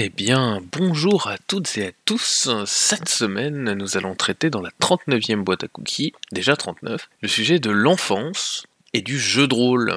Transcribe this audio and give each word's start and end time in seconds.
Eh 0.00 0.10
bien, 0.10 0.62
bonjour 0.70 1.26
à 1.26 1.38
toutes 1.48 1.76
et 1.76 1.88
à 1.88 1.90
tous. 2.04 2.48
Cette 2.66 3.08
semaine, 3.08 3.72
nous 3.72 3.96
allons 3.96 4.14
traiter 4.14 4.48
dans 4.48 4.60
la 4.60 4.70
39e 4.80 5.42
boîte 5.42 5.64
à 5.64 5.66
cookies, 5.66 6.12
déjà 6.30 6.54
39, 6.54 7.08
le 7.20 7.26
sujet 7.26 7.58
de 7.58 7.70
l'enfance 7.70 8.64
et 8.92 9.00
du 9.00 9.18
jeu 9.18 9.48
de 9.48 9.54
rôle. 9.56 9.90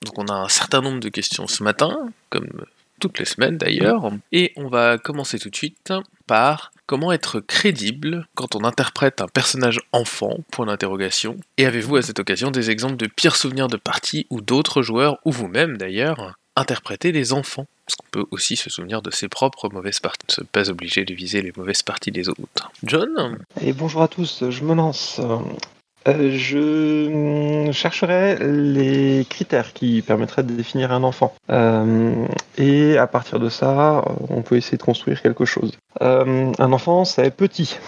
Donc 0.00 0.18
on 0.18 0.28
a 0.28 0.32
un 0.32 0.48
certain 0.48 0.80
nombre 0.80 1.00
de 1.00 1.10
questions 1.10 1.46
ce 1.46 1.62
matin, 1.62 2.08
comme 2.30 2.64
toutes 3.00 3.18
les 3.18 3.26
semaines 3.26 3.58
d'ailleurs, 3.58 4.10
et 4.32 4.54
on 4.56 4.68
va 4.68 4.96
commencer 4.96 5.38
tout 5.38 5.50
de 5.50 5.56
suite 5.56 5.92
par 6.26 6.72
comment 6.86 7.12
être 7.12 7.40
crédible 7.40 8.26
quand 8.34 8.54
on 8.54 8.64
interprète 8.64 9.20
un 9.20 9.28
personnage 9.28 9.78
enfant, 9.92 10.38
point 10.52 10.64
d'interrogation. 10.64 11.36
Et 11.58 11.66
avez-vous 11.66 11.96
à 11.96 12.02
cette 12.02 12.18
occasion 12.18 12.50
des 12.50 12.70
exemples 12.70 12.96
de 12.96 13.08
pires 13.08 13.36
souvenirs 13.36 13.68
de 13.68 13.76
partie 13.76 14.26
ou 14.30 14.40
d'autres 14.40 14.80
joueurs, 14.80 15.18
ou 15.26 15.32
vous-même 15.32 15.76
d'ailleurs, 15.76 16.38
interpréter 16.56 17.12
des 17.12 17.34
enfants? 17.34 17.66
Parce 17.86 17.96
qu'on 17.96 18.06
peut 18.10 18.26
aussi 18.30 18.56
se 18.56 18.70
souvenir 18.70 19.02
de 19.02 19.10
ses 19.10 19.28
propres 19.28 19.68
mauvaises 19.68 20.00
parties, 20.00 20.26
ne 20.38 20.44
pas 20.44 20.70
obligé 20.70 21.04
de 21.04 21.14
viser 21.14 21.42
les 21.42 21.52
mauvaises 21.56 21.82
parties 21.82 22.10
des 22.10 22.28
autres. 22.28 22.70
John? 22.82 23.38
Et 23.60 23.72
bonjour 23.72 24.02
à 24.02 24.08
tous, 24.08 24.44
je 24.48 24.64
me 24.64 24.74
lance. 24.74 25.20
Euh, 26.06 26.36
je 26.36 27.70
chercherai 27.72 28.36
les 28.40 29.26
critères 29.28 29.72
qui 29.72 30.02
permettraient 30.02 30.42
de 30.42 30.52
définir 30.52 30.92
un 30.92 31.02
enfant. 31.02 31.34
Euh, 31.50 32.26
et 32.58 32.98
à 32.98 33.06
partir 33.06 33.40
de 33.40 33.48
ça, 33.48 34.04
on 34.28 34.42
peut 34.42 34.56
essayer 34.56 34.76
de 34.76 34.82
construire 34.82 35.22
quelque 35.22 35.44
chose. 35.44 35.72
Euh, 36.02 36.52
un 36.58 36.72
enfant, 36.72 37.04
c'est 37.04 37.30
petit. 37.30 37.78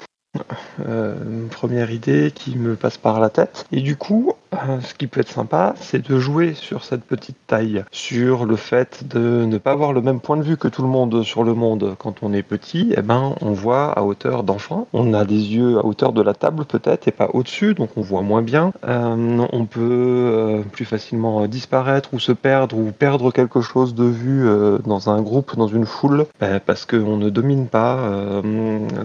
Une 0.78 1.48
première 1.50 1.90
idée 1.90 2.32
qui 2.34 2.56
me 2.56 2.76
passe 2.76 2.98
par 2.98 3.20
la 3.20 3.30
tête. 3.30 3.66
Et 3.72 3.80
du 3.80 3.96
coup, 3.96 4.34
euh, 4.54 4.80
ce 4.80 4.94
qui 4.94 5.06
peut 5.06 5.20
être 5.20 5.30
sympa, 5.30 5.74
c'est 5.76 6.08
de 6.08 6.18
jouer 6.18 6.54
sur 6.54 6.84
cette 6.84 7.04
petite 7.04 7.36
taille, 7.46 7.84
sur 7.90 8.44
le 8.44 8.56
fait 8.56 9.06
de 9.08 9.44
ne 9.44 9.58
pas 9.58 9.72
avoir 9.72 9.92
le 9.92 10.00
même 10.00 10.20
point 10.20 10.36
de 10.36 10.42
vue 10.42 10.56
que 10.56 10.68
tout 10.68 10.82
le 10.82 10.88
monde 10.88 11.22
sur 11.22 11.44
le 11.44 11.54
monde. 11.54 11.96
Quand 11.98 12.22
on 12.22 12.32
est 12.32 12.42
petit, 12.42 12.94
eh 12.96 13.02
ben, 13.02 13.34
on 13.40 13.52
voit 13.52 13.90
à 13.92 14.02
hauteur 14.02 14.44
d'enfant. 14.44 14.86
On 14.92 15.14
a 15.14 15.24
des 15.24 15.54
yeux 15.54 15.78
à 15.78 15.84
hauteur 15.84 16.12
de 16.12 16.22
la 16.22 16.34
table 16.34 16.64
peut-être 16.64 17.08
et 17.08 17.10
pas 17.10 17.28
au-dessus, 17.32 17.74
donc 17.74 17.90
on 17.96 18.02
voit 18.02 18.22
moins 18.22 18.42
bien. 18.42 18.72
Euh, 18.86 19.46
on 19.52 19.66
peut 19.66 19.80
euh, 19.82 20.62
plus 20.72 20.84
facilement 20.84 21.46
disparaître 21.46 22.10
ou 22.12 22.20
se 22.20 22.32
perdre 22.32 22.76
ou 22.78 22.92
perdre 22.92 23.32
quelque 23.32 23.60
chose 23.60 23.94
de 23.94 24.04
vue 24.04 24.46
dans 24.84 25.10
un 25.10 25.20
groupe, 25.22 25.56
dans 25.56 25.66
une 25.66 25.86
foule, 25.86 26.26
parce 26.66 26.86
qu'on 26.86 27.16
ne 27.16 27.30
domine 27.30 27.66
pas 27.66 28.10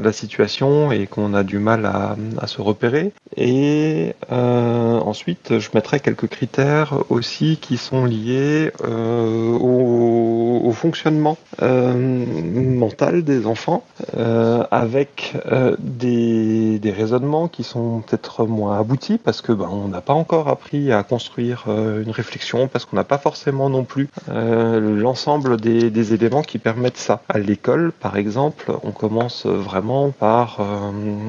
la 0.01 0.11
situation 0.11 0.91
et 0.91 1.07
qu'on 1.07 1.20
a 1.33 1.43
du 1.43 1.59
mal 1.59 1.85
à, 1.85 2.15
se 2.47 2.61
repérer. 2.61 3.11
Et 3.37 4.13
ensuite, 4.29 5.59
je 5.59 5.69
mettrai 5.73 5.99
quelques 5.99 6.27
critères 6.27 6.93
aussi 7.09 7.57
qui 7.61 7.77
sont 7.77 8.05
liés 8.05 8.71
euh, 8.83 9.57
au, 9.57 10.71
fonctionnement 10.73 11.37
euh, 11.61 11.93
mental 11.93 13.23
des 13.23 13.45
enfants, 13.45 13.83
euh, 14.17 14.63
avec 14.71 15.33
des, 15.79 16.79
raisonnements 16.97 17.47
qui 17.47 17.63
sont 17.63 18.01
peut-être 18.01 18.45
moins 18.45 18.79
aboutis 18.79 19.17
parce 19.17 19.41
que 19.41 19.51
ben, 19.51 19.69
on 19.71 19.87
n'a 19.87 20.01
pas 20.01 20.13
encore 20.13 20.47
appris 20.47 20.91
à 20.91 21.03
construire 21.03 21.65
une 21.67 22.11
réflexion, 22.11 22.67
parce 22.67 22.85
qu'on 22.85 22.95
n'a 22.95 23.03
pas 23.03 23.17
forcément 23.17 23.69
non 23.69 23.83
plus 23.83 24.09
l'ensemble 24.27 25.57
des, 25.57 26.13
éléments 26.13 26.41
qui 26.41 26.57
permettent 26.57 26.97
ça. 26.97 27.21
À 27.29 27.37
l'école, 27.37 27.91
par 27.91 28.17
exemple, 28.17 28.71
on 28.83 28.91
commence 28.91 29.45
vraiment 29.45 30.11
par 30.11 30.59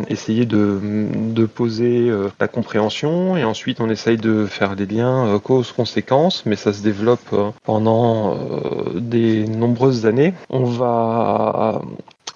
essayer 0.09 0.47
de, 0.47 0.81
de 1.33 1.47
poser 1.47 2.11
la 2.41 2.49
compréhension 2.49 3.37
et 3.37 3.45
ensuite 3.45 3.81
on 3.81 3.89
essaye 3.89 4.17
de 4.17 4.47
faire 4.47 4.77
des 4.77 4.87
liens 4.87 5.27
euh, 5.27 5.39
cause-conséquence, 5.39 6.47
mais 6.47 6.57
ça 6.57 6.73
se 6.73 6.83
développe 6.83 7.33
euh, 7.33 7.51
pendant 7.65 8.35
euh, 8.35 9.01
des 9.01 9.47
nombreuses 9.47 10.07
années. 10.07 10.35
On 10.51 10.65
va 10.65 11.83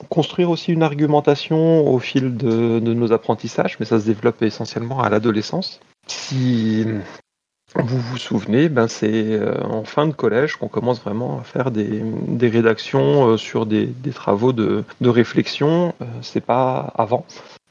construire 0.09 0.51
aussi 0.51 0.73
une 0.73 0.83
argumentation 0.83 1.89
au 1.89 1.99
fil 1.99 2.37
de, 2.37 2.81
nos 2.81 3.13
apprentissages, 3.13 3.77
mais 3.81 3.87
ça 3.87 3.99
se 3.99 4.07
développe 4.07 4.43
essentiellement 4.43 5.01
à 5.01 5.09
l'adolescence. 5.09 5.81
Si 6.07 6.85
vous 7.75 7.99
vous 7.99 8.17
souvenez, 8.17 8.69
ben 8.69 8.89
c'est 8.89 9.39
en 9.63 9.85
fin 9.85 10.07
de 10.07 10.13
collège 10.13 10.57
qu'on 10.57 10.69
commence 10.69 11.01
vraiment 11.01 11.41
à 11.41 11.43
faire 11.43 11.71
des, 11.71 12.03
rédactions 12.49 13.37
sur 13.37 13.67
des, 13.67 13.93
travaux 14.15 14.53
de, 14.53 14.85
réflexion. 15.03 15.95
c'est 16.23 16.41
pas 16.41 16.93
avant 16.97 17.27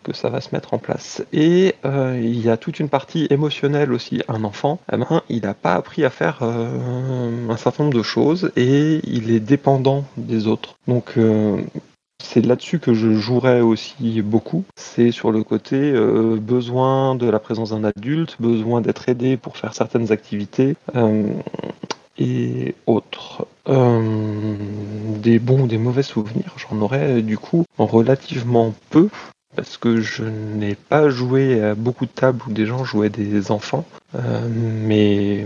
que 0.05 0.13
ça 0.13 0.29
va 0.29 0.39
se 0.39 0.49
mettre 0.53 0.73
en 0.73 0.77
place. 0.77 1.25
Et 1.33 1.75
euh, 1.83 2.17
il 2.21 2.39
y 2.39 2.49
a 2.49 2.57
toute 2.57 2.79
une 2.79 2.89
partie 2.89 3.27
émotionnelle 3.29 3.91
aussi. 3.91 4.21
Un 4.27 4.43
enfant, 4.43 4.79
eh 4.93 4.97
ben, 4.97 5.21
il 5.29 5.41
n'a 5.41 5.53
pas 5.53 5.73
appris 5.73 6.05
à 6.05 6.09
faire 6.09 6.39
euh, 6.43 7.49
un 7.49 7.57
certain 7.57 7.83
nombre 7.83 7.97
de 7.97 8.03
choses 8.03 8.51
et 8.55 9.01
il 9.03 9.31
est 9.31 9.39
dépendant 9.39 10.05
des 10.15 10.47
autres. 10.47 10.75
Donc 10.87 11.13
euh, 11.17 11.57
c'est 12.25 12.41
là-dessus 12.45 12.79
que 12.79 12.93
je 12.93 13.13
jouerais 13.13 13.61
aussi 13.61 14.21
beaucoup. 14.21 14.65
C'est 14.75 15.11
sur 15.11 15.31
le 15.31 15.43
côté 15.43 15.93
besoin 16.39 17.15
de 17.15 17.29
la 17.29 17.39
présence 17.39 17.69
d'un 17.69 17.83
adulte, 17.83 18.35
besoin 18.39 18.81
d'être 18.81 19.07
aidé 19.09 19.37
pour 19.37 19.57
faire 19.57 19.73
certaines 19.73 20.11
activités 20.11 20.75
et 22.17 22.75
autres. 22.87 23.47
des 23.67 25.39
bons 25.39 25.63
ou 25.63 25.67
des 25.67 25.77
mauvais 25.77 26.03
souvenirs, 26.03 26.55
j'en 26.57 26.81
aurais 26.81 27.21
du 27.21 27.37
coup 27.37 27.65
relativement 27.77 28.73
peu 28.89 29.09
parce 29.55 29.77
que 29.77 30.01
je 30.01 30.23
n'ai 30.23 30.75
pas 30.75 31.09
joué 31.09 31.63
à 31.63 31.75
beaucoup 31.75 32.05
de 32.05 32.11
tables 32.11 32.41
où 32.47 32.51
des 32.51 32.65
gens 32.65 32.83
jouaient 32.83 33.09
des 33.09 33.51
enfants, 33.51 33.85
euh, 34.15 34.47
mais 34.49 35.45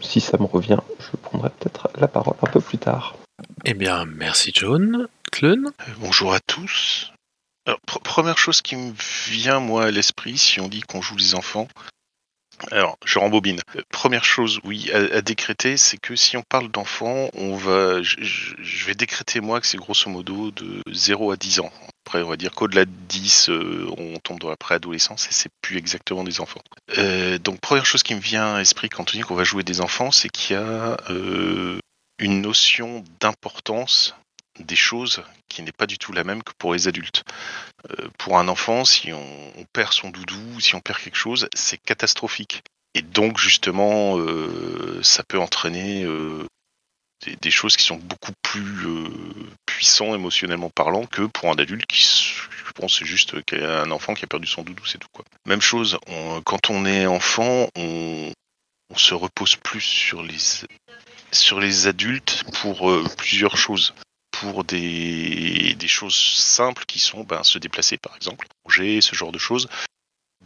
si 0.00 0.20
ça 0.20 0.38
me 0.38 0.44
revient, 0.44 0.78
je 0.98 1.16
prendrai 1.22 1.50
peut-être 1.50 1.88
la 1.98 2.08
parole 2.08 2.34
un 2.42 2.50
peu 2.50 2.60
plus 2.60 2.78
tard. 2.78 3.16
Eh 3.64 3.74
bien, 3.74 4.04
merci 4.06 4.52
John. 4.54 5.06
Euh, 5.42 5.56
Bonjour 5.98 6.32
à 6.32 6.40
tous. 6.40 7.12
première 8.04 8.38
chose 8.38 8.62
qui 8.62 8.76
me 8.76 8.92
vient 9.28 9.58
moi 9.58 9.86
à 9.86 9.90
l'esprit 9.90 10.38
si 10.38 10.60
on 10.60 10.68
dit 10.68 10.82
qu'on 10.82 11.02
joue 11.02 11.16
des 11.16 11.34
enfants, 11.34 11.66
alors, 12.70 12.98
je 13.04 13.18
rembobine. 13.18 13.58
Euh, 13.74 13.82
première 13.90 14.24
chose, 14.24 14.60
oui, 14.62 14.88
à, 14.92 15.22
décréter, 15.22 15.76
c'est 15.76 15.96
que 15.96 16.14
si 16.14 16.36
on 16.36 16.42
parle 16.42 16.70
d'enfants, 16.70 17.28
on 17.34 17.56
va, 17.56 18.00
je, 18.00 18.86
vais 18.86 18.94
décréter 18.94 19.40
moi 19.40 19.60
que 19.60 19.66
c'est 19.66 19.76
grosso 19.76 20.08
modo 20.08 20.52
de 20.52 20.80
0 20.88 21.32
à 21.32 21.36
10 21.36 21.60
ans. 21.60 21.72
Après, 22.06 22.22
on 22.22 22.28
va 22.28 22.36
dire 22.36 22.52
qu'au-delà 22.52 22.84
de 22.84 22.92
10, 23.08 23.48
euh, 23.48 23.90
on 23.98 24.18
tombe 24.20 24.38
dans 24.38 24.50
la 24.50 24.56
préadolescence 24.56 25.26
et 25.26 25.32
c'est 25.32 25.50
plus 25.62 25.78
exactement 25.78 26.22
des 26.22 26.40
enfants. 26.40 26.62
Donc, 27.42 27.60
première 27.60 27.86
chose 27.86 28.04
qui 28.04 28.14
me 28.14 28.20
vient 28.20 28.54
à 28.54 28.58
l'esprit 28.60 28.88
quand 28.88 29.02
on 29.02 29.16
dit 29.16 29.22
qu'on 29.22 29.34
va 29.34 29.44
jouer 29.44 29.64
des 29.64 29.80
enfants, 29.80 30.12
c'est 30.12 30.28
qu'il 30.28 30.54
y 30.54 30.58
a 30.58 30.96
une 32.20 32.40
notion 32.40 33.02
d'importance 33.18 34.14
des 34.60 34.76
choses 34.76 35.22
qui 35.48 35.62
n'est 35.62 35.72
pas 35.72 35.86
du 35.86 35.98
tout 35.98 36.12
la 36.12 36.24
même 36.24 36.42
que 36.42 36.52
pour 36.58 36.72
les 36.74 36.88
adultes. 36.88 37.24
Euh, 37.90 38.08
pour 38.18 38.38
un 38.38 38.48
enfant, 38.48 38.84
si 38.84 39.12
on, 39.12 39.52
perd 39.72 39.92
son 39.92 40.10
doudou, 40.10 40.60
si 40.60 40.74
on 40.74 40.80
perd 40.80 40.98
quelque 40.98 41.16
chose, 41.16 41.48
c'est 41.54 41.78
catastrophique. 41.78 42.62
Et 42.94 43.02
donc 43.02 43.38
justement, 43.38 44.18
euh, 44.18 45.00
ça 45.02 45.24
peut 45.24 45.38
entraîner 45.38 46.04
euh, 46.04 46.46
des, 47.40 47.50
choses 47.50 47.76
qui 47.76 47.84
sont 47.84 47.96
beaucoup 47.96 48.32
plus 48.42 48.86
puissants 49.66 50.14
émotionnellement 50.14 50.70
parlant 50.70 51.06
que 51.06 51.22
pour 51.22 51.50
un 51.50 51.56
adulte 51.56 51.86
qui, 51.86 52.02
je 52.02 52.72
pense, 52.72 52.98
c'est 52.98 53.04
juste 53.04 53.34
un 53.52 53.90
enfant 53.90 54.14
qui 54.14 54.24
a 54.24 54.28
perdu 54.28 54.46
son 54.46 54.62
doudou, 54.62 54.84
c'est 54.84 54.98
tout 54.98 55.08
quoi. 55.12 55.24
Même 55.46 55.62
chose, 55.62 55.98
quand 56.44 56.70
on 56.70 56.86
est 56.86 57.06
enfant, 57.06 57.68
on, 57.74 58.32
on 58.90 58.96
se 58.96 59.14
repose 59.14 59.56
plus 59.56 59.80
sur 59.80 60.22
les 60.22 60.38
sur 61.32 61.58
les 61.58 61.88
adultes 61.88 62.44
pour 62.52 62.92
plusieurs 63.16 63.56
choses 63.56 63.92
pour 64.40 64.64
des, 64.64 65.76
choses 65.86 66.16
simples 66.16 66.84
qui 66.86 66.98
sont 66.98 67.24
ben, 67.24 67.42
se 67.44 67.58
déplacer 67.58 67.98
par 67.98 68.16
exemple, 68.16 68.46
manger, 68.64 69.00
ce 69.00 69.14
genre 69.14 69.32
de 69.32 69.38
choses. 69.38 69.68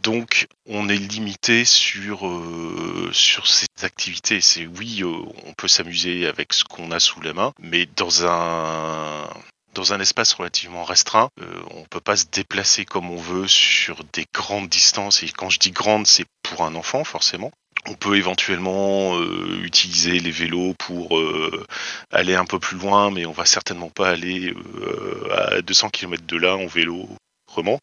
Donc 0.01 0.47
on 0.67 0.89
est 0.89 0.97
limité 0.97 1.65
sur, 1.65 2.27
euh, 2.27 3.09
sur 3.13 3.47
ces 3.47 3.67
activités. 3.81 4.41
C'est 4.41 4.67
oui, 4.67 5.01
euh, 5.01 5.07
on 5.45 5.53
peut 5.53 5.67
s'amuser 5.67 6.27
avec 6.27 6.53
ce 6.53 6.63
qu'on 6.63 6.91
a 6.91 6.99
sous 6.99 7.21
la 7.21 7.33
main, 7.33 7.51
mais 7.59 7.87
dans 7.95 8.25
un 8.25 9.27
dans 9.75 9.93
un 9.93 9.99
espace 9.99 10.33
relativement 10.33 10.83
restreint, 10.83 11.29
euh, 11.41 11.61
on 11.71 11.83
peut 11.85 12.01
pas 12.01 12.17
se 12.17 12.25
déplacer 12.25 12.85
comme 12.85 13.11
on 13.11 13.17
veut 13.17 13.47
sur 13.47 14.03
des 14.13 14.25
grandes 14.33 14.67
distances. 14.67 15.23
Et 15.23 15.29
quand 15.29 15.49
je 15.49 15.59
dis 15.59 15.71
grande, 15.71 16.07
c'est 16.07 16.25
pour 16.43 16.63
un 16.63 16.75
enfant 16.75 17.03
forcément. 17.03 17.51
On 17.87 17.93
peut 17.93 18.17
éventuellement 18.17 19.17
euh, 19.17 19.61
utiliser 19.63 20.19
les 20.19 20.31
vélos 20.31 20.73
pour 20.77 21.17
euh, 21.17 21.65
aller 22.11 22.35
un 22.35 22.45
peu 22.45 22.59
plus 22.59 22.77
loin, 22.77 23.09
mais 23.09 23.25
on 23.25 23.31
va 23.31 23.45
certainement 23.45 23.89
pas 23.89 24.09
aller 24.09 24.53
euh, 24.53 25.57
à 25.57 25.61
200 25.61 25.89
km 25.89 26.23
de 26.25 26.37
là 26.37 26.55
en 26.55 26.67
vélo. 26.67 27.07
Vraiment. 27.51 27.79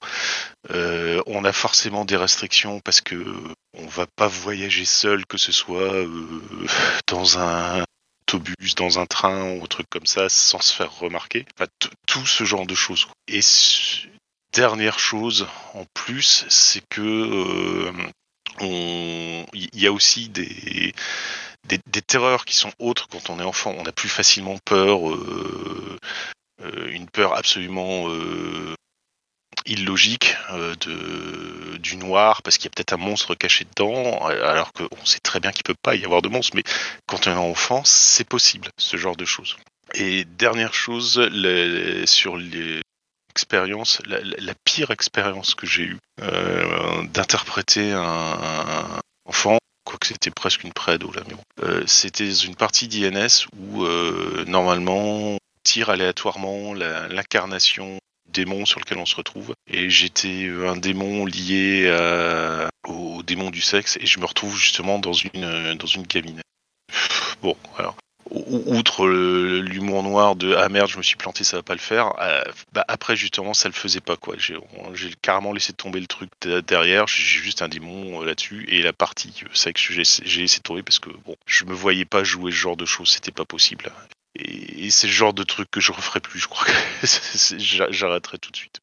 on 1.27 1.45
a 1.45 1.53
forcément 1.53 2.05
des 2.05 2.15
restrictions 2.17 2.79
parce 2.79 3.01
que 3.01 3.17
on 3.77 3.87
va 3.87 4.07
pas 4.15 4.29
voyager 4.29 4.85
seul, 4.85 5.27
que 5.27 5.39
ce 5.39 5.51
soit 5.51 6.07
dans 7.09 7.41
un 7.41 7.85
autobus, 8.23 8.77
dans 8.77 9.01
un 9.01 9.07
train 9.07 9.51
ou 9.51 9.65
un 9.65 9.67
truc 9.67 9.89
comme 9.91 10.07
ça, 10.07 10.29
sans 10.29 10.61
se 10.61 10.73
faire 10.73 10.97
remarquer. 11.01 11.47
tout 12.07 12.27
ce 12.27 12.45
genre 12.45 12.65
de 12.65 12.77
choses. 12.77 13.09
Et 13.27 13.41
dernière 14.53 15.01
chose 15.01 15.49
en 15.75 15.85
plus, 15.95 16.47
c'est 16.49 16.83
que 16.89 17.93
il 18.61 19.81
y 19.81 19.87
a 19.87 19.93
aussi 19.93 20.29
des, 20.29 20.95
des, 21.67 22.03
terreurs 22.03 22.45
qui 22.45 22.57
sont 22.57 22.73
autres 22.79 23.09
quand 23.09 23.31
on 23.31 23.41
est 23.41 23.45
enfant. 23.45 23.75
On 23.79 23.85
a 23.85 23.93
plus 23.93 24.09
facilement 24.09 24.59
peur, 24.65 25.09
euh, 25.11 25.99
euh, 26.63 26.89
une 26.91 27.09
peur 27.09 27.37
absolument 27.37 28.09
euh, 28.09 28.75
illogique 29.67 30.37
du 31.81 31.97
noir 31.97 32.43
parce 32.43 32.57
qu'il 32.57 32.67
y 32.67 32.69
a 32.69 32.75
peut-être 32.75 32.93
un 32.93 32.99
monstre 32.99 33.35
caché 33.35 33.65
dedans, 33.65 34.27
alors 34.27 34.73
qu'on 34.73 35.05
sait 35.05 35.19
très 35.19 35.41
bien 35.41 35.51
qu'il 35.51 35.65
peut 35.65 35.75
pas 35.81 35.95
y 35.95 36.05
avoir 36.05 36.23
de 36.23 36.29
monstre. 36.29 36.57
Mais 36.57 36.63
quand 37.07 37.27
on 37.27 37.33
est 37.33 37.35
enfant, 37.35 37.83
c'est 37.85 38.29
possible 38.29 38.69
ce 38.79 38.97
genre 38.97 39.17
de 39.17 39.25
choses. 39.25 39.57
Et 39.95 40.25
dernière 40.25 40.75
chose, 40.75 41.21
sur 42.07 42.37
les 42.37 42.81
expériences, 43.37 44.01
la, 44.07 44.55
pire 44.65 44.91
expérience 44.91 45.55
que 45.55 45.67
j'ai 45.67 45.83
eue 45.83 45.99
euh, 46.23 47.03
d'interpréter 47.13 47.93
un, 47.93 48.99
enfant, 49.27 49.59
quoique 49.85 50.07
c'était 50.07 50.31
presque 50.31 50.65
une 50.65 50.73
prédo 50.73 51.13
là, 51.13 51.21
mais 51.29 51.35
euh, 51.63 51.83
c'était 51.87 52.33
une 52.33 52.57
partie 52.57 52.89
d'INS 52.89 53.47
où 53.59 53.85
euh, 53.85 54.47
normalement 54.47 55.35
on 55.35 55.39
tire 55.65 55.91
aléatoirement 55.91 56.73
l'incarnation 56.73 57.99
démon 58.33 58.65
sur 58.65 58.81
lequel 58.81 58.97
on 58.97 59.07
se 59.07 59.17
retrouve 59.17 59.53
et 59.71 59.91
j'étais 59.91 60.49
un 60.67 60.77
démon 60.77 61.27
lié 61.27 61.91
au 62.89 63.23
démon 63.23 63.51
du 63.51 63.61
sexe 63.61 63.99
et 64.01 64.07
je 64.07 64.19
me 64.19 64.25
retrouve 64.25 64.57
justement 64.57 64.99
dans 64.99 65.13
une 65.13 65.75
dans 65.75 65.87
une 65.87 66.05
gamine. 66.05 66.41
Bon, 67.43 67.55
alors 67.77 67.97
outre 68.31 69.07
l'humour 69.09 70.03
noir 70.03 70.37
de 70.37 70.55
ah 70.55 70.69
merde 70.69 70.89
je 70.89 70.99
me 70.99 71.03
suis 71.03 71.17
planté 71.17 71.45
ça 71.45 71.57
va 71.59 71.63
pas 71.63 71.75
le 71.75 71.81
faire 71.81 72.13
euh, 72.21 72.43
bah 72.73 72.85
après 72.89 73.17
justement 73.17 73.55
ça 73.55 73.69
le 73.69 73.75
faisait 73.75 74.01
pas 74.01 74.17
quoi. 74.17 74.37
J'ai 74.39 74.59
carrément 75.23 75.53
laissé 75.53 75.73
tomber 75.73 76.01
le 76.01 76.07
truc 76.07 76.31
derrière 76.67 77.07
j'ai 77.07 77.41
juste 77.41 77.63
un 77.63 77.69
démon 77.69 78.23
euh, 78.23 78.25
là-dessus 78.25 78.67
et 78.69 78.83
la 78.83 78.93
partie 78.93 79.33
c'est 79.55 79.73
que 79.73 79.81
j'ai 79.81 80.41
laissé 80.41 80.61
tomber 80.61 80.83
parce 80.83 80.99
que 80.99 81.11
bon 81.25 81.37
je 81.47 81.65
me 81.65 81.75
voyais 81.75 82.05
pas 82.05 82.25
jouer 82.25 82.51
ce 82.51 82.57
genre 82.57 82.77
de 82.77 82.87
choses 82.87 83.11
c'était 83.11 83.33
pas 83.33 83.45
possible. 83.45 83.91
Et, 84.35 84.87
et 84.87 84.91
c'est 84.91 85.07
le 85.07 85.13
genre 85.13 85.33
de 85.33 85.45
truc 85.45 85.71
que 85.71 85.81
je 85.81 85.93
referai 85.93 86.21
plus 86.21 86.41
je 86.41 86.49
crois 86.49 86.67
que 86.67 87.07
j'arrêterai 87.91 88.39
tout 88.39 88.51
de 88.51 88.57
suite 88.57 88.81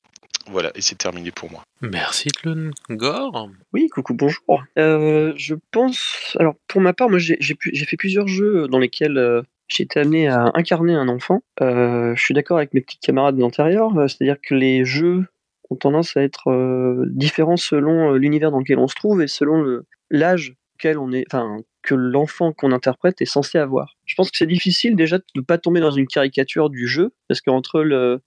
voilà, 0.49 0.71
et 0.75 0.81
c'est 0.81 0.97
terminé 0.97 1.31
pour 1.31 1.51
moi. 1.51 1.63
Merci 1.81 2.29
Clone. 2.29 2.71
Gore? 2.89 3.49
Oui, 3.73 3.87
coucou, 3.89 4.13
bonjour. 4.13 4.63
Euh, 4.77 5.33
je 5.35 5.55
pense. 5.71 6.35
Alors, 6.39 6.55
pour 6.67 6.81
ma 6.81 6.93
part, 6.93 7.09
moi, 7.09 7.19
j'ai 7.19 7.37
fait 7.39 7.97
plusieurs 7.97 8.27
jeux 8.27 8.67
dans 8.67 8.79
lesquels 8.79 9.17
euh, 9.17 9.41
j'ai 9.67 9.83
été 9.83 9.99
amené 9.99 10.27
à 10.27 10.51
incarner 10.53 10.93
un 10.93 11.07
enfant. 11.07 11.41
Euh, 11.61 12.13
je 12.15 12.21
suis 12.21 12.33
d'accord 12.33 12.57
avec 12.57 12.73
mes 12.73 12.81
petits 12.81 12.99
camarades 12.99 13.37
d'intérieur, 13.37 13.91
c'est-à-dire 14.07 14.37
que 14.41 14.55
les 14.55 14.85
jeux 14.85 15.25
ont 15.69 15.75
tendance 15.75 16.17
à 16.17 16.21
être 16.21 17.05
différents 17.07 17.57
selon 17.57 18.13
l'univers 18.13 18.51
dans 18.51 18.59
lequel 18.59 18.79
on 18.79 18.87
se 18.87 18.95
trouve 18.95 19.21
et 19.21 19.27
selon 19.27 19.81
l'âge 20.09 20.53
auquel 20.75 20.97
on 20.97 21.11
est. 21.11 21.25
Enfin, 21.31 21.63
que 21.83 21.95
l'enfant 21.95 22.53
qu'on 22.53 22.71
interprète 22.71 23.21
est 23.21 23.25
censé 23.25 23.57
avoir. 23.57 23.97
Je 24.05 24.15
pense 24.15 24.31
que 24.31 24.37
c'est 24.37 24.47
difficile 24.47 24.95
déjà 24.95 25.17
de 25.17 25.23
ne 25.35 25.41
pas 25.41 25.57
tomber 25.57 25.81
dans 25.81 25.91
une 25.91 26.07
caricature 26.07 26.69
du 26.69 26.87
jeu, 26.87 27.13
parce 27.27 27.41
qu'entre 27.41 27.81
le 27.81 28.21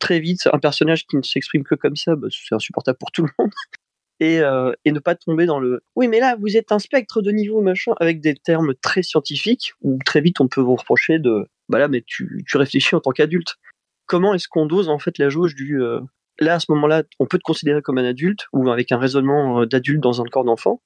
très 0.00 0.20
vite, 0.20 0.48
un 0.52 0.58
personnage 0.58 1.06
qui 1.06 1.16
ne 1.16 1.22
s'exprime 1.22 1.64
que 1.64 1.74
comme 1.74 1.96
ça, 1.96 2.16
bah, 2.16 2.28
c'est 2.30 2.54
insupportable 2.54 2.98
pour 2.98 3.10
tout 3.10 3.22
le 3.22 3.30
monde. 3.38 3.50
Et, 4.20 4.40
euh, 4.40 4.72
et, 4.84 4.90
ne 4.90 4.98
pas 4.98 5.14
tomber 5.14 5.46
dans 5.46 5.60
le 5.60 5.80
oui 5.94 6.08
mais 6.08 6.18
là 6.18 6.34
vous 6.34 6.56
êtes 6.56 6.72
un 6.72 6.80
spectre 6.80 7.22
de 7.22 7.30
niveau 7.30 7.60
machin 7.60 7.92
avec 8.00 8.20
des 8.20 8.34
termes 8.34 8.74
très 8.74 9.04
scientifiques 9.04 9.74
où 9.80 9.96
très 10.04 10.20
vite 10.20 10.40
on 10.40 10.48
peut 10.48 10.60
vous 10.60 10.74
reprocher 10.74 11.20
de 11.20 11.46
bah 11.68 11.78
là 11.78 11.86
mais 11.86 12.02
tu, 12.04 12.44
tu 12.48 12.56
réfléchis 12.56 12.96
en 12.96 13.00
tant 13.00 13.12
qu'adulte. 13.12 13.58
Comment 14.06 14.34
est-ce 14.34 14.48
qu'on 14.48 14.66
dose 14.66 14.88
en 14.88 14.98
fait 14.98 15.18
la 15.18 15.28
jauge 15.28 15.54
du 15.54 15.80
euh, 15.80 16.00
là 16.40 16.54
à 16.54 16.58
ce 16.58 16.66
moment-là 16.72 17.04
on 17.20 17.26
peut 17.26 17.38
te 17.38 17.44
considérer 17.44 17.80
comme 17.80 17.98
un 17.98 18.04
adulte 18.04 18.46
ou 18.52 18.68
avec 18.70 18.90
un 18.90 18.98
raisonnement 18.98 19.60
euh, 19.60 19.66
d'adulte 19.66 20.00
dans 20.00 20.20
un 20.20 20.24
corps 20.24 20.42
d'enfant. 20.42 20.82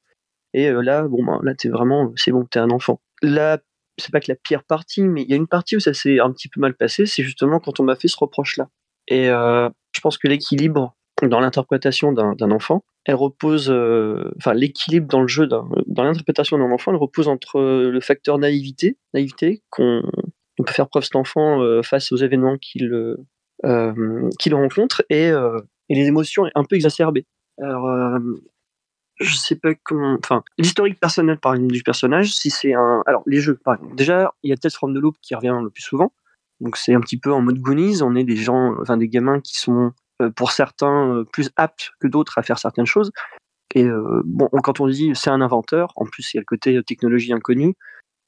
Et 0.52 0.70
là 0.70 1.08
bon 1.08 1.24
ben 1.24 1.40
là 1.42 1.54
t'es 1.54 1.70
vraiment 1.70 2.12
c'est 2.16 2.32
bon 2.32 2.44
t'es 2.44 2.58
un 2.58 2.68
enfant 2.68 3.00
c'est 3.98 4.12
pas 4.12 4.20
que 4.20 4.30
la 4.30 4.36
pire 4.36 4.64
partie, 4.64 5.02
mais 5.02 5.22
il 5.22 5.30
y 5.30 5.32
a 5.32 5.36
une 5.36 5.46
partie 5.46 5.76
où 5.76 5.80
ça 5.80 5.94
s'est 5.94 6.20
un 6.20 6.30
petit 6.32 6.48
peu 6.48 6.60
mal 6.60 6.74
passé, 6.74 7.06
c'est 7.06 7.22
justement 7.22 7.60
quand 7.60 7.80
on 7.80 7.84
m'a 7.84 7.96
fait 7.96 8.08
ce 8.08 8.16
reproche-là. 8.18 8.68
Et 9.08 9.28
euh, 9.28 9.68
je 9.94 10.00
pense 10.00 10.18
que 10.18 10.28
l'équilibre 10.28 10.94
dans 11.22 11.40
l'interprétation 11.40 12.12
d'un 12.12 12.50
enfant, 12.50 12.84
elle 13.04 13.14
repose, 13.14 13.70
euh, 13.70 14.32
enfin 14.38 14.54
l'équilibre 14.54 15.06
dans 15.06 15.20
le 15.20 15.28
jeu, 15.28 15.46
dans, 15.46 15.68
l'interprétation 15.96 16.58
d'un 16.58 16.70
enfant, 16.70 16.90
elle 16.90 16.98
repose 16.98 17.28
entre 17.28 17.60
le 17.60 18.00
facteur 18.00 18.38
naïveté, 18.38 18.96
naïveté 19.14 19.62
qu'on 19.70 20.02
peut 20.56 20.72
faire 20.72 20.88
preuve 20.88 21.04
cet 21.04 21.16
enfant 21.16 21.62
euh, 21.62 21.82
face 21.82 22.10
aux 22.12 22.16
événements 22.16 22.58
qu'il 22.58 23.16
qu'il 24.40 24.54
rencontre 24.56 25.04
et, 25.08 25.28
et, 25.28 25.94
les 25.94 26.06
émotions 26.06 26.46
un 26.56 26.64
peu 26.64 26.74
exacerbées. 26.74 27.26
Alors 27.58 28.18
je 29.22 29.36
sais 29.36 29.56
pas 29.56 29.74
comment. 29.74 30.18
Enfin, 30.22 30.42
l'historique 30.58 31.00
personnel, 31.00 31.38
par 31.38 31.54
exemple, 31.54 31.72
du 31.72 31.82
personnage, 31.82 32.34
si 32.34 32.50
c'est 32.50 32.74
un. 32.74 33.02
Alors, 33.06 33.22
les 33.26 33.40
jeux, 33.40 33.58
par 33.64 33.74
exemple. 33.74 33.94
Déjà, 33.96 34.32
il 34.42 34.50
y 34.50 34.52
a 34.52 34.56
Test 34.56 34.76
from 34.76 34.94
the 34.94 34.98
Loop 34.98 35.16
qui 35.22 35.34
revient 35.34 35.58
le 35.62 35.70
plus 35.70 35.82
souvent. 35.82 36.12
Donc, 36.60 36.76
c'est 36.76 36.94
un 36.94 37.00
petit 37.00 37.18
peu 37.18 37.32
en 37.32 37.40
mode 37.40 37.58
Goonies. 37.58 38.02
On 38.02 38.14
est 38.14 38.24
des 38.24 38.36
gens, 38.36 38.74
enfin, 38.80 38.96
des 38.96 39.08
gamins 39.08 39.40
qui 39.40 39.58
sont, 39.58 39.92
euh, 40.20 40.30
pour 40.30 40.52
certains, 40.52 41.14
euh, 41.14 41.24
plus 41.24 41.50
aptes 41.56 41.92
que 42.00 42.08
d'autres 42.08 42.38
à 42.38 42.42
faire 42.42 42.58
certaines 42.58 42.86
choses. 42.86 43.12
Et 43.74 43.84
euh, 43.84 44.22
bon, 44.24 44.48
quand 44.62 44.80
on 44.80 44.86
dit 44.86 45.12
c'est 45.14 45.30
un 45.30 45.40
inventeur, 45.40 45.92
en 45.96 46.04
plus, 46.04 46.32
il 46.32 46.36
y 46.36 46.38
a 46.38 46.42
le 46.42 46.46
côté 46.46 46.82
technologie 46.84 47.32
inconnue. 47.32 47.74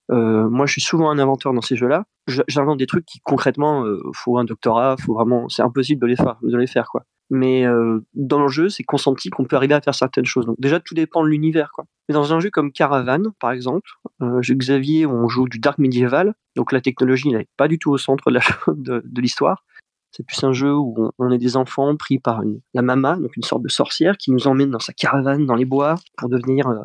moi, 0.08 0.66
je 0.66 0.72
suis 0.72 0.80
souvent 0.80 1.10
un 1.10 1.18
inventeur 1.18 1.52
dans 1.52 1.60
ces 1.62 1.76
jeux-là. 1.76 2.04
J'invente 2.48 2.78
des 2.78 2.86
trucs 2.86 3.04
qui, 3.06 3.20
concrètement, 3.22 3.84
faut 4.14 4.38
un 4.38 4.44
doctorat, 4.44 4.96
faut 4.98 5.14
vraiment. 5.14 5.48
C'est 5.48 5.62
impossible 5.62 6.00
de 6.02 6.06
les 6.06 6.16
faire, 6.16 6.38
de 6.42 6.56
les 6.56 6.66
faire, 6.66 6.88
quoi 6.88 7.04
mais 7.30 7.66
euh, 7.66 8.00
dans 8.14 8.42
le 8.42 8.48
jeu, 8.48 8.68
c'est 8.68 8.82
consenti 8.82 9.30
qu'on 9.30 9.44
peut 9.44 9.56
arriver 9.56 9.74
à 9.74 9.80
faire 9.80 9.94
certaines 9.94 10.24
choses. 10.24 10.46
Donc 10.46 10.56
déjà, 10.58 10.80
tout 10.80 10.94
dépend 10.94 11.22
de 11.22 11.28
l'univers. 11.28 11.72
Mais 12.08 12.12
dans 12.12 12.32
un 12.32 12.40
jeu 12.40 12.50
comme 12.50 12.72
Caravan, 12.72 13.32
par 13.40 13.52
exemple, 13.52 13.90
euh, 14.22 14.40
Xavier, 14.40 15.06
on 15.06 15.28
joue 15.28 15.48
du 15.48 15.58
dark 15.58 15.78
médiéval, 15.78 16.34
donc 16.54 16.72
la 16.72 16.80
technologie 16.80 17.30
n'est 17.30 17.48
pas 17.56 17.68
du 17.68 17.78
tout 17.78 17.90
au 17.90 17.98
centre 17.98 18.30
de, 18.30 19.02
l'histoire. 19.20 19.64
C'est 20.10 20.24
plus 20.24 20.44
un 20.44 20.52
jeu 20.52 20.72
où 20.72 21.10
on, 21.18 21.30
est 21.32 21.38
des 21.38 21.56
enfants 21.56 21.96
pris 21.96 22.18
par 22.18 22.42
la 22.72 22.82
mama, 22.82 23.16
donc 23.16 23.36
une 23.36 23.42
sorte 23.42 23.62
de 23.62 23.68
sorcière, 23.68 24.16
qui 24.16 24.30
nous 24.30 24.46
emmène 24.46 24.70
dans 24.70 24.78
sa 24.78 24.92
caravane 24.92 25.44
dans 25.44 25.56
les 25.56 25.64
bois 25.64 25.96
pour 26.16 26.28
devenir 26.28 26.68
euh, 26.68 26.78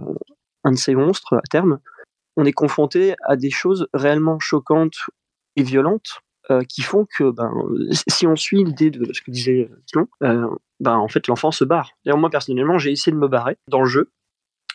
un 0.63 0.71
de 0.71 0.77
ces 0.77 0.95
monstres 0.95 1.35
à 1.35 1.47
terme. 1.49 1.79
On 2.37 2.45
est 2.45 2.53
confronté 2.53 3.15
à 3.27 3.35
des 3.35 3.51
choses 3.51 3.87
réellement 3.93 4.39
choquantes 4.39 5.09
et 5.57 5.63
violentes 5.63 6.21
euh, 6.51 6.63
qui 6.63 6.81
font 6.81 7.05
que 7.05 7.29
ben, 7.29 7.53
si 8.07 8.25
on 8.25 8.35
suit 8.35 8.63
l'idée 8.63 8.89
de 8.89 9.13
ce 9.13 9.21
que 9.21 9.29
disait 9.29 9.69
Tlon, 9.91 10.07
euh, 10.23 10.49
ben, 10.79 10.95
en 10.95 11.07
fait 11.07 11.27
l'enfant 11.27 11.51
se 11.51 11.63
barre. 11.63 11.91
D'ailleurs 12.03 12.17
moi 12.17 12.31
personnellement 12.31 12.79
j'ai 12.79 12.91
essayé 12.91 13.13
de 13.13 13.19
me 13.19 13.27
barrer 13.27 13.57
dans 13.67 13.81
le 13.81 13.87
jeu, 13.87 14.11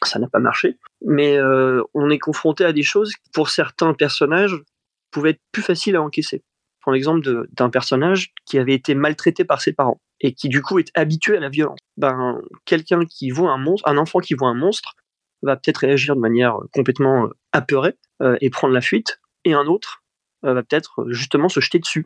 ça 0.05 0.21
n'a 0.21 0.29
pas 0.29 0.39
marché, 0.39 0.79
mais 1.05 1.37
euh, 1.37 1.83
on 1.93 2.11
est 2.11 2.21
confronté 2.21 2.65
à 2.65 2.73
des 2.73 2.85
choses 2.85 3.13
qui 3.15 3.29
pour 3.33 3.51
certains 3.51 3.93
personnages 3.93 4.63
pouvaient 5.11 5.31
être 5.31 5.41
plus 5.51 5.63
faciles 5.63 5.97
à 5.97 6.03
encaisser. 6.03 6.45
Je 6.77 6.83
prends 6.83 6.93
l'exemple 6.93 7.49
d'un 7.51 7.71
personnage 7.71 8.33
qui 8.47 8.57
avait 8.59 8.75
été 8.75 8.95
maltraité 8.95 9.45
par 9.45 9.61
ses 9.61 9.73
parents 9.73 10.01
et 10.21 10.33
qui 10.33 10.49
du 10.49 10.63
coup 10.63 10.79
est 10.79 10.93
habitué 10.95 11.37
à 11.37 11.41
la 11.41 11.49
violence. 11.49 11.81
Ben, 11.97 12.41
quelqu'un 12.67 13.05
qui 13.05 13.31
voit 13.31 13.51
un 13.51 13.65
un 13.85 13.99
enfant 13.99 14.21
qui 14.21 14.35
voit 14.35 14.49
un 14.49 14.55
monstre, 14.55 14.95
va 15.43 15.57
peut-être 15.57 15.79
réagir 15.79 16.15
de 16.15 16.21
manière 16.21 16.57
complètement 16.73 17.29
apeurée 17.53 17.97
et 18.41 18.49
prendre 18.49 18.73
la 18.73 18.81
fuite, 18.81 19.21
et 19.45 19.53
un 19.53 19.67
autre 19.67 20.04
va 20.53 20.63
peut-être 20.63 21.03
euh, 21.03 21.13
justement 21.13 21.49
se 21.49 21.61
jeter 21.61 21.79
dessus. 21.79 22.05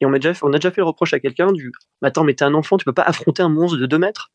Et 0.00 0.06
on 0.06 0.12
a 0.12 0.18
déjà 0.18 0.32
on 0.42 0.52
a 0.52 0.58
déjà 0.58 0.70
fait 0.70 0.80
le 0.80 0.86
reproche 0.86 1.12
à 1.12 1.20
quelqu'un 1.20 1.52
du 1.52 1.72
Attends, 2.02 2.24
mais 2.24 2.34
t'es 2.34 2.44
un 2.44 2.54
enfant, 2.54 2.78
tu 2.78 2.84
peux 2.84 2.92
pas 2.92 3.02
affronter 3.02 3.42
un 3.42 3.48
monstre 3.48 3.76
de 3.76 3.86
2 3.86 3.98
mètres? 3.98 4.30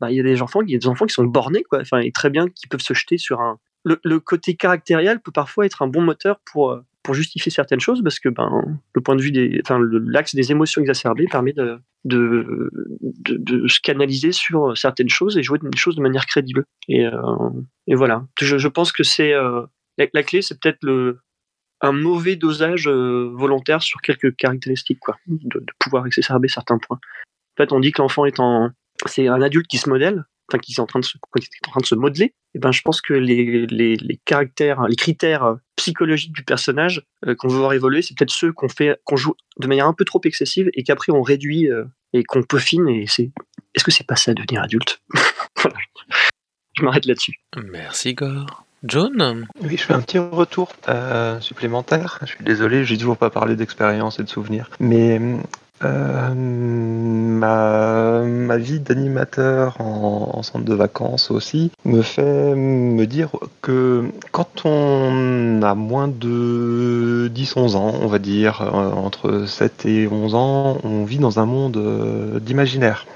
Bah, 0.00 0.12
il 0.12 0.16
y 0.16 0.20
a 0.20 0.22
des 0.22 0.42
enfants, 0.42 0.62
y 0.62 0.76
a 0.76 0.78
des 0.78 0.86
enfants 0.86 1.06
qui 1.06 1.14
sont 1.14 1.24
bornés, 1.24 1.64
quoi. 1.64 1.80
Enfin, 1.80 1.98
et 1.98 2.12
très 2.12 2.30
bien, 2.30 2.48
qui 2.48 2.68
peuvent 2.68 2.80
se 2.80 2.94
jeter 2.94 3.18
sur 3.18 3.40
un. 3.40 3.58
Le, 3.84 4.18
côté 4.20 4.54
caractériel 4.54 5.20
peut 5.20 5.32
parfois 5.32 5.64
être 5.64 5.80
un 5.82 5.86
bon 5.86 6.02
moteur 6.02 6.40
pour, 6.44 6.72
euh, 6.72 6.84
pour 7.02 7.14
justifier 7.14 7.50
certaines 7.50 7.80
choses, 7.80 8.02
parce 8.02 8.20
que 8.20 8.28
ben, 8.28 8.80
le 8.92 9.00
point 9.00 9.16
de 9.16 9.22
vue 9.22 9.32
des. 9.32 9.60
Enfin, 9.64 9.80
l'axe 9.80 10.34
des 10.34 10.52
émotions 10.52 10.82
exacerbées 10.82 11.26
permet 11.26 11.52
de, 11.52 11.78
de, 12.04 12.70
de, 13.24 13.66
se 13.66 13.80
canaliser 13.80 14.30
sur 14.30 14.76
certaines 14.76 15.08
choses 15.08 15.38
et 15.38 15.42
jouer 15.42 15.58
des 15.60 15.78
choses 15.78 15.96
de 15.96 16.02
manière 16.02 16.26
crédible. 16.26 16.64
Et, 16.86 17.06
euh, 17.06 17.50
et 17.86 17.94
voilà. 17.94 18.26
Je, 18.40 18.58
je, 18.58 18.68
pense 18.68 18.92
que 18.92 19.02
c'est. 19.02 19.32
la, 19.96 20.22
clé, 20.22 20.42
c'est 20.42 20.60
peut-être 20.60 20.78
le, 20.82 21.18
un 21.80 21.92
mauvais 21.92 22.36
dosage 22.36 22.88
euh, 22.88 23.30
volontaire 23.34 23.82
sur 23.82 24.00
quelques 24.00 24.34
caractéristiques, 24.36 25.00
quoi, 25.00 25.16
de, 25.26 25.64
pouvoir 25.78 26.06
exacerber 26.06 26.48
certains 26.48 26.78
points. 26.78 26.98
En 26.98 27.62
fait, 27.62 27.72
on 27.72 27.80
dit 27.80 27.92
que 27.92 28.02
l'enfant 28.02 28.24
est 28.24 28.40
en, 28.40 28.70
c'est 29.06 29.28
un 29.28 29.42
adulte 29.42 29.66
qui 29.66 29.78
se 29.78 29.88
modèle, 29.88 30.24
enfin 30.48 30.58
qui 30.58 30.72
est 30.72 30.80
en 30.80 30.86
train 30.86 31.00
de 31.00 31.04
se, 31.04 31.16
en 31.18 31.70
train 31.70 31.80
de 31.80 31.86
se 31.86 31.94
modeler. 31.94 32.34
Et 32.54 32.58
ben, 32.58 32.72
je 32.72 32.82
pense 32.82 33.00
que 33.00 33.14
les, 33.14 33.66
les, 33.66 33.96
les 33.96 34.20
caractères, 34.24 34.86
les 34.88 34.96
critères 34.96 35.56
psychologiques 35.76 36.32
du 36.32 36.42
personnage 36.42 37.02
euh, 37.26 37.34
qu'on 37.34 37.48
veut 37.48 37.58
voir 37.58 37.72
évoluer, 37.72 38.02
c'est 38.02 38.16
peut-être 38.16 38.30
ceux 38.30 38.52
qu'on 38.52 38.68
fait, 38.68 39.00
qu'on 39.04 39.16
joue 39.16 39.34
de 39.58 39.66
manière 39.66 39.86
un 39.86 39.94
peu 39.94 40.04
trop 40.04 40.20
excessive 40.24 40.70
et 40.74 40.82
qu'après 40.82 41.12
on 41.12 41.22
réduit 41.22 41.70
euh, 41.70 41.84
et 42.12 42.24
qu'on 42.24 42.42
peaufine. 42.42 42.88
Et 42.88 43.06
c'est, 43.06 43.30
est-ce 43.74 43.84
que 43.84 43.90
c'est 43.90 44.06
pas 44.06 44.16
ça 44.16 44.34
devenir 44.34 44.62
adulte? 44.62 45.02
Je 46.74 46.84
m'arrête 46.84 47.06
là-dessus. 47.06 47.40
Merci 47.56 48.14
Gore. 48.14 48.67
John 48.84 49.46
Oui, 49.62 49.76
je 49.76 49.82
fais 49.82 49.94
un 49.94 50.00
petit 50.00 50.18
retour 50.18 50.68
euh, 50.88 51.40
supplémentaire. 51.40 52.18
Je 52.22 52.26
suis 52.26 52.44
désolé, 52.44 52.84
j'ai 52.84 52.96
toujours 52.96 53.16
pas 53.16 53.30
parlé 53.30 53.56
d'expérience 53.56 54.20
et 54.20 54.22
de 54.22 54.28
souvenirs. 54.28 54.70
Mais 54.80 55.20
Euh, 55.84 56.34
ma, 56.34 58.22
ma 58.24 58.56
vie 58.56 58.80
d'animateur 58.80 59.80
en, 59.80 60.30
en 60.34 60.42
centre 60.42 60.64
de 60.64 60.74
vacances 60.74 61.30
aussi 61.30 61.70
me 61.84 62.02
fait 62.02 62.56
me 62.56 63.06
dire 63.06 63.30
que 63.62 64.06
quand 64.32 64.64
on 64.64 65.60
a 65.62 65.76
moins 65.76 66.08
de 66.08 67.30
10-11 67.32 67.76
ans, 67.76 67.94
on 68.00 68.08
va 68.08 68.18
dire, 68.18 68.62
euh, 68.62 68.90
entre 68.90 69.44
7 69.46 69.86
et 69.86 70.08
11 70.08 70.34
ans, 70.34 70.78
on 70.82 71.04
vit 71.04 71.18
dans 71.18 71.38
un 71.38 71.46
monde 71.46 72.40
d'imaginaire. 72.42 73.06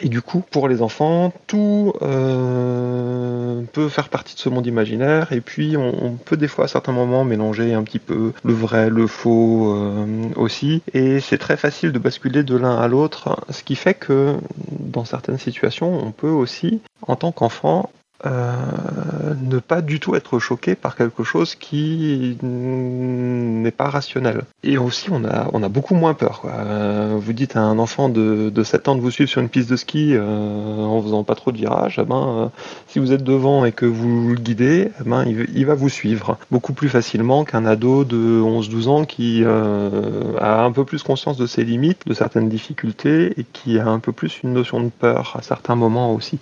Et 0.00 0.08
du 0.08 0.22
coup, 0.22 0.42
pour 0.50 0.68
les 0.68 0.82
enfants, 0.82 1.32
tout 1.46 1.92
euh, 2.02 3.62
peut 3.72 3.88
faire 3.88 4.08
partie 4.08 4.34
de 4.34 4.40
ce 4.40 4.48
monde 4.48 4.66
imaginaire. 4.66 5.32
Et 5.32 5.40
puis, 5.40 5.76
on, 5.76 6.12
peut 6.24 6.36
des 6.36 6.48
fois, 6.48 6.64
à 6.64 6.68
certains 6.68 6.92
moments, 6.92 7.24
mélanger 7.24 7.74
un 7.74 7.82
petit 7.82 7.98
peu 7.98 8.32
le 8.42 8.52
vrai, 8.52 8.90
le 8.90 9.06
faux 9.06 9.74
euh, 9.74 10.06
aussi. 10.36 10.82
Et 10.92 11.20
c'est 11.20 11.38
très 11.38 11.56
facile 11.56 11.92
de 11.92 11.98
basculer 11.98 12.42
de 12.42 12.56
l'un 12.56 12.76
à 12.76 12.88
l'autre. 12.88 13.38
Ce 13.50 13.62
qui 13.62 13.76
fait 13.76 13.94
que, 13.94 14.36
dans 14.70 15.04
certaines 15.04 15.38
situations, 15.38 16.04
on 16.04 16.10
peut 16.10 16.28
aussi, 16.28 16.80
en 17.06 17.16
tant 17.16 17.32
qu'enfant, 17.32 17.90
euh, 18.26 19.34
ne 19.42 19.58
pas 19.58 19.82
du 19.82 20.00
tout 20.00 20.14
être 20.14 20.38
choqué 20.38 20.76
par 20.76 20.96
quelque 20.96 21.24
chose 21.24 21.56
qui 21.56 22.38
n'est 22.42 23.70
pas 23.70 23.90
rationnel. 23.90 24.44
Et 24.62 24.78
aussi, 24.78 25.08
on 25.10 25.24
a, 25.24 25.68
beaucoup 25.68 25.94
moins 25.94 26.14
peur. 26.14 26.42
Euh, 26.46 27.16
vous 27.18 27.32
dites 27.32 27.56
à 27.56 27.60
un 27.60 27.78
enfant 27.78 28.08
de, 28.08 28.50
de 28.54 28.62
7 28.62 28.88
ans 28.88 28.94
de 28.94 29.00
vous 29.00 29.10
suivre 29.10 29.28
sur 29.28 29.40
une 29.40 29.48
piste 29.48 29.68
de 29.68 29.76
ski 29.76 30.14
euh, 30.14 30.84
en 30.84 31.02
faisant 31.02 31.24
pas 31.24 31.34
trop 31.34 31.52
de 31.52 31.56
virages, 31.56 31.98
eh 32.00 32.04
ben, 32.04 32.50
si 32.86 32.98
vous 32.98 33.12
êtes 33.12 33.24
devant 33.24 33.64
et 33.64 33.72
que 33.72 33.84
vous 33.84 34.30
le 34.30 34.40
guidez, 34.40 34.90
eh 35.00 35.08
ben, 35.08 35.24
il, 35.26 35.46
il 35.54 35.66
va 35.66 35.74
vous 35.74 35.88
suivre 35.88 36.38
beaucoup 36.50 36.72
plus 36.72 36.88
facilement 36.88 37.44
qu'un 37.44 37.66
ado 37.66 38.04
de 38.04 38.40
11-12 38.40 38.88
ans 38.88 39.04
qui 39.04 39.44
a 39.44 40.64
un 40.64 40.72
peu 40.72 40.84
plus 40.84 41.02
conscience 41.02 41.36
de 41.36 41.46
ses 41.46 41.64
limites, 41.64 42.06
de 42.06 42.14
certaines 42.14 42.48
difficultés 42.48 43.38
et 43.38 43.44
qui 43.52 43.78
a 43.78 43.88
un 43.88 43.98
peu 43.98 44.12
plus 44.12 44.40
une 44.44 44.52
notion 44.52 44.80
de 44.80 44.88
peur 44.88 45.34
à 45.36 45.42
certains 45.42 45.74
moments 45.74 46.14
aussi. 46.14 46.38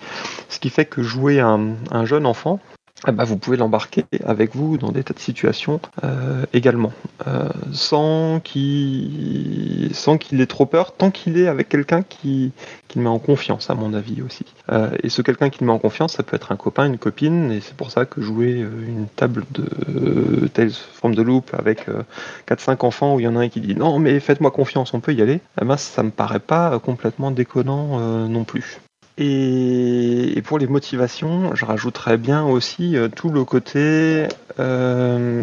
Ce 0.49 0.61
qui 0.61 0.69
fait 0.69 0.85
que 0.85 1.03
jouer 1.03 1.41
un, 1.41 1.62
un 1.91 2.05
jeune 2.05 2.27
enfant, 2.27 2.61
eh 3.09 3.11
ben, 3.11 3.25
vous 3.25 3.37
pouvez 3.37 3.57
l'embarquer 3.57 4.05
avec 4.25 4.55
vous 4.55 4.79
dans 4.79 4.93
des 4.93 5.03
tas 5.03 5.15
de 5.15 5.19
situations 5.19 5.81
euh, 6.05 6.45
également, 6.53 6.93
euh, 7.27 7.49
sans 7.73 8.39
qu'il 8.39 9.91
ait 10.41 10.47
trop 10.47 10.67
peur, 10.67 10.95
tant 10.95 11.11
qu'il 11.11 11.37
est 11.37 11.49
avec 11.49 11.69
quelqu'un 11.69 12.03
qui, 12.03 12.53
qui 12.87 12.99
le 12.99 13.05
met 13.05 13.11
en 13.11 13.19
confiance, 13.19 13.71
à 13.71 13.75
mon 13.75 13.93
avis 13.93 14.23
aussi. 14.23 14.45
Euh, 14.71 14.91
et 15.03 15.09
ce 15.09 15.21
quelqu'un 15.21 15.51
qui 15.51 15.63
le 15.63 15.67
met 15.67 15.73
en 15.73 15.81
confiance, 15.81 16.13
ça 16.13 16.23
peut 16.23 16.37
être 16.37 16.53
un 16.53 16.57
copain, 16.57 16.87
une 16.87 16.99
copine, 16.99 17.51
et 17.51 17.61
c'est 17.61 17.75
pour 17.75 17.91
ça 17.91 18.05
que 18.07 18.21
jouer 18.21 18.53
une 18.53 19.09
table 19.17 19.47
de 19.51 20.47
telle 20.49 20.71
forme 20.71 21.17
de 21.17 21.23
loop 21.23 21.55
avec 21.59 21.89
euh, 21.89 22.05
4-5 22.49 22.87
enfants 22.87 23.17
où 23.17 23.21
il 23.21 23.25
y 23.25 23.29
en 23.29 23.35
a 23.35 23.41
un 23.41 23.49
qui 23.49 23.61
dit 23.61 23.75
non 23.75 23.99
mais 23.99 24.21
faites-moi 24.21 24.53
confiance, 24.53 24.95
on 24.95 25.01
peut 25.01 25.13
y 25.13 25.23
aller, 25.23 25.41
eh 25.61 25.65
ben, 25.65 25.77
ça 25.77 26.05
me 26.05 26.11
paraît 26.11 26.39
pas 26.39 26.79
complètement 26.79 27.33
déconnant 27.33 27.99
non 28.29 28.45
plus. 28.45 28.81
Et, 29.19 30.43
pour 30.45 30.59
les 30.59 30.67
motivations, 30.67 31.55
je 31.55 31.65
rajouterais 31.65 32.17
bien 32.17 32.45
aussi 32.45 32.97
euh, 32.97 33.09
tout 33.09 33.31
le 33.31 33.45
côté 33.45 34.27
euh, 34.59 35.43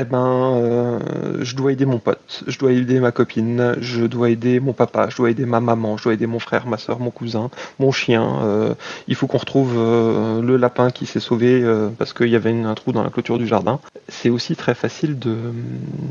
eh 0.00 0.04
ben, 0.04 0.54
euh, 0.54 0.98
je 1.40 1.56
dois 1.56 1.72
aider 1.72 1.84
mon 1.84 1.98
pote, 1.98 2.44
je 2.46 2.56
dois 2.56 2.70
aider 2.72 3.00
ma 3.00 3.10
copine, 3.10 3.74
je 3.80 4.04
dois 4.04 4.30
aider 4.30 4.60
mon 4.60 4.72
papa, 4.72 5.08
je 5.10 5.16
dois 5.16 5.30
aider 5.30 5.44
ma 5.44 5.58
maman, 5.58 5.96
je 5.96 6.04
dois 6.04 6.14
aider 6.14 6.28
mon 6.28 6.38
frère, 6.38 6.68
ma 6.68 6.78
soeur, 6.78 7.00
mon 7.00 7.10
cousin, 7.10 7.50
mon 7.80 7.90
chien. 7.90 8.38
euh, 8.44 8.74
il 9.08 9.16
faut 9.16 9.26
qu'on 9.26 9.38
retrouve 9.38 9.74
euh, 9.76 10.40
le 10.40 10.56
lapin 10.56 10.90
qui 10.90 11.04
s'est 11.04 11.18
sauvé 11.18 11.64
parce 11.98 12.12
qu'il 12.12 12.28
y 12.28 12.36
avait 12.36 12.52
un 12.52 12.74
trou 12.74 12.92
dans 12.92 13.02
la 13.02 13.10
clôture 13.10 13.38
du 13.38 13.46
jardin. 13.48 13.80
C'est 14.08 14.30
aussi 14.30 14.54
très 14.54 14.74
facile 14.74 15.18
de 15.18 15.36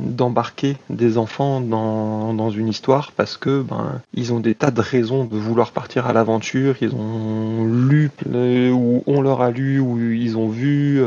d'embarquer 0.04 0.76
des 0.90 1.18
enfants 1.18 1.62
dans, 1.62 2.34
dans 2.34 2.50
une 2.50 2.68
histoire 2.68 3.14
parce 3.14 3.38
que 3.38 3.62
ben 3.62 4.02
ils 4.14 4.34
ont 4.34 4.40
des 4.42 4.56
tas 4.56 4.72
de 4.72 4.82
raisons 4.82 5.24
de 5.24 5.38
vouloir 5.38 5.72
partir 5.72 6.08
à 6.08 6.14
l'aventure. 6.14 6.76
Ils 6.82 6.94
ont 6.94 7.66
lu 7.66 8.12
ou 8.26 9.04
on 9.08 9.22
leur 9.22 9.42
a 9.42 9.52
lu 9.52 9.80
ou 9.80 9.98
ils 9.98 10.38
ont 10.38 10.50
vu. 10.50 11.02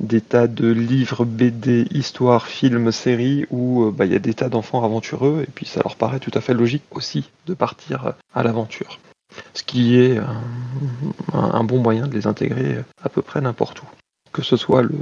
Euh, 0.00 0.04
des 0.06 0.20
tas 0.20 0.46
de 0.46 0.68
livres, 0.70 1.24
BD, 1.24 1.86
histoires, 1.90 2.46
films, 2.46 2.92
séries 2.92 3.46
où 3.50 3.84
euh, 3.84 3.90
bah, 3.90 4.06
il 4.06 4.12
y 4.12 4.16
a 4.16 4.20
des 4.20 4.34
tas 4.34 4.48
d'enfants 4.48 4.84
aventureux 4.84 5.44
et 5.46 5.50
puis 5.54 5.66
ça 5.66 5.80
leur 5.82 5.96
paraît 5.96 6.20
tout 6.20 6.32
à 6.34 6.40
fait 6.40 6.54
logique 6.54 6.84
aussi 6.90 7.30
de 7.46 7.54
partir 7.54 8.14
à 8.34 8.42
l'aventure. 8.42 8.98
Ce 9.54 9.62
qui 9.62 9.96
est 9.96 10.18
un- 10.18 10.42
un 11.32 11.64
bon 11.64 11.78
moyen 11.78 12.06
de 12.06 12.14
les 12.14 12.26
intégrer 12.26 12.78
à 13.02 13.08
peu 13.08 13.22
près 13.22 13.40
n'importe 13.40 13.82
où. 13.82 13.86
Que 14.38 14.44
ce 14.44 14.56
soit 14.56 14.82
le, 14.82 14.94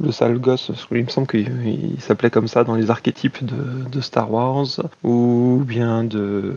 le 0.00 0.12
sale 0.12 0.38
gosse, 0.38 0.70
qu'il 0.86 1.02
me 1.02 1.08
semble 1.08 1.26
qu'il 1.26 1.48
il 1.94 1.98
s'appelait 2.02 2.28
comme 2.28 2.46
ça 2.46 2.62
dans 2.62 2.74
les 2.74 2.90
archétypes 2.90 3.38
de, 3.42 4.00
Star 4.02 4.30
Wars, 4.30 4.66
ou 5.02 5.62
bien 5.66 6.04
de, 6.04 6.54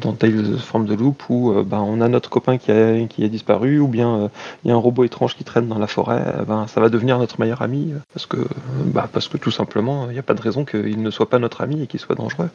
dans 0.00 0.14
Tales 0.14 0.56
Form 0.56 0.86
de 0.86 0.94
Loop, 0.94 1.24
où 1.28 1.52
euh, 1.52 1.62
bah, 1.62 1.82
on 1.82 2.00
a 2.00 2.08
notre 2.08 2.30
copain 2.30 2.56
qui 2.56 2.70
a, 2.70 3.04
qui 3.06 3.22
a 3.22 3.28
disparu, 3.28 3.80
ou 3.80 3.86
bien 3.86 4.16
euh, 4.16 4.28
il 4.64 4.68
y 4.68 4.70
a 4.70 4.74
un 4.74 4.78
robot 4.78 5.04
étrange 5.04 5.36
qui 5.36 5.44
traîne 5.44 5.68
dans 5.68 5.78
la 5.78 5.86
forêt, 5.86 6.24
eh 6.40 6.46
ben, 6.46 6.66
ça 6.68 6.80
va 6.80 6.88
devenir 6.88 7.18
notre 7.18 7.38
meilleur 7.38 7.60
ami, 7.60 7.92
euh, 7.92 7.98
parce 8.14 8.24
que, 8.24 8.38
euh, 8.38 8.44
bah, 8.86 9.10
parce 9.12 9.28
que 9.28 9.36
tout 9.36 9.50
simplement, 9.50 10.08
il 10.08 10.14
n'y 10.14 10.18
a 10.18 10.22
pas 10.22 10.32
de 10.32 10.40
raison 10.40 10.64
qu'il 10.64 11.02
ne 11.02 11.10
soit 11.10 11.28
pas 11.28 11.38
notre 11.38 11.60
ami 11.60 11.82
et 11.82 11.86
qu'il 11.86 12.00
soit 12.00 12.14
dangereux. 12.14 12.48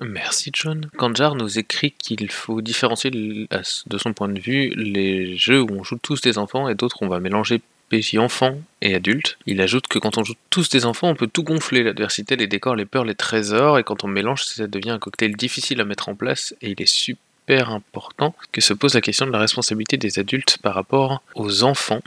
Merci 0.00 0.50
John. 0.54 0.86
Kanjar 0.96 1.34
nous 1.34 1.58
écrit 1.58 1.90
qu'il 1.90 2.30
faut 2.30 2.60
différencier 2.60 3.10
de 3.10 3.98
son 3.98 4.12
point 4.12 4.28
de 4.28 4.38
vue 4.38 4.72
les 4.76 5.36
jeux 5.36 5.60
où 5.60 5.68
on 5.72 5.82
joue 5.82 5.98
tous 6.00 6.20
des 6.20 6.38
enfants 6.38 6.68
et 6.68 6.74
d'autres 6.76 7.02
où 7.02 7.06
on 7.06 7.08
va 7.08 7.20
mélanger 7.20 7.60
Enfants 8.16 8.60
et 8.82 8.94
adultes. 8.94 9.36
Il 9.46 9.60
ajoute 9.60 9.88
que 9.88 9.98
quand 9.98 10.16
on 10.16 10.24
joue 10.24 10.34
tous 10.48 10.68
des 10.68 10.86
enfants, 10.86 11.08
on 11.08 11.14
peut 11.14 11.26
tout 11.26 11.42
gonfler, 11.42 11.82
l'adversité, 11.82 12.36
les 12.36 12.46
décors, 12.46 12.76
les 12.76 12.84
peurs, 12.84 13.04
les 13.04 13.14
trésors, 13.14 13.78
et 13.78 13.84
quand 13.84 14.04
on 14.04 14.08
mélange, 14.08 14.44
ça 14.44 14.66
devient 14.66 14.90
un 14.90 14.98
cocktail 14.98 15.34
difficile 15.36 15.80
à 15.80 15.84
mettre 15.84 16.08
en 16.08 16.14
place, 16.14 16.54
et 16.62 16.70
il 16.70 16.80
est 16.80 16.88
super 16.88 17.70
important 17.70 18.34
que 18.52 18.60
se 18.60 18.74
pose 18.74 18.94
la 18.94 19.00
question 19.00 19.26
de 19.26 19.32
la 19.32 19.38
responsabilité 19.38 19.96
des 19.96 20.18
adultes 20.18 20.58
par 20.62 20.74
rapport 20.74 21.22
aux 21.34 21.64
enfants. 21.64 22.02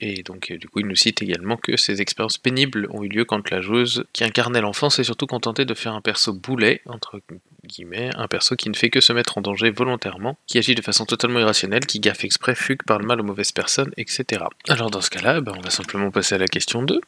Et 0.00 0.22
donc, 0.22 0.50
euh, 0.50 0.56
du 0.56 0.68
coup, 0.68 0.80
il 0.80 0.86
nous 0.86 0.96
cite 0.96 1.22
également 1.22 1.56
que 1.56 1.76
ces 1.76 2.00
expériences 2.00 2.38
pénibles 2.38 2.88
ont 2.90 3.02
eu 3.02 3.08
lieu 3.08 3.24
quand 3.24 3.50
la 3.50 3.60
joueuse 3.60 4.04
qui 4.12 4.24
incarnait 4.24 4.60
l'enfant 4.60 4.90
s'est 4.90 5.04
surtout 5.04 5.26
contentée 5.26 5.64
de 5.64 5.74
faire 5.74 5.94
un 5.94 6.00
perso 6.00 6.32
boulet, 6.32 6.80
entre 6.86 7.20
guillemets, 7.66 8.10
un 8.16 8.28
perso 8.28 8.56
qui 8.56 8.68
ne 8.68 8.74
fait 8.74 8.90
que 8.90 9.00
se 9.00 9.12
mettre 9.12 9.38
en 9.38 9.40
danger 9.40 9.70
volontairement, 9.70 10.36
qui 10.46 10.58
agit 10.58 10.74
de 10.74 10.82
façon 10.82 11.04
totalement 11.06 11.40
irrationnelle, 11.40 11.86
qui 11.86 12.00
gaffe 12.00 12.24
exprès, 12.24 12.54
fugue, 12.54 12.82
parle 12.84 13.04
mal 13.04 13.20
aux 13.20 13.24
mauvaises 13.24 13.52
personnes, 13.52 13.92
etc. 13.96 14.44
Alors, 14.68 14.90
dans 14.90 15.00
ce 15.00 15.10
cas-là, 15.10 15.40
ben, 15.40 15.54
on 15.56 15.60
va 15.60 15.70
simplement 15.70 16.10
passer 16.10 16.34
à 16.34 16.38
la 16.38 16.48
question 16.48 16.82
2. 16.82 17.00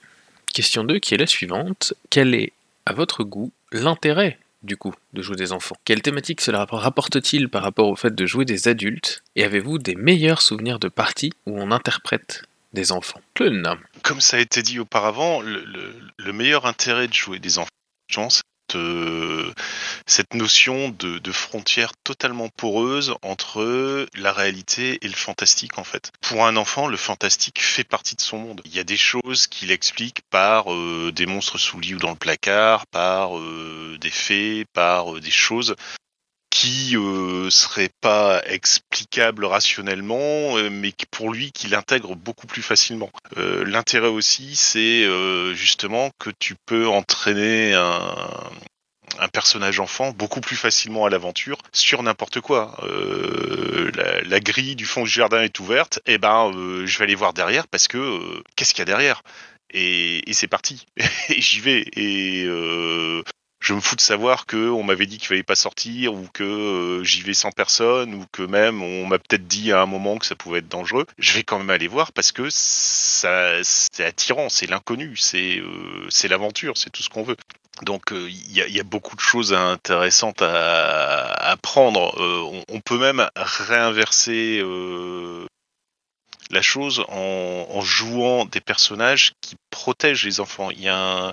Question 0.52 0.84
2 0.84 0.98
qui 0.98 1.14
est 1.14 1.18
la 1.18 1.26
suivante. 1.26 1.94
Quel 2.10 2.34
est, 2.34 2.52
à 2.86 2.92
votre 2.92 3.24
goût, 3.24 3.52
l'intérêt 3.72 4.38
du 4.62 4.76
coup, 4.78 4.94
de 5.12 5.20
jouer 5.20 5.36
des 5.36 5.52
enfants? 5.52 5.76
Quelle 5.84 6.00
thématique 6.00 6.40
cela 6.40 6.64
rapporte-t-il 6.64 7.50
par 7.50 7.62
rapport 7.62 7.88
au 7.88 7.96
fait 7.96 8.14
de 8.14 8.26
jouer 8.26 8.46
des 8.46 8.66
adultes? 8.66 9.22
Et 9.36 9.44
avez-vous 9.44 9.78
des 9.78 9.94
meilleurs 9.94 10.40
souvenirs 10.40 10.78
de 10.78 10.88
parties 10.88 11.32
où 11.44 11.60
on 11.60 11.70
interprète 11.70 12.44
des 12.72 12.90
enfants? 12.90 13.20
Comme 14.02 14.22
ça 14.22 14.38
a 14.38 14.40
été 14.40 14.62
dit 14.62 14.80
auparavant, 14.80 15.42
le 15.42 16.32
meilleur 16.32 16.64
intérêt 16.64 17.08
de 17.08 17.12
jouer 17.12 17.38
des 17.38 17.58
enfants, 17.58 17.68
de- 18.70 19.52
cette 20.06 20.34
notion 20.34 20.90
de, 20.90 21.32
frontière 21.32 21.92
totalement 22.04 22.48
poreuse 22.48 23.14
entre 23.22 24.06
la 24.14 24.32
réalité 24.32 24.98
et 25.02 25.08
le 25.08 25.14
fantastique 25.14 25.78
en 25.78 25.84
fait. 25.84 26.12
Pour 26.20 26.46
un 26.46 26.56
enfant, 26.56 26.86
le 26.86 26.96
fantastique 26.96 27.60
fait 27.60 27.84
partie 27.84 28.14
de 28.14 28.20
son 28.20 28.38
monde. 28.38 28.62
Il 28.64 28.74
y 28.74 28.78
a 28.78 28.84
des 28.84 28.96
choses 28.96 29.46
qu'il 29.46 29.70
explique 29.70 30.22
par 30.30 30.72
euh, 30.72 31.10
des 31.12 31.26
monstres 31.26 31.58
sous 31.58 31.78
le 31.78 31.82
lit 31.82 31.94
ou 31.94 31.98
dans 31.98 32.10
le 32.10 32.16
placard, 32.16 32.86
par 32.86 33.36
euh, 33.36 33.98
des 34.00 34.10
faits, 34.10 34.66
par 34.72 35.16
euh, 35.16 35.20
des 35.20 35.30
choses 35.30 35.74
qui 36.54 36.96
euh, 36.96 37.50
seraient 37.50 37.90
pas 38.00 38.40
explicables 38.46 39.44
rationnellement, 39.44 40.56
euh, 40.56 40.70
mais 40.70 40.92
pour 41.10 41.32
lui 41.32 41.50
qui 41.50 41.66
l'intègre 41.66 42.14
beaucoup 42.14 42.46
plus 42.46 42.62
facilement. 42.62 43.10
Euh, 43.36 43.64
L'intérêt 43.66 44.06
aussi, 44.08 44.54
c'est 44.54 45.02
euh, 45.02 45.52
justement 45.54 46.10
que 46.20 46.30
tu 46.38 46.54
peux 46.64 46.86
entraîner 46.86 47.74
un, 47.74 48.14
un 49.18 49.28
personnage 49.28 49.80
enfant 49.80 50.12
beaucoup 50.12 50.40
plus 50.40 50.54
facilement 50.54 51.04
à 51.04 51.10
l'aventure 51.10 51.58
sur 51.72 52.04
n'importe 52.04 52.40
quoi. 52.40 52.78
Euh, 52.84 53.90
la, 53.96 54.20
la 54.20 54.38
grille 54.38 54.76
du 54.76 54.86
fond 54.86 55.02
du 55.02 55.10
jardin 55.10 55.42
est 55.42 55.58
ouverte, 55.58 55.98
et 56.06 56.18
ben 56.18 56.52
euh, 56.54 56.86
je 56.86 56.98
vais 56.98 57.04
aller 57.04 57.16
voir 57.16 57.32
derrière 57.34 57.66
parce 57.66 57.88
que 57.88 57.98
euh, 57.98 58.42
qu'est-ce 58.54 58.74
qu'il 58.74 58.78
y 58.78 58.82
a 58.82 58.86
derrière? 58.86 59.22
Et, 59.70 60.30
et 60.30 60.34
c'est 60.34 60.46
parti. 60.46 60.86
j'y 61.36 61.58
vais. 61.58 61.84
Et 61.96 62.44
euh, 62.46 63.24
je 63.64 63.72
me 63.72 63.80
fous 63.80 63.96
de 63.96 64.02
savoir 64.02 64.44
que 64.44 64.68
on 64.68 64.82
m'avait 64.82 65.06
dit 65.06 65.16
qu'il 65.16 65.26
fallait 65.26 65.42
pas 65.42 65.54
sortir 65.54 66.12
ou 66.12 66.28
que 66.34 66.44
euh, 66.44 67.02
j'y 67.02 67.22
vais 67.22 67.32
sans 67.32 67.50
personne 67.50 68.14
ou 68.14 68.26
que 68.30 68.42
même 68.42 68.82
on 68.82 69.06
m'a 69.06 69.18
peut-être 69.18 69.48
dit 69.48 69.72
à 69.72 69.80
un 69.80 69.86
moment 69.86 70.18
que 70.18 70.26
ça 70.26 70.34
pouvait 70.34 70.58
être 70.58 70.68
dangereux. 70.68 71.06
Je 71.16 71.32
vais 71.32 71.44
quand 71.44 71.56
même 71.56 71.70
aller 71.70 71.88
voir 71.88 72.12
parce 72.12 72.30
que 72.30 72.48
ça 72.50 73.64
c'est 73.64 74.04
attirant, 74.04 74.50
c'est 74.50 74.66
l'inconnu, 74.66 75.16
c'est 75.16 75.60
euh, 75.60 76.06
c'est 76.10 76.28
l'aventure, 76.28 76.76
c'est 76.76 76.90
tout 76.90 77.02
ce 77.02 77.08
qu'on 77.08 77.22
veut. 77.22 77.38
Donc 77.80 78.12
euh, 78.12 78.28
il 78.28 78.52
y, 78.52 78.80
a, 78.80 78.84
beaucoup 78.84 79.16
de 79.16 79.22
choses 79.22 79.54
intéressantes 79.54 80.42
à, 80.42 81.32
apprendre. 81.50 82.14
On, 82.68 82.80
peut 82.80 82.98
même 82.98 83.28
réinverser 83.34 84.62
la 86.50 86.62
chose 86.62 87.02
en, 87.08 87.66
en 87.70 87.80
jouant 87.80 88.44
des 88.44 88.60
personnages 88.60 89.32
qui 89.40 89.56
protègent 89.70 90.24
les 90.24 90.38
enfants. 90.38 90.70
Il 90.70 90.82
y 90.82 90.88
a 90.88 90.96
un, 90.96 91.32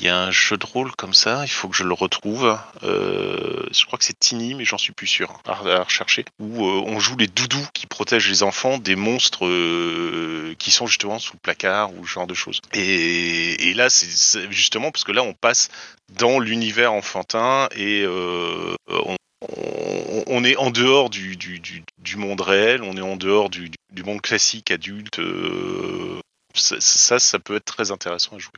Il 0.00 0.04
y 0.04 0.08
a 0.08 0.16
un 0.16 0.30
jeu 0.30 0.56
de 0.56 0.64
rôle 0.64 0.92
comme 0.92 1.12
ça, 1.12 1.42
il 1.44 1.50
faut 1.50 1.68
que 1.68 1.74
je 1.74 1.82
le 1.82 1.92
retrouve. 1.92 2.56
Euh, 2.84 3.66
je 3.72 3.84
crois 3.84 3.98
que 3.98 4.04
c'est 4.04 4.16
Tiny, 4.16 4.54
mais 4.54 4.64
j'en 4.64 4.78
suis 4.78 4.92
plus 4.92 5.08
sûr 5.08 5.42
à, 5.44 5.82
rechercher. 5.82 6.24
Où 6.38 6.64
euh, 6.64 6.84
on 6.86 7.00
joue 7.00 7.16
les 7.16 7.26
doudous 7.26 7.66
qui 7.74 7.88
protègent 7.88 8.28
les 8.28 8.44
enfants 8.44 8.78
des 8.78 8.94
monstres 8.94 9.44
euh, 9.44 10.54
qui 10.60 10.70
sont 10.70 10.86
justement 10.86 11.18
sous 11.18 11.32
le 11.32 11.40
placard 11.40 11.92
ou 11.94 12.06
ce 12.06 12.12
genre 12.12 12.28
de 12.28 12.34
choses. 12.34 12.60
Et, 12.74 13.74
là, 13.74 13.90
c'est 13.90 14.52
justement 14.52 14.92
parce 14.92 15.02
que 15.02 15.10
là, 15.10 15.24
on 15.24 15.34
passe 15.34 15.68
dans 16.10 16.38
l'univers 16.38 16.92
enfantin 16.92 17.68
et 17.74 18.06
on, 20.28 20.44
est 20.44 20.56
en 20.56 20.70
dehors 20.70 21.10
du, 21.10 21.36
monde 22.16 22.40
réel, 22.40 22.84
on 22.84 22.96
est 22.96 23.00
en 23.00 23.16
dehors 23.16 23.50
du, 23.50 23.68
monde 24.04 24.20
classique 24.20 24.70
adulte. 24.70 25.20
ça, 26.54 27.18
ça 27.18 27.38
peut 27.40 27.56
être 27.56 27.64
très 27.64 27.90
intéressant 27.90 28.36
à 28.36 28.38
jouer. 28.38 28.52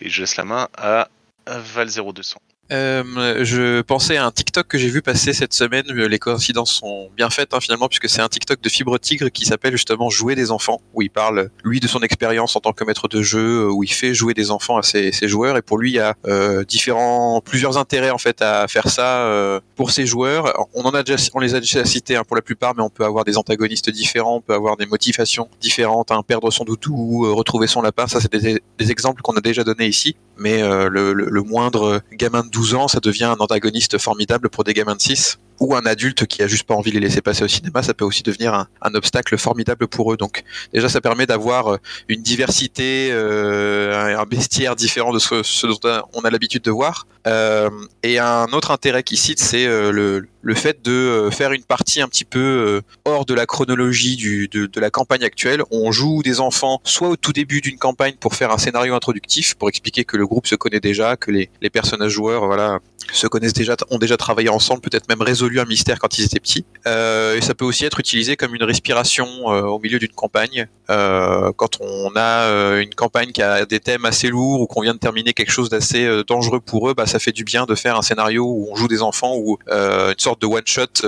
Et 0.00 0.08
je 0.08 0.20
laisse 0.20 0.36
la 0.36 0.44
main 0.44 0.68
à 0.76 1.08
Val 1.46 1.88
0200. 1.88 2.40
Euh, 2.72 3.44
je 3.44 3.82
pensais 3.82 4.16
à 4.16 4.24
un 4.24 4.30
TikTok 4.30 4.66
que 4.66 4.78
j'ai 4.78 4.88
vu 4.88 5.02
passer 5.02 5.32
cette 5.32 5.52
semaine. 5.52 5.84
Les 5.86 6.18
coïncidences 6.18 6.72
sont 6.72 7.10
bien 7.16 7.28
faites 7.28 7.52
hein, 7.52 7.60
finalement, 7.60 7.88
puisque 7.88 8.08
c'est 8.08 8.22
un 8.22 8.28
TikTok 8.28 8.60
de 8.60 8.68
Fibre 8.68 8.98
Tigre 8.98 9.30
qui 9.30 9.44
s'appelle 9.44 9.72
justement 9.72 10.08
Jouer 10.08 10.34
des 10.34 10.50
enfants, 10.50 10.80
où 10.94 11.02
il 11.02 11.10
parle 11.10 11.50
lui 11.62 11.80
de 11.80 11.88
son 11.88 12.00
expérience 12.00 12.56
en 12.56 12.60
tant 12.60 12.72
que 12.72 12.84
maître 12.84 13.08
de 13.08 13.22
jeu, 13.22 13.70
où 13.70 13.84
il 13.84 13.92
fait 13.92 14.14
jouer 14.14 14.32
des 14.32 14.50
enfants 14.50 14.78
à 14.78 14.82
ses, 14.82 15.12
joueurs. 15.28 15.56
Et 15.56 15.62
pour 15.62 15.78
lui, 15.78 15.90
il 15.90 15.94
y 15.94 16.00
a 16.00 16.14
euh, 16.26 16.64
différents, 16.64 17.40
plusieurs 17.44 17.76
intérêts 17.76 18.10
en 18.10 18.18
fait 18.18 18.40
à 18.42 18.66
faire 18.68 18.88
ça 18.88 19.18
euh, 19.26 19.60
pour 19.76 19.90
ses 19.90 20.06
joueurs. 20.06 20.66
On 20.74 20.82
en 20.82 20.90
a 20.90 21.02
déjà, 21.02 21.22
on 21.34 21.40
les 21.40 21.54
a 21.54 21.60
déjà 21.60 21.84
cités 21.84 22.16
hein, 22.16 22.22
pour 22.26 22.36
la 22.36 22.42
plupart, 22.42 22.74
mais 22.74 22.82
on 22.82 22.90
peut 22.90 23.04
avoir 23.04 23.24
des 23.24 23.36
antagonistes 23.36 23.90
différents, 23.90 24.36
on 24.36 24.40
peut 24.40 24.54
avoir 24.54 24.76
des 24.76 24.86
motivations 24.86 25.48
différentes, 25.60 26.10
hein, 26.10 26.22
perdre 26.26 26.50
son 26.50 26.64
doudou, 26.64 27.34
retrouver 27.34 27.66
son 27.66 27.82
lapin. 27.82 28.06
Ça, 28.06 28.20
c'est 28.20 28.32
des, 28.32 28.62
exemples 28.90 29.22
qu'on 29.22 29.32
a 29.32 29.40
déjà 29.40 29.64
donnés 29.64 29.86
ici. 29.86 30.16
Mais 30.36 30.62
le, 30.62 31.12
le 31.12 31.42
moindre 31.42 32.02
gamin 32.12 32.42
de 32.42 32.53
12 32.54 32.74
ans, 32.74 32.88
ça 32.88 33.00
devient 33.00 33.24
un 33.24 33.36
antagoniste 33.40 33.98
formidable 33.98 34.48
pour 34.48 34.62
des 34.62 34.74
gamins 34.74 34.94
de 34.94 35.00
6 35.00 35.40
ou 35.60 35.74
un 35.74 35.86
adulte 35.86 36.26
qui 36.26 36.42
a 36.42 36.46
juste 36.46 36.64
pas 36.64 36.74
envie 36.74 36.90
de 36.90 36.96
les 36.96 37.06
laisser 37.06 37.22
passer 37.22 37.44
au 37.44 37.48
cinéma, 37.48 37.82
ça 37.82 37.94
peut 37.94 38.04
aussi 38.04 38.22
devenir 38.22 38.54
un, 38.54 38.94
obstacle 38.94 39.36
formidable 39.38 39.88
pour 39.88 40.12
eux. 40.12 40.16
Donc 40.16 40.44
déjà, 40.72 40.88
ça 40.88 41.00
permet 41.00 41.26
d'avoir 41.26 41.74
euh, 41.74 41.76
une 42.08 42.22
diversité, 42.22 43.08
euh, 43.10 44.16
un 44.16 44.24
bestiaire 44.24 44.76
différent 44.76 45.12
de 45.12 45.18
ce, 45.18 45.66
dont 45.66 46.02
on 46.12 46.20
a 46.20 46.30
l'habitude 46.30 46.62
de 46.62 46.70
voir. 46.70 47.06
Euh, 47.26 47.70
et 48.02 48.18
un 48.18 48.46
autre 48.52 48.70
intérêt 48.70 49.02
qu'il 49.02 49.18
cite, 49.18 49.40
c'est 49.40 49.66
le, 49.66 50.26
fait 50.54 50.84
de 50.84 51.30
faire 51.32 51.52
une 51.52 51.64
partie 51.64 52.00
un 52.00 52.08
petit 52.08 52.24
peu 52.24 52.82
hors 53.04 53.24
de 53.24 53.34
la 53.34 53.46
chronologie 53.46 54.48
de, 54.48 54.80
la 54.80 54.90
campagne 54.90 55.24
actuelle. 55.24 55.62
On 55.70 55.90
joue 55.90 56.22
des 56.22 56.40
enfants 56.40 56.80
soit 56.84 57.08
au 57.08 57.16
tout 57.16 57.32
début 57.32 57.60
d'une 57.60 57.78
campagne 57.78 58.14
pour 58.20 58.34
faire 58.34 58.52
un 58.52 58.58
scénario 58.58 58.94
introductif, 58.94 59.54
pour 59.54 59.68
expliquer 59.68 60.04
que 60.04 60.16
le 60.16 60.26
groupe 60.26 60.46
se 60.46 60.54
connaît 60.54 60.80
déjà, 60.80 61.16
que 61.16 61.30
les, 61.30 61.48
personnages 61.70 62.12
joueurs 62.12 62.80
se 63.12 63.26
connaissent 63.26 63.52
déjà, 63.52 63.76
ont 63.90 63.98
déjà 63.98 64.16
travaillé 64.16 64.48
ensemble, 64.48 64.80
peut-être 64.80 65.08
même 65.08 65.22
résolu 65.44 65.60
un 65.60 65.64
mystère 65.64 65.98
quand 65.98 66.18
ils 66.18 66.24
étaient 66.24 66.40
petits. 66.40 66.64
Euh, 66.86 67.36
et 67.36 67.40
ça 67.40 67.54
peut 67.54 67.64
aussi 67.64 67.84
être 67.84 68.00
utilisé 68.00 68.36
comme 68.36 68.54
une 68.54 68.64
respiration 68.64 69.26
euh, 69.46 69.62
au 69.62 69.78
milieu 69.78 69.98
d'une 69.98 70.12
campagne. 70.12 70.66
Euh, 70.90 71.52
quand 71.56 71.80
on 71.80 72.12
a 72.16 72.80
une 72.80 72.94
campagne 72.94 73.32
qui 73.32 73.42
a 73.42 73.64
des 73.64 73.80
thèmes 73.80 74.04
assez 74.04 74.28
lourds 74.28 74.60
ou 74.60 74.66
qu'on 74.66 74.82
vient 74.82 74.94
de 74.94 74.98
terminer 74.98 75.32
quelque 75.32 75.52
chose 75.52 75.68
d'assez 75.68 76.22
dangereux 76.26 76.60
pour 76.60 76.90
eux, 76.90 76.94
bah, 76.94 77.06
ça 77.06 77.18
fait 77.18 77.32
du 77.32 77.44
bien 77.44 77.64
de 77.66 77.74
faire 77.74 77.96
un 77.96 78.02
scénario 78.02 78.44
où 78.44 78.68
on 78.70 78.76
joue 78.76 78.88
des 78.88 79.02
enfants 79.02 79.34
ou 79.36 79.58
une 79.70 80.18
sorte 80.18 80.40
de 80.40 80.46
one 80.46 80.66
shot, 80.66 81.06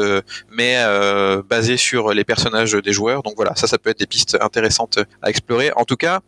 mais 0.51 0.77
basé 1.49 1.77
sur 1.77 2.13
les 2.13 2.25
personnages 2.25 2.73
des 2.73 2.93
joueurs. 2.93 3.23
Donc 3.23 3.35
voilà, 3.37 3.55
ça, 3.55 3.67
ça 3.67 3.79
peut 3.79 3.91
être 3.91 3.99
des 3.99 4.07
pistes 4.07 4.37
intéressantes 4.41 4.99
à 5.23 5.31
explorer. 5.31 5.73
En 5.77 5.85
tout 5.85 5.97
cas 5.97 6.21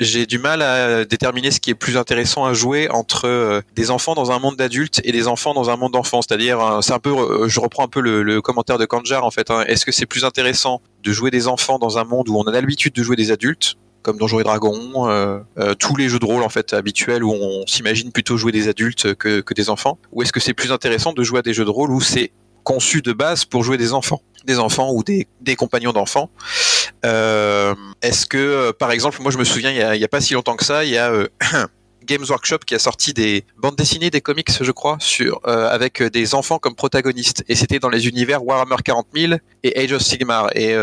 j'ai 0.00 0.26
du 0.26 0.38
mal 0.38 0.62
à 0.62 1.04
déterminer 1.04 1.50
ce 1.50 1.60
qui 1.60 1.70
est 1.70 1.74
plus 1.74 1.96
intéressant 1.96 2.44
à 2.44 2.52
jouer 2.52 2.88
entre 2.90 3.26
euh, 3.26 3.60
des 3.74 3.90
enfants 3.90 4.14
dans 4.14 4.30
un 4.30 4.38
monde 4.38 4.56
d'adultes 4.56 5.00
et 5.04 5.12
des 5.12 5.26
enfants 5.26 5.54
dans 5.54 5.70
un 5.70 5.76
monde 5.76 5.92
d'enfants. 5.92 6.22
C'est-à-dire, 6.22 6.60
euh, 6.60 6.80
c'est 6.80 6.92
un 6.92 6.98
peu, 6.98 7.10
euh, 7.10 7.48
je 7.48 7.60
reprends 7.60 7.84
un 7.84 7.88
peu 7.88 8.00
le, 8.00 8.40
commentaire 8.40 8.78
de 8.78 8.86
Kanjar 8.86 9.24
en 9.24 9.30
fait. 9.30 9.50
Hein. 9.50 9.64
Est-ce 9.66 9.84
que 9.84 9.92
c'est 9.92 10.06
plus 10.06 10.24
intéressant 10.24 10.80
de 11.02 11.12
jouer 11.12 11.30
des 11.30 11.48
enfants 11.48 11.78
dans 11.78 11.98
un 11.98 12.04
monde 12.04 12.28
où 12.28 12.36
on 12.38 12.44
a 12.44 12.52
l'habitude 12.52 12.92
de 12.94 13.02
jouer 13.02 13.16
des 13.16 13.32
adultes, 13.32 13.74
comme 14.02 14.16
Donjons 14.16 14.40
et 14.40 14.44
Dragons, 14.44 15.42
tous 15.78 15.96
les 15.96 16.08
jeux 16.08 16.18
de 16.18 16.24
rôle 16.24 16.42
en 16.42 16.48
fait 16.48 16.72
habituels 16.72 17.24
où 17.24 17.32
on 17.32 17.66
s'imagine 17.66 18.12
plutôt 18.12 18.36
jouer 18.36 18.52
des 18.52 18.68
adultes 18.68 19.14
que, 19.14 19.40
que 19.40 19.54
des 19.54 19.70
enfants, 19.70 19.98
ou 20.12 20.22
est-ce 20.22 20.32
que 20.32 20.40
c'est 20.40 20.54
plus 20.54 20.72
intéressant 20.72 21.12
de 21.12 21.22
jouer 21.22 21.40
à 21.40 21.42
des 21.42 21.52
jeux 21.52 21.64
de 21.64 21.70
rôle 21.70 21.90
où 21.90 22.00
c'est 22.00 22.30
conçu 22.68 23.00
de 23.00 23.14
base 23.14 23.46
pour 23.46 23.64
jouer 23.64 23.78
des 23.78 23.94
enfants, 23.94 24.20
des 24.44 24.58
enfants 24.58 24.92
ou 24.92 25.02
des, 25.02 25.26
des 25.40 25.56
compagnons 25.56 25.92
d'enfants. 25.92 26.28
Euh, 27.06 27.74
Est-ce 28.02 28.26
que, 28.26 28.36
euh, 28.36 28.72
par 28.78 28.90
exemple, 28.92 29.22
moi 29.22 29.32
je 29.32 29.38
me 29.38 29.44
souviens, 29.44 29.70
il 29.70 29.98
n'y 29.98 30.04
a, 30.04 30.08
pas 30.08 30.20
si 30.20 30.34
longtemps 30.34 30.54
que 30.54 30.66
ça, 30.66 30.84
il 30.84 30.90
y 30.90 30.98
a 30.98 31.10
euh, 31.10 31.28
Games 32.04 32.26
Workshop 32.28 32.58
qui 32.66 32.74
a 32.74 32.78
sorti 32.78 33.14
des 33.14 33.46
bandes 33.56 33.76
dessinées, 33.76 34.10
des 34.10 34.20
comics, 34.20 34.50
je 34.60 34.70
crois, 34.70 34.98
sur 35.00 35.40
avec 35.44 36.02
des 36.02 36.34
enfants 36.34 36.58
comme 36.58 36.74
protagonistes, 36.74 37.42
et 37.48 37.54
c'était 37.54 37.78
dans 37.78 37.88
les 37.88 38.06
univers 38.06 38.44
Warhammer 38.44 38.76
40 38.84 39.06
000 39.14 39.32
et 39.62 39.82
Age 39.82 39.92
of 39.92 40.02
Sigmar. 40.02 40.50
Et 40.54 40.74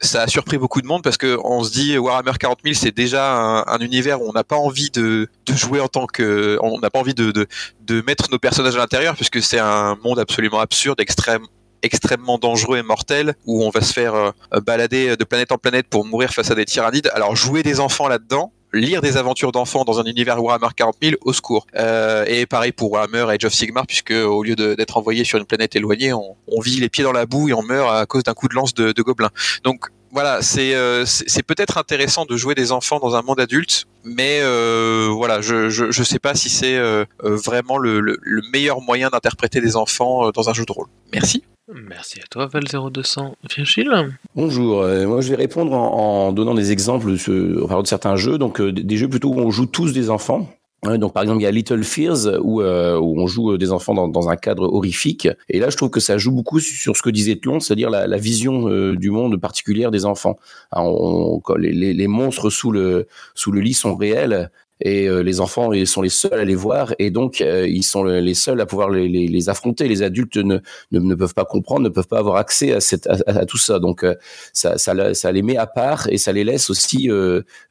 ça 0.00 0.22
a 0.22 0.26
surpris 0.26 0.58
beaucoup 0.58 0.80
de 0.80 0.86
monde 0.86 1.02
parce 1.02 1.16
que 1.16 1.38
on 1.44 1.64
se 1.64 1.72
dit 1.72 1.98
Warhammer 1.98 2.32
40 2.38 2.60
000 2.62 2.74
c'est 2.74 2.94
déjà 2.94 3.64
un, 3.66 3.78
univers 3.78 4.22
où 4.22 4.28
on 4.28 4.32
n'a 4.32 4.44
pas 4.44 4.56
envie 4.56 4.90
de, 4.90 5.28
de, 5.46 5.54
jouer 5.54 5.80
en 5.80 5.88
tant 5.88 6.06
que 6.06 6.58
on 6.62 6.78
n'a 6.78 6.90
pas 6.90 6.98
envie 6.98 7.14
de, 7.14 7.30
de, 7.30 7.46
de, 7.80 8.02
mettre 8.02 8.30
nos 8.30 8.38
personnages 8.38 8.76
à 8.76 8.78
l'intérieur 8.78 9.14
puisque 9.16 9.42
c'est 9.42 9.58
un 9.58 9.96
monde 10.04 10.18
absolument 10.18 10.60
absurde 10.60 11.00
extrême 11.00 11.46
extrêmement 11.82 12.38
dangereux 12.38 12.78
et 12.78 12.82
mortel 12.82 13.34
où 13.46 13.64
on 13.64 13.70
va 13.70 13.80
se 13.80 13.92
faire 13.92 14.14
euh, 14.14 14.32
balader 14.64 15.16
de 15.16 15.24
planète 15.24 15.52
en 15.52 15.58
planète 15.58 15.86
pour 15.88 16.04
mourir 16.04 16.30
face 16.30 16.50
à 16.50 16.54
des 16.54 16.64
tyrannides. 16.64 17.08
Alors 17.14 17.36
jouer 17.36 17.62
des 17.62 17.80
enfants 17.80 18.08
là-dedans 18.08 18.52
lire 18.72 19.00
des 19.00 19.16
aventures 19.16 19.52
d'enfants 19.52 19.84
dans 19.84 20.00
un 20.00 20.04
univers 20.04 20.42
Warhammer 20.42 20.68
40 20.74 20.96
000 21.02 21.16
au 21.22 21.32
secours. 21.32 21.66
Euh, 21.76 22.24
et 22.26 22.46
pareil 22.46 22.72
pour 22.72 22.92
Warhammer 22.92 23.32
Age 23.32 23.44
of 23.44 23.52
Sigmar, 23.52 23.86
puisque 23.86 24.10
au 24.10 24.42
lieu 24.42 24.56
d'être 24.56 24.96
envoyé 24.96 25.24
sur 25.24 25.38
une 25.38 25.46
planète 25.46 25.76
éloignée, 25.76 26.12
on, 26.12 26.60
vit 26.60 26.80
les 26.80 26.88
pieds 26.88 27.04
dans 27.04 27.12
la 27.12 27.26
boue 27.26 27.48
et 27.48 27.52
on 27.52 27.62
meurt 27.62 27.94
à 27.94 28.04
cause 28.06 28.24
d'un 28.24 28.34
coup 28.34 28.48
de 28.48 28.54
lance 28.54 28.74
de, 28.74 28.92
de 28.92 29.02
gobelins. 29.02 29.30
Donc 29.62 29.90
voilà, 30.10 30.42
c'est 30.42 30.74
euh, 30.74 31.04
c'est 31.06 31.42
peut-être 31.42 31.78
intéressant 31.78 32.24
de 32.24 32.36
jouer 32.36 32.54
des 32.54 32.72
enfants 32.72 32.98
dans 32.98 33.14
un 33.14 33.22
monde 33.22 33.40
adulte, 33.40 33.86
mais 34.04 34.40
euh, 34.40 35.08
voilà, 35.12 35.40
je, 35.40 35.68
je, 35.68 35.90
je 35.90 36.02
sais 36.02 36.18
pas 36.18 36.34
si 36.34 36.48
c'est 36.48 36.76
euh, 36.76 37.04
euh, 37.24 37.36
vraiment 37.36 37.78
le, 37.78 38.00
le, 38.00 38.16
le, 38.20 38.42
meilleur 38.52 38.80
moyen 38.80 39.10
d'interpréter 39.10 39.60
des 39.60 39.76
enfants 39.76 40.30
dans 40.30 40.48
un 40.48 40.52
jeu 40.52 40.64
de 40.64 40.72
rôle. 40.72 40.86
Merci. 41.12 41.42
Merci 41.74 42.20
à 42.20 42.24
toi, 42.30 42.46
Val0200. 42.46 43.34
Virgile? 43.54 44.16
Bonjour, 44.34 44.80
euh, 44.80 45.06
moi 45.06 45.20
je 45.20 45.28
vais 45.28 45.36
répondre 45.36 45.74
en, 45.74 46.28
en 46.28 46.32
donnant 46.32 46.54
des 46.54 46.72
exemples 46.72 47.12
de, 47.12 47.82
de 47.82 47.86
certains 47.86 48.16
jeux, 48.16 48.38
donc 48.38 48.60
euh, 48.60 48.72
des 48.72 48.96
jeux 48.96 49.08
plutôt 49.08 49.28
où 49.28 49.38
on 49.38 49.50
joue 49.50 49.66
tous 49.66 49.92
des 49.92 50.08
enfants. 50.08 50.48
Donc 50.84 51.12
par 51.12 51.22
exemple 51.24 51.40
il 51.40 51.44
y 51.44 51.46
a 51.46 51.50
Little 51.50 51.82
Fears 51.82 52.40
où, 52.40 52.62
euh, 52.62 52.98
où 52.98 53.20
on 53.20 53.26
joue 53.26 53.58
des 53.58 53.72
enfants 53.72 53.94
dans, 53.94 54.06
dans, 54.06 54.28
un 54.28 54.36
cadre 54.36 54.62
horrifique 54.62 55.28
et 55.48 55.58
là 55.58 55.70
je 55.70 55.76
trouve 55.76 55.90
que 55.90 55.98
ça 55.98 56.18
joue 56.18 56.30
beaucoup 56.30 56.60
sur 56.60 56.96
ce 56.96 57.02
que 57.02 57.10
disait 57.10 57.36
Tlon, 57.36 57.58
c'est-à-dire 57.58 57.90
la, 57.90 58.06
la, 58.06 58.16
vision 58.16 58.68
du 58.92 59.10
monde 59.10 59.40
particulière 59.40 59.90
des 59.90 60.04
enfants. 60.04 60.36
on, 60.72 61.40
les, 61.56 61.72
les, 61.72 61.94
les, 61.94 62.06
monstres 62.06 62.48
sous 62.48 62.70
le 62.70 63.08
sous 63.34 63.50
le 63.50 63.60
lit 63.60 63.74
sont 63.74 63.96
réels 63.96 64.50
et 64.80 65.08
euh, 65.08 65.22
les 65.22 65.40
enfants 65.40 65.72
ils 65.72 65.86
sont 65.86 66.02
les 66.02 66.08
seuls 66.08 66.38
à 66.38 66.44
les 66.44 66.54
voir 66.54 66.94
et 66.98 67.10
donc 67.10 67.40
euh, 67.40 67.66
ils 67.66 67.82
sont 67.82 68.04
les 68.04 68.34
seuls 68.34 68.60
à 68.60 68.66
pouvoir 68.66 68.90
les, 68.90 69.08
les, 69.08 69.26
les 69.26 69.48
affronter. 69.48 69.88
Les 69.88 70.02
adultes 70.02 70.36
ne, 70.36 70.58
ne, 70.92 71.14
peuvent 71.14 71.34
pas 71.34 71.44
comprendre, 71.44 71.82
ne 71.82 71.88
peuvent 71.88 72.06
pas 72.06 72.18
avoir 72.18 72.36
accès 72.36 72.72
à, 72.72 72.80
cette, 72.80 73.06
à, 73.06 73.46
tout 73.46 73.58
ça. 73.58 73.78
Donc 73.78 74.04
euh, 74.04 74.14
ça, 74.52 74.78
ça, 74.78 75.14
ça, 75.14 75.32
les 75.32 75.42
met 75.42 75.56
à 75.56 75.66
part 75.66 76.08
et 76.10 76.18
ça 76.18 76.32
les 76.32 76.44
laisse 76.44 76.70
aussi 76.70 77.10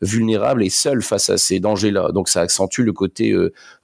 vulnérables 0.02 0.64
et 0.64 0.70
seuls 0.70 1.02
face 1.02 1.30
à 1.30 1.38
ces 1.38 1.60
dangers-là. 1.60 2.12
Donc 2.12 2.30
ça 2.30 2.42
accentue 2.42 2.82
le 2.82 2.94
côté 2.94 3.36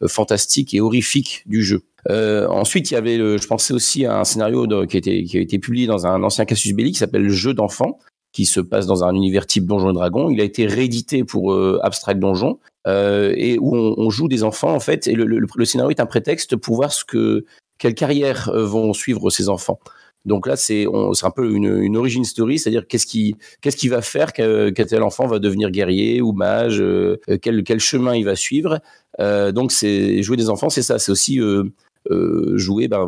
fantastique 0.08 0.74
et 0.74 0.82
horrifique 0.82 1.44
du 1.46 1.64
jeu. 1.64 1.82
Euh, 2.10 2.48
ensuite, 2.48 2.92
il 2.92 2.96
y 2.96 2.98
avait, 2.98 3.18
je 3.18 3.48
pensais 3.48 3.74
aussi 3.74 4.06
à 4.06 4.20
un 4.20 4.24
scénario 4.24 4.68
qui, 4.88 4.98
a 4.98 5.00
été, 5.00 5.24
qui 5.24 5.38
a 5.38 5.42
été 5.42 5.60
publié 5.60 5.88
dans 5.88 6.06
un 6.06 6.22
ancien 6.24 6.46
Casus 6.46 6.74
Belli 6.74 6.92
qui 6.92 7.00
s'appelle 7.00 7.30
Jeu 7.30 7.54
d'enfant, 7.54 8.00
qui 8.32 8.46
se 8.46 8.60
passe 8.60 8.88
dans 8.88 9.04
un 9.04 9.14
univers 9.14 9.46
type 9.46 9.66
Donjon 9.66 9.92
et 9.92 9.94
Dragon. 9.94 10.30
Il 10.30 10.42
a 10.42 10.44
été 10.44 10.66
réédité 10.66 11.24
pour 11.24 11.54
euh, 11.54 11.80
Abstract 11.84 12.20
Donjon 12.20 12.60
euh, 12.88 13.34
et 13.36 13.58
où 13.60 13.76
on, 13.76 13.96
on, 13.98 14.10
joue 14.10 14.28
des 14.28 14.44
enfants 14.44 14.74
en 14.74 14.80
fait. 14.80 15.08
Et 15.08 15.14
le, 15.14 15.26
le, 15.26 15.46
le, 15.56 15.66
scénario 15.66 15.92
est 15.92 16.00
un 16.00 16.06
prétexte 16.06 16.56
pour 16.56 16.76
voir 16.76 16.92
ce 16.92 17.06
que 17.06 17.46
quelle 17.78 17.96
carrière 17.96 18.50
euh, 18.50 18.66
vont 18.66 18.94
suivre 18.94 19.30
ces 19.30 19.50
enfants. 19.50 19.80
Donc 20.26 20.48
là, 20.48 20.56
c'est 20.56 20.86
un 20.88 21.32
peu 21.32 21.52
une, 21.52 21.84
une 21.84 21.98
origin 21.98 22.24
story, 22.24 22.58
c'est-à-dire 22.58 22.88
qu'est-ce 22.88 23.06
qui 23.06 23.36
qu'est-ce 23.62 23.76
qui 23.76 23.90
va 23.90 24.02
faire 24.02 24.32
qu'un 24.32 24.72
tel 24.72 25.04
enfant 25.04 25.28
va 25.28 25.40
devenir 25.40 25.70
guerrier 25.70 26.22
ou 26.22 26.32
mage, 26.32 26.80
euh, 26.82 27.18
quel 27.42 27.64
quel 27.64 27.80
chemin 27.80 28.16
il 28.16 28.24
va 28.24 28.36
suivre. 28.38 28.80
Euh, 29.20 29.52
donc 29.52 29.74
c'est 29.74 30.24
jouer 30.24 30.38
des 30.38 30.50
enfants, 30.50 30.70
c'est 30.70 30.82
ça, 30.82 30.98
c'est 30.98 31.12
aussi 31.12 31.42
euh, 31.42 31.66
euh, 32.12 32.58
jouer, 32.58 32.90
ben, 32.90 33.08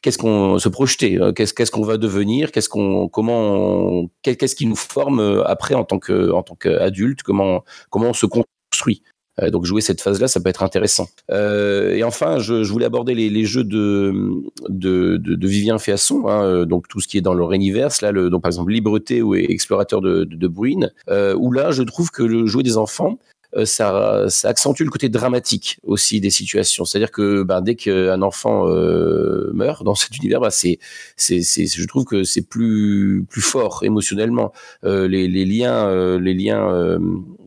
qu'est-ce 0.00 0.16
qu'on 0.16 0.58
se 0.58 0.68
projeter, 0.70 1.20
euh, 1.20 1.32
qu'est-ce 1.32 1.52
qu'est-ce 1.52 1.70
qu'on 1.70 1.82
va 1.82 1.98
devenir, 1.98 2.50
qu'est-ce 2.50 2.70
qu'on, 2.70 3.08
comment, 3.08 4.06
qu'est-ce 4.22 4.54
qui 4.54 4.64
nous 4.66 4.76
forme 4.76 5.20
euh, 5.20 5.44
après 5.46 5.74
en 5.74 5.84
tant 5.84 5.98
que 5.98 6.30
en 6.32 6.42
tant 6.42 6.54
qu'adulte, 6.54 7.22
comment 7.22 7.62
comment 7.90 8.08
on 8.08 8.12
se 8.14 8.24
construit. 8.26 8.59
Donc 9.48 9.64
jouer 9.64 9.80
cette 9.80 10.00
phase-là, 10.00 10.28
ça 10.28 10.40
peut 10.40 10.48
être 10.48 10.62
intéressant. 10.62 11.08
Euh, 11.30 11.94
et 11.94 12.04
enfin, 12.04 12.38
je, 12.38 12.62
voulais 12.70 12.86
aborder 12.86 13.14
les, 13.14 13.44
jeux 13.44 13.64
de, 13.64 14.12
de, 14.68 15.16
de, 15.16 15.48
Vivien 15.48 15.78
Féasson, 15.78 16.28
hein, 16.28 16.66
donc 16.66 16.88
tout 16.88 17.00
ce 17.00 17.08
qui 17.08 17.18
est 17.18 17.22
dans 17.22 17.34
leur 17.34 17.52
univers, 17.52 17.90
là, 18.02 18.12
le, 18.12 18.28
donc 18.28 18.42
par 18.42 18.50
exemple 18.50 18.72
Libreté 18.72 19.22
ou 19.22 19.34
Explorateur 19.34 20.00
de, 20.00 20.24
de, 20.24 20.48
Bruine, 20.48 20.92
euh, 21.08 21.34
où 21.38 21.52
là, 21.52 21.70
je 21.70 21.82
trouve 21.82 22.10
que 22.10 22.22
le 22.22 22.46
jouer 22.46 22.62
des 22.62 22.76
enfants, 22.76 23.18
ça, 23.64 24.26
ça 24.28 24.48
accentue 24.48 24.84
le 24.84 24.90
côté 24.90 25.08
dramatique 25.08 25.80
aussi 25.82 26.20
des 26.20 26.30
situations. 26.30 26.84
C'est-à-dire 26.84 27.10
que 27.10 27.42
ben, 27.42 27.62
dès 27.62 27.74
qu'un 27.74 28.22
enfant 28.22 28.66
meurt 28.66 29.82
dans 29.82 29.96
cet 29.96 30.16
univers, 30.18 30.40
ben, 30.40 30.50
c'est, 30.50 30.78
c'est, 31.16 31.42
je 31.42 31.86
trouve 31.86 32.04
que 32.04 32.22
c'est 32.22 32.46
plus, 32.46 33.24
plus 33.28 33.40
fort 33.40 33.80
émotionnellement. 33.82 34.52
les, 34.84 35.26
les 35.26 35.44
liens, 35.46 36.18
les 36.20 36.34
liens 36.34 37.00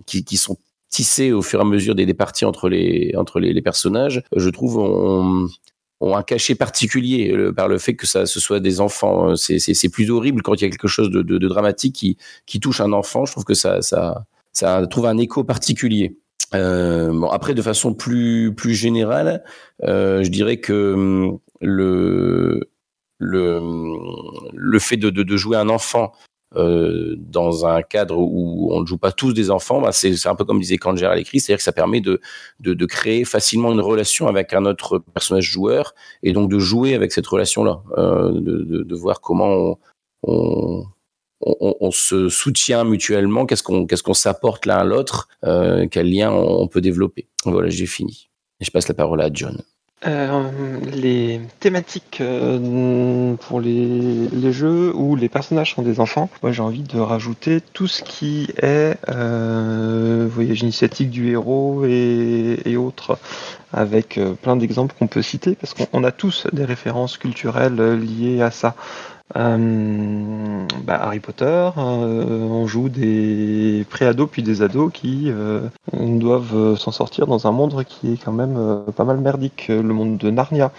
qui, 0.05 0.25
qui 0.25 0.35
sont 0.35 0.57
tissés 0.93 1.31
au 1.31 1.41
fur 1.41 1.59
et 1.59 1.63
à 1.63 1.65
mesure 1.65 1.95
des, 1.95 2.05
des 2.05 2.13
parties 2.13 2.45
entre 2.45 2.69
les 2.69 3.13
entre 3.17 3.39
les, 3.39 3.61
personnages, 3.63 4.21
je 4.35 4.49
trouve 4.49 4.77
on, 4.77 5.47
ont 5.99 6.15
un 6.15 6.21
cachet 6.21 6.53
particulier 6.53 7.35
par 7.55 7.67
le 7.67 7.79
fait 7.79 7.95
que 7.95 8.05
ça 8.05 8.27
ce 8.27 8.39
soit 8.39 8.59
des 8.59 8.79
enfants. 8.79 9.35
C'est 9.35 9.89
plus 9.89 10.11
horrible 10.11 10.43
quand 10.43 10.53
il 10.53 10.61
y 10.61 10.67
a 10.67 10.69
quelque 10.69 10.87
chose 10.87 11.09
de, 11.09 11.37
dramatique 11.47 11.95
qui, 11.95 12.17
qui 12.45 12.59
touche 12.59 12.79
un 12.79 12.93
enfant. 12.93 13.25
Je 13.25 13.31
trouve 13.31 13.43
que 13.43 13.55
ça, 13.55 13.81
ça, 13.81 14.87
trouve 14.87 15.07
un 15.07 15.17
écho 15.17 15.43
particulier. 15.43 16.15
Euh, 16.53 17.11
bon, 17.11 17.29
après, 17.29 17.55
de 17.55 17.61
façon 17.63 17.95
plus, 17.95 18.53
plus 18.55 18.75
générale, 18.75 19.43
euh, 19.83 20.23
je 20.23 20.29
dirais 20.29 20.57
que 20.57 20.93
hum, 20.93 21.39
le, 21.59 22.69
le, 23.17 23.59
le 24.53 24.79
fait 24.79 24.97
de 24.97 25.37
jouer 25.37 25.57
un 25.57 25.69
enfant 25.69 26.13
euh, 26.55 27.15
dans 27.17 27.65
un 27.65 27.81
cadre 27.81 28.17
où 28.17 28.69
on 28.71 28.81
ne 28.81 28.85
joue 28.85 28.97
pas 28.97 29.11
tous 29.11 29.33
des 29.33 29.49
enfants, 29.49 29.81
bah 29.81 29.91
c'est 29.91 30.27
un 30.27 30.35
peu 30.35 30.45
comme 30.45 30.59
disait 30.59 30.77
Kanger 30.77 31.07
à 31.07 31.15
l'écrit, 31.15 31.39
c'est-à-dire 31.39 31.57
que 31.57 31.63
ça 31.63 31.71
permet 31.71 32.01
de, 32.01 32.19
de, 32.59 32.85
créer 32.85 33.25
facilement 33.25 33.71
une 33.71 33.81
relation 33.81 34.27
avec 34.27 34.53
un 34.53 34.65
autre 34.65 34.99
personnage 34.99 35.45
joueur 35.45 35.95
et 36.21 36.31
donc 36.31 36.49
de 36.49 36.59
jouer 36.59 36.93
avec 36.93 37.11
cette 37.11 37.25
relation-là, 37.25 37.81
euh, 37.97 38.31
de, 38.33 38.95
voir 38.95 39.21
comment 39.21 39.79
on, 40.21 41.91
se 41.91 42.29
soutient 42.29 42.83
mutuellement, 42.83 43.45
qu'est-ce 43.45 43.63
qu'on 43.63 43.85
qu'est-ce 43.85 44.13
s'apporte 44.13 44.65
l'un 44.65 44.77
à 44.77 44.83
l'autre, 44.83 45.27
euh, 45.43 45.87
quel 45.89 46.11
lien 46.11 46.31
on, 46.31 46.67
peut 46.67 46.81
développer. 46.81 47.27
Voilà, 47.45 47.69
j'ai 47.69 47.87
fini. 47.87 48.29
Et 48.59 48.65
je 48.65 48.71
passe 48.71 48.87
la 48.87 48.93
parole 48.93 49.21
à 49.21 49.29
John. 49.33 49.61
Euh, 50.05 50.79
les 50.91 51.39
thématiques 51.61 52.19
euh, 52.19 53.35
pour 53.35 53.61
les, 53.61 54.51
jeux 54.51 54.93
où 54.93 55.15
les 55.15 55.29
personnages 55.29 55.75
sont 55.75 55.81
des 55.81 56.01
enfants, 56.01 56.29
moi 56.41 56.51
j'ai 56.51 56.61
envie 56.61 56.83
de 56.83 56.99
rajouter 56.99 57.61
tout 57.61 57.87
ce 57.87 58.03
qui 58.03 58.49
est 58.61 58.97
euh, 59.07 60.27
voyage 60.29 60.61
initiatique 60.61 61.09
du 61.09 61.31
héros 61.31 61.85
et, 61.85 62.75
autres, 62.75 63.17
avec 63.71 64.19
plein 64.41 64.57
d'exemples 64.57 64.93
qu'on 64.99 65.07
peut 65.07 65.21
citer, 65.21 65.55
parce 65.55 65.73
qu'on 65.73 66.03
a 66.03 66.11
tous 66.11 66.47
des 66.51 66.65
références 66.65 67.17
culturelles 67.17 67.97
liées 67.97 68.41
à 68.41 68.51
ça. 68.51 68.75
Euh, 69.35 70.67
bah, 70.83 70.99
Harry 71.01 71.19
Potter, 71.19 71.69
euh, 71.77 72.47
on 72.49 72.67
joue 72.67 72.89
des 72.89 73.85
pré-ados 73.89 74.29
puis 74.31 74.43
des 74.43 74.61
ados 74.61 74.91
qui 74.93 75.25
euh, 75.27 75.61
doivent 75.91 76.77
s'en 76.77 76.91
sortir 76.91 77.25
dans 77.25 77.47
un 77.47 77.51
monde 77.51 77.83
qui 77.83 78.13
est 78.13 78.23
quand 78.23 78.31
même 78.31 78.83
pas 78.95 79.05
mal 79.05 79.17
merdique, 79.19 79.69
le 79.69 79.81
monde 79.81 80.17
de 80.17 80.29
Narnia, 80.29 80.71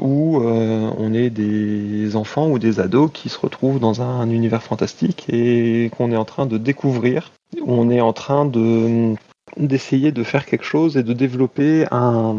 où 0.00 0.42
on 0.42 1.14
est 1.14 1.30
des 1.30 2.16
enfants 2.16 2.48
ou 2.48 2.58
des 2.58 2.80
ados 2.80 3.10
qui 3.12 3.28
se 3.28 3.38
retrouvent 3.38 3.78
dans 3.78 4.02
un 4.02 4.28
univers 4.30 4.62
fantastique 4.62 5.26
et 5.28 5.90
qu'on 5.96 6.10
est 6.10 6.16
en 6.16 6.24
train 6.24 6.46
de 6.46 6.58
découvrir, 6.58 7.30
on 7.64 7.90
est 7.90 8.00
en 8.00 8.12
train 8.12 8.44
de 8.44 9.14
d'essayer 9.56 10.12
de 10.12 10.22
faire 10.22 10.46
quelque 10.46 10.64
chose 10.64 10.96
et 10.96 11.02
de 11.02 11.12
développer 11.12 11.86
un, 11.90 12.36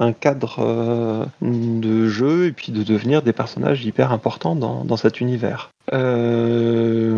un 0.00 0.12
cadre 0.12 0.56
euh, 0.60 1.26
de 1.42 2.08
jeu 2.08 2.46
et 2.46 2.52
puis 2.52 2.72
de 2.72 2.82
devenir 2.82 3.22
des 3.22 3.32
personnages 3.32 3.84
hyper 3.84 4.12
importants 4.12 4.56
dans, 4.56 4.84
dans 4.84 4.96
cet 4.96 5.20
univers. 5.20 5.73
Euh, 5.92 7.12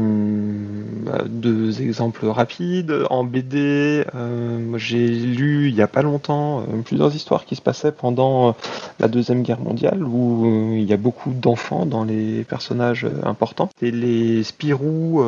bah, 1.04 1.22
deux 1.28 1.82
exemples 1.82 2.26
rapides. 2.26 2.92
En 3.10 3.22
BD, 3.22 4.04
euh, 4.14 4.76
j'ai 4.76 5.06
lu 5.06 5.68
il 5.68 5.74
y 5.74 5.82
a 5.82 5.86
pas 5.86 6.02
longtemps 6.02 6.60
euh, 6.60 6.82
plusieurs 6.84 7.14
histoires 7.14 7.44
qui 7.44 7.54
se 7.54 7.62
passaient 7.62 7.92
pendant 7.92 8.56
la 8.98 9.06
Deuxième 9.08 9.42
Guerre 9.42 9.60
mondiale 9.60 10.02
où 10.02 10.74
il 10.74 10.84
y 10.84 10.92
a 10.92 10.96
beaucoup 10.96 11.30
d'enfants 11.30 11.86
dans 11.86 12.04
les 12.04 12.42
personnages 12.44 13.06
importants. 13.22 13.68
Et 13.82 13.90
les 13.90 14.42
Spirou, 14.42 15.22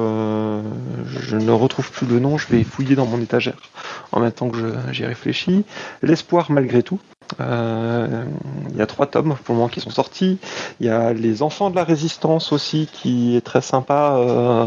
je 1.06 1.36
ne 1.36 1.50
retrouve 1.50 1.90
plus 1.92 2.06
le 2.06 2.18
nom, 2.18 2.38
je 2.38 2.48
vais 2.48 2.64
fouiller 2.64 2.96
dans 2.96 3.06
mon 3.06 3.20
étagère 3.20 3.58
en 4.12 4.20
même 4.20 4.32
temps 4.32 4.48
que 4.48 4.74
j'y 4.90 5.04
réfléchis. 5.04 5.64
L'espoir 6.02 6.50
malgré 6.50 6.82
tout. 6.82 7.00
Euh, 7.40 8.24
il 8.70 8.76
y 8.76 8.82
a 8.82 8.86
trois 8.86 9.06
tomes 9.06 9.36
pour 9.44 9.54
le 9.54 9.58
moment 9.58 9.68
qui 9.68 9.80
sont 9.80 9.90
sortis. 9.90 10.38
Il 10.80 10.86
y 10.86 10.90
a 10.90 11.12
Les 11.12 11.42
Enfants 11.42 11.70
de 11.70 11.76
la 11.76 11.84
Résistance 11.84 12.52
aussi 12.52 12.88
qui 12.92 13.36
est 13.36 13.40
très 13.40 13.60
sympa 13.60 14.16
euh, 14.18 14.66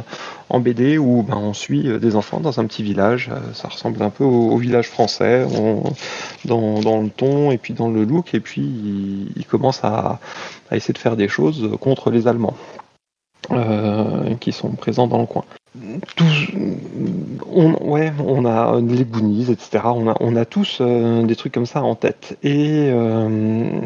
en 0.49 0.59
BD 0.59 0.97
où 0.97 1.23
ben, 1.23 1.37
on 1.37 1.53
suit 1.53 1.99
des 1.99 2.15
enfants 2.15 2.39
dans 2.39 2.59
un 2.59 2.65
petit 2.65 2.83
village. 2.83 3.29
Euh, 3.31 3.53
ça 3.53 3.67
ressemble 3.67 4.01
un 4.03 4.09
peu 4.09 4.23
au, 4.23 4.57
village 4.57 4.87
français 4.89 5.45
dans, 6.45 7.01
le 7.01 7.09
ton 7.09 7.51
et 7.51 7.57
puis 7.57 7.73
dans 7.73 7.89
le 7.89 8.03
look. 8.03 8.33
Et 8.33 8.39
puis 8.39 8.61
ils 8.61 9.31
il 9.35 9.45
commencent 9.45 9.83
à, 9.83 10.19
à, 10.69 10.75
essayer 10.75 10.93
de 10.93 10.99
faire 10.99 11.15
des 11.15 11.27
choses 11.27 11.69
contre 11.79 12.11
les 12.11 12.27
Allemands 12.27 12.55
euh, 13.51 14.35
qui 14.35 14.51
sont 14.51 14.69
présents 14.69 15.07
dans 15.07 15.19
le 15.19 15.25
coin 15.25 15.43
on, 17.49 17.91
ouais, 17.91 18.11
on 18.19 18.45
a 18.45 18.79
les 18.81 19.05
Goonies, 19.05 19.51
etc. 19.51 19.83
On 19.85 20.35
a, 20.35 20.45
tous 20.45 20.79
euh, 20.81 21.23
des 21.23 21.35
trucs 21.35 21.53
comme 21.53 21.65
ça 21.65 21.81
en 21.83 21.95
tête. 21.95 22.37
Et 22.43 22.89
euh, 22.91 23.81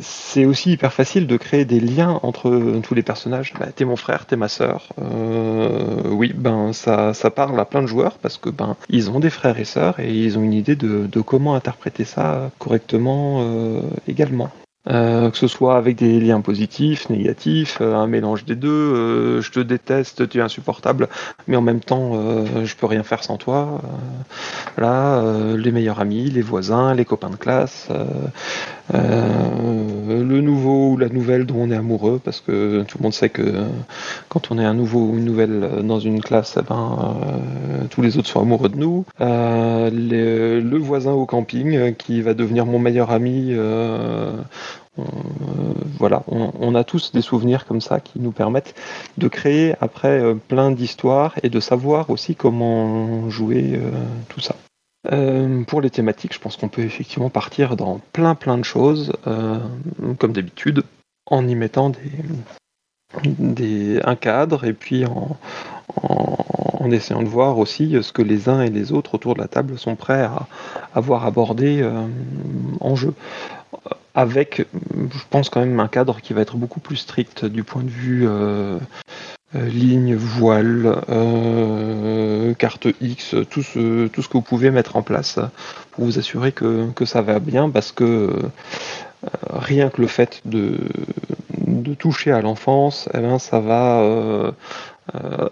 c'est 0.00 0.44
aussi 0.44 0.72
hyper 0.72 0.92
facile 0.92 1.26
de 1.26 1.36
créer 1.36 1.64
des 1.64 1.80
liens 1.80 2.18
entre 2.22 2.80
tous 2.82 2.94
les 2.94 3.02
personnages. 3.02 3.52
Bah, 3.58 3.66
t'es 3.74 3.84
mon 3.84 3.96
frère, 3.96 4.26
t'es 4.26 4.36
ma 4.36 4.48
sœur. 4.48 4.88
Euh, 5.00 6.02
oui, 6.10 6.32
ben 6.34 6.72
ça, 6.72 7.14
ça 7.14 7.30
parle 7.30 7.58
à 7.60 7.64
plein 7.64 7.82
de 7.82 7.86
joueurs 7.86 8.18
parce 8.18 8.38
que 8.38 8.50
ben 8.50 8.76
ils 8.88 9.10
ont 9.10 9.20
des 9.20 9.30
frères 9.30 9.58
et 9.58 9.64
sœurs 9.64 10.00
et 10.00 10.12
ils 10.12 10.38
ont 10.38 10.42
une 10.42 10.54
idée 10.54 10.76
de, 10.76 11.20
comment 11.20 11.54
interpréter 11.54 12.04
ça 12.04 12.50
correctement 12.58 13.38
euh, 13.40 13.82
également. 14.08 14.50
Euh, 14.90 15.30
que 15.30 15.38
ce 15.38 15.46
soit 15.46 15.76
avec 15.76 15.96
des 15.96 16.18
liens 16.18 16.40
positifs, 16.40 17.08
négatifs, 17.08 17.78
euh, 17.80 17.94
un 17.94 18.08
mélange 18.08 18.44
des 18.44 18.56
deux. 18.56 18.68
Euh, 18.68 19.40
je 19.40 19.52
te 19.52 19.60
déteste, 19.60 20.28
tu 20.28 20.38
es 20.38 20.40
insupportable, 20.40 21.08
mais 21.46 21.56
en 21.56 21.60
même 21.60 21.78
temps, 21.78 22.12
euh, 22.14 22.64
je 22.64 22.74
peux 22.74 22.86
rien 22.86 23.04
faire 23.04 23.22
sans 23.22 23.36
toi. 23.36 23.80
là, 24.78 25.22
les 25.56 25.70
meilleurs 25.70 26.00
amis, 26.00 26.30
les 26.30 26.42
voisins, 26.42 26.94
les 26.94 27.04
copains 27.04 27.30
de 27.30 27.36
classe, 27.36 27.88
le 28.92 30.40
nouveau 30.40 30.92
ou 30.92 30.96
la 30.96 31.08
nouvelle 31.08 31.46
dont 31.46 31.56
on 31.58 31.70
est 31.70 31.76
amoureux, 31.76 32.20
parce 32.22 32.40
que 32.40 32.82
tout 32.82 32.98
le 32.98 33.02
monde 33.04 33.12
sait 33.12 33.28
que 33.28 33.64
quand 34.28 34.50
on 34.50 34.58
est 34.58 34.64
un 34.64 34.74
nouveau 34.74 35.00
ou 35.00 35.18
une 35.18 35.24
nouvelle 35.24 35.82
dans 35.84 36.00
une 36.00 36.20
classe, 36.20 36.58
eh 36.58 36.62
ben, 36.68 37.16
tous 37.90 38.02
les 38.02 38.18
autres 38.18 38.28
sont 38.28 38.40
amoureux 38.40 38.68
de 38.68 38.78
nous. 38.78 39.04
Le 39.20 40.78
voisin 40.78 41.12
au 41.12 41.26
camping 41.26 41.94
qui 41.94 42.22
va 42.22 42.34
devenir 42.34 42.66
mon 42.66 42.78
meilleur 42.78 43.10
ami 43.10 43.54
euh, 44.98 45.02
voilà, 45.98 46.22
on, 46.26 46.74
a 46.74 46.84
tous 46.84 47.12
des 47.12 47.22
souvenirs 47.22 47.64
comme 47.64 47.80
ça 47.80 48.00
qui 48.00 48.20
nous 48.20 48.32
permettent 48.32 48.74
de 49.16 49.28
créer 49.28 49.74
après 49.80 50.20
euh, 50.20 50.34
plein 50.34 50.70
d'histoires 50.70 51.34
et 51.42 51.48
de 51.48 51.60
savoir 51.60 52.10
aussi 52.10 52.34
comment 52.34 53.30
jouer 53.30 53.72
euh, 53.74 53.90
tout 54.28 54.40
ça. 54.40 54.56
Pour 55.66 55.80
les 55.80 55.90
thématiques, 55.90 56.32
je 56.32 56.38
pense 56.38 56.56
qu'on 56.56 56.68
peut 56.68 56.82
effectivement 56.82 57.28
partir 57.28 57.74
dans 57.74 58.00
plein 58.12 58.36
plein 58.36 58.56
de 58.56 58.62
choses, 58.62 59.12
comme 59.24 60.32
d'habitude, 60.32 60.84
en 61.26 61.48
y 61.48 61.56
mettant 61.56 61.90
des, 61.90 63.24
des, 63.24 64.00
un 64.04 64.14
cadre 64.14 64.64
et 64.64 64.72
puis 64.72 65.04
en, 65.04 65.36
essayant 66.92 67.22
de 67.22 67.28
voir 67.28 67.58
aussi 67.58 67.96
ce 68.00 68.12
que 68.12 68.22
les 68.22 68.48
uns 68.48 68.62
et 68.62 68.70
les 68.70 68.92
autres 68.92 69.16
autour 69.16 69.34
de 69.34 69.40
la 69.40 69.48
table 69.48 69.76
sont 69.76 69.96
prêts 69.96 70.22
à 70.22 70.46
avoir 70.94 71.26
abordé 71.26 71.84
en 72.80 72.94
jeu 72.94 73.12
avec, 74.14 74.66
je 74.94 75.24
pense 75.30 75.48
quand 75.48 75.60
même, 75.60 75.80
un 75.80 75.88
cadre 75.88 76.20
qui 76.20 76.32
va 76.32 76.42
être 76.42 76.56
beaucoup 76.56 76.80
plus 76.80 76.96
strict 76.96 77.44
du 77.44 77.64
point 77.64 77.82
de 77.82 77.90
vue 77.90 78.26
euh, 78.28 78.78
euh, 79.54 79.66
ligne, 79.68 80.14
voile, 80.14 81.02
euh, 81.08 82.54
carte 82.54 82.88
X, 83.00 83.34
tout 83.50 83.62
ce, 83.62 84.06
tout 84.08 84.22
ce 84.22 84.28
que 84.28 84.34
vous 84.34 84.42
pouvez 84.42 84.70
mettre 84.70 84.96
en 84.96 85.02
place 85.02 85.38
pour 85.90 86.04
vous 86.04 86.18
assurer 86.18 86.52
que, 86.52 86.90
que 86.92 87.04
ça 87.04 87.22
va 87.22 87.38
bien, 87.38 87.70
parce 87.70 87.92
que 87.92 88.04
euh, 88.04 88.50
rien 89.50 89.88
que 89.88 90.00
le 90.00 90.08
fait 90.08 90.40
de, 90.44 90.78
de 91.66 91.94
toucher 91.94 92.32
à 92.32 92.40
l'enfance, 92.40 93.08
eh 93.14 93.18
ben, 93.18 93.38
ça 93.38 93.60
va 93.60 94.00
euh, 94.00 94.52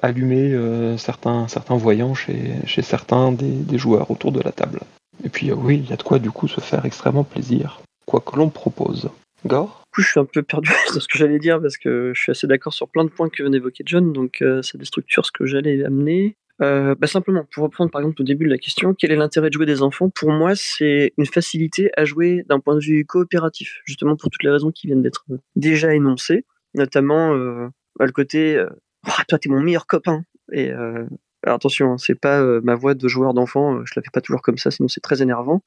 allumer 0.03 0.57
certains, 0.97 1.49
certains 1.49 1.77
voyants 1.77 2.15
chez, 2.15 2.53
chez 2.67 2.83
certains 2.83 3.33
des, 3.33 3.51
des 3.51 3.79
joueurs 3.79 4.11
autour 4.11 4.33
de 4.33 4.41
la 4.41 4.53
table. 4.53 4.81
Et 5.25 5.29
puis 5.29 5.53
oui, 5.53 5.83
il 5.85 5.91
y 5.91 5.93
a 5.93 5.97
de 5.97 6.03
quoi 6.03 6.19
du 6.19 6.31
coup 6.31 6.49
se 6.49 6.61
faire 6.61 6.85
extrêmement 6.87 7.25
plaisir 7.25 7.81
quoi 8.11 8.21
que 8.21 8.37
l'on 8.37 8.51
propose. 8.51 9.09
Gore 9.47 9.77
je 9.99 10.03
suis 10.03 10.21
un 10.21 10.25
peu 10.25 10.43
perdu 10.43 10.71
dans 10.95 11.01
ce 11.01 11.09
que 11.09 11.19
j'allais 11.19 11.39
dire 11.39 11.61
parce 11.61 11.77
que 11.77 12.13
je 12.15 12.21
suis 12.21 12.31
assez 12.31 12.47
d'accord 12.47 12.73
sur 12.73 12.89
plein 12.89 13.05
de 13.05 13.11
points 13.11 13.29
que 13.29 13.43
vient 13.43 13.51
d'évoquer 13.51 13.83
John, 13.87 14.13
donc 14.13 14.41
euh, 14.41 14.63
ça 14.63 14.79
déstructure 14.79 15.27
ce 15.27 15.33
que 15.33 15.47
j'allais 15.47 15.85
amener. 15.85 16.37
Euh, 16.63 16.95
bah 16.95 17.07
simplement, 17.07 17.45
pour 17.53 17.65
reprendre 17.65 17.91
par 17.91 18.01
exemple 18.01 18.21
au 18.23 18.25
début 18.25 18.45
de 18.45 18.51
la 18.51 18.59
question, 18.59 18.95
quel 18.95 19.11
est 19.11 19.17
l'intérêt 19.17 19.49
de 19.49 19.55
jouer 19.55 19.67
des 19.67 19.83
enfants? 19.83 20.11
Pour 20.11 20.31
moi, 20.31 20.53
c'est 20.55 21.13
une 21.19 21.27
facilité 21.27 21.91
à 21.97 22.05
jouer 22.05 22.45
d'un 22.49 22.61
point 22.61 22.75
de 22.75 22.81
vue 22.81 23.05
coopératif, 23.05 23.81
justement 23.85 24.15
pour 24.15 24.31
toutes 24.31 24.43
les 24.43 24.51
raisons 24.51 24.71
qui 24.71 24.87
viennent 24.87 25.03
d'être 25.03 25.25
déjà 25.57 25.93
énoncées, 25.95 26.45
notamment 26.75 27.35
euh, 27.35 27.67
bah, 27.99 28.07
le 28.07 28.13
côté 28.13 28.57
euh, 28.57 28.69
oh, 29.09 29.23
toi 29.27 29.39
t'es 29.39 29.49
mon 29.49 29.61
meilleur 29.61 29.87
copain 29.87 30.23
et 30.53 30.71
euh, 30.71 31.07
Alors 31.43 31.57
attention, 31.57 31.93
hein, 31.93 31.99
c'est 31.99 32.15
pas 32.15 32.41
euh, 32.41 32.61
ma 32.63 32.75
voix 32.75 32.95
de 32.95 33.09
joueur 33.09 33.35
d'enfant, 33.35 33.77
euh, 33.77 33.83
je 33.85 33.93
la 33.97 34.03
fais 34.03 34.11
pas 34.13 34.21
toujours 34.21 34.43
comme 34.43 34.59
ça, 34.59 34.71
sinon 34.71 34.89
c'est 34.89 35.01
très 35.01 35.23
énervant. 35.23 35.63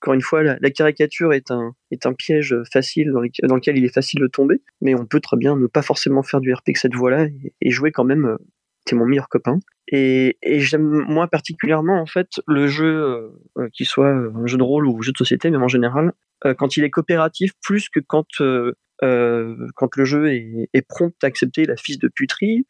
Encore 0.00 0.14
une 0.14 0.22
fois, 0.22 0.42
la, 0.42 0.70
caricature 0.70 1.32
est 1.32 1.50
un, 1.50 1.74
un 2.04 2.12
piège 2.12 2.56
facile 2.72 3.10
dans, 3.12 3.20
lequel- 3.20 3.76
il 3.76 3.84
est 3.84 3.92
facile 3.92 4.20
de 4.20 4.28
tomber, 4.28 4.62
mais 4.80 4.94
on 4.94 5.06
peut 5.06 5.20
très 5.20 5.36
bien 5.36 5.56
ne 5.56 5.66
pas 5.66 5.82
forcément 5.82 6.22
faire 6.22 6.40
du 6.40 6.52
RP 6.52 6.68
avec 6.68 6.76
cette 6.76 6.94
voix-là 6.94 7.26
et, 7.60 7.70
jouer 7.70 7.90
quand 7.90 8.04
même. 8.04 8.26
euh, 8.26 8.36
C'est 8.86 8.94
mon 8.94 9.06
meilleur 9.06 9.28
copain. 9.28 9.58
Et, 9.90 10.36
j'aime 10.42 11.04
moi 11.08 11.28
particulièrement 11.28 12.00
en 12.00 12.06
fait 12.06 12.28
le 12.46 12.66
jeu, 12.66 12.86
euh, 12.86 13.28
euh, 13.58 13.68
qu'il 13.72 13.86
soit 13.86 14.14
euh, 14.14 14.32
un 14.34 14.46
jeu 14.46 14.58
de 14.58 14.62
rôle 14.62 14.86
ou 14.86 15.02
jeu 15.02 15.12
de 15.12 15.16
société, 15.16 15.50
même 15.50 15.62
en 15.62 15.68
général, 15.68 16.12
quand 16.56 16.76
il 16.76 16.84
est 16.84 16.90
coopératif, 16.90 17.50
plus 17.64 17.88
que 17.88 17.98
quand 17.98 18.28
le 18.38 18.74
jeu 20.04 20.32
est, 20.32 20.88
prompt 20.88 21.12
à 21.24 21.26
accepter 21.26 21.64
la 21.64 21.76
fils 21.76 21.98
de 21.98 22.06
puterie. 22.06 22.64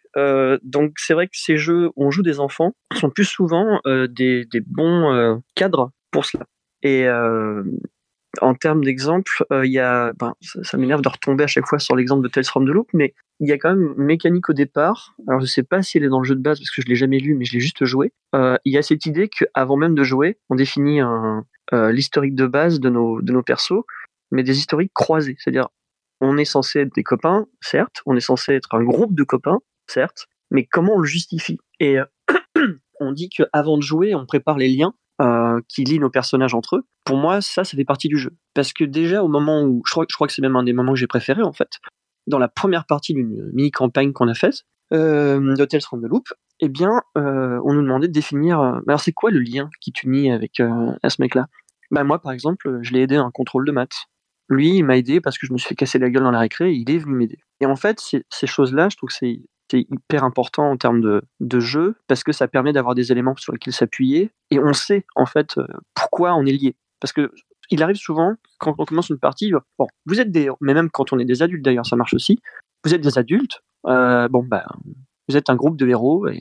Donc 0.62 0.94
c'est 0.96 1.12
vrai 1.12 1.26
que 1.26 1.36
ces 1.36 1.58
jeux 1.58 1.88
où 1.88 2.06
on 2.06 2.10
joue 2.10 2.22
des 2.22 2.40
enfants 2.40 2.72
sont 2.98 3.10
plus 3.10 3.26
souvent 3.26 3.78
des, 3.84 4.46
bons 4.66 5.42
cadres 5.54 5.92
pour 6.10 6.24
cela. 6.24 6.46
Et 6.82 7.06
euh, 7.06 7.62
en 8.40 8.54
termes 8.54 8.84
d'exemple, 8.84 9.44
euh, 9.52 9.66
il 9.66 9.72
y 9.72 9.78
a, 9.78 10.12
ben, 10.18 10.34
ça, 10.40 10.76
m'énerve 10.76 11.02
de 11.02 11.08
retomber 11.08 11.44
à 11.44 11.46
chaque 11.46 11.66
fois 11.66 11.78
sur 11.78 11.96
l'exemple 11.96 12.22
de 12.22 12.28
Tales 12.28 12.44
from 12.44 12.66
the 12.66 12.70
Loop, 12.70 12.88
mais 12.92 13.14
il 13.40 13.48
y 13.48 13.52
a 13.52 13.58
quand 13.58 13.70
même 13.70 13.94
une 13.96 14.04
mécanique 14.04 14.48
au 14.48 14.52
départ. 14.52 15.14
Alors 15.26 15.40
je 15.40 15.46
sais 15.46 15.62
pas 15.62 15.82
si 15.82 15.98
elle 15.98 16.04
est 16.04 16.08
dans 16.08 16.20
le 16.20 16.24
jeu 16.24 16.34
de 16.34 16.42
base 16.42 16.58
parce 16.58 16.70
que 16.70 16.82
je 16.82 16.86
l'ai 16.86 16.96
jamais 16.96 17.18
lu, 17.18 17.34
mais 17.34 17.44
je 17.44 17.52
l'ai 17.54 17.60
juste 17.60 17.84
joué. 17.84 18.12
Euh, 18.34 18.56
il 18.64 18.72
y 18.72 18.78
a 18.78 18.82
cette 18.82 19.06
idée 19.06 19.28
qu'avant 19.28 19.76
même 19.76 19.94
de 19.94 20.04
jouer, 20.04 20.38
on 20.50 20.54
définit 20.54 21.00
l'historique 21.72 22.34
de 22.34 22.46
base 22.46 22.80
de 22.80 22.88
nos, 22.88 23.20
de 23.20 23.32
nos 23.32 23.42
persos, 23.42 23.84
mais 24.30 24.42
des 24.42 24.58
historiques 24.58 24.92
croisés. 24.94 25.36
C'est-à-dire, 25.38 25.68
on 26.20 26.36
est 26.36 26.44
censé 26.44 26.80
être 26.80 26.94
des 26.94 27.04
copains, 27.04 27.46
certes, 27.60 28.02
on 28.06 28.16
est 28.16 28.20
censé 28.20 28.52
être 28.52 28.74
un 28.74 28.82
groupe 28.82 29.14
de 29.14 29.22
copains, 29.22 29.58
certes, 29.86 30.26
mais 30.50 30.64
comment 30.64 30.94
on 30.96 31.00
le 31.00 31.06
justifie? 31.06 31.58
Et 31.78 31.98
on 33.00 33.12
dit 33.12 33.28
qu'avant 33.28 33.76
de 33.76 33.82
jouer, 33.82 34.14
on 34.14 34.26
prépare 34.26 34.58
les 34.58 34.68
liens 34.68 34.94
euh, 35.20 35.60
qui 35.68 35.84
lient 35.84 35.98
nos 35.98 36.10
personnages 36.10 36.54
entre 36.54 36.76
eux. 36.76 36.86
Pour 37.04 37.16
moi, 37.16 37.40
ça, 37.40 37.64
ça 37.64 37.76
fait 37.76 37.84
partie 37.84 38.08
du 38.08 38.18
jeu. 38.18 38.36
Parce 38.54 38.72
que 38.72 38.84
déjà, 38.84 39.22
au 39.22 39.28
moment 39.28 39.62
où, 39.62 39.82
je 39.86 39.92
crois, 39.92 40.26
que 40.26 40.32
c'est 40.32 40.42
même 40.42 40.56
un 40.56 40.62
des 40.62 40.72
moments 40.72 40.92
que 40.92 40.98
j'ai 40.98 41.06
préféré, 41.06 41.42
en 41.42 41.52
fait, 41.52 41.70
dans 42.26 42.38
la 42.38 42.48
première 42.48 42.86
partie 42.86 43.14
d'une 43.14 43.50
mini-campagne 43.52 44.12
qu'on 44.12 44.28
a 44.28 44.34
faite, 44.34 44.64
euh, 44.92 45.66
Tales 45.66 45.82
from 45.82 46.02
the 46.02 46.10
eh 46.60 46.68
bien, 46.68 47.02
euh, 47.16 47.60
on 47.64 47.72
nous 47.72 47.82
demandait 47.82 48.08
de 48.08 48.12
définir, 48.12 48.60
euh, 48.60 48.80
alors 48.88 49.00
c'est 49.00 49.12
quoi 49.12 49.30
le 49.30 49.38
lien 49.38 49.70
qui 49.80 49.92
t'unit 49.92 50.30
avec 50.30 50.56
ce 50.56 51.22
mec-là? 51.22 51.46
Bah, 51.90 52.04
Moi, 52.04 52.20
par 52.20 52.32
exemple, 52.32 52.78
je 52.82 52.92
l'ai 52.92 53.02
aidé 53.02 53.16
à 53.16 53.22
un 53.22 53.30
contrôle 53.30 53.64
de 53.64 53.72
maths. 53.72 54.06
Lui, 54.48 54.76
il 54.76 54.84
m'a 54.84 54.96
aidé 54.96 55.20
parce 55.20 55.38
que 55.38 55.46
je 55.46 55.52
me 55.52 55.58
suis 55.58 55.68
fait 55.68 55.74
casser 55.74 55.98
la 55.98 56.10
gueule 56.10 56.22
dans 56.22 56.30
la 56.30 56.40
récré 56.40 56.70
et 56.70 56.74
il 56.74 56.90
est 56.90 56.98
venu 56.98 57.14
m'aider. 57.14 57.38
Et 57.60 57.66
en 57.66 57.76
fait, 57.76 58.00
ces 58.00 58.46
choses-là, 58.46 58.88
je 58.88 58.96
trouve 58.96 59.10
que 59.10 59.14
c'est 59.14 59.40
c'est 59.70 59.80
hyper 59.80 60.24
important 60.24 60.70
en 60.70 60.76
termes 60.76 61.00
de, 61.00 61.22
de 61.40 61.60
jeu 61.60 61.96
parce 62.06 62.24
que 62.24 62.32
ça 62.32 62.48
permet 62.48 62.72
d'avoir 62.72 62.94
des 62.94 63.12
éléments 63.12 63.36
sur 63.36 63.52
lesquels 63.52 63.74
s'appuyer 63.74 64.30
et 64.50 64.58
on 64.58 64.72
sait 64.72 65.04
en 65.14 65.26
fait 65.26 65.58
euh, 65.58 65.66
pourquoi 65.94 66.34
on 66.34 66.46
est 66.46 66.52
lié. 66.52 66.76
Parce 67.00 67.12
que 67.12 67.30
il 67.70 67.82
arrive 67.82 67.96
souvent 67.96 68.34
quand 68.58 68.74
on 68.78 68.84
commence 68.84 69.10
une 69.10 69.18
partie, 69.18 69.52
bon, 69.78 69.86
vous 70.06 70.20
êtes 70.20 70.30
des, 70.30 70.50
mais 70.60 70.72
même 70.72 70.90
quand 70.90 71.12
on 71.12 71.18
est 71.18 71.24
des 71.24 71.42
adultes 71.42 71.64
d'ailleurs, 71.64 71.86
ça 71.86 71.96
marche 71.96 72.14
aussi. 72.14 72.40
Vous 72.84 72.94
êtes 72.94 73.02
des 73.02 73.18
adultes, 73.18 73.62
euh, 73.86 74.28
bon 74.28 74.42
bah 74.42 74.64
vous 75.28 75.36
êtes 75.36 75.50
un 75.50 75.56
groupe 75.56 75.76
de 75.76 75.86
héros 75.86 76.26
et, 76.28 76.40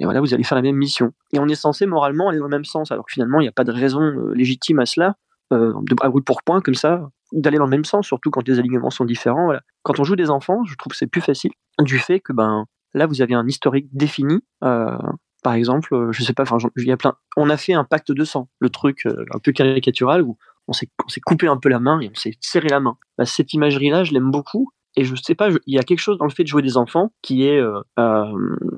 voilà, 0.00 0.20
vous 0.20 0.34
allez 0.34 0.42
faire 0.42 0.56
la 0.56 0.62
même 0.62 0.76
mission. 0.76 1.12
Et 1.32 1.38
on 1.38 1.46
est 1.46 1.54
censé 1.54 1.86
moralement 1.86 2.28
aller 2.28 2.38
dans 2.38 2.46
le 2.46 2.50
même 2.50 2.64
sens, 2.64 2.90
alors 2.90 3.06
que 3.06 3.12
finalement 3.12 3.40
il 3.40 3.44
n'y 3.44 3.48
a 3.48 3.52
pas 3.52 3.64
de 3.64 3.72
raison 3.72 4.02
euh, 4.02 4.34
légitime 4.34 4.80
à 4.80 4.86
cela, 4.86 5.16
euh, 5.52 5.72
à 6.02 6.08
brûle 6.08 6.24
pour 6.24 6.42
point 6.42 6.60
comme 6.60 6.74
ça, 6.74 7.08
d'aller 7.34 7.58
dans 7.58 7.64
le 7.64 7.70
même 7.70 7.84
sens, 7.84 8.06
surtout 8.06 8.30
quand 8.30 8.46
les 8.46 8.58
alignements 8.58 8.90
sont 8.90 9.04
différents. 9.04 9.52
Quand 9.82 10.00
on 10.00 10.04
joue 10.04 10.16
des 10.16 10.30
enfants, 10.30 10.64
je 10.64 10.74
trouve 10.76 10.92
que 10.92 10.96
c'est 10.96 11.06
plus 11.06 11.20
facile 11.20 11.50
du 11.80 11.98
fait 11.98 12.20
que 12.20 12.32
ben 12.32 12.64
là 12.94 13.06
vous 13.06 13.20
avez 13.20 13.34
un 13.34 13.46
historique 13.46 13.88
défini. 13.92 14.40
euh, 14.62 14.96
par 15.42 15.52
exemple, 15.52 15.94
euh, 15.94 16.10
je 16.10 16.22
sais 16.22 16.32
pas, 16.32 16.44
enfin, 16.44 16.56
y 16.76 16.90
a 16.90 16.96
plein. 16.96 17.16
On 17.36 17.50
a 17.50 17.58
fait 17.58 17.74
un 17.74 17.84
pacte 17.84 18.10
de 18.10 18.24
sang, 18.24 18.48
le 18.60 18.70
truc 18.70 19.04
euh, 19.04 19.26
un 19.34 19.38
peu 19.38 19.52
caricatural 19.52 20.22
où 20.22 20.38
on 20.68 20.72
s'est 20.72 20.88
coupé 21.26 21.48
un 21.48 21.58
peu 21.58 21.68
la 21.68 21.80
main 21.80 22.00
et 22.00 22.08
on 22.08 22.14
s'est 22.14 22.32
serré 22.40 22.68
la 22.68 22.80
main. 22.80 22.96
Bah, 23.18 23.26
cette 23.26 23.52
imagerie-là, 23.52 24.04
je 24.04 24.14
l'aime 24.14 24.30
beaucoup. 24.30 24.70
Et 24.96 25.04
je 25.04 25.14
sais 25.16 25.34
pas, 25.34 25.50
il 25.50 25.74
y 25.74 25.78
a 25.78 25.82
quelque 25.82 25.98
chose 25.98 26.16
dans 26.16 26.24
le 26.24 26.30
fait 26.30 26.44
de 26.44 26.48
jouer 26.48 26.62
des 26.62 26.76
enfants 26.76 27.12
qui 27.20 27.44
est 27.44 27.60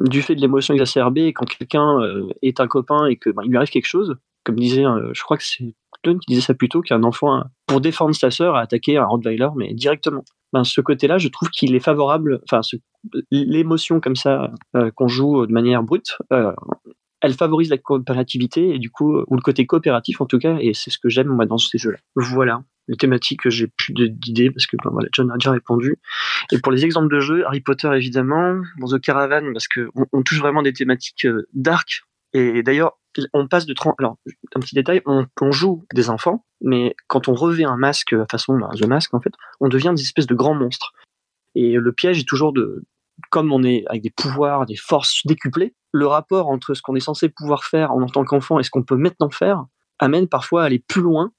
du 0.00 0.22
fait 0.22 0.34
de 0.34 0.40
l'émotion 0.40 0.72
exacerbée. 0.72 1.34
Quand 1.34 1.44
quelqu'un 1.44 1.98
est 2.40 2.58
un 2.58 2.66
copain 2.66 3.04
et 3.04 3.16
que 3.16 3.28
ben, 3.28 3.42
il 3.44 3.50
lui 3.50 3.58
arrive 3.58 3.68
quelque 3.68 3.86
chose, 3.86 4.16
comme 4.42 4.56
disait, 4.56 4.84
je 5.12 5.22
crois 5.22 5.36
que 5.36 5.44
c'est 5.44 5.74
Qui 6.02 6.18
disait 6.28 6.40
ça 6.40 6.54
plus 6.54 6.68
tôt, 6.68 6.80
qu'un 6.82 7.02
enfant, 7.02 7.34
a- 7.34 7.50
pour 7.66 7.80
défendre 7.80 8.14
sa 8.14 8.30
sœur, 8.30 8.54
a 8.56 8.60
attaqué 8.60 8.96
un 8.96 9.04
Rottweiler, 9.06 9.48
mais 9.56 9.74
directement. 9.74 10.24
Ben, 10.52 10.62
ce 10.64 10.80
côté-là, 10.80 11.18
je 11.18 11.28
trouve 11.28 11.50
qu'il 11.50 11.74
est 11.74 11.80
favorable. 11.80 12.40
Enfin, 12.48 12.60
l'émotion 13.30 14.00
comme 14.00 14.16
ça 14.16 14.52
euh, 14.76 14.90
qu'on 14.94 15.08
joue 15.08 15.46
de 15.46 15.52
manière 15.52 15.82
brute, 15.82 16.16
euh, 16.32 16.52
elle 17.20 17.34
favorise 17.34 17.70
la 17.70 17.78
coopérativité 17.78 18.74
et 18.74 18.78
du 18.78 18.90
coup, 18.90 19.18
ou 19.26 19.34
le 19.36 19.40
côté 19.40 19.66
coopératif 19.66 20.20
en 20.20 20.26
tout 20.26 20.38
cas, 20.38 20.58
et 20.60 20.74
c'est 20.74 20.90
ce 20.90 20.98
que 20.98 21.08
j'aime 21.08 21.28
moi 21.28 21.46
dans 21.46 21.58
ces 21.58 21.78
jeux-là. 21.78 21.98
Voilà, 22.14 22.62
les 22.88 22.96
thématiques, 22.96 23.48
j'ai 23.48 23.66
plus 23.66 23.92
d'idées 23.94 24.50
parce 24.50 24.66
que 24.66 24.76
ben, 24.84 24.90
voilà, 24.92 25.08
John 25.12 25.30
a 25.30 25.34
déjà 25.34 25.50
répondu. 25.50 25.96
Et 26.52 26.58
pour 26.58 26.72
les 26.72 26.84
exemples 26.84 27.12
de 27.12 27.20
jeux, 27.20 27.44
Harry 27.46 27.60
Potter 27.60 27.90
évidemment, 27.94 28.60
dans 28.80 28.88
The 28.88 29.00
Caravan 29.00 29.52
parce 29.52 29.66
que 29.68 29.88
on 30.12 30.22
touche 30.22 30.38
vraiment 30.38 30.62
des 30.62 30.72
thématiques 30.72 31.24
euh, 31.24 31.46
dark. 31.54 32.02
Et 32.36 32.62
d'ailleurs, 32.62 32.98
on 33.32 33.48
passe 33.48 33.64
de 33.64 33.72
30... 33.72 33.94
Alors, 33.98 34.18
un 34.54 34.60
petit 34.60 34.74
détail, 34.74 35.00
on, 35.06 35.50
joue 35.50 35.86
des 35.94 36.10
enfants, 36.10 36.44
mais 36.60 36.94
quand 37.06 37.28
on 37.28 37.34
revêt 37.34 37.64
un 37.64 37.76
masque 37.76 38.12
euh, 38.12 38.26
façon 38.30 38.58
bah, 38.58 38.68
The 38.78 38.86
Mask 38.86 39.14
en 39.14 39.20
fait, 39.22 39.32
on 39.60 39.68
devient 39.68 39.92
des 39.96 40.02
espèces 40.02 40.26
de 40.26 40.34
grands 40.34 40.54
monstres. 40.54 40.92
Et 41.54 41.72
le 41.76 41.92
piège 41.92 42.20
est 42.20 42.28
toujours 42.28 42.52
de, 42.52 42.84
comme 43.30 43.52
on 43.52 43.62
est 43.62 43.84
avec 43.86 44.02
des 44.02 44.10
pouvoirs, 44.10 44.66
des 44.66 44.76
forces 44.76 45.22
décuplées, 45.24 45.74
le 45.92 46.06
rapport 46.06 46.48
entre 46.48 46.74
ce 46.74 46.82
qu'on 46.82 46.94
est 46.94 47.00
censé 47.00 47.30
pouvoir 47.30 47.64
faire 47.64 47.92
en 47.92 48.04
tant 48.06 48.24
qu'enfant 48.24 48.58
et 48.58 48.62
ce 48.62 48.70
qu'on 48.70 48.82
peut 48.82 48.96
maintenant 48.96 49.30
faire 49.30 49.64
amène 49.98 50.28
parfois 50.28 50.64
à 50.64 50.66
aller 50.66 50.78
plus 50.78 51.00
loin 51.00 51.32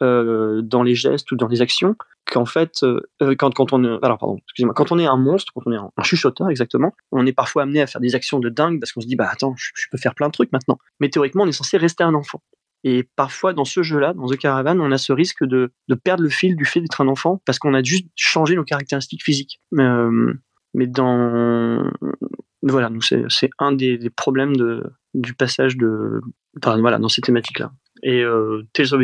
euh, 0.00 0.62
dans 0.62 0.82
les 0.82 0.94
gestes 0.94 1.30
ou 1.32 1.36
dans 1.36 1.48
les 1.48 1.60
actions 1.60 1.96
qu'en 2.24 2.46
fait, 2.46 2.82
euh, 2.82 3.00
euh, 3.22 3.34
quand, 3.36 3.52
quand 3.52 3.72
on 3.72 3.84
alors 4.00 4.18
pardon, 4.18 4.38
excusez-moi, 4.44 4.74
quand 4.74 4.90
on 4.90 4.98
est 4.98 5.06
un 5.06 5.16
monstre, 5.16 5.52
quand 5.54 5.62
on 5.66 5.72
est 5.72 5.76
un, 5.76 5.90
chuchoteur 6.02 6.48
exactement, 6.48 6.92
on 7.10 7.26
est 7.26 7.32
parfois 7.32 7.64
amené 7.64 7.82
à 7.82 7.86
faire 7.86 8.00
des 8.00 8.14
actions 8.14 8.38
de 8.38 8.48
dingue 8.48 8.80
parce 8.80 8.92
qu'on 8.92 9.00
se 9.00 9.06
dit 9.06 9.16
bah 9.16 9.28
attends, 9.30 9.54
je, 9.56 9.70
peux 9.90 9.98
faire 9.98 10.14
plein 10.14 10.28
de 10.28 10.32
trucs 10.32 10.52
maintenant. 10.52 10.78
Mais 11.00 11.10
théoriquement, 11.10 11.44
on 11.44 11.46
est 11.46 11.52
censé 11.52 11.76
rester 11.76 12.04
un 12.04 12.14
enfant. 12.14 12.42
Et 12.84 13.08
parfois, 13.16 13.52
dans 13.52 13.64
ce 13.64 13.82
jeu-là, 13.82 14.12
dans 14.14 14.26
The 14.26 14.36
Caravan, 14.36 14.80
on 14.80 14.90
a 14.90 14.98
ce 14.98 15.12
risque 15.12 15.44
de, 15.44 15.72
perdre 16.02 16.22
le 16.22 16.30
fil 16.30 16.56
du 16.56 16.64
fait 16.64 16.80
d'être 16.80 17.00
un 17.00 17.08
enfant 17.08 17.42
parce 17.44 17.58
qu'on 17.58 17.74
a 17.74 17.82
juste 17.82 18.06
changé 18.16 18.56
nos 18.56 18.64
caractéristiques 18.64 19.22
physiques. 19.22 19.60
Euh, 19.78 20.32
mais 20.74 20.86
dans 20.86 21.84
voilà, 22.62 22.90
c'est 23.28 23.50
un 23.58 23.72
des, 23.72 23.98
problèmes 24.10 24.56
de, 24.56 24.84
du 25.14 25.34
passage 25.34 25.76
de 25.76 26.20
voilà 26.64 26.98
dans 26.98 27.08
ces 27.08 27.20
thématiques 27.20 27.58
là. 27.58 27.72
Et 28.02 28.22
euh, 28.22 28.62
Tales 28.72 28.94
of 28.94 29.02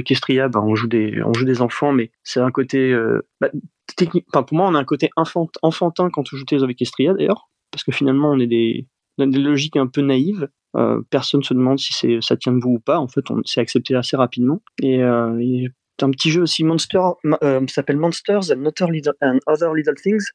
bah, 0.51 0.61
on 0.63 0.75
joue 0.75 0.89
des 0.89 1.23
on 1.25 1.33
joue 1.33 1.45
des 1.45 1.63
enfants, 1.63 1.93
mais 1.93 2.11
c'est 2.25 2.41
un 2.41 2.51
côté 2.51 2.93
euh, 2.93 3.21
bah, 3.41 3.51
technique. 3.97 4.27
Pour 4.33 4.45
moi, 4.53 4.69
on 4.69 4.75
a 4.75 4.79
un 4.79 4.85
côté 4.85 5.11
enfant, 5.17 5.49
enfantin 5.63 6.11
quand 6.11 6.25
on 6.33 6.37
joue 6.37 6.45
Tales 6.45 6.65
of 6.65 6.71
Equestria 6.71 7.15
d'ailleurs, 7.15 7.49
parce 7.71 7.85
que 7.85 7.93
finalement 7.93 8.31
on 8.31 8.39
est 8.41 8.47
des 8.47 8.87
a 9.21 9.27
des 9.27 9.39
logiques 9.39 9.77
un 9.77 9.87
peu 9.87 10.01
naïves. 10.01 10.49
Euh, 10.77 11.01
personne 11.11 11.43
se 11.43 11.55
demande 11.55 11.79
si 11.79 12.21
ça 12.21 12.37
tient 12.37 12.53
debout 12.53 12.75
ou 12.75 12.81
pas. 12.81 12.99
En 12.99 13.09
fait, 13.09 13.31
on 13.31 13.43
s'est 13.45 13.61
accepté 13.61 13.95
assez 13.95 14.17
rapidement. 14.17 14.61
Et, 14.83 15.03
euh, 15.03 15.39
et 15.41 15.69
un 16.03 16.11
petit 16.11 16.31
jeu 16.31 16.43
aussi 16.43 16.65
Monster 16.65 17.01
euh, 17.43 17.67
s'appelle 17.69 17.97
Monsters 17.97 18.53
and 18.53 18.65
Other, 18.67 18.91
Little, 18.91 19.15
and 19.21 19.39
Other 19.47 19.75
Little 19.75 19.95
Things 19.95 20.27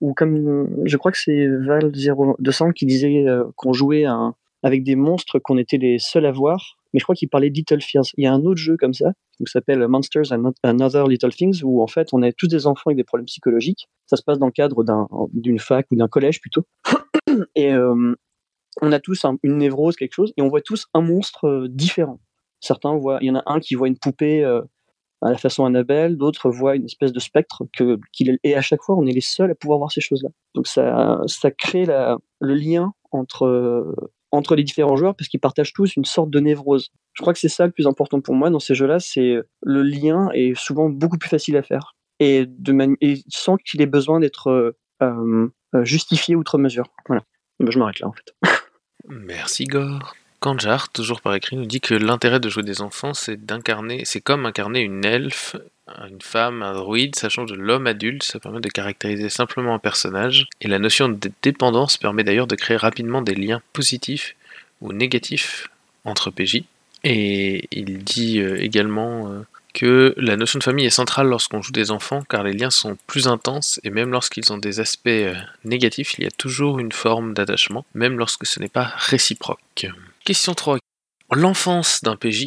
ou 0.00 0.12
comme 0.12 0.68
je 0.84 0.96
crois 0.96 1.12
que 1.12 1.18
c'est 1.18 1.46
Val 1.46 1.92
0200 1.92 2.72
qui 2.72 2.86
disait 2.86 3.26
euh, 3.28 3.44
qu'on 3.56 3.72
jouait 3.72 4.04
avec 4.62 4.82
des 4.82 4.96
monstres 4.96 5.38
qu'on 5.38 5.56
était 5.56 5.76
les 5.76 5.98
seuls 5.98 6.26
à 6.26 6.32
voir, 6.32 6.76
mais 6.94 7.00
je 7.00 7.04
crois 7.04 7.16
qu'il 7.16 7.28
parlait 7.28 7.50
de 7.50 7.56
Little 7.56 7.82
Fears. 7.82 8.06
Il 8.16 8.24
y 8.24 8.26
a 8.26 8.32
un 8.32 8.44
autre 8.44 8.60
jeu 8.60 8.76
comme 8.78 8.94
ça 8.94 9.12
qui 9.36 9.42
s'appelle 9.46 9.86
Monsters 9.88 10.32
and, 10.32 10.52
and 10.62 10.80
Other 10.80 11.08
Little 11.08 11.34
Things 11.34 11.62
où 11.64 11.82
en 11.82 11.88
fait 11.88 12.08
on 12.12 12.22
est 12.22 12.32
tous 12.32 12.46
des 12.46 12.68
enfants 12.68 12.84
avec 12.86 12.96
des 12.96 13.04
problèmes 13.04 13.26
psychologiques. 13.26 13.88
Ça 14.06 14.16
se 14.16 14.22
passe 14.22 14.38
dans 14.38 14.46
le 14.46 14.52
cadre 14.52 14.84
d'un, 14.84 15.08
d'une 15.32 15.58
fac 15.58 15.86
ou 15.90 15.96
d'un 15.96 16.06
collège 16.06 16.40
plutôt. 16.40 16.62
et 17.56 17.74
euh, 17.74 18.14
on 18.80 18.92
a 18.92 19.00
tous 19.00 19.24
un, 19.24 19.36
une 19.42 19.58
névrose, 19.58 19.96
quelque 19.96 20.14
chose, 20.14 20.32
et 20.36 20.42
on 20.42 20.48
voit 20.48 20.60
tous 20.60 20.86
un 20.94 21.00
monstre 21.00 21.46
euh, 21.46 21.66
différent. 21.68 22.20
Certains 22.60 22.96
voient, 22.96 23.18
il 23.20 23.26
y 23.26 23.30
en 23.30 23.36
a 23.36 23.42
un 23.46 23.58
qui 23.58 23.74
voit 23.74 23.88
une 23.88 23.98
poupée 23.98 24.44
euh, 24.44 24.62
à 25.20 25.30
la 25.30 25.38
façon 25.38 25.64
Annabelle, 25.64 26.16
d'autres 26.16 26.48
voient 26.48 26.76
une 26.76 26.84
espèce 26.84 27.12
de 27.12 27.18
spectre 27.18 27.64
et 28.44 28.54
à 28.54 28.60
chaque 28.60 28.82
fois 28.82 28.94
on 28.94 29.06
est 29.06 29.12
les 29.12 29.20
seuls 29.20 29.50
à 29.50 29.54
pouvoir 29.54 29.78
voir 29.78 29.90
ces 29.90 30.00
choses-là. 30.00 30.28
Donc 30.54 30.66
ça, 30.66 31.20
ça 31.26 31.50
crée 31.50 31.86
le 31.86 32.54
lien 32.54 32.92
entre, 33.10 33.94
entre 34.34 34.56
les 34.56 34.64
différents 34.64 34.96
joueurs 34.96 35.14
parce 35.14 35.28
qu'ils 35.28 35.40
partagent 35.40 35.72
tous 35.72 35.96
une 35.96 36.04
sorte 36.04 36.30
de 36.30 36.40
névrose. 36.40 36.90
Je 37.12 37.22
crois 37.22 37.32
que 37.32 37.38
c'est 37.38 37.48
ça 37.48 37.66
le 37.66 37.72
plus 37.72 37.86
important 37.86 38.20
pour 38.20 38.34
moi 38.34 38.50
dans 38.50 38.58
ces 38.58 38.74
jeux-là, 38.74 38.98
c'est 38.98 39.36
le 39.62 39.82
lien 39.82 40.28
est 40.32 40.54
souvent 40.58 40.88
beaucoup 40.88 41.18
plus 41.18 41.28
facile 41.28 41.56
à 41.56 41.62
faire 41.62 41.94
et, 42.20 42.46
de 42.46 42.96
sans 43.28 43.56
qu'il 43.56 43.80
ait 43.82 43.86
besoin 43.86 44.20
d'être 44.20 44.48
euh, 44.48 44.76
euh, 45.02 45.84
justifié 45.84 46.36
outre 46.36 46.58
mesure. 46.58 46.86
Voilà. 47.06 47.22
Ben, 47.60 47.70
je 47.70 47.78
m'arrête 47.78 48.00
là 48.00 48.08
en 48.08 48.12
fait. 48.12 48.34
Merci 49.08 49.64
Gore. 49.64 50.14
Kanjar, 50.40 50.90
toujours 50.90 51.22
par 51.22 51.34
écrit, 51.34 51.56
nous 51.56 51.64
dit 51.64 51.80
que 51.80 51.94
l'intérêt 51.94 52.38
de 52.38 52.50
jouer 52.50 52.62
des 52.62 52.82
enfants, 52.82 53.14
c'est 53.14 53.42
d'incarner, 53.42 54.02
c'est 54.04 54.20
comme 54.20 54.44
incarner 54.44 54.80
une 54.80 55.04
elfe, 55.04 55.56
une 56.08 56.20
femme, 56.20 56.62
un 56.62 56.74
druide, 56.74 57.14
ça 57.16 57.28
change 57.28 57.50
de 57.50 57.56
l'homme 57.56 57.86
adulte, 57.86 58.22
ça 58.22 58.40
permet 58.40 58.60
de 58.60 58.68
caractériser 58.68 59.28
simplement 59.28 59.74
un 59.74 59.78
personnage, 59.78 60.46
et 60.60 60.68
la 60.68 60.78
notion 60.78 61.08
de 61.08 61.30
dépendance 61.42 61.96
permet 61.96 62.24
d'ailleurs 62.24 62.46
de 62.46 62.56
créer 62.56 62.76
rapidement 62.76 63.22
des 63.22 63.34
liens 63.34 63.60
positifs 63.72 64.34
ou 64.80 64.92
négatif 64.92 65.68
entre 66.04 66.30
PJ. 66.30 66.62
Et 67.04 67.68
il 67.70 68.02
dit 68.02 68.40
euh, 68.40 68.62
également 68.62 69.28
euh, 69.28 69.42
que 69.74 70.14
la 70.16 70.36
notion 70.36 70.58
de 70.58 70.64
famille 70.64 70.86
est 70.86 70.90
centrale 70.90 71.26
lorsqu'on 71.26 71.60
joue 71.60 71.72
des 71.72 71.90
enfants 71.90 72.22
car 72.28 72.42
les 72.44 72.54
liens 72.54 72.70
sont 72.70 72.96
plus 73.06 73.28
intenses 73.28 73.78
et 73.84 73.90
même 73.90 74.10
lorsqu'ils 74.10 74.52
ont 74.52 74.58
des 74.58 74.80
aspects 74.80 75.08
euh, 75.08 75.34
négatifs, 75.64 76.14
il 76.18 76.24
y 76.24 76.26
a 76.26 76.30
toujours 76.30 76.78
une 76.78 76.92
forme 76.92 77.34
d'attachement, 77.34 77.84
même 77.94 78.18
lorsque 78.18 78.46
ce 78.46 78.58
n'est 78.58 78.68
pas 78.68 78.94
réciproque. 78.96 79.86
Question 80.24 80.54
3. 80.54 80.78
L'enfance 81.32 82.02
d'un 82.02 82.16
PJ, 82.16 82.46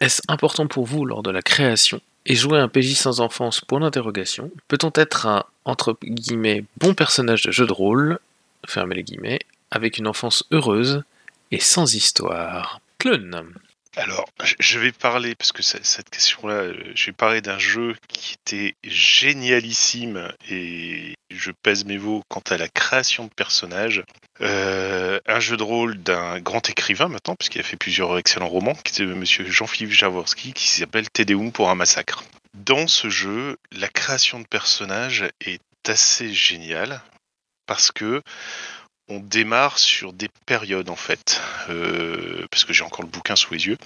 est-ce 0.00 0.20
important 0.28 0.66
pour 0.66 0.84
vous 0.84 1.06
lors 1.06 1.22
de 1.22 1.30
la 1.30 1.40
création 1.40 2.00
Et 2.24 2.34
jouer 2.34 2.58
un 2.58 2.68
PJ 2.68 2.94
sans 2.94 3.20
enfance, 3.20 3.60
point 3.60 3.80
d'interrogation. 3.80 4.50
Peut-on 4.68 4.92
être 4.94 5.26
un, 5.26 5.44
entre 5.64 5.96
guillemets, 6.04 6.64
bon 6.78 6.94
personnage 6.94 7.42
de 7.42 7.50
jeu 7.50 7.66
de 7.66 7.72
rôle, 7.72 8.18
fermez 8.66 8.94
les 8.94 9.02
guillemets, 9.02 9.40
avec 9.70 9.98
une 9.98 10.06
enfance 10.06 10.44
heureuse 10.52 11.02
et 11.50 11.58
sans 11.58 11.94
histoire? 11.94 12.80
Clone. 12.98 13.42
Alors, 13.96 14.26
je- 14.58 14.78
vais 14.78 14.90
parler, 14.92 15.34
parce 15.34 15.52
que 15.52 15.62
cette 15.62 16.08
question-là, 16.08 16.54
euh, 16.54 16.92
je 16.94 17.06
vais 17.06 17.12
parler 17.12 17.42
d'un 17.42 17.58
jeu 17.58 17.94
qui 18.08 18.34
était 18.34 18.74
génialissime 18.84 20.32
et 20.48 21.14
je 21.30 21.50
pèse 21.62 21.84
mes 21.84 21.98
mots 21.98 22.22
quant 22.28 22.42
à 22.50 22.56
la 22.56 22.68
création 22.68 23.24
de 23.24 23.30
personnages. 23.34 24.02
Euh, 24.40 25.20
un 25.26 25.40
jeu 25.40 25.56
de 25.58 25.62
rôle 25.62 25.98
d'un 26.02 26.40
grand 26.40 26.68
écrivain 26.70 27.08
maintenant, 27.08 27.34
puisqu'il 27.36 27.60
a 27.60 27.64
fait 27.64 27.76
plusieurs 27.76 28.16
excellents 28.18 28.48
romans, 28.48 28.74
qui 28.74 28.92
était 29.02 29.04
monsieur 29.14 29.44
Jean-Philippe 29.44 29.92
Jaworski, 29.92 30.52
qui 30.54 30.68
s'appelle 30.68 31.10
Tédéum 31.10 31.52
pour 31.52 31.68
un 31.68 31.74
massacre. 31.74 32.24
Dans 32.54 32.86
ce 32.86 33.10
jeu, 33.10 33.58
la 33.72 33.88
création 33.88 34.40
de 34.40 34.46
personnages 34.46 35.24
est 35.44 35.60
assez 35.86 36.32
géniale 36.32 37.02
parce 37.66 37.92
que 37.92 38.22
on 39.12 39.20
démarre 39.20 39.78
sur 39.78 40.12
des 40.12 40.28
périodes 40.46 40.88
en 40.88 40.96
fait, 40.96 41.40
euh, 41.68 42.46
parce 42.50 42.64
que 42.64 42.72
j'ai 42.72 42.84
encore 42.84 43.02
le 43.02 43.10
bouquin 43.10 43.36
sous 43.36 43.52
les 43.52 43.66
yeux. 43.66 43.78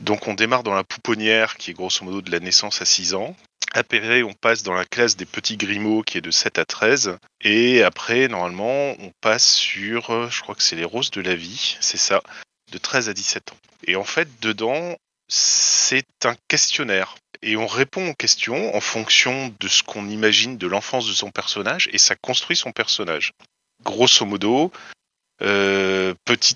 Donc 0.00 0.28
on 0.28 0.34
démarre 0.34 0.62
dans 0.62 0.74
la 0.74 0.84
pouponnière 0.84 1.56
qui 1.56 1.70
est 1.70 1.74
grosso 1.74 2.04
modo 2.04 2.22
de 2.22 2.30
la 2.30 2.40
naissance 2.40 2.80
à 2.80 2.84
6 2.84 3.14
ans. 3.14 3.36
Après, 3.74 4.22
on 4.22 4.32
passe 4.34 4.62
dans 4.62 4.74
la 4.74 4.84
classe 4.84 5.16
des 5.16 5.24
petits 5.24 5.56
Grimaud 5.56 6.02
qui 6.02 6.18
est 6.18 6.22
de 6.22 6.30
7 6.30 6.58
à 6.58 6.64
13. 6.64 7.16
Et 7.40 7.82
après, 7.82 8.28
normalement, 8.28 8.94
on 8.98 9.12
passe 9.20 9.46
sur, 9.46 10.30
je 10.30 10.40
crois 10.42 10.54
que 10.54 10.62
c'est 10.62 10.76
les 10.76 10.84
roses 10.84 11.10
de 11.10 11.22
la 11.22 11.34
vie, 11.34 11.76
c'est 11.80 11.96
ça, 11.96 12.22
de 12.70 12.78
13 12.78 13.08
à 13.08 13.14
17 13.14 13.52
ans. 13.52 13.56
Et 13.86 13.96
en 13.96 14.04
fait, 14.04 14.28
dedans, 14.40 14.96
c'est 15.28 16.06
un 16.24 16.36
questionnaire. 16.48 17.14
Et 17.40 17.56
on 17.56 17.66
répond 17.66 18.10
aux 18.10 18.14
questions 18.14 18.74
en 18.76 18.80
fonction 18.80 19.52
de 19.58 19.68
ce 19.68 19.82
qu'on 19.82 20.08
imagine 20.08 20.58
de 20.58 20.66
l'enfance 20.66 21.08
de 21.08 21.12
son 21.12 21.30
personnage, 21.30 21.88
et 21.92 21.98
ça 21.98 22.14
construit 22.14 22.56
son 22.56 22.72
personnage. 22.72 23.32
Grosso 23.84 24.24
modo, 24.24 24.72
euh, 25.42 26.14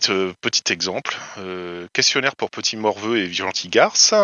euh, 0.08 0.32
petit 0.40 0.72
exemple, 0.72 1.16
euh, 1.38 1.86
questionnaire 1.92 2.36
pour 2.36 2.50
petit 2.50 2.76
morveux 2.76 3.18
et 3.18 3.32
gentil 3.32 3.68
garce, 3.68 4.14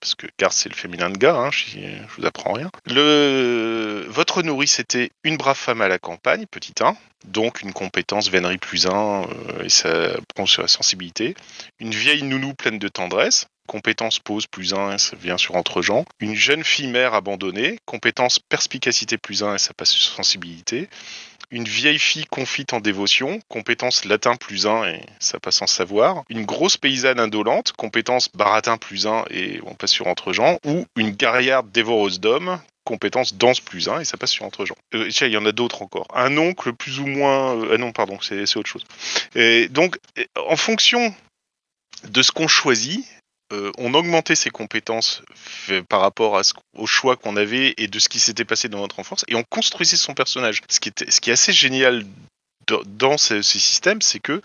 parce 0.00 0.14
que 0.14 0.26
garce 0.38 0.56
c'est 0.56 0.68
le 0.68 0.74
féminin 0.74 1.10
de 1.10 1.16
gars, 1.16 1.36
hein, 1.36 1.50
je, 1.50 1.78
je 1.78 2.16
vous 2.16 2.26
apprends 2.26 2.52
rien. 2.52 2.70
Le, 2.86 4.06
votre 4.08 4.42
nourrice 4.42 4.78
était 4.78 5.10
une 5.22 5.36
brave 5.36 5.56
femme 5.56 5.80
à 5.80 5.88
la 5.88 5.98
campagne, 5.98 6.46
petit 6.50 6.74
1, 6.80 6.96
donc 7.26 7.62
une 7.62 7.72
compétence 7.72 8.28
vénerie 8.28 8.58
plus 8.58 8.86
1 8.86 8.90
euh, 8.92 9.64
et 9.64 9.68
ça 9.68 10.10
prend 10.34 10.46
sur 10.46 10.62
la 10.62 10.68
sensibilité. 10.68 11.34
Une 11.78 11.92
vieille 11.92 12.22
nounou 12.22 12.52
pleine 12.54 12.78
de 12.78 12.88
tendresse, 12.88 13.46
compétence 13.66 14.18
pose 14.18 14.46
plus 14.46 14.74
1 14.74 14.94
et 14.94 14.98
ça 14.98 15.16
vient 15.16 15.38
sur 15.38 15.56
entre 15.56 15.82
gens. 15.82 16.04
Une 16.20 16.34
jeune 16.34 16.64
fille 16.64 16.88
mère 16.88 17.14
abandonnée, 17.14 17.78
compétence 17.86 18.38
perspicacité 18.38 19.18
plus 19.18 19.42
1 19.42 19.54
et 19.54 19.58
ça 19.58 19.72
passe 19.74 19.90
sur 19.90 20.12
sensibilité 20.12 20.88
une 21.50 21.64
vieille 21.64 21.98
fille 21.98 22.26
confite 22.26 22.72
en 22.72 22.80
dévotion, 22.80 23.40
compétence 23.48 24.04
latin 24.04 24.36
plus 24.36 24.66
1 24.66 24.84
et 24.84 25.00
ça 25.18 25.40
passe 25.40 25.62
en 25.62 25.66
savoir, 25.66 26.24
une 26.28 26.44
grosse 26.44 26.76
paysanne 26.76 27.20
indolente, 27.20 27.72
compétence 27.72 28.28
baratin 28.34 28.76
plus 28.76 29.06
1 29.06 29.24
et 29.30 29.60
on 29.64 29.74
passe 29.74 29.92
sur 29.92 30.06
entre 30.06 30.32
gens, 30.32 30.58
ou 30.64 30.84
une 30.96 31.10
guerrière 31.10 31.62
dévoreuse 31.62 32.20
d'hommes, 32.20 32.60
compétence 32.84 33.34
danse 33.34 33.60
plus 33.60 33.88
1 33.88 34.00
et 34.00 34.04
ça 34.04 34.16
passe 34.16 34.30
sur 34.30 34.44
entre 34.44 34.64
gens. 34.64 34.76
Euh, 34.94 35.08
il 35.08 35.28
y 35.28 35.36
en 35.36 35.46
a 35.46 35.52
d'autres 35.52 35.82
encore. 35.82 36.06
Un 36.14 36.36
oncle 36.36 36.72
plus 36.72 37.00
ou 37.00 37.06
moins... 37.06 37.56
Euh, 37.56 37.72
ah 37.74 37.78
non, 37.78 37.92
pardon, 37.92 38.18
c'est 38.20 38.56
autre 38.56 38.68
chose. 38.68 38.84
Et 39.34 39.68
donc, 39.68 39.98
en 40.36 40.56
fonction 40.56 41.14
de 42.08 42.22
ce 42.22 42.32
qu'on 42.32 42.48
choisit, 42.48 43.06
euh, 43.54 43.72
on 43.78 43.94
augmentait 43.94 44.34
ses 44.34 44.50
compétences 44.50 45.22
fait- 45.34 45.82
par 45.82 46.00
rapport 46.00 46.36
à 46.36 46.44
ce, 46.44 46.54
au 46.76 46.86
choix 46.86 47.16
qu'on 47.16 47.36
avait 47.36 47.74
et 47.76 47.88
de 47.88 47.98
ce 47.98 48.08
qui 48.08 48.20
s'était 48.20 48.44
passé 48.44 48.68
dans 48.68 48.80
notre 48.80 49.00
enfance, 49.00 49.24
et 49.28 49.34
on 49.34 49.44
construisait 49.44 49.96
son 49.96 50.14
personnage. 50.14 50.60
Ce 50.68 50.80
qui, 50.80 50.90
est 50.90 51.32
assez 51.32 51.52
génial 51.52 52.04
dans, 52.66 52.82
dans 52.86 53.18
ce, 53.18 53.42
ce 53.42 53.58
système, 53.58 54.02
c'est 54.02 54.20
que 54.20 54.42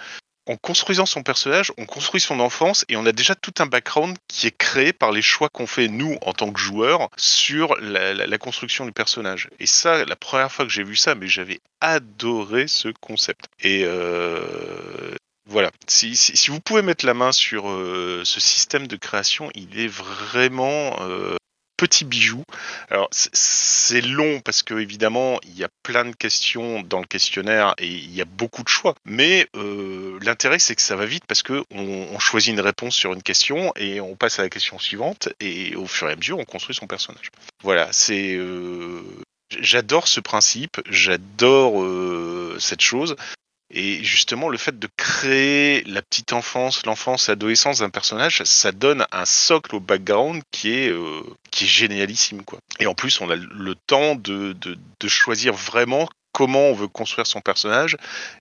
en 0.49 0.57
construisant 0.57 1.05
son 1.05 1.21
personnage, 1.21 1.71
on 1.77 1.85
construit 1.85 2.19
son 2.19 2.39
enfance 2.39 2.83
et 2.89 2.97
on 2.97 3.05
a 3.05 3.11
déjà 3.11 3.35
tout 3.35 3.53
un 3.59 3.67
background 3.67 4.17
qui 4.27 4.47
est 4.47 4.57
créé 4.57 4.93
par 4.93 5.11
les 5.11 5.21
choix 5.21 5.47
qu'on 5.47 5.67
fait 5.67 5.87
nous 5.87 6.17
en 6.23 6.33
tant 6.33 6.51
que 6.51 6.59
joueurs 6.59 7.09
sur 7.17 7.75
la 7.79 8.37
construction 8.39 8.85
du 8.85 8.91
personnage. 8.91 9.49
Et 9.59 9.67
ça, 9.67 10.05
la 10.05 10.15
première 10.15 10.51
fois 10.51 10.65
que 10.65 10.71
j'ai 10.71 10.83
vu 10.83 10.95
ça, 10.95 11.13
mais 11.13 11.27
j'avais 11.27 11.59
adoré 11.81 12.67
ce 12.67 12.89
concept. 12.99 13.45
Et 13.61 13.83
euh, 13.85 15.15
voilà. 15.49 15.71
Si, 15.87 16.15
si, 16.15 16.37
si 16.37 16.51
vous 16.51 16.59
pouvez 16.59 16.81
mettre 16.81 17.05
la 17.05 17.13
main 17.13 17.31
sur 17.31 17.69
euh, 17.69 18.21
ce 18.23 18.39
système 18.39 18.87
de 18.87 18.95
création, 18.95 19.49
il 19.55 19.79
est 19.79 19.87
vraiment 19.87 20.95
euh, 21.01 21.35
petit 21.77 22.05
bijou. 22.05 22.43
Alors 22.89 23.07
c'est- 23.11 24.01
long 24.01 24.39
parce 24.41 24.63
que 24.63 24.75
évidemment 24.75 25.39
il 25.43 25.57
y 25.57 25.63
a 25.63 25.69
plein 25.83 26.05
de 26.05 26.15
questions 26.15 26.81
dans 26.83 26.99
le 26.99 27.05
questionnaire 27.05 27.73
et 27.79 27.87
il 27.87 28.13
y 28.13 28.21
a 28.21 28.25
beaucoup 28.25 28.63
de 28.63 28.69
choix. 28.69 28.93
Mais 29.05 29.47
euh, 29.55 30.19
l'intérêt 30.21 30.59
c'est 30.59 30.75
que 30.75 30.81
ça 30.81 30.95
va 30.95 31.05
vite 31.05 31.23
parce 31.27 31.41
que 31.41 31.63
on, 31.71 32.07
on 32.11 32.19
choisit 32.19 32.53
une 32.53 32.61
réponse 32.61 32.95
sur 32.95 33.13
une 33.13 33.23
question 33.23 33.73
et 33.75 33.99
on 33.99 34.15
passe 34.15 34.39
à 34.39 34.43
la 34.43 34.49
question 34.49 34.77
suivante 34.77 35.29
et 35.39 35.75
au 35.75 35.87
fur 35.87 36.07
et 36.09 36.13
à 36.13 36.15
mesure 36.15 36.37
on 36.37 36.45
construit 36.45 36.75
son 36.75 36.87
personnage. 36.87 37.29
Voilà, 37.63 37.89
c'est 37.91 38.35
euh, 38.35 39.01
j'adore 39.59 40.07
ce 40.07 40.19
principe, 40.19 40.79
j'adore 40.89 41.81
euh, 41.81 42.57
cette 42.59 42.81
chose. 42.81 43.15
Et 43.71 44.03
justement, 44.03 44.49
le 44.49 44.57
fait 44.57 44.79
de 44.79 44.87
créer 44.97 45.83
la 45.83 46.01
petite 46.01 46.33
enfance, 46.33 46.85
l'enfance, 46.85 47.27
l'adolescence 47.27 47.79
d'un 47.79 47.91
personnage, 47.91 48.41
ça 48.43 48.71
donne 48.71 49.05
un 49.11 49.25
socle 49.25 49.75
au 49.75 49.79
background 49.79 50.41
qui 50.51 50.71
est, 50.71 50.89
euh, 50.89 51.21
qui 51.51 51.65
est 51.65 51.67
génialissime. 51.67 52.43
Quoi. 52.43 52.59
Et 52.79 52.87
en 52.87 52.95
plus, 52.95 53.21
on 53.21 53.29
a 53.29 53.35
le 53.35 53.75
temps 53.75 54.15
de, 54.15 54.55
choisir 55.07 55.53
vraiment 55.53 56.09
comment 56.31 56.69
on 56.69 56.73
veut 56.73 56.87
construire 56.87 57.27
son 57.27 57.41
personnage 57.41 57.95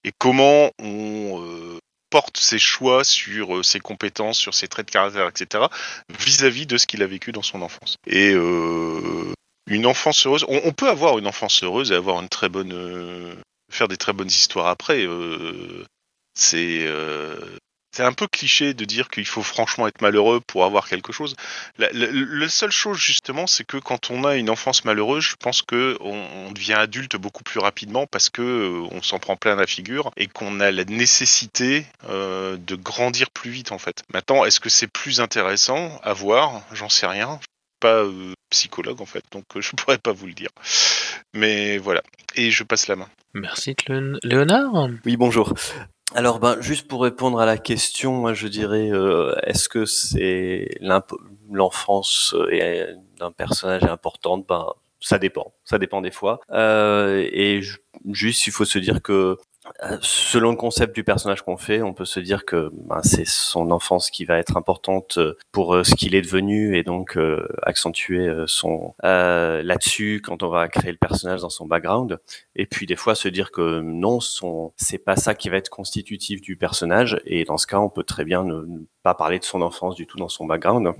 et 0.04 0.12
comment 0.16 0.70
on 0.78 1.42
euh, 1.42 1.78
porte 2.08 2.38
ses 2.38 2.58
choix 2.58 3.04
sur 3.04 3.56
euh, 3.56 3.62
ses 3.62 3.80
compétences, 3.80 4.38
sur 4.38 4.54
ses 4.54 4.68
traits 4.68 4.86
de 4.86 4.92
caractère, 4.92 5.28
etc., 5.28 5.64
vis-à-vis 6.20 6.64
de 6.64 6.78
ce 6.78 6.86
qu'il 6.86 7.02
a 7.02 7.06
vécu 7.06 7.32
dans 7.32 7.42
son 7.42 7.60
enfance. 7.60 7.96
Et 8.06 8.32
une 8.32 9.84
enfance 9.84 10.26
heureuse, 10.26 10.46
on, 10.48 10.62
on 10.64 10.72
peut 10.72 10.88
avoir 10.88 11.18
une 11.18 11.26
enfance 11.26 11.62
heureuse 11.62 11.92
et 11.92 11.94
avoir 11.94 12.22
une 12.22 12.30
très 12.30 12.48
bonne... 12.48 13.36
faire 13.70 13.88
des 13.88 13.96
très 13.96 14.12
bonnes 14.12 14.28
histoires 14.28 14.68
après. 14.68 15.04
euh, 15.06 15.84
c'est 16.34 16.84
euh, 16.86 17.36
c'est 17.92 18.04
un 18.04 18.12
peu 18.12 18.28
cliché 18.28 18.74
de 18.74 18.84
dire 18.84 19.08
qu'il 19.08 19.26
faut 19.26 19.42
franchement 19.42 19.88
être 19.88 20.02
malheureux 20.02 20.40
pour 20.46 20.64
avoir 20.64 20.88
quelque 20.88 21.12
chose. 21.12 21.34
La, 21.78 21.90
la- 21.92 22.06
la 22.12 22.48
seule 22.48 22.70
chose 22.70 22.98
justement, 22.98 23.46
c'est 23.46 23.64
que 23.64 23.76
quand 23.78 24.10
on 24.10 24.24
a 24.24 24.36
une 24.36 24.50
enfance 24.50 24.84
malheureuse, 24.84 25.24
je 25.24 25.36
pense 25.36 25.62
que 25.62 25.96
on, 26.00 26.12
on 26.46 26.52
devient 26.52 26.74
adulte 26.74 27.16
beaucoup 27.16 27.42
plus 27.42 27.58
rapidement 27.58 28.06
parce 28.06 28.30
que 28.30 28.42
euh, 28.42 28.88
on 28.92 29.02
s'en 29.02 29.18
prend 29.18 29.36
plein 29.36 29.56
la 29.56 29.66
figure 29.66 30.12
et 30.16 30.26
qu'on 30.28 30.60
a 30.60 30.70
la 30.70 30.84
nécessité 30.84 31.86
euh, 32.08 32.56
de 32.58 32.76
grandir 32.76 33.30
plus 33.30 33.50
vite 33.50 33.72
en 33.72 33.78
fait. 33.78 34.02
Maintenant, 34.12 34.44
est-ce 34.44 34.60
que 34.60 34.68
c'est 34.68 34.86
plus 34.88 35.20
intéressant 35.20 35.98
à 36.04 36.12
voir? 36.12 36.62
J'en 36.72 36.88
sais 36.88 37.06
rien. 37.06 37.40
Pas 37.80 38.02
euh, 38.04 38.32
psychologue 38.50 39.00
en 39.00 39.06
fait, 39.06 39.22
donc 39.32 39.44
euh, 39.56 39.60
je 39.62 39.72
pourrais 39.76 39.98
pas 39.98 40.12
vous 40.12 40.26
le 40.26 40.32
dire. 40.34 40.50
Mais 41.34 41.78
voilà. 41.78 42.02
Et 42.34 42.50
je 42.50 42.64
passe 42.64 42.88
la 42.88 42.96
main. 42.96 43.08
Merci 43.34 43.74
Clone. 43.74 44.18
Léonard 44.22 44.88
Oui, 45.04 45.16
bonjour. 45.16 45.52
Alors, 46.14 46.38
ben, 46.40 46.58
juste 46.62 46.88
pour 46.88 47.02
répondre 47.02 47.38
à 47.38 47.44
la 47.46 47.58
question, 47.58 48.14
moi, 48.14 48.32
je 48.32 48.48
dirais, 48.48 48.88
euh, 48.90 49.34
est-ce 49.42 49.68
que 49.68 49.84
c'est 49.84 50.68
l'imp- 50.80 51.12
l'enfance 51.52 52.34
euh, 52.34 52.94
d'un 53.18 53.30
personnage 53.30 53.82
est 53.82 53.90
importante? 53.90 54.46
Ben, 54.48 54.66
ça 55.00 55.18
dépend. 55.18 55.52
Ça 55.64 55.78
dépend 55.78 56.00
des 56.00 56.10
fois. 56.10 56.40
Euh, 56.50 57.28
et 57.30 57.60
ju- 57.60 57.76
juste, 58.10 58.46
il 58.46 58.52
faut 58.52 58.64
se 58.64 58.78
dire 58.78 59.02
que 59.02 59.36
selon 60.00 60.50
le 60.50 60.56
concept 60.56 60.94
du 60.94 61.04
personnage 61.04 61.42
qu'on 61.42 61.56
fait, 61.56 61.82
on 61.82 61.94
peut 61.94 62.04
se 62.04 62.20
dire 62.20 62.44
que 62.44 62.70
ben, 62.72 63.00
c'est 63.02 63.26
son 63.26 63.70
enfance 63.70 64.10
qui 64.10 64.24
va 64.24 64.38
être 64.38 64.56
importante 64.56 65.18
euh, 65.18 65.36
pour 65.52 65.74
euh, 65.74 65.84
ce 65.84 65.94
qu'il 65.94 66.14
est 66.14 66.22
devenu 66.22 66.76
et 66.76 66.82
donc 66.82 67.16
euh, 67.16 67.46
accentuer 67.62 68.26
euh, 68.26 68.46
son 68.46 68.94
euh, 69.04 69.62
là-dessus 69.62 70.20
quand 70.24 70.42
on 70.42 70.48
va 70.48 70.68
créer 70.68 70.92
le 70.92 70.98
personnage 70.98 71.40
dans 71.40 71.50
son 71.50 71.66
background. 71.66 72.18
Et 72.56 72.66
puis 72.66 72.86
des 72.86 72.96
fois 72.96 73.14
se 73.14 73.28
dire 73.28 73.50
que 73.50 73.80
non, 73.80 74.20
son 74.20 74.72
c'est 74.76 74.98
pas 74.98 75.16
ça 75.16 75.34
qui 75.34 75.48
va 75.48 75.56
être 75.56 75.70
constitutif 75.70 76.40
du 76.40 76.56
personnage. 76.56 77.20
Et 77.24 77.44
dans 77.44 77.58
ce 77.58 77.66
cas, 77.66 77.78
on 77.78 77.88
peut 77.88 78.04
très 78.04 78.24
bien 78.24 78.44
ne, 78.44 78.62
ne 78.62 78.78
pas 79.02 79.14
parler 79.14 79.38
de 79.38 79.44
son 79.44 79.62
enfance 79.62 79.94
du 79.94 80.06
tout 80.06 80.18
dans 80.18 80.28
son 80.28 80.46
background. 80.46 80.92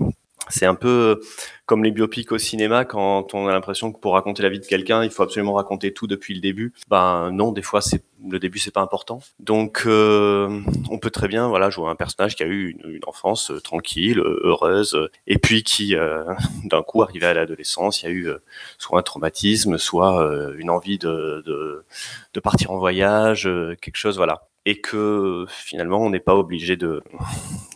C'est 0.47 0.65
un 0.65 0.75
peu 0.75 1.21
comme 1.65 1.83
les 1.83 1.91
biopics 1.91 2.31
au 2.31 2.39
cinéma 2.39 2.83
quand 2.85 3.35
on 3.35 3.47
a 3.47 3.51
l'impression 3.51 3.91
que 3.91 3.99
pour 3.99 4.13
raconter 4.13 4.41
la 4.41 4.49
vie 4.49 4.59
de 4.59 4.65
quelqu'un, 4.65 5.03
il 5.03 5.11
faut 5.11 5.21
absolument 5.21 5.53
raconter 5.53 5.93
tout 5.93 6.07
depuis 6.07 6.33
le 6.33 6.41
début. 6.41 6.73
Ben 6.89 7.29
non, 7.31 7.51
des 7.51 7.61
fois 7.61 7.81
c'est 7.81 8.03
le 8.27 8.39
début 8.39 8.57
c'est 8.57 8.71
pas 8.71 8.81
important. 8.81 9.21
Donc 9.39 9.83
euh, 9.85 10.61
on 10.89 10.97
peut 10.97 11.11
très 11.11 11.27
bien 11.27 11.47
voilà 11.47 11.69
jouer 11.69 11.87
un 11.87 11.95
personnage 11.95 12.35
qui 12.35 12.43
a 12.43 12.47
eu 12.47 12.77
une, 12.83 12.99
enfance 13.05 13.51
euh, 13.51 13.61
tranquille, 13.61 14.19
euh, 14.19 14.41
heureuse, 14.43 15.09
et 15.27 15.37
puis 15.37 15.63
qui 15.63 15.95
d'un 16.65 16.81
coup 16.81 17.03
arrivé 17.03 17.27
à 17.27 17.33
l'adolescence, 17.33 18.01
il 18.01 18.05
y 18.05 18.09
a 18.09 18.11
eu 18.11 18.29
soit 18.77 18.99
un 18.99 19.03
traumatisme, 19.03 19.77
soit 19.77 20.27
une 20.57 20.69
envie 20.69 20.97
de, 20.97 21.43
de, 21.45 21.85
de 22.33 22.39
partir 22.39 22.71
en 22.71 22.77
voyage, 22.77 23.43
quelque 23.81 23.97
chose 23.97 24.17
voilà 24.17 24.48
et 24.69 24.81
que 24.81 25.45
finalement 25.49 25.99
on 25.99 26.11
n'est 26.11 26.19
pas 26.19 26.35
obligé 26.35 26.77
de 26.77 27.01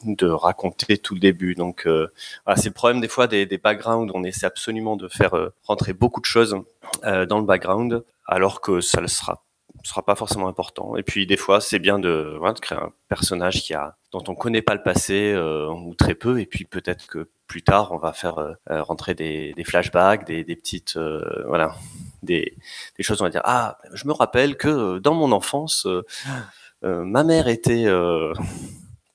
de 0.06 0.28
raconter 0.28 0.98
tout 0.98 1.16
le 1.16 1.20
début. 1.20 1.56
Donc 1.56 1.88
euh, 1.88 2.08
c'est 2.56 2.68
le 2.68 2.74
problème 2.74 3.02
des 3.02 3.08
fois 3.08 3.26
des, 3.26 3.46
backgrounds. 3.58 4.12
On 4.14 4.24
essaie 4.24 4.46
absolument 4.46 4.96
de 4.96 5.08
faire 5.08 5.34
euh, 5.34 5.50
rentrer 5.64 5.94
beaucoup 5.94 6.22
de 6.22 6.26
choses 6.26 6.56
euh, 7.04 7.26
dans 7.26 7.40
le 7.40 7.46
background, 7.46 8.04
alors 8.28 8.62
que 8.62 8.80
ça 8.80 9.02
ne 9.02 9.08
sera 9.08 9.44
sera 9.84 10.06
pas 10.06 10.16
forcément 10.16 10.48
important. 10.48 10.96
Et 10.98 11.04
puis 11.04 11.26
des 11.26 11.36
fois 11.36 11.60
c'est 11.60 11.80
bien 11.80 11.98
de, 11.98 12.40
de 12.40 12.60
créer 12.60 12.78
un 12.78 12.92
personnage 13.10 13.64
qui 13.64 13.74
a 13.74 13.98
dont 14.12 14.24
on 14.28 14.36
connaît 14.36 14.62
pas 14.62 14.76
le 14.76 14.84
passé 14.84 15.36
ou 15.36 15.96
très 15.96 16.14
peu, 16.14 16.40
et 16.40 16.46
puis 16.46 16.64
peut-être 16.64 17.08
que 17.08 17.28
plus 17.48 17.64
tard 17.64 17.92
on 17.92 17.98
va 17.98 18.14
faire 18.14 18.56
rentrer 18.70 19.16
des, 19.16 19.54
flashbacks, 19.66 20.26
des, 20.26 20.44
petites 20.56 20.98
voilà 21.48 21.76
des, 22.22 22.56
des 22.98 23.04
choses 23.04 23.20
on 23.22 23.26
va 23.26 23.32
dire 23.32 23.42
ah 23.44 23.78
je 23.92 24.08
me 24.08 24.14
rappelle 24.14 24.56
que 24.56 25.00
dans 25.00 25.16
mon 25.16 25.34
enfance 25.34 25.88
ma 26.84 27.24
mère 27.24 27.48
était 27.48 27.86
euh, 27.86 28.34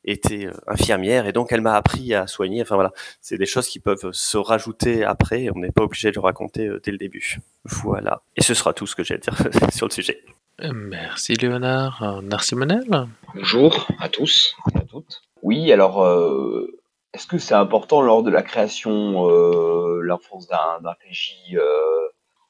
était 0.04 0.46
euh, 0.46 0.52
infirmière 0.66 1.26
et 1.26 1.32
donc 1.32 1.52
elle 1.52 1.60
m'a 1.60 1.74
appris 1.74 2.14
à 2.14 2.26
soigner. 2.26 2.62
Enfin 2.62 2.76
voilà, 2.76 2.92
c'est 3.20 3.36
des 3.36 3.46
choses 3.46 3.68
qui 3.68 3.78
peuvent 3.78 4.10
se 4.12 4.38
rajouter 4.38 5.04
après. 5.04 5.48
On 5.54 5.58
n'est 5.58 5.70
pas 5.70 5.82
obligé 5.82 6.10
de 6.10 6.14
le 6.14 6.20
raconter 6.20 6.70
dès 6.82 6.90
le 6.90 6.98
début. 6.98 7.38
Voilà. 7.64 8.22
Et 8.36 8.42
ce 8.42 8.54
sera 8.54 8.72
tout 8.72 8.86
ce 8.86 8.96
que 8.96 9.04
j'ai 9.04 9.14
à 9.14 9.18
dire 9.18 9.34
sur 9.72 9.86
le 9.86 9.92
sujet. 9.92 10.22
Merci 10.60 11.34
Léonard. 11.34 12.22
Narcimonel 12.22 13.06
Bonjour 13.34 13.86
à 14.00 14.08
tous 14.08 14.56
et 14.74 14.78
à 14.78 14.80
toutes. 14.80 15.22
Oui, 15.42 15.70
alors 15.70 16.04
est-ce 17.14 17.26
que 17.28 17.38
c'est 17.38 17.54
important 17.54 18.00
lors 18.00 18.24
de 18.24 18.30
la 18.30 18.42
création, 18.42 19.28
l'enfance 20.00 20.48
d'un 20.48 20.94
PJ 21.00 21.56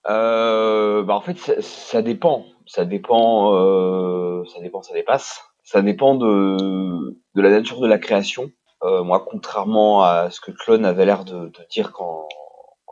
bah, 0.08 1.14
En 1.14 1.20
fait, 1.20 1.36
ça, 1.60 2.02
dépend 2.02 2.44
ça 2.68 2.84
dépend, 2.84 3.54
euh, 3.54 4.44
ça 4.54 4.60
dépend, 4.60 4.82
ça 4.82 4.94
dépasse. 4.94 5.42
Ça 5.64 5.82
dépend 5.82 6.14
de, 6.14 7.18
la 7.34 7.50
nature 7.50 7.80
de 7.80 7.86
la 7.86 7.98
création. 7.98 8.50
Euh, 8.84 9.02
moi, 9.02 9.26
contrairement 9.28 10.02
à 10.02 10.30
ce 10.30 10.40
que 10.40 10.50
Clone 10.50 10.84
avait 10.84 11.04
l'air 11.04 11.24
de, 11.24 11.48
de, 11.48 11.66
dire 11.70 11.92
quand, 11.92 12.28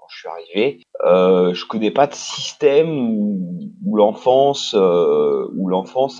je 0.08 0.18
suis 0.18 0.28
arrivé, 0.28 0.80
euh, 1.04 1.52
je 1.52 1.66
connais 1.66 1.90
pas 1.90 2.06
de 2.06 2.14
système 2.14 2.90
où, 2.90 3.96
l'enfance, 3.96 4.74
euh, 4.74 5.48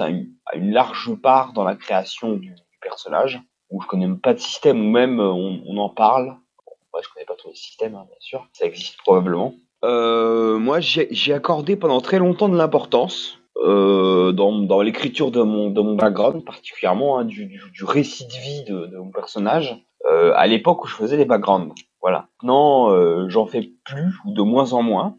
a, 0.01 0.09
une, 0.09 0.73
large 0.73 1.15
part 1.23 1.53
dans 1.53 1.65
la 1.65 1.77
création 1.77 2.33
du, 2.33 2.55
personnage. 2.81 3.41
Où 3.71 3.83
je 3.83 3.89
connais 3.89 4.09
pas 4.15 4.33
de 4.33 4.39
système 4.39 4.81
où 4.81 4.91
même 4.91 5.19
on, 5.19 5.61
on 5.67 5.77
en 5.79 5.89
parle. 5.89 6.37
Bon, 6.65 6.73
moi, 6.93 7.03
je 7.03 7.09
connais 7.13 7.27
pas 7.27 7.35
tous 7.35 7.49
les 7.49 7.55
systèmes, 7.57 7.97
hein, 7.97 8.05
bien 8.07 8.17
sûr. 8.21 8.47
Ça 8.53 8.65
existe 8.65 8.97
probablement. 8.99 9.55
Euh, 9.85 10.59
moi, 10.59 10.81
j'ai 10.81 11.33
accordé 11.33 11.77
pendant 11.77 12.01
très 12.01 12.19
longtemps 12.19 12.49
de 12.49 12.57
l'importance 12.57 13.39
euh, 13.59 14.33
dans, 14.33 14.53
dans 14.53 14.83
l'écriture 14.83 15.31
de 15.31 15.43
mon, 15.43 15.71
de 15.71 15.81
mon 15.81 15.95
background, 15.95 16.45
particulièrement 16.45 17.19
hein, 17.19 17.25
du, 17.25 17.47
du, 17.47 17.61
du, 17.73 17.85
récit 17.85 18.27
de 18.27 18.33
vie 18.33 18.65
de, 18.65 18.87
de 18.87 18.97
mon 18.99 19.11
personnage, 19.11 19.83
euh, 20.07 20.33
à 20.37 20.47
l'époque 20.47 20.85
où 20.85 20.87
je 20.87 20.95
faisais 20.95 21.17
les 21.17 21.25
backgrounds. 21.25 21.75
Voilà. 22.01 22.29
Maintenant, 22.43 22.91
euh, 22.91 23.29
j'en 23.29 23.47
fais 23.47 23.73
plus 23.85 24.15
ou 24.25 24.33
de 24.33 24.43
moins 24.43 24.73
en 24.73 24.83
moins, 24.83 25.17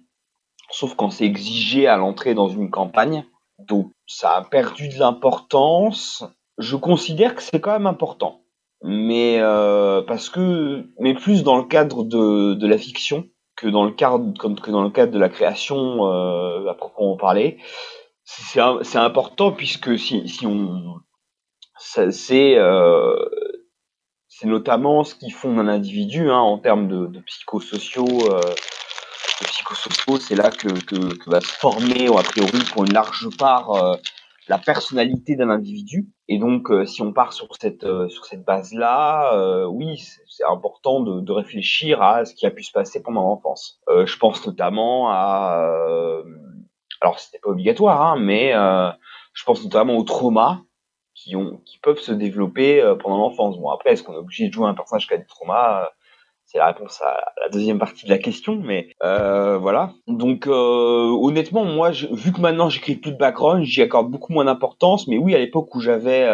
sauf 0.72 0.96
quand 0.96 1.10
c'est 1.10 1.26
exigé 1.26 1.88
à 1.88 1.98
l'entrée 1.98 2.34
dans 2.34 2.48
une 2.48 2.70
campagne. 2.70 3.26
Donc, 3.60 3.92
ça 4.06 4.36
a 4.36 4.44
perdu 4.44 4.88
de 4.88 5.00
l'importance. 5.00 6.24
Je 6.58 6.76
considère 6.76 7.36
que 7.36 7.42
c'est 7.42 7.60
quand 7.60 7.74
même 7.74 7.88
important, 7.88 8.42
mais 8.84 9.38
euh, 9.40 10.02
parce 10.02 10.30
que, 10.30 10.90
mais 11.00 11.14
plus 11.14 11.44
dans 11.44 11.58
le 11.58 11.64
cadre 11.64 12.04
de, 12.04 12.54
de 12.54 12.68
la 12.68 12.78
fiction 12.78 13.26
que 13.58 13.68
dans 13.68 13.84
le 13.84 13.92
cadre, 13.92 14.34
que 14.38 14.72
dans 14.72 14.84
le 14.84 14.90
cadre 14.90 15.12
de 15.12 15.20
la 15.20 15.30
création 15.30 16.08
euh, 16.08 16.70
à 16.70 16.74
proprement 16.74 17.18
parler 17.18 17.58
c'est 18.28 18.98
important 18.98 19.52
puisque 19.52 19.98
si, 19.98 20.28
si 20.28 20.46
on 20.46 21.00
c'est 21.80 22.58
euh, 22.58 23.16
c'est 24.28 24.48
notamment 24.48 25.04
ce 25.04 25.16
qui 25.16 25.32
fonde 25.32 25.60
un 25.60 25.68
individu 25.68 26.30
hein, 26.30 26.40
en 26.40 26.58
termes 26.58 26.88
de, 26.88 27.08
de 27.08 27.20
psychosociaux 27.22 28.34
euh, 28.34 28.42
psychosociaux 29.46 30.20
c'est 30.20 30.36
là 30.36 30.52
que, 30.52 30.68
que, 30.68 31.16
que, 31.16 31.30
va 31.30 31.40
se 31.40 31.48
former 31.48 32.08
a 32.08 32.24
priori 32.24 32.60
pour 32.72 32.84
une 32.84 32.94
large 32.94 33.30
part 33.38 33.72
euh, 33.72 33.96
la 34.48 34.58
personnalité 34.58 35.36
d'un 35.36 35.50
individu 35.50 36.08
et 36.28 36.40
donc 36.40 36.72
euh, 36.72 36.86
si 36.86 37.02
on 37.02 37.14
part 37.14 37.34
sur 37.34 37.48
cette 37.60 37.84
euh, 37.84 38.08
sur 38.10 38.26
cette 38.26 38.46
base 38.46 38.74
là 38.74 39.34
euh, 39.34 39.66
oui 39.66 39.98
c'est 40.28 40.46
important 40.46 41.02
de, 41.02 41.20
de, 41.20 41.32
réfléchir 41.32 42.02
à 42.02 42.26
ce 42.26 42.34
qui 42.34 42.46
a 42.46 42.52
pu 42.52 42.64
se 42.64 42.72
passer 42.72 43.02
pendant 43.02 43.24
l'enfance 43.24 43.82
je 43.88 44.18
pense 44.18 44.46
notamment 44.48 45.10
à 45.10 46.24
alors 47.02 47.20
c'était 47.20 47.40
pas 47.40 47.50
obligatoire, 47.50 48.02
hein, 48.02 48.18
mais 48.20 48.54
euh, 48.54 48.90
je 49.34 49.44
pense 49.44 49.64
notamment 49.64 49.98
aux 49.98 50.04
traumas 50.04 50.62
qui 51.14 51.36
ont, 51.36 51.58
qui 51.66 51.80
peuvent 51.80 52.00
se 52.00 52.12
développer 52.12 52.82
euh, 52.82 52.96
pendant 52.96 53.18
l'enfance. 53.18 53.58
Bon 53.58 53.70
après, 53.70 53.92
est-ce 53.92 54.04
qu'on 54.04 54.14
est 54.14 54.18
obligé 54.18 54.48
de 54.48 54.54
jouer 54.54 54.68
un 54.68 54.74
personnage 54.74 55.08
qui 55.08 55.14
a 55.14 55.18
des 55.18 55.26
traumas 55.26 55.84
euh, 55.84 55.90
C'est 56.48 56.58
la 56.58 56.68
réponse 56.68 57.02
à 57.02 57.20
la 57.42 57.50
deuxième 57.50 57.78
partie 57.78 58.06
de 58.06 58.10
la 58.10 58.18
question, 58.18 58.56
mais 58.56 58.90
euh, 59.04 59.58
voilà. 59.58 59.92
Donc 60.08 60.48
honnêtement, 60.48 61.66
moi, 61.66 61.92
vu 61.92 62.32
que 62.32 62.42
maintenant 62.42 62.70
j'écris 62.70 62.96
plus 62.96 63.12
de 63.12 63.18
background, 63.18 63.64
j'y 63.64 63.82
accorde 63.82 64.10
beaucoup 64.10 64.34
moins 64.34 64.46
d'importance. 64.46 65.08
Mais 65.08 65.18
oui, 65.18 65.36
à 65.36 65.40
l'époque 65.40 65.76
où 65.76 65.82
j'avais, 65.82 66.26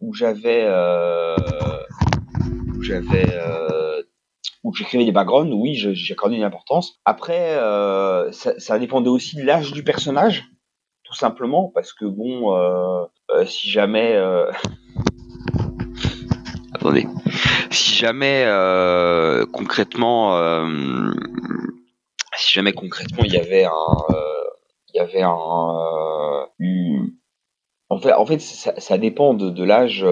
où 0.00 0.14
j'avais, 0.14 0.68
où 2.76 2.82
j'avais 2.82 3.26
où 4.64 4.72
j'écrivais 4.74 5.04
des 5.04 5.12
backgrounds, 5.12 5.52
oui, 5.52 5.74
j'ai 5.74 6.12
accordé 6.12 6.36
une 6.36 6.44
importance. 6.44 7.00
Après, 7.04 7.56
euh, 7.56 8.30
ça, 8.32 8.58
ça, 8.58 8.78
dépendait 8.78 9.08
aussi 9.08 9.36
de 9.36 9.42
l'âge 9.42 9.72
du 9.72 9.82
personnage, 9.82 10.44
tout 11.04 11.14
simplement, 11.14 11.70
parce 11.74 11.92
que 11.92 12.04
bon, 12.04 12.56
euh, 12.56 13.04
euh, 13.30 13.44
si 13.44 13.70
jamais... 13.70 14.14
Euh, 14.14 14.50
attendez. 16.72 17.06
Si 17.72 17.94
jamais 17.94 18.44
euh, 18.46 19.46
concrètement... 19.46 20.36
Euh, 20.36 21.10
si 22.36 22.54
jamais 22.54 22.72
concrètement 22.72 23.24
il 23.24 23.32
y 23.32 23.38
avait 23.38 23.64
un... 23.64 23.96
il 24.92 24.96
y 24.96 25.00
avait 25.00 25.22
un... 25.22 26.48
Une... 26.58 27.12
En 27.88 27.98
fait, 27.98 28.12
en 28.12 28.24
fait 28.24 28.40
ça, 28.40 28.98
dépend 28.98 29.34
de, 29.34 29.64
l'âge 29.64 30.06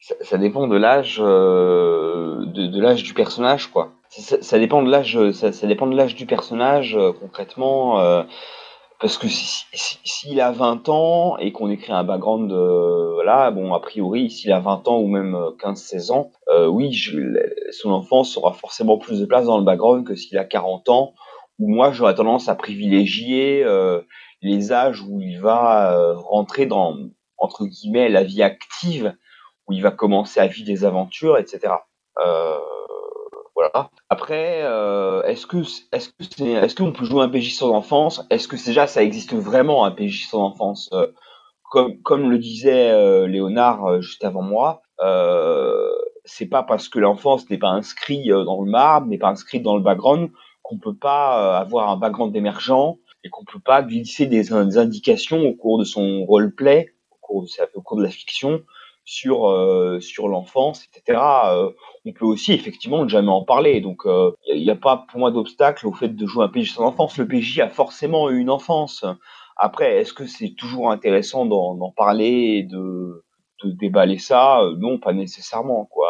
ça, 0.00 0.14
ça, 0.20 0.38
dépend 0.38 0.66
de 0.68 0.76
l'âge 0.76 1.18
euh, 1.20 2.44
de, 2.46 2.66
de 2.66 2.80
l'âge 2.80 3.02
du 3.02 3.14
personnage 3.14 3.66
quoi. 3.66 3.92
Ça, 4.08 4.40
ça 4.40 4.58
dépend 4.58 4.82
de 4.82 4.90
l'âge 4.90 5.18
ça, 5.32 5.66
dépend 5.66 5.86
de 5.86 5.96
l'âge 5.96 6.14
du 6.14 6.26
personnage 6.26 6.96
euh, 6.96 7.12
concrètement 7.12 8.00
euh, 8.00 8.22
parce 9.00 9.16
que 9.18 9.28
s'il 9.28 9.66
si, 9.72 9.98
si, 10.04 10.40
a 10.40 10.52
20 10.52 10.88
ans 10.88 11.38
et 11.38 11.52
qu'on 11.52 11.70
écrit 11.70 11.92
un 11.92 12.04
background 12.04 12.52
euh, 12.52 13.12
voilà 13.14 13.50
bon 13.50 13.72
a 13.72 13.80
priori 13.80 14.30
s'il 14.30 14.52
a 14.52 14.60
20 14.60 14.88
ans 14.88 14.98
ou 14.98 15.08
même 15.08 15.36
15 15.58 15.80
16 15.80 16.10
ans 16.10 16.30
euh, 16.48 16.66
oui 16.66 16.92
je, 16.92 17.18
son 17.72 17.90
enfance 17.90 18.36
aura 18.36 18.52
forcément 18.52 18.98
plus 18.98 19.20
de 19.20 19.26
place 19.26 19.46
dans 19.46 19.58
le 19.58 19.64
background 19.64 20.06
que 20.06 20.14
s'il 20.14 20.38
a 20.38 20.44
40 20.44 20.88
ans 20.90 21.14
où 21.58 21.68
moi 21.68 21.92
j'aurais 21.92 22.14
tendance 22.14 22.48
à 22.48 22.54
privilégier 22.54 23.64
les 24.42 24.72
âges 24.72 25.02
où 25.02 25.20
il 25.20 25.40
va 25.40 26.14
rentrer 26.14 26.66
dans 26.66 26.96
entre 27.36 27.66
guillemets 27.66 28.08
la 28.08 28.22
vie 28.22 28.42
active 28.42 29.14
où 29.70 29.72
il 29.72 29.82
va 29.82 29.92
commencer 29.92 30.40
à 30.40 30.48
vivre 30.48 30.66
des 30.66 30.84
aventures, 30.84 31.38
etc. 31.38 31.74
Euh, 32.18 32.58
Après, 34.08 34.62
euh, 34.62 35.22
est-ce 35.22 35.46
que 35.46 35.58
est-ce 35.92 36.08
que 36.08 36.44
est-ce 36.44 36.74
qu'on 36.74 36.92
peut 36.92 37.04
jouer 37.04 37.22
un 37.22 37.28
PJ 37.28 37.54
sans 37.54 37.70
enfance? 37.70 38.26
Est-ce 38.30 38.48
que 38.48 38.56
déjà 38.56 38.86
ça 38.86 39.02
existe 39.02 39.34
vraiment 39.34 39.84
un 39.84 39.90
PJ 39.90 40.28
sans 40.28 40.42
enfance 40.42 40.90
euh, 40.92 41.06
Comme 41.70 42.00
comme 42.02 42.30
le 42.30 42.38
disait 42.38 42.90
euh, 42.90 43.26
Léonard 43.26 44.00
juste 44.02 44.24
avant 44.24 44.42
moi, 44.42 44.82
c'est 46.24 46.46
pas 46.46 46.62
parce 46.62 46.88
que 46.88 46.98
l'enfance 46.98 47.48
n'est 47.50 47.58
pas 47.58 47.70
inscrit 47.70 48.28
dans 48.28 48.62
le 48.62 48.70
marbre, 48.70 49.08
n'est 49.08 49.18
pas 49.18 49.30
inscrit 49.30 49.60
dans 49.60 49.76
le 49.76 49.82
background 49.82 50.30
qu'on 50.62 50.78
peut 50.78 50.96
pas 50.96 51.58
avoir 51.58 51.90
un 51.90 51.96
background 51.96 52.34
émergent 52.36 52.98
et 53.24 53.30
qu'on 53.30 53.44
peut 53.44 53.60
pas 53.60 53.82
glisser 53.82 54.26
des, 54.26 54.52
indications 54.52 55.42
au 55.42 55.54
cours 55.54 55.78
de 55.78 55.84
son 55.84 56.24
roleplay, 56.24 56.94
au 57.10 57.16
cours 57.20 57.46
au 57.74 57.80
cours 57.82 57.98
de 57.98 58.02
la 58.02 58.10
fiction, 58.10 58.62
sur 59.10 59.48
euh, 59.48 59.98
sur 59.98 60.28
l'enfance, 60.28 60.86
etc. 60.86 61.18
Euh, 61.46 61.70
on 62.04 62.12
peut 62.12 62.24
aussi 62.24 62.52
effectivement 62.52 63.02
ne 63.02 63.08
jamais 63.08 63.28
en 63.28 63.42
parler. 63.42 63.80
Donc 63.80 64.02
il 64.04 64.10
euh, 64.10 64.30
n'y 64.54 64.70
a, 64.70 64.76
pas 64.76 65.04
pour 65.08 65.18
moi 65.18 65.32
d'obstacle 65.32 65.88
au 65.88 65.92
fait 65.92 66.10
de 66.10 66.26
jouer 66.26 66.44
un 66.44 66.48
PJ 66.48 66.74
sans 66.74 66.84
enfance. 66.84 67.18
Le 67.18 67.26
PJ 67.26 67.58
a 67.58 67.68
forcément 67.68 68.30
eu 68.30 68.38
une 68.38 68.50
enfance. 68.50 69.04
Après, 69.56 69.98
est-ce 69.98 70.12
que 70.12 70.26
c'est 70.26 70.54
toujours 70.56 70.92
intéressant 70.92 71.44
d'en 71.44 71.90
parler 71.90 72.62
de 72.62 73.24
déballer 73.64 74.18
ça, 74.18 74.62
non, 74.78 74.98
pas 74.98 75.12
nécessairement, 75.12 75.86
quoi. 75.86 76.08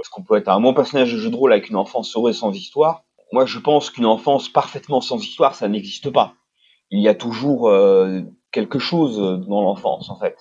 Est-ce 0.00 0.10
qu'on 0.10 0.22
peut 0.22 0.36
être 0.36 0.48
un 0.48 0.60
bon 0.60 0.74
personnage 0.74 1.12
de 1.12 1.18
jeu 1.18 1.30
de 1.30 1.36
rôle 1.36 1.52
avec 1.52 1.70
une 1.70 1.76
enfance 1.76 2.14
heureuse 2.14 2.36
sans 2.36 2.52
histoire? 2.52 3.04
Moi, 3.32 3.46
je 3.46 3.58
pense 3.58 3.90
qu'une 3.90 4.06
enfance 4.06 4.48
parfaitement 4.48 5.00
sans 5.00 5.22
histoire, 5.22 5.54
ça 5.54 5.68
n'existe 5.68 6.10
pas. 6.10 6.34
Il 6.90 7.00
y 7.00 7.08
a 7.08 7.14
toujours 7.14 7.72
quelque 8.50 8.78
chose 8.78 9.16
dans 9.48 9.62
l'enfance, 9.62 10.10
en 10.10 10.18
fait. 10.18 10.36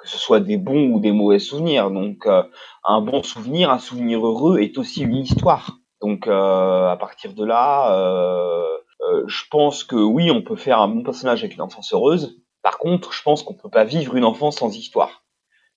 Que 0.00 0.08
ce 0.08 0.18
soit 0.18 0.40
des 0.40 0.56
bons 0.56 0.90
ou 0.92 1.00
des 1.00 1.12
mauvais 1.12 1.38
souvenirs. 1.38 1.90
Donc, 1.90 2.26
euh, 2.26 2.42
un 2.84 3.00
bon 3.02 3.22
souvenir, 3.22 3.70
un 3.70 3.78
souvenir 3.78 4.26
heureux 4.26 4.58
est 4.58 4.78
aussi 4.78 5.02
une 5.02 5.16
histoire. 5.16 5.78
Donc, 6.00 6.26
euh, 6.26 6.88
à 6.88 6.96
partir 6.96 7.34
de 7.34 7.44
là, 7.44 7.94
euh, 7.94 8.78
je 9.26 9.42
pense 9.50 9.84
que 9.84 9.96
oui, 9.96 10.30
on 10.30 10.42
peut 10.42 10.56
faire 10.56 10.80
un 10.80 10.88
bon 10.88 11.02
personnage 11.02 11.44
avec 11.44 11.54
une 11.54 11.60
enfance 11.62 11.92
heureuse. 11.92 12.40
Par 12.62 12.78
contre, 12.78 13.12
je 13.12 13.22
pense 13.22 13.42
qu'on 13.42 13.54
peut 13.54 13.68
pas 13.68 13.84
vivre 13.84 14.16
une 14.16 14.24
enfance 14.24 14.56
sans 14.56 14.74
histoire. 14.74 15.22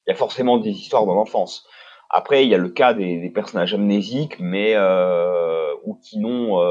Il 0.06 0.12
y 0.12 0.14
a 0.14 0.18
forcément 0.18 0.58
des 0.58 0.72
histoires 0.72 1.06
dans 1.06 1.16
l'enfance. 1.16 1.66
Après, 2.10 2.44
il 2.44 2.50
y 2.50 2.56
a 2.56 2.58
le 2.58 2.70
cas 2.70 2.94
des, 2.94 3.18
des 3.20 3.30
personnages 3.30 3.74
amnésiques, 3.74 4.40
mais 4.40 4.78
ou 5.86 5.96
qui 5.96 6.20
n'ont 6.20 6.62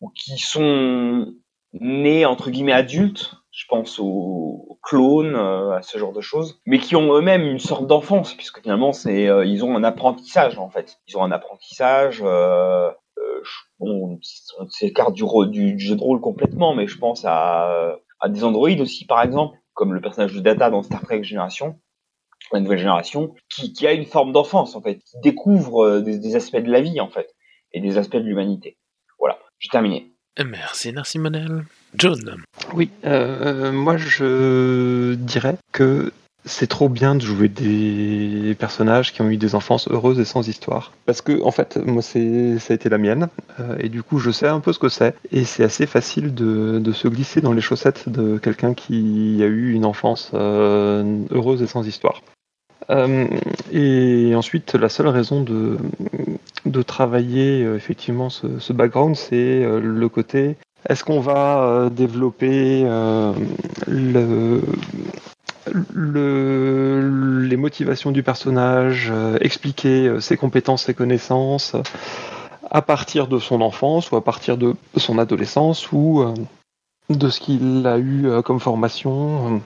ou 0.00 0.10
qui 0.10 0.38
sont 0.38 1.34
nés 1.72 2.26
entre 2.26 2.50
guillemets 2.50 2.72
adultes. 2.72 3.34
Je 3.54 3.66
pense 3.68 3.98
aux, 4.00 4.78
clones, 4.82 5.36
euh, 5.36 5.76
à 5.76 5.82
ce 5.82 5.96
genre 5.96 6.12
de 6.12 6.20
choses, 6.20 6.60
mais 6.66 6.78
qui 6.78 6.96
ont 6.96 7.14
eux-mêmes 7.14 7.42
une 7.42 7.60
sorte 7.60 7.86
d'enfance, 7.86 8.34
puisque 8.34 8.60
finalement, 8.60 8.92
c'est 8.92 9.28
euh, 9.28 9.44
ils 9.44 9.64
ont 9.64 9.76
un 9.76 9.84
apprentissage 9.84 10.58
en 10.58 10.68
fait. 10.68 10.98
Ils 11.06 11.16
ont 11.16 11.22
un 11.22 11.30
apprentissage. 11.30 12.20
Euh, 12.24 12.90
euh, 13.18 13.42
bon, 13.78 14.18
on 14.58 14.68
s'écarte 14.68 15.14
du, 15.14 15.24
du, 15.50 15.78
jeu 15.78 15.94
de 15.96 16.02
rôle 16.02 16.20
complètement, 16.20 16.74
mais 16.74 16.88
je 16.88 16.98
pense 16.98 17.24
à, 17.24 17.96
à 18.20 18.28
des 18.28 18.42
androïdes 18.42 18.80
aussi, 18.80 19.06
par 19.06 19.22
exemple, 19.22 19.56
comme 19.72 19.94
le 19.94 20.00
personnage 20.00 20.34
de 20.34 20.40
Data 20.40 20.70
dans 20.70 20.82
Star 20.82 21.02
Trek 21.02 21.22
Génération 21.22 21.78
la 22.52 22.60
nouvelle 22.60 22.78
génération, 22.78 23.34
qui, 23.48 23.72
qui 23.72 23.86
a 23.86 23.92
une 23.92 24.04
forme 24.04 24.32
d'enfance 24.32 24.74
en 24.74 24.82
fait, 24.82 24.98
qui 24.98 25.18
découvre 25.22 25.84
euh, 25.84 26.00
des, 26.00 26.18
des 26.18 26.36
aspects 26.36 26.56
de 26.56 26.70
la 26.70 26.80
vie 26.80 27.00
en 27.00 27.08
fait, 27.08 27.34
et 27.72 27.80
des 27.80 27.98
aspects 27.98 28.16
de 28.16 28.24
l'humanité. 28.24 28.78
Voilà, 29.18 29.38
j'ai 29.58 29.68
terminé. 29.68 30.12
Merci, 30.44 30.92
merci 30.92 31.18
Manel. 31.18 31.64
John. 31.96 32.36
Oui, 32.72 32.90
euh, 33.04 33.72
moi 33.72 33.96
je 33.96 35.14
dirais 35.14 35.56
que 35.72 36.12
c'est 36.46 36.66
trop 36.66 36.88
bien 36.88 37.14
de 37.14 37.22
jouer 37.22 37.48
des 37.48 38.54
personnages 38.58 39.12
qui 39.12 39.22
ont 39.22 39.30
eu 39.30 39.36
des 39.36 39.54
enfances 39.54 39.88
heureuses 39.88 40.18
et 40.20 40.24
sans 40.24 40.46
histoire. 40.46 40.92
Parce 41.06 41.22
que, 41.22 41.42
en 41.42 41.50
fait, 41.50 41.78
moi, 41.78 42.02
ça 42.02 42.18
a 42.18 42.74
été 42.74 42.88
la 42.90 42.98
mienne, 42.98 43.28
euh, 43.60 43.76
et 43.80 43.88
du 43.88 44.02
coup, 44.02 44.18
je 44.18 44.30
sais 44.30 44.46
un 44.48 44.60
peu 44.60 44.74
ce 44.74 44.78
que 44.78 44.90
c'est, 44.90 45.14
et 45.32 45.44
c'est 45.44 45.64
assez 45.64 45.86
facile 45.86 46.34
de, 46.34 46.92
se 46.92 47.08
glisser 47.08 47.40
dans 47.40 47.52
les 47.52 47.62
chaussettes 47.62 48.10
de 48.10 48.36
quelqu'un 48.36 48.74
qui 48.74 49.38
a 49.42 49.46
eu 49.46 49.72
une 49.72 49.86
enfance 49.86 50.32
euh, 50.34 51.24
heureuse 51.30 51.62
et 51.62 51.66
sans 51.66 51.86
histoire. 51.86 52.20
Euh, 52.90 53.26
et 53.72 54.34
ensuite, 54.34 54.74
la 54.74 54.88
seule 54.88 55.08
raison 55.08 55.42
de, 55.42 55.78
travailler 56.82 57.64
euh, 57.64 57.76
effectivement 57.76 58.30
ce, 58.30 58.72
background, 58.72 59.16
c'est 59.16 59.64
euh, 59.64 59.80
le 59.80 60.08
côté 60.08 60.56
est-ce 60.88 61.04
qu'on 61.04 61.20
va 61.20 61.62
euh, 61.62 61.90
développer 61.90 62.82
euh, 62.86 63.32
le, 63.86 64.60
le- 65.92 67.40
les 67.48 67.56
motivations 67.56 68.10
du 68.10 68.22
personnage, 68.22 69.08
euh, 69.12 69.38
expliquer 69.40 70.20
ses 70.20 70.36
compétences, 70.36 70.84
ses 70.84 70.94
connaissances 70.94 71.74
à 72.70 72.82
partir 72.82 73.26
de 73.28 73.38
son 73.38 73.60
enfance 73.60 74.10
ou 74.10 74.16
à 74.16 74.24
partir 74.24 74.56
de 74.56 74.74
son 74.96 75.18
adolescence 75.18 75.92
ou 75.92 76.24
de 77.10 77.28
ce 77.28 77.40
qu'il 77.40 77.86
a 77.86 77.98
eu 77.98 78.26
comme 78.44 78.58
formation 78.60 79.60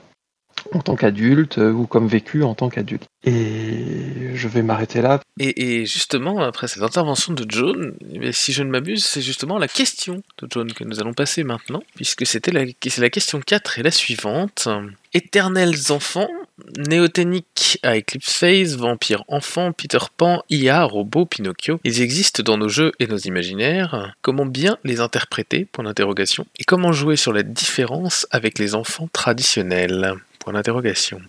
en 0.73 0.79
tant 0.79 0.95
qu'adulte 0.95 1.57
euh, 1.57 1.71
ou 1.71 1.85
comme 1.85 2.07
vécu 2.07 2.43
en 2.43 2.55
tant 2.55 2.69
qu'adulte. 2.69 3.07
Et 3.25 4.31
je 4.35 4.47
vais 4.47 4.61
m'arrêter 4.61 5.01
là. 5.01 5.19
Et, 5.39 5.85
justement, 5.85 6.39
après 6.39 6.67
cette 6.67 6.83
intervention 6.83 7.33
de 7.33 7.45
John, 7.47 7.93
si 8.31 8.53
je 8.53 8.63
ne 8.63 8.69
m'abuse, 8.69 9.03
c'est 9.03 9.21
justement 9.21 9.57
la 9.57 9.67
question 9.67 10.21
de 10.41 10.47
John 10.49 10.71
que 10.71 10.83
nous 10.83 10.99
allons 10.99 11.13
passer 11.13 11.43
maintenant, 11.43 11.83
puisque 11.95 12.25
c'était 12.25 12.51
la, 12.51 12.65
question 13.09 13.41
4 13.41 13.79
et 13.79 13.83
la 13.83 13.91
suivante. 13.91 14.69
Éternels 15.13 15.91
enfants, 15.91 16.29
néothéniques 16.77 17.79
à 17.83 17.97
Eclipse 17.97 18.31
Phase, 18.31 18.77
vampires 18.77 19.23
enfants, 19.27 19.71
Peter 19.71 19.97
Pan, 20.15 20.43
IA, 20.49 20.83
robots, 20.83 21.25
Pinocchio, 21.25 21.79
ils 21.83 22.01
existent 22.01 22.43
dans 22.43 22.57
nos 22.57 22.69
jeux 22.69 22.91
et 22.99 23.07
nos 23.07 23.17
imaginaires. 23.17 24.13
Comment 24.21 24.45
bien 24.45 24.77
les 24.83 24.99
interpréter? 24.99 25.65
Point 25.65 25.85
d'interrogation. 25.85 26.45
Et 26.59 26.63
comment 26.63 26.91
jouer 26.91 27.15
sur 27.15 27.33
la 27.33 27.43
différence 27.43 28.27
avec 28.31 28.59
les 28.59 28.75
enfants 28.75 29.09
traditionnels? 29.11 30.15
Point. 30.49 30.63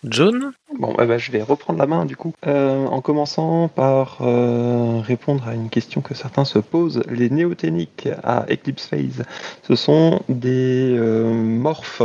John? 0.04 0.52
Bon, 0.78 0.94
eh 1.00 1.04
ben, 1.04 1.18
je 1.18 1.30
vais 1.30 1.42
reprendre 1.42 1.78
la 1.78 1.86
main 1.86 2.04
du 2.06 2.16
coup, 2.16 2.32
Euh, 2.46 2.86
en 2.86 3.00
commençant 3.02 3.68
par 3.68 4.18
euh, 4.22 5.00
répondre 5.04 5.46
à 5.46 5.54
une 5.54 5.68
question 5.68 6.00
que 6.00 6.14
certains 6.14 6.44
se 6.46 6.58
posent. 6.58 7.02
Les 7.10 7.28
néothéniques 7.28 8.08
à 8.22 8.46
Eclipse 8.50 8.86
Phase, 8.86 9.24
ce 9.62 9.74
sont 9.74 10.20
des 10.28 10.96
euh, 10.96 11.32
morphes 11.34 12.02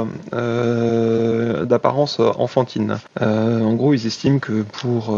d'apparence 1.66 2.20
enfantine. 2.20 2.98
En 3.20 3.74
gros, 3.74 3.94
ils 3.94 4.06
estiment 4.06 4.40
que 4.40 4.64
pour 4.64 5.18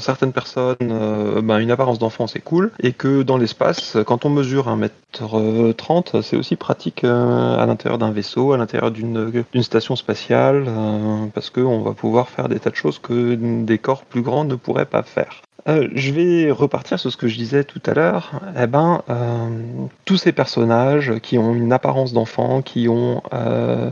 certaines 0.00 0.32
personnes, 0.32 1.40
ben, 1.42 1.58
une 1.58 1.70
apparence 1.70 1.98
d'enfant 1.98 2.26
c'est 2.26 2.40
cool, 2.40 2.72
et 2.80 2.92
que 2.92 3.22
dans 3.22 3.36
l'espace, 3.36 3.96
quand 4.06 4.24
on 4.24 4.30
mesure 4.30 4.68
1m30, 4.68 6.22
c'est 6.22 6.36
aussi 6.36 6.56
pratique 6.56 7.04
à 7.04 7.64
l'intérieur 7.66 7.98
d'un 7.98 8.10
vaisseau, 8.10 8.52
à 8.52 8.58
l'intérieur 8.58 8.90
d'une 8.90 9.44
station 9.62 9.96
spatiale, 9.96 10.63
parce 11.34 11.50
qu'on 11.50 11.80
va 11.82 11.92
pouvoir 11.92 12.28
faire 12.28 12.48
des 12.48 12.60
tas 12.60 12.70
de 12.70 12.76
choses 12.76 12.98
que 12.98 13.34
des 13.64 13.78
corps 13.78 14.04
plus 14.04 14.22
grands 14.22 14.44
ne 14.44 14.54
pourraient 14.54 14.86
pas 14.86 15.02
faire. 15.02 15.42
Euh, 15.66 15.88
je 15.94 16.12
vais 16.12 16.50
repartir 16.50 16.98
sur 16.98 17.10
ce 17.10 17.16
que 17.16 17.26
je 17.26 17.36
disais 17.36 17.64
tout 17.64 17.80
à 17.86 17.94
l'heure. 17.94 18.32
Eh 18.60 18.66
ben, 18.66 19.02
euh, 19.08 19.48
tous 20.04 20.18
ces 20.18 20.32
personnages 20.32 21.14
qui 21.22 21.38
ont 21.38 21.54
une 21.54 21.72
apparence 21.72 22.12
d'enfant, 22.12 22.60
qui 22.60 22.88
ont 22.88 23.22
euh, 23.32 23.90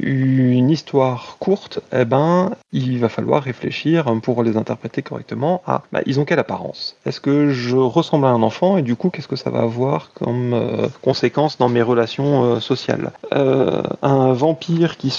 une 0.00 0.70
histoire 0.70 1.36
courte, 1.38 1.80
eh 1.92 2.04
ben, 2.04 2.50
il 2.72 2.98
va 2.98 3.08
falloir 3.08 3.42
réfléchir 3.42 4.12
pour 4.22 4.42
les 4.42 4.56
interpréter 4.56 5.02
correctement. 5.02 5.62
À, 5.66 5.82
bah, 5.92 6.00
ils 6.06 6.18
ont 6.18 6.24
quelle 6.24 6.40
apparence? 6.40 6.96
Est-ce 7.06 7.20
que 7.20 7.50
je 7.50 7.76
ressemble 7.76 8.26
à 8.26 8.30
un 8.30 8.42
enfant 8.42 8.76
et 8.76 8.82
du 8.82 8.96
coup, 8.96 9.10
qu'est-ce 9.10 9.28
que 9.28 9.36
ça 9.36 9.50
va 9.50 9.60
avoir 9.60 10.10
comme 10.14 10.58
conséquence 11.02 11.56
dans 11.58 11.68
mes 11.68 11.82
relations 11.82 12.60
sociales? 12.60 13.12
Un 13.30 14.32
vampire 14.32 14.96
qui, 14.96 15.10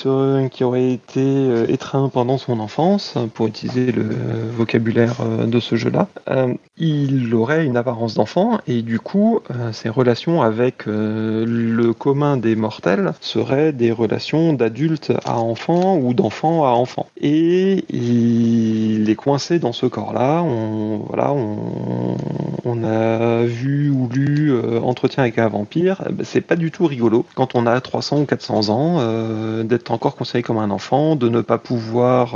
qui 0.51 0.63
aurait 0.63 0.91
été 0.91 1.72
étreint 1.72 2.09
pendant 2.09 2.38
son 2.38 2.59
enfance, 2.59 3.15
pour 3.34 3.47
utiliser 3.47 3.91
le 3.91 4.09
vocabulaire 4.57 5.15
de 5.45 5.61
ce 5.62 5.76
jeu-là, 5.76 6.07
euh, 6.30 6.53
il 6.78 7.34
aurait 7.34 7.66
une 7.66 7.78
apparence 7.78 8.16
d'enfant 8.16 8.59
et 8.68 8.82
du 8.82 8.99
coup, 8.99 9.39
euh, 9.51 9.72
ses 9.72 9.89
relations 9.89 10.41
avec 10.41 10.88
euh, 10.88 11.45
le 11.47 11.93
commun 11.93 12.38
des 12.38 12.55
mortels 12.55 13.14
seraient 13.22 13.72
des 13.72 13.91
relations 13.91 14.53
d'adulte 14.53 15.14
à 15.26 15.39
enfant 15.39 15.97
ou 15.97 16.14
d'enfant 16.14 16.66
à 16.66 16.72
enfant. 16.72 17.07
Et 17.20 17.86
il 17.89 19.09
est 19.09 19.16
coincé 19.16 19.59
dans 19.59 19.74
ce 19.74 19.86
corps-là. 19.86 20.43
On, 20.43 20.97
voilà, 21.07 21.32
on, 21.34 22.84
a 22.84 23.43
vu 23.43 23.91
ou 23.91 24.09
lu 24.12 24.51
Entretien 24.84 25.24
avec 25.24 25.38
un 25.38 25.47
vampire. 25.47 26.03
Eh 26.09 26.14
ben, 26.14 26.26
c'est 26.26 26.41
pas 26.41 26.55
du 26.55 26.72
tout 26.72 26.88
rigolo 26.88 27.26
quand 27.36 27.53
on 27.53 27.68
a 27.68 27.80
300 27.80 28.22
ou 28.22 28.26
400 28.26 28.70
ans 28.70 29.64
d'être 29.64 29.91
encore 29.91 30.16
considéré 30.16 30.41
comme 30.41 30.57
un 30.57 30.72
enfant, 30.72 31.16
de 31.16 31.30
ne 31.30 31.41
pas 31.41 31.59
pouvoir 31.59 32.34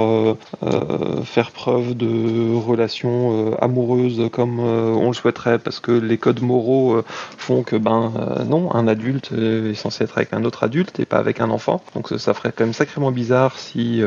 faire 1.23 1.51
preuve 1.51 1.95
de 1.95 2.53
relations 2.55 3.14
euh, 3.15 3.55
amoureuses 3.61 4.29
comme 4.31 4.59
euh, 4.59 4.91
on 4.93 5.07
le 5.07 5.13
souhaiterait 5.13 5.59
parce 5.59 5.79
que 5.79 5.91
les 5.91 6.17
codes 6.17 6.41
moraux 6.41 6.95
euh, 6.95 7.03
font 7.07 7.63
que 7.63 7.75
ben 7.75 8.11
non, 8.47 8.73
un 8.73 8.87
adulte 8.87 9.31
est 9.31 9.73
censé 9.73 10.03
être 10.03 10.17
avec 10.17 10.33
un 10.33 10.43
autre 10.43 10.63
adulte 10.63 10.99
et 10.99 11.05
pas 11.05 11.17
avec 11.17 11.41
un 11.41 11.49
enfant. 11.49 11.81
Donc 11.95 12.09
ça, 12.17 12.33
ferait 12.33 12.51
quand 12.55 12.65
même 12.65 12.73
sacrément 12.73 13.11
bizarre 13.11 13.57
si 13.57 14.01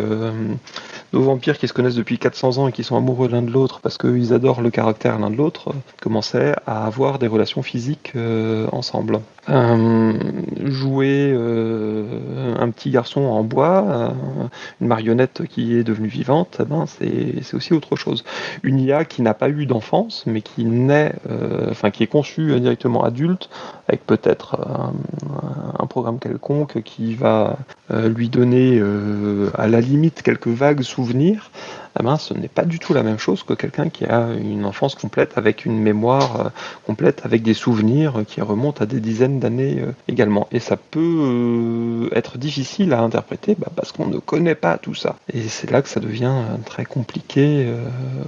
nos 1.12 1.22
vampires 1.22 1.58
qui 1.58 1.68
se 1.68 1.72
connaissent 1.72 1.94
depuis 1.94 2.18
400 2.18 2.58
ans 2.58 2.68
et 2.68 2.72
qui 2.72 2.84
sont 2.84 2.96
amoureux 2.96 3.28
l'un 3.28 3.42
de 3.42 3.50
l'autre 3.50 3.80
parce 3.80 3.98
qu'ils 3.98 4.32
adorent 4.32 4.60
le 4.60 4.70
caractère 4.70 5.18
l'un 5.18 5.30
de 5.30 5.36
l'autre 5.36 5.74
commençaient 6.00 6.54
à 6.66 6.86
avoir 6.86 7.18
des 7.18 7.26
relations 7.26 7.62
physiques 7.62 8.12
ensemble. 8.72 9.20
Jouer 9.46 11.32
un 12.58 12.70
petit 12.70 12.90
garçon 12.90 13.22
en 13.22 13.44
bois, 13.44 14.14
une 14.80 14.86
marionnette 14.86 15.42
qui 15.48 15.74
est 15.76 15.84
devenue 15.84 16.08
vivante, 16.08 16.58
eh 16.60 16.64
ben 16.64 16.86
c'est 16.86 17.54
aussi 17.54 17.72
autre 17.72 17.96
chose. 17.96 18.24
Une 18.62 18.78
IA 18.78 18.97
qui 19.04 19.22
n'a 19.22 19.34
pas 19.34 19.48
eu 19.48 19.66
d'enfance, 19.66 20.24
mais 20.26 20.40
qui 20.40 20.64
naît, 20.64 21.14
euh, 21.30 21.68
enfin 21.70 21.90
qui 21.90 22.02
est 22.02 22.08
conçue 22.08 22.52
euh, 22.52 22.60
directement 22.60 23.04
adulte, 23.04 23.48
avec 23.88 24.04
peut-être 24.06 24.56
euh, 24.60 25.78
un 25.78 25.86
programme 25.86 26.18
quelconque 26.18 26.82
qui 26.82 27.14
va 27.14 27.56
euh, 27.90 28.08
lui 28.08 28.28
donner 28.28 28.82
à 29.54 29.68
la 29.68 29.80
limite 29.80 30.22
quelques 30.22 30.48
vagues 30.48 30.82
souvenirs, 30.82 31.50
ah 31.98 32.04
ben, 32.04 32.16
ce 32.16 32.32
n'est 32.32 32.48
pas 32.48 32.64
du 32.64 32.78
tout 32.78 32.94
la 32.94 33.02
même 33.02 33.18
chose 33.18 33.42
que 33.42 33.54
quelqu'un 33.54 33.88
qui 33.88 34.04
a 34.04 34.28
une 34.32 34.64
enfance 34.64 34.94
complète 34.94 35.36
avec 35.36 35.64
une 35.64 35.78
mémoire 35.80 36.46
euh, 36.46 36.48
complète, 36.86 37.22
avec 37.24 37.42
des 37.42 37.54
souvenirs 37.54 38.22
qui 38.26 38.40
remontent 38.40 38.82
à 38.82 38.86
des 38.86 39.00
dizaines 39.00 39.40
d'années 39.40 39.80
euh, 39.80 39.92
également. 40.06 40.46
Et 40.52 40.60
ça 40.60 40.76
peut 40.76 41.00
euh, 41.00 42.08
être 42.16 42.38
difficile 42.38 42.92
à 42.92 43.00
interpréter 43.00 43.56
bah, 43.58 43.72
parce 43.74 43.90
qu'on 43.90 44.06
ne 44.06 44.18
connaît 44.18 44.54
pas 44.54 44.78
tout 44.78 44.94
ça. 44.94 45.16
Et 45.32 45.48
c'est 45.48 45.70
là 45.72 45.82
que 45.82 45.88
ça 45.88 45.98
devient 45.98 46.44
très 46.64 46.84
compliqué 46.84 47.66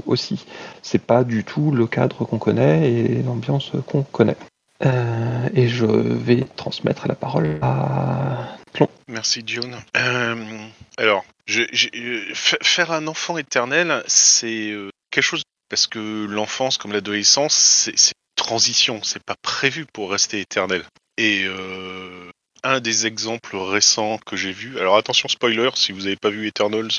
aussi. 0.07 0.47
C'est 0.83 1.01
pas 1.01 1.23
du 1.23 1.45
tout 1.45 1.71
le 1.71 1.87
cadre 1.87 2.25
qu'on 2.25 2.39
connaît 2.39 2.91
et 2.91 3.23
l'ambiance 3.23 3.73
qu'on 3.87 4.03
connaît. 4.03 4.37
et 5.55 5.69
je 5.69 5.87
vais 5.87 6.45
transmettre 6.57 7.07
la 7.07 7.15
parole 7.15 7.59
à 7.63 8.57
Merci 9.11 9.43
John. 9.45 9.75
Euh, 9.97 10.69
alors, 10.97 11.25
je, 11.51 12.33
faire 12.63 12.93
un 12.93 13.07
enfant 13.07 13.37
éternel, 13.37 14.03
c'est 14.07 14.71
euh, 14.71 14.91
quelque 15.11 15.25
chose 15.25 15.43
parce 15.69 15.87
que 15.87 16.27
l'enfance, 16.27 16.79
comme 16.79 16.93
l'adolescence, 16.93 17.55
c'est 17.55 17.93
une 17.93 18.37
transition. 18.37 19.03
C'est 19.03 19.23
pas 19.23 19.35
prévu 19.43 19.87
pour 19.93 20.11
rester 20.11 20.41
éternel. 20.41 20.85
Et 21.17 21.45
euh, 21.45 22.31
un 22.63 22.81
des 22.81 23.07
exemples 23.07 23.57
récents 23.57 24.19
que 24.19 24.37
j'ai 24.37 24.53
vu. 24.53 24.79
Alors 24.79 24.97
attention 24.97 25.29
spoiler, 25.29 25.71
si 25.75 25.93
vous 25.93 26.03
n'avez 26.03 26.17
pas 26.17 26.31
vu 26.31 26.47
Eternals, 26.47 26.91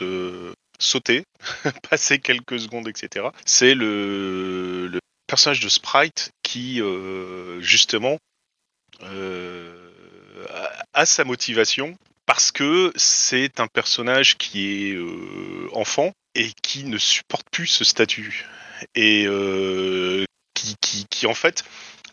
sautez, 0.80 1.24
passez 1.89 2.20
quelques 2.20 2.60
secondes, 2.60 2.88
etc. 2.88 3.28
C'est 3.45 3.74
le, 3.74 4.99
personnage 5.28 5.62
de 5.62 5.70
Sprite 5.70 6.32
qui 6.43 6.82
justement 7.60 8.18
a 10.93 11.06
sa 11.06 11.24
motivation 11.24 11.95
parce 12.26 12.51
que 12.51 12.91
c'est 12.95 13.59
un 13.59 13.67
personnage 13.67 14.38
qui 14.38 14.89
est 14.89 14.93
euh, 14.93 15.69
enfant 15.74 16.11
et 16.36 16.51
qui 16.61 16.84
ne 16.84 16.97
supporte 16.97 17.47
plus 17.51 17.67
ce 17.67 17.84
statut 17.84 18.45
et 18.95 19.26
euh, 19.28 20.26
qui, 20.53 21.26
en 21.26 21.34
fait 21.34 21.63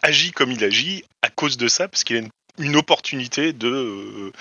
agit 0.02 0.32
comme 0.32 0.52
il 0.52 0.62
agit 0.64 1.04
à 1.22 1.30
cause 1.30 1.56
de 1.56 1.68
ça 1.68 1.88
parce 1.88 2.04
qu'il 2.04 2.16
a 2.16 2.20
une, 2.58 2.76
opportunité 2.76 3.52
de, 3.52 3.68
euh, 3.68 4.32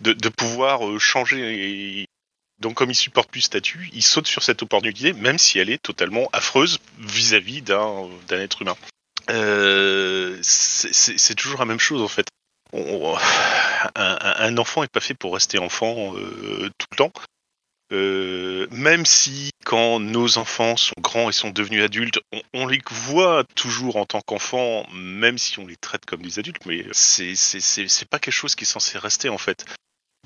de, 0.00 0.12
de 0.12 0.28
pouvoir 0.28 0.80
changer 1.00 2.00
et 2.00 2.06
donc 2.60 2.74
comme 2.74 2.90
il 2.90 2.94
supporte 2.94 3.30
plus 3.30 3.40
ce 3.40 3.46
statut, 3.46 3.90
il 3.92 4.02
saute 4.02 4.28
sur 4.28 4.42
cette 4.42 4.62
opportunité, 4.62 5.12
même 5.12 5.38
si 5.38 5.58
elle 5.58 5.70
est 5.70 5.82
totalement 5.82 6.28
affreuse 6.32 6.78
vis-à-vis 6.98 7.62
d'un 7.62 8.08
être 8.30 8.62
humain. 8.62 8.76
C'est 10.42 11.34
toujours 11.34 11.58
la 11.58 11.66
même 11.66 11.80
chose 11.80 12.02
en 12.02 12.08
fait 12.08 12.26
un, 12.72 14.56
enfant 14.58 14.82
est 14.82 14.92
pas 14.92 15.00
fait 15.00 15.14
pour 15.14 15.34
rester 15.34 15.58
enfant 15.58 16.14
euh, 16.16 16.70
tout 16.78 16.86
le 16.92 16.96
temps. 16.96 17.12
Euh, 17.92 18.66
même 18.70 19.04
si 19.04 19.50
quand 19.66 20.00
nos 20.00 20.38
enfants 20.38 20.76
sont 20.78 20.94
grands 20.98 21.28
et 21.28 21.32
sont 21.32 21.50
devenus 21.50 21.84
adultes, 21.84 22.20
on, 22.54 22.66
les 22.66 22.80
voit 22.90 23.44
toujours 23.54 23.96
en 23.96 24.06
tant 24.06 24.22
qu'enfants, 24.22 24.86
même 24.94 25.36
si 25.36 25.58
on 25.58 25.66
les 25.66 25.76
traite 25.76 26.06
comme 26.06 26.22
des 26.22 26.38
adultes, 26.38 26.64
mais 26.64 26.86
c'est 26.92 27.34
c'est 27.36 28.08
pas 28.08 28.18
quelque 28.18 28.32
chose 28.32 28.54
qui 28.54 28.64
est 28.64 28.66
censé 28.66 28.96
rester 28.96 29.28
en 29.28 29.36
fait. 29.36 29.66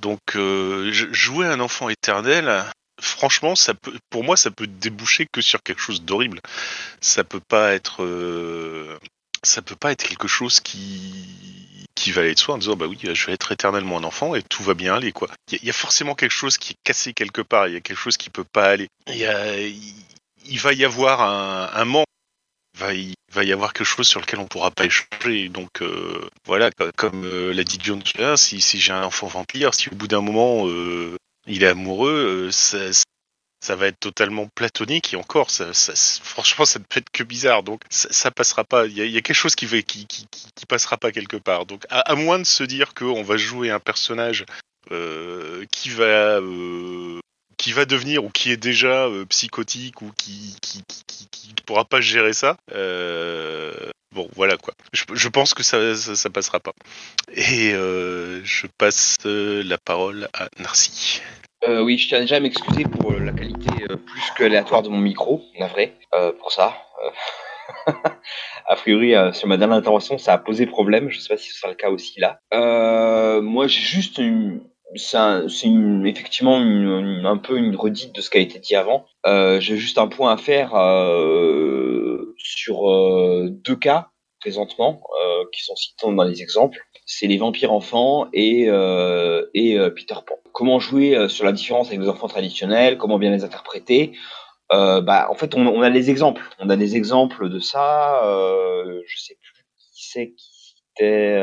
Donc 0.01 0.21
euh, 0.37 0.93
jouer 0.93 1.47
un 1.47 1.59
enfant 1.59 1.89
éternel, 1.89 2.67
franchement, 3.01 3.57
ça 3.57 3.75
peut, 3.75 3.99
pour 4.11 4.23
moi, 4.23 4.37
ça 4.37 4.53
peut 4.53 4.69
déboucher 4.69 5.27
que 5.33 5.41
sur 5.41 5.61
quelque 5.65 5.81
chose 5.81 6.03
d'horrible. 6.03 6.41
Ça 7.01 7.25
peut 7.25 7.41
pas 7.41 7.75
être, 7.75 8.05
ça 9.47 9.63
peut 9.63 9.77
pas 9.77 9.93
être 9.93 10.03
quelque 10.03 10.29
chose 10.29 10.61
qui 10.61 11.87
qui 11.95 12.13
va 12.13 12.21
aller 12.23 12.35
de 12.35 12.39
soi 12.39 12.55
en 12.55 12.59
disant 12.59 12.77
bah 12.77 12.87
oui 12.87 12.99
je 13.03 13.27
vais 13.27 13.33
être 13.33 13.53
éternellement 13.53 13.99
un 13.99 14.05
enfant 14.05 14.35
et 14.35 14.43
tout 14.43 14.63
va 14.63 14.75
bien 14.75 14.95
aller 14.95 15.13
quoi. 15.13 15.29
Il 15.51 15.65
y, 15.65 15.71
a 15.71 15.73
forcément 15.73 16.15
quelque 16.15 16.33
chose 16.33 16.59
qui 16.59 16.75
est 16.75 16.77
cassé 16.85 17.15
quelque 17.15 17.41
part 17.41 17.69
il 17.69 17.75
y 17.75 17.77
a 17.77 17.81
quelque 17.81 17.99
chose 17.99 18.17
qui 18.17 18.29
peut 18.29 18.45
pas 18.45 18.69
aller. 18.69 18.89
Il, 19.07 20.61
va 20.61 20.73
y 20.73 20.85
avoir 20.85 21.23
un, 21.23 21.71
un 21.73 21.85
manque 21.85 22.07
il 22.93 23.15
va 23.33 23.45
y 23.45 23.53
avoir 23.53 23.73
quelque 23.73 23.87
chose 23.87 24.07
sur 24.07 24.21
lequel 24.21 24.39
on 24.39 24.47
pourra 24.47 24.71
pas 24.71 24.85
échanger. 24.85 25.49
Donc 25.49 25.81
euh, 25.81 26.29
voilà 26.45 26.71
comme 26.97 27.25
euh, 27.25 27.55
l'a 27.55 27.65
dit 27.65 27.79
John 27.83 28.03
si, 28.37 28.61
si 28.61 28.79
j'ai 28.79 28.93
un 28.93 29.03
enfant 29.03 29.29
vampire 29.29 29.73
si 29.73 29.89
au 29.89 29.95
bout 29.95 30.09
d'un 30.09 30.21
moment 30.21 30.69
euh, 30.69 31.17
il 31.47 31.63
est 31.63 31.69
amoureux 31.69 32.51
ça 32.53 32.79
va 33.75 33.89
être 33.89 34.01
totalement 34.01 34.49
platonique 34.55 35.12
et 35.14 35.17
encore, 35.17 35.51
ça, 35.51 35.73
franchement, 36.23 36.64
ça 36.64 36.79
ne 36.79 36.85
peut 36.85 37.01
être 37.01 37.11
que 37.11 37.25
bizarre. 37.25 37.62
Donc, 37.62 37.83
ça, 37.91 38.31
passera 38.31 38.64
pas. 38.64 38.87
Il 38.87 38.97
y, 38.97 39.19
a, 39.19 39.21
quelque 39.23 39.35
chose 39.35 39.55
qui, 39.55 39.67
va, 39.67 39.83
qui, 39.83 40.07
qui, 40.07 40.27
passera 40.69 40.97
pas 40.97 41.12
quelque 41.12 41.37
part. 41.37 41.67
Donc, 41.67 41.85
à, 41.91 42.14
moins 42.14 42.39
de 42.39 42.45
se 42.45 42.64
dire 42.64 42.95
qu'on 42.95 43.23
va 43.23 43.37
jouer 43.37 43.71
un 43.71 43.81
personnage 43.81 44.45
euh, 44.93 45.64
qui 45.73 45.91
va 45.91 46.39
euh, 46.41 47.19
qui 47.57 47.73
va 47.73 47.85
devenir 47.87 48.25
ou 48.25 48.31
qui 48.31 48.53
est 48.53 48.57
déjà 48.57 49.07
euh, 49.07 49.25
psychotique 49.27 50.03
ou 50.03 50.12
qui 50.17 50.57
qui, 50.61 50.83
qui, 50.87 51.55
pourra 51.67 51.85
pas 51.85 52.01
gérer 52.01 52.33
ça. 52.33 52.57
bon, 54.12 54.29
voilà 54.37 54.57
quoi. 54.57 54.75
Je, 54.93 55.29
pense 55.29 55.53
que 55.53 55.64
ça, 55.64 55.97
ça, 55.97 56.31
passera 56.31 56.61
pas. 56.61 56.75
Et 57.35 57.71
je 57.71 58.67
passe 58.79 59.17
la 59.25 59.79
parole 59.79 60.29
à 60.33 60.49
Narcy. 60.61 61.21
Euh, 61.69 61.83
oui, 61.83 61.99
je 61.99 62.09
tiens 62.09 62.21
déjà 62.21 62.37
à 62.37 62.41
m'excuser 62.41 62.85
pour 62.85 63.12
la 63.12 63.33
qualité 63.33 63.71
euh, 63.91 63.97
plus 63.97 64.31
que 64.37 64.45
aléatoire 64.45 64.83
de 64.83 64.89
mon 64.89 64.99
micro, 64.99 65.43
navré, 65.59 65.95
euh, 66.14 66.33
pour 66.33 66.53
ça. 66.53 66.77
a 68.67 68.77
priori, 68.77 69.14
sur 69.33 69.49
ma 69.49 69.57
dernière 69.57 69.79
intervention, 69.79 70.17
ça 70.19 70.35
a 70.35 70.39
posé 70.39 70.67
problème. 70.67 71.11
Je 71.11 71.17
ne 71.17 71.21
sais 71.21 71.29
pas 71.29 71.37
si 71.37 71.51
ce 71.51 71.59
sera 71.59 71.69
le 71.69 71.77
cas 71.77 71.91
aussi 71.91 72.21
là. 72.21 72.41
moi, 73.41 73.67
j'ai 73.67 73.81
juste 73.81 74.19
une, 74.19 74.61
c'est 74.95 75.69
effectivement 76.05 76.57
un 76.57 77.37
peu 77.39 77.57
une 77.59 77.75
redite 77.75 78.14
de 78.14 78.21
ce 78.21 78.31
qui 78.31 78.39
a 78.39 78.41
été 78.41 78.61
dit 78.61 78.77
avant. 78.77 79.07
j'ai 79.25 79.77
juste 79.77 79.99
un 79.99 80.07
point 80.07 80.33
à 80.33 80.37
faire 80.37 80.71
sur 82.39 83.51
deux 83.51 83.77
cas 83.77 84.11
présentement 84.41 85.03
qui 85.53 85.62
sont 85.62 85.76
cités 85.76 86.07
dans 86.07 86.24
les 86.24 86.43
exemples 86.43 86.80
c'est 87.07 87.28
les 87.28 87.39
vampires 87.39 87.72
enfants 87.72 88.26
et, 88.32 88.64
euh, 88.68 89.47
et 89.55 89.78
euh, 89.78 89.91
Peter 89.91 90.16
Pan. 90.26 90.34
Comment 90.53 90.80
jouer 90.80 91.16
euh, 91.16 91.28
sur 91.28 91.45
la 91.45 91.53
différence 91.53 91.87
avec 91.87 92.01
les 92.01 92.09
enfants 92.09 92.26
traditionnels, 92.26 92.99
comment 92.99 93.18
bien 93.18 93.30
les 93.30 93.45
interpréter 93.45 94.12
bah, 94.70 95.28
En 95.30 95.34
fait, 95.34 95.55
on, 95.55 95.64
on, 95.68 95.82
a 95.82 95.89
les 95.89 96.11
exemples. 96.11 96.43
On 96.59 96.68
a 96.68 96.76
des 96.76 96.97
exemples 96.97 97.49
de 97.49 97.61
ça. 97.61 98.20
je 99.07 99.22
sais 99.22 99.39
plus 99.41 99.64
qui 99.95 100.09
c'est 100.09 100.32
qui 100.32 100.74
c'était 100.99 101.41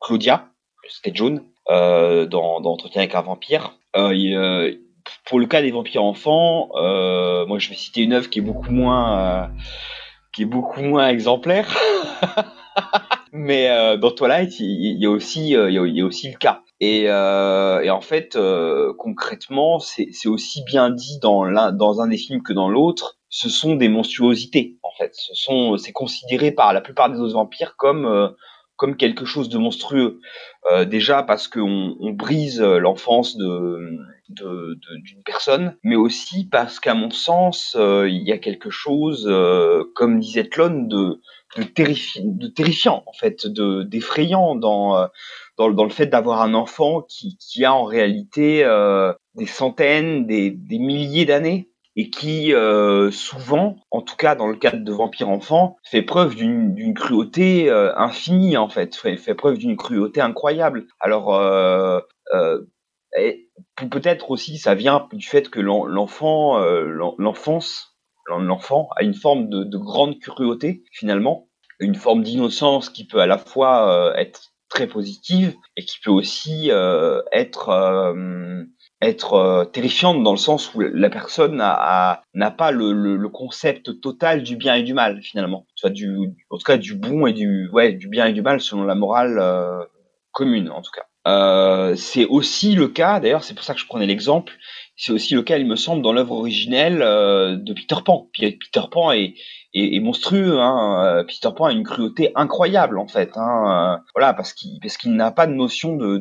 Claudia, 0.00 0.48
c'était 0.88 1.14
Joan, 1.14 1.42
dans, 1.68 2.26
dans 2.60 2.72
Entretien 2.72 3.02
avec 3.02 3.16
un 3.16 3.22
vampire. 3.22 3.76
Il, 3.96 4.78
pour 5.24 5.40
le 5.40 5.46
cas 5.46 5.62
des 5.62 5.72
vampires 5.72 6.04
enfants, 6.04 6.68
moi 6.74 7.58
je 7.58 7.68
vais 7.70 7.74
citer 7.74 8.02
une 8.02 8.12
œuvre 8.12 8.30
qui 8.30 8.38
est 8.38 8.42
beaucoup 8.42 8.70
moins, 8.70 9.50
qui 10.32 10.42
est 10.42 10.46
beaucoup 10.46 10.82
moins 10.82 11.08
exemplaire. 11.08 11.68
Mais 13.32 13.70
euh, 13.70 13.96
dans 13.96 14.10
Twilight, 14.10 14.60
il, 14.60 14.98
y 15.00 15.06
a 15.06 15.10
aussi, 15.10 15.56
euh, 15.56 15.70
il, 15.70 15.96
y 15.96 16.00
a, 16.00 16.04
aussi 16.04 16.30
le 16.30 16.36
cas. 16.36 16.62
Et, 16.80 17.04
euh, 17.06 17.80
et 17.80 17.90
en 17.90 18.00
fait, 18.00 18.34
euh, 18.34 18.92
concrètement, 18.98 19.78
c'est 19.78 20.26
aussi 20.26 20.64
bien 20.64 20.90
dit 20.90 21.20
dans 21.20 21.44
l'un 21.44 21.70
dans 21.70 22.00
un 22.00 22.08
des 22.08 22.16
films 22.16 22.42
que 22.42 22.52
dans 22.52 22.68
l'autre. 22.68 23.18
Ce 23.28 23.48
sont 23.48 23.76
des 23.76 23.88
monstruosités, 23.88 24.78
en 24.82 24.90
fait. 24.98 25.12
Ce 25.14 25.32
sont, 25.34 25.76
c'est 25.76 25.92
considéré 25.92 26.50
par 26.50 26.72
la 26.72 26.80
plupart 26.80 27.08
des 27.08 27.20
autres 27.20 27.34
vampires 27.34 27.76
comme 27.76 28.04
euh, 28.04 28.28
comme 28.74 28.96
quelque 28.96 29.24
chose 29.24 29.48
de 29.48 29.58
monstrueux. 29.58 30.18
Euh, 30.72 30.84
déjà 30.84 31.22
parce 31.22 31.46
qu'on 31.46 31.96
on 32.00 32.10
brise 32.10 32.60
l'enfance 32.60 33.36
de 33.36 33.78
d'une 34.34 35.22
personne, 35.24 35.76
mais 35.82 35.96
aussi 35.96 36.48
parce 36.48 36.80
qu'à 36.80 36.94
mon 36.94 37.10
sens, 37.10 37.76
il 37.78 38.22
y 38.26 38.32
a 38.32 38.38
quelque 38.38 38.70
chose, 38.70 39.30
comme 39.94 40.20
disait 40.20 40.48
Tlon, 40.48 40.86
de 40.88 41.20
de, 41.56 41.64
de 42.22 42.46
terrifiant 42.48 43.02
en 43.06 43.12
fait, 43.12 43.46
de 43.46 43.82
d'effrayant 43.82 44.54
dans, 44.54 44.96
euh, 44.96 45.06
dans, 45.58 45.70
dans 45.70 45.84
le 45.84 45.90
fait 45.90 46.06
d'avoir 46.06 46.42
un 46.42 46.54
enfant 46.54 47.02
qui, 47.02 47.64
a 47.64 47.74
en 47.74 47.84
réalité 47.84 48.64
euh, 48.64 49.12
des 49.34 49.46
centaines, 49.46 50.26
des, 50.26 50.50
des 50.50 50.78
milliers 50.78 51.24
d'années 51.24 51.68
et 51.94 52.08
qui 52.08 52.54
euh, 52.54 53.10
souvent, 53.10 53.76
en 53.90 54.00
tout 54.00 54.16
cas 54.16 54.34
dans 54.34 54.46
le 54.46 54.56
cadre 54.56 54.82
de 54.82 54.92
Vampire 54.92 55.28
Enfant, 55.28 55.76
fait 55.84 56.02
preuve 56.02 56.36
d'une 56.36 56.94
cruauté 56.94 57.70
euh, 57.70 57.94
infinie 57.96 58.56
en 58.56 58.68
fait, 58.70 58.96
fait, 58.96 59.16
fait 59.16 59.34
preuve 59.34 59.58
d'une 59.58 59.76
cruauté 59.76 60.20
incroyable. 60.22 60.86
Alors 61.00 61.34
euh, 61.34 62.00
euh 63.18 63.32
peut-être 63.90 64.30
aussi 64.30 64.58
ça 64.58 64.74
vient 64.74 65.08
du 65.12 65.26
fait 65.26 65.50
que 65.50 65.60
l'enfant, 65.60 66.58
l'enfance 67.18 67.92
l'enfant 68.26 68.88
a 68.96 69.02
une 69.02 69.14
forme 69.14 69.48
de, 69.48 69.64
de, 69.64 69.78
grande 69.78 70.18
cruauté 70.18 70.84
finalement, 70.92 71.48
une 71.80 71.94
forme 71.94 72.22
d'innocence 72.22 72.90
qui 72.90 73.06
peut 73.06 73.20
à 73.20 73.26
la 73.26 73.38
fois 73.38 73.90
euh, 73.90 74.14
être 74.14 74.52
très 74.68 74.86
positive 74.86 75.54
et 75.76 75.84
qui 75.84 75.98
peut 76.02 76.10
aussi 76.10 76.70
euh, 76.70 77.20
être 77.32 77.68
euh, 77.68 78.64
terrifiante 79.66 80.22
dans 80.22 80.30
le 80.30 80.38
sens 80.38 80.74
où 80.74 80.80
la 80.80 81.10
personne 81.10 81.56
n'a 81.56 82.50
pas 82.50 82.70
le, 82.70 83.28
concept 83.28 84.00
total 84.00 84.42
du 84.42 84.56
bien 84.56 84.76
et 84.76 84.82
du 84.82 84.94
mal 84.94 85.20
finalement, 85.22 85.66
en 86.50 86.56
tout 86.56 86.64
cas 86.64 86.76
du 86.78 86.94
bon 86.94 87.26
et 87.26 87.32
du 87.32 87.68
ouais 87.72 87.92
du 87.92 88.08
bien 88.08 88.26
et 88.26 88.32
du 88.32 88.42
mal 88.42 88.60
selon 88.60 88.84
la 88.84 88.94
morale 88.94 89.86
commune 90.30 90.70
en 90.70 90.80
tout 90.80 90.92
cas. 90.94 91.06
Euh, 91.28 91.94
c'est 91.96 92.26
aussi 92.26 92.74
le 92.74 92.88
cas, 92.88 93.20
d'ailleurs, 93.20 93.44
c'est 93.44 93.54
pour 93.54 93.64
ça 93.64 93.74
que 93.74 93.80
je 93.80 93.86
prenais 93.86 94.06
l'exemple. 94.06 94.52
c'est 94.96 95.12
aussi 95.12 95.34
le 95.34 95.42
cas, 95.42 95.58
il 95.58 95.66
me 95.66 95.76
semble, 95.76 96.02
dans 96.02 96.12
l'œuvre 96.12 96.32
originelle 96.32 97.02
euh, 97.02 97.56
de 97.56 97.72
Peter 97.72 97.96
Pan. 98.04 98.28
Peter 98.36 98.82
Pan 98.90 99.12
est, 99.12 99.34
monstrueux. 100.00 100.58
Hein. 100.60 101.24
Peter 101.26 101.48
Pan 101.56 101.66
a 101.66 101.72
une 101.72 101.84
cruauté 101.84 102.32
incroyable 102.34 102.98
en 102.98 103.08
fait. 103.08 103.30
Hein. 103.36 104.00
Voilà, 104.14 104.34
parce 104.34 104.52
qu'il 104.52 105.14
n'a 105.14 105.30
pas 105.30 105.46
de 105.46 105.54
notion 105.54 105.96
de, 105.96 106.18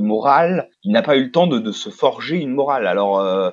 morale. 0.00 0.68
Il 0.82 0.92
n'a 0.92 1.02
pas 1.02 1.16
eu 1.16 1.24
le 1.24 1.30
temps 1.30 1.46
de, 1.46 1.72
se 1.72 1.90
forger 1.90 2.36
une 2.36 2.52
morale. 2.52 2.86
Alors, 2.86 3.18
euh, 3.18 3.50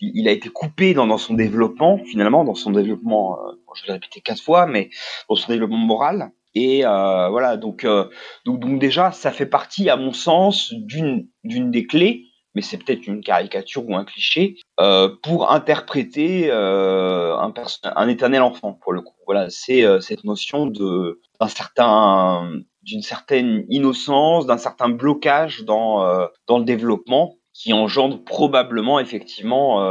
il, 0.00 0.28
a 0.28 0.32
été 0.32 0.48
coupé 0.48 0.94
dans, 0.94 1.18
son 1.18 1.34
développement, 1.34 1.98
finalement, 1.98 2.44
dans 2.44 2.54
son 2.54 2.70
développement. 2.70 3.38
Euh, 3.38 3.52
je 3.74 3.82
vais 3.82 3.88
le 3.88 3.92
répéter 3.94 4.20
quatre 4.20 4.42
fois, 4.42 4.66
mais 4.66 4.90
dans 5.28 5.36
son 5.36 5.52
développement 5.52 5.78
moral. 5.78 6.30
Et 6.54 6.86
euh, 6.86 7.28
voilà, 7.28 7.56
donc, 7.56 7.84
euh, 7.84 8.08
donc, 8.44 8.60
donc 8.60 8.78
déjà, 8.78 9.10
ça 9.12 9.32
fait 9.32 9.46
partie, 9.46 9.90
à 9.90 9.96
mon 9.96 10.12
sens, 10.12 10.72
d'une 10.72 11.28
d'une 11.42 11.70
des 11.70 11.86
clés 11.86 12.26
mais 12.56 12.62
c'est 12.62 12.78
peut-être 12.78 13.08
une 13.08 13.20
caricature 13.20 13.84
ou 13.88 13.96
un 13.96 14.04
cliché, 14.04 14.58
euh, 14.78 15.08
pour 15.24 15.50
interpréter 15.50 16.52
un, 16.52 17.52
un 17.96 18.08
éternel 18.08 18.42
enfant, 18.42 18.78
pour 18.80 18.92
le 18.92 19.00
coup. 19.00 19.16
Voilà, 19.26 19.50
c'est 19.50 19.84
cette 20.00 20.22
notion 20.22 20.66
de 20.66 21.20
d'un 21.40 21.48
certain 21.48 22.48
d'une 22.84 23.02
certaine 23.02 23.64
innocence, 23.70 24.46
d'un 24.46 24.56
certain 24.56 24.88
blocage 24.88 25.64
dans 25.64 26.28
dans 26.46 26.58
le 26.58 26.64
développement 26.64 27.34
qui 27.52 27.72
engendre 27.72 28.22
probablement 28.22 29.00
effectivement 29.00 29.84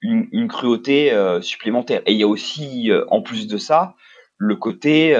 une, 0.00 0.26
une, 0.32 0.48
cruauté 0.48 1.12
supplémentaire. 1.42 2.00
Et 2.06 2.12
il 2.12 2.18
y 2.18 2.22
a 2.22 2.28
aussi, 2.28 2.90
en 3.10 3.20
plus 3.20 3.46
de 3.46 3.58
ça, 3.58 3.94
le 4.38 4.56
côté, 4.56 5.14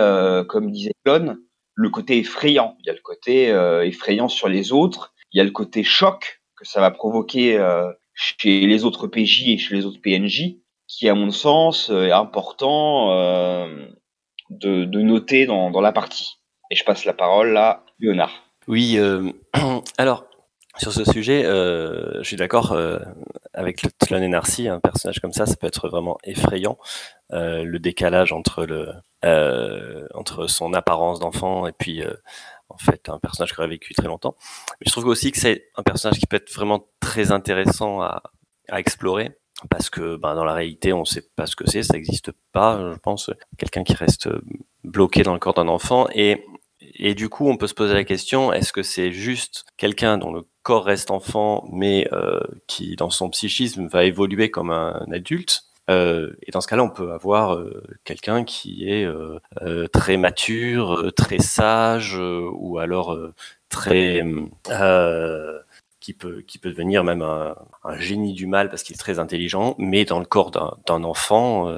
comme 0.49 0.71
disait 0.71 0.93
Clone, 1.05 1.39
le 1.75 1.91
côté 1.91 2.19
effrayant. 2.19 2.77
Il 2.81 2.87
y 2.87 2.91
a 2.91 2.93
le 2.93 3.01
côté 3.03 3.49
effrayant 3.85 4.29
sur 4.29 4.49
les 4.49 4.73
autres, 4.73 5.15
il 5.33 5.39
y 5.39 5.41
a 5.41 5.45
le 5.45 5.51
côté 5.51 5.83
choc 5.83 6.41
que 6.57 6.67
ça 6.67 6.81
va 6.81 6.91
provoquer 6.91 7.59
euh, 7.59 7.93
chez 8.15 8.67
les 8.67 8.85
autres 8.85 9.07
PJ 9.07 9.49
et 9.49 9.59
chez 9.59 9.75
les 9.75 9.85
autres 9.85 10.01
PNJ, 10.01 10.57
qui 10.89 11.09
à 11.09 11.15
mon 11.15 11.31
sens 11.31 11.91
euh, 11.91 12.07
est 12.07 12.13
important 12.13 13.13
euh, 13.13 13.87
de, 14.51 14.85
de, 14.85 15.01
noter 15.03 15.47
dans, 15.47 15.71
dans, 15.71 15.81
la 15.81 15.93
partie. 15.93 16.39
Et 16.71 16.77
je 16.77 16.85
passe 16.85 17.05
la 17.05 17.13
parole 17.13 17.57
à 17.57 17.85
Léonard. 17.99 18.51
Oui, 18.67 18.99
alors 19.99 20.25
sur 20.79 20.93
ce 20.93 21.05
sujet, 21.05 21.45
euh, 21.45 22.23
je 22.23 22.29
suis 22.29 22.37
d'accord 22.37 22.73
euh, 22.73 22.99
avec 23.55 23.83
le 23.83 23.91
Tlon 23.91 24.23
et 24.23 24.29
Narcy, 24.29 24.69
un 24.69 24.81
personnage 24.81 25.21
comme 25.21 25.33
ça, 25.33 25.47
ça 25.47 25.57
peut 25.57 25.67
être 25.67 25.89
vraiment 25.89 26.19
effrayant. 26.25 26.79
Euh, 27.33 27.65
le 27.65 27.79
décalage 27.79 28.33
entre 28.33 28.65
le 28.65 28.93
entre 30.15 30.47
son 30.47 30.73
apparence 30.73 31.19
d'enfant 31.19 31.67
et 31.67 31.73
puis 31.73 32.01
en 32.69 32.79
fait 32.79 33.09
un 33.09 33.19
personnage 33.19 33.53
qui 33.53 33.59
aurait 33.59 33.69
vécu 33.69 33.93
très 33.93 34.07
longtemps. 34.07 34.37
Mais 34.81 34.85
je 34.87 34.93
trouve 34.93 35.07
aussi 35.07 35.33
que 35.33 35.39
c'est 35.39 35.67
un 35.75 35.83
personnage 35.83 36.21
qui 36.21 36.27
peut 36.27 36.37
être 36.37 36.53
vraiment 36.55 36.87
très 37.01 37.33
intéressant 37.33 38.03
à, 38.03 38.23
à 38.69 38.79
explorer 38.79 39.37
parce 39.69 39.91
que 39.91 40.15
ben, 40.15 40.37
dans 40.37 40.45
la 40.45 40.55
réalité 40.55 40.93
on 40.93 41.05
sait 41.05 41.25
pas 41.35 41.47
ce 41.47 41.57
que 41.57 41.69
c'est, 41.69 41.83
ça 41.83 41.95
n'existe 41.95 42.31
pas, 42.53 42.93
je 42.93 42.99
pense. 42.99 43.33
Quelqu'un 43.59 43.83
qui 43.83 43.95
reste 43.95 44.29
bloqué 44.85 45.25
dans 45.25 45.33
le 45.33 45.41
corps 45.41 45.55
d'un 45.55 45.67
enfant 45.67 46.07
et 46.15 46.45
et 46.99 47.15
du 47.15 47.29
coup, 47.29 47.49
on 47.49 47.57
peut 47.57 47.67
se 47.67 47.75
poser 47.75 47.95
la 47.95 48.05
question 48.05 48.53
est-ce 48.53 48.73
que 48.73 48.83
c'est 48.83 49.13
juste 49.13 49.65
quelqu'un 49.77 50.19
dont 50.19 50.33
le 50.33 50.43
corps 50.63 50.85
reste 50.85 51.11
enfant, 51.11 51.65
mais 51.73 52.09
euh, 52.13 52.41
qui, 52.67 52.97
dans 52.97 53.11
son 53.11 53.31
psychisme, 53.31 53.87
va 53.87 54.05
évoluer 54.05 54.51
comme 54.51 54.71
un 54.71 55.07
adulte 55.13 55.67
euh, 55.89 56.33
et 56.43 56.51
dans 56.51 56.61
ce 56.61 56.67
cas-là, 56.67 56.83
on 56.83 56.91
peut 56.91 57.13
avoir 57.13 57.55
euh, 57.55 57.83
quelqu'un 58.05 58.45
qui 58.45 58.89
est 58.89 59.05
euh, 59.05 59.39
euh, 59.63 59.87
très 59.89 60.17
mature, 60.17 61.13
très 61.17 61.39
sage, 61.39 62.19
ou 62.19 62.79
alors 62.79 63.17
très 63.69 64.23
qui 66.07 66.15
peut 66.15 66.43
qui 66.43 66.59
peut 66.59 66.71
devenir 66.71 67.03
même 67.03 67.23
un, 67.23 67.57
génie 67.99 68.33
du 68.33 68.47
mal 68.47 68.69
parce 68.69 68.83
qu'il 68.85 68.95
est 68.95 68.99
très 68.99 69.19
intelligent, 69.19 69.75
mais 69.79 70.05
dans 70.05 70.21
le 70.21 70.25
corps 70.25 70.51
d'un 70.51 71.05
enfant, 71.05 71.69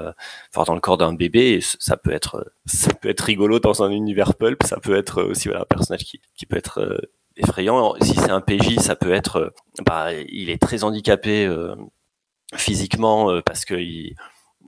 enfin 0.55 0.65
dans 0.67 0.75
le 0.75 0.81
corps 0.81 0.99
d'un 0.99 1.15
bébé, 1.15 1.61
ça 1.63 1.97
peut 1.97 2.13
être 2.13 2.53
ça 2.67 2.93
peut 2.93 3.09
être 3.09 3.23
rigolo 3.23 3.59
dans 3.59 3.83
un 3.83 3.91
univers 3.91 4.35
pulp, 4.35 4.63
ça 4.65 4.79
peut 4.81 4.97
être 4.97 5.23
aussi 5.23 5.49
voilà, 5.49 5.63
un 5.63 5.67
personnage 5.67 6.05
qui 6.05 6.21
qui 6.37 6.45
peut 6.45 6.59
être 6.59 7.01
effrayant. 7.37 7.95
Si 8.03 8.15
c'est 8.15 8.31
un 8.31 8.43
PJ, 8.43 8.79
ça 8.81 8.97
peut 8.97 9.13
être 9.13 9.55
bah 9.87 10.13
il 10.13 10.51
est 10.51 10.61
très 10.61 10.85
handicapé 10.85 11.49
physiquement 12.55 13.31
euh, 13.31 13.43
parce 13.43 13.65
qu'il 13.65 14.15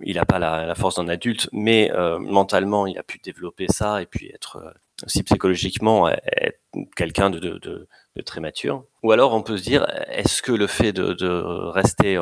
il 0.02 0.16
n'a 0.16 0.24
pas 0.24 0.38
la, 0.38 0.64
la 0.64 0.74
force 0.74 0.96
d'un 0.96 1.08
adulte, 1.08 1.50
mais 1.52 1.90
euh, 1.92 2.18
mentalement, 2.18 2.86
il 2.86 2.96
a 2.98 3.02
pu 3.02 3.18
développer 3.18 3.66
ça 3.68 4.00
et 4.00 4.06
puis 4.06 4.30
être 4.32 4.56
euh, 4.56 4.70
aussi 5.04 5.22
psychologiquement 5.22 6.08
être 6.08 6.60
quelqu'un 6.96 7.30
de, 7.30 7.88
très 8.24 8.40
mature. 8.40 8.84
Ou 9.02 9.12
alors, 9.12 9.32
on 9.32 9.42
peut 9.42 9.56
se 9.56 9.62
dire, 9.62 9.86
est-ce 10.08 10.42
que 10.42 10.52
le 10.52 10.66
fait 10.66 10.92
de, 10.92 11.24
rester 11.70 12.16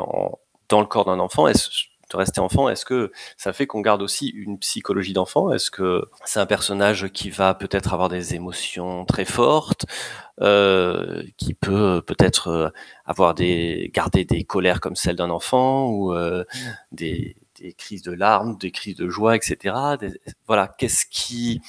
dans 0.68 0.80
le 0.80 0.86
corps 0.86 1.04
d'un 1.04 1.18
enfant, 1.18 1.48
est-ce 1.48 1.68
de 2.10 2.16
rester 2.16 2.40
enfant, 2.40 2.68
est-ce 2.68 2.84
que 2.84 3.12
ça 3.36 3.52
fait 3.52 3.66
qu'on 3.66 3.80
garde 3.80 4.02
aussi 4.02 4.28
une 4.28 4.58
psychologie 4.58 5.12
d'enfant? 5.12 5.52
Est-ce 5.52 5.70
que 5.70 6.04
c'est 6.24 6.40
un 6.40 6.46
personnage 6.46 7.08
qui 7.08 7.30
va 7.30 7.54
peut-être 7.54 7.92
avoir 7.92 8.08
des 8.08 8.34
émotions 8.34 9.04
très 9.04 9.24
fortes, 9.24 9.86
euh, 10.40 11.22
qui 11.36 11.54
peut 11.54 12.02
peut-être 12.06 12.48
euh, 12.48 12.68
avoir 13.04 13.34
des 13.34 13.90
garder 13.92 14.24
des 14.24 14.44
colères 14.44 14.80
comme 14.80 14.96
celles 14.96 15.16
d'un 15.16 15.30
enfant 15.30 15.88
ou 15.88 16.14
euh, 16.14 16.44
des, 16.92 17.36
des, 17.60 17.72
crises 17.74 18.02
de 18.02 18.12
larmes, 18.12 18.56
des 18.56 18.70
crises 18.70 18.96
de 18.96 19.08
joie, 19.08 19.36
etc. 19.36 19.74
voilà, 20.46 20.68
qu'est-ce 20.68 21.04
qui 21.10 21.60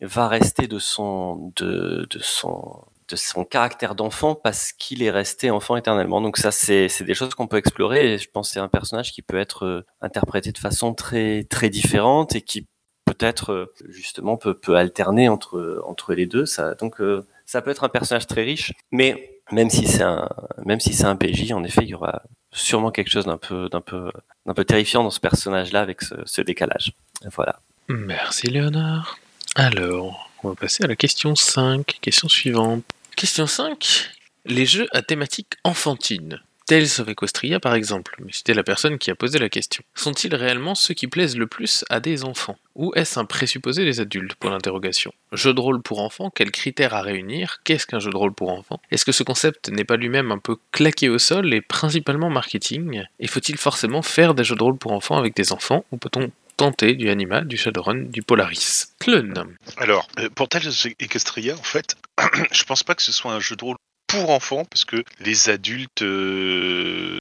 va 0.00 0.28
rester 0.28 0.66
de 0.66 0.78
son 0.78 1.52
de, 1.56 2.06
de 2.10 2.18
son 2.20 2.84
de 3.08 3.16
son 3.16 3.44
caractère 3.44 3.94
d'enfant 3.94 4.34
parce 4.34 4.72
qu'il 4.72 5.02
est 5.02 5.10
resté 5.10 5.50
enfant 5.50 5.76
éternellement. 5.76 6.20
Donc 6.20 6.36
ça, 6.36 6.50
c'est 6.50 6.88
des 7.02 7.14
choses 7.14 7.34
qu'on 7.34 7.46
peut 7.46 7.56
explorer. 7.56 8.14
Et 8.14 8.18
je 8.18 8.28
pense 8.30 8.48
que 8.48 8.54
c'est 8.54 8.60
un 8.60 8.68
personnage 8.68 9.12
qui 9.12 9.22
peut 9.22 9.38
être 9.38 9.64
euh, 9.64 9.86
interprété 10.00 10.52
de 10.52 10.58
façon 10.58 10.94
très 10.94 11.44
très 11.44 11.70
différente 11.70 12.34
et 12.34 12.42
qui 12.42 12.66
peut-être 13.06 13.52
euh, 13.52 13.74
justement 13.88 14.36
peut, 14.36 14.54
peut 14.54 14.76
alterner 14.76 15.28
entre 15.28 15.82
entre 15.86 16.14
les 16.14 16.26
deux. 16.26 16.44
Ça, 16.46 16.74
donc 16.74 17.00
euh, 17.00 17.26
ça 17.46 17.62
peut 17.62 17.70
être 17.70 17.84
un 17.84 17.88
personnage 17.88 18.26
très 18.26 18.42
riche, 18.42 18.72
mais 18.92 19.40
même 19.50 19.70
si 19.70 19.86
c'est 19.86 20.02
un 20.02 20.28
même 20.64 20.80
si 20.80 20.92
c'est 20.92 21.06
un 21.06 21.16
PJ, 21.16 21.52
en 21.52 21.64
effet, 21.64 21.82
il 21.82 21.88
y 21.88 21.94
aura 21.94 22.22
sûrement 22.52 22.90
quelque 22.90 23.10
chose 23.10 23.24
d'un 23.24 23.38
peu 23.38 23.70
d'un 23.70 23.80
peu 23.80 24.10
d'un 24.44 24.54
peu 24.54 24.64
terrifiant 24.64 25.02
dans 25.02 25.10
ce 25.10 25.20
personnage-là 25.20 25.80
avec 25.80 26.02
ce, 26.02 26.14
ce 26.26 26.42
décalage. 26.42 26.92
Voilà. 27.34 27.60
Merci 27.88 28.48
Léonard. 28.48 29.18
Alors, 29.54 30.30
on 30.42 30.48
va 30.48 30.54
passer 30.54 30.84
à 30.84 30.86
la 30.86 30.96
question 30.96 31.34
5, 31.34 31.98
question 32.00 32.28
suivante. 32.28 32.84
Question 33.16 33.46
5. 33.46 34.10
Les 34.44 34.66
jeux 34.66 34.86
à 34.92 35.02
thématique 35.02 35.54
enfantine, 35.64 36.40
Tales 36.66 37.00
of 37.00 37.08
Equestria 37.08 37.58
par 37.60 37.74
exemple, 37.74 38.14
mais 38.24 38.30
c'était 38.32 38.54
la 38.54 38.62
personne 38.62 38.98
qui 38.98 39.10
a 39.10 39.14
posé 39.14 39.38
la 39.38 39.48
question, 39.48 39.82
sont-ils 39.94 40.34
réellement 40.34 40.74
ceux 40.74 40.94
qui 40.94 41.06
plaisent 41.06 41.36
le 41.36 41.46
plus 41.46 41.84
à 41.90 41.98
des 41.98 42.24
enfants? 42.24 42.56
Ou 42.76 42.92
est-ce 42.94 43.18
un 43.18 43.24
présupposé 43.24 43.84
des 43.84 44.00
adultes? 44.00 44.34
Pour 44.36 44.50
l'interrogation 44.50 45.12
Jeu 45.32 45.52
de 45.52 45.60
rôle 45.60 45.82
pour 45.82 46.00
enfants, 46.00 46.30
quels 46.30 46.52
critères 46.52 46.94
à 46.94 47.02
réunir? 47.02 47.60
Qu'est-ce 47.64 47.86
qu'un 47.86 47.98
jeu 47.98 48.10
de 48.10 48.16
rôle 48.16 48.34
pour 48.34 48.50
enfants? 48.50 48.80
Est-ce 48.90 49.04
que 49.04 49.12
ce 49.12 49.22
concept 49.22 49.70
n'est 49.70 49.84
pas 49.84 49.96
lui-même 49.96 50.30
un 50.30 50.38
peu 50.38 50.56
claqué 50.70 51.08
au 51.08 51.18
sol 51.18 51.52
et 51.52 51.60
principalement 51.60 52.30
marketing? 52.30 53.02
Et 53.18 53.26
faut-il 53.26 53.56
forcément 53.56 54.02
faire 54.02 54.34
des 54.34 54.44
jeux 54.44 54.56
de 54.56 54.62
rôle 54.62 54.78
pour 54.78 54.92
enfants 54.92 55.16
avec 55.16 55.34
des 55.34 55.52
enfants? 55.52 55.84
Ou 55.90 55.96
peut-on 55.96 56.30
tenter 56.58 56.94
du 56.94 57.08
Anima, 57.08 57.40
du 57.40 57.56
Shadowrun, 57.56 58.10
du 58.10 58.22
Polaris. 58.22 58.88
Clone. 59.00 59.56
Alors, 59.78 60.08
euh, 60.18 60.28
pour 60.28 60.48
Tales 60.48 60.68
of 60.68 60.86
Equestria, 60.98 61.54
en 61.54 61.62
fait, 61.62 61.96
je 62.52 62.64
pense 62.64 62.82
pas 62.82 62.94
que 62.94 63.02
ce 63.02 63.12
soit 63.12 63.32
un 63.32 63.40
jeu 63.40 63.56
de 63.56 63.64
rôle 63.64 63.76
pour 64.08 64.30
enfants, 64.30 64.64
parce 64.64 64.84
que 64.84 65.02
les 65.20 65.48
adultes 65.48 66.02
euh, 66.02 67.18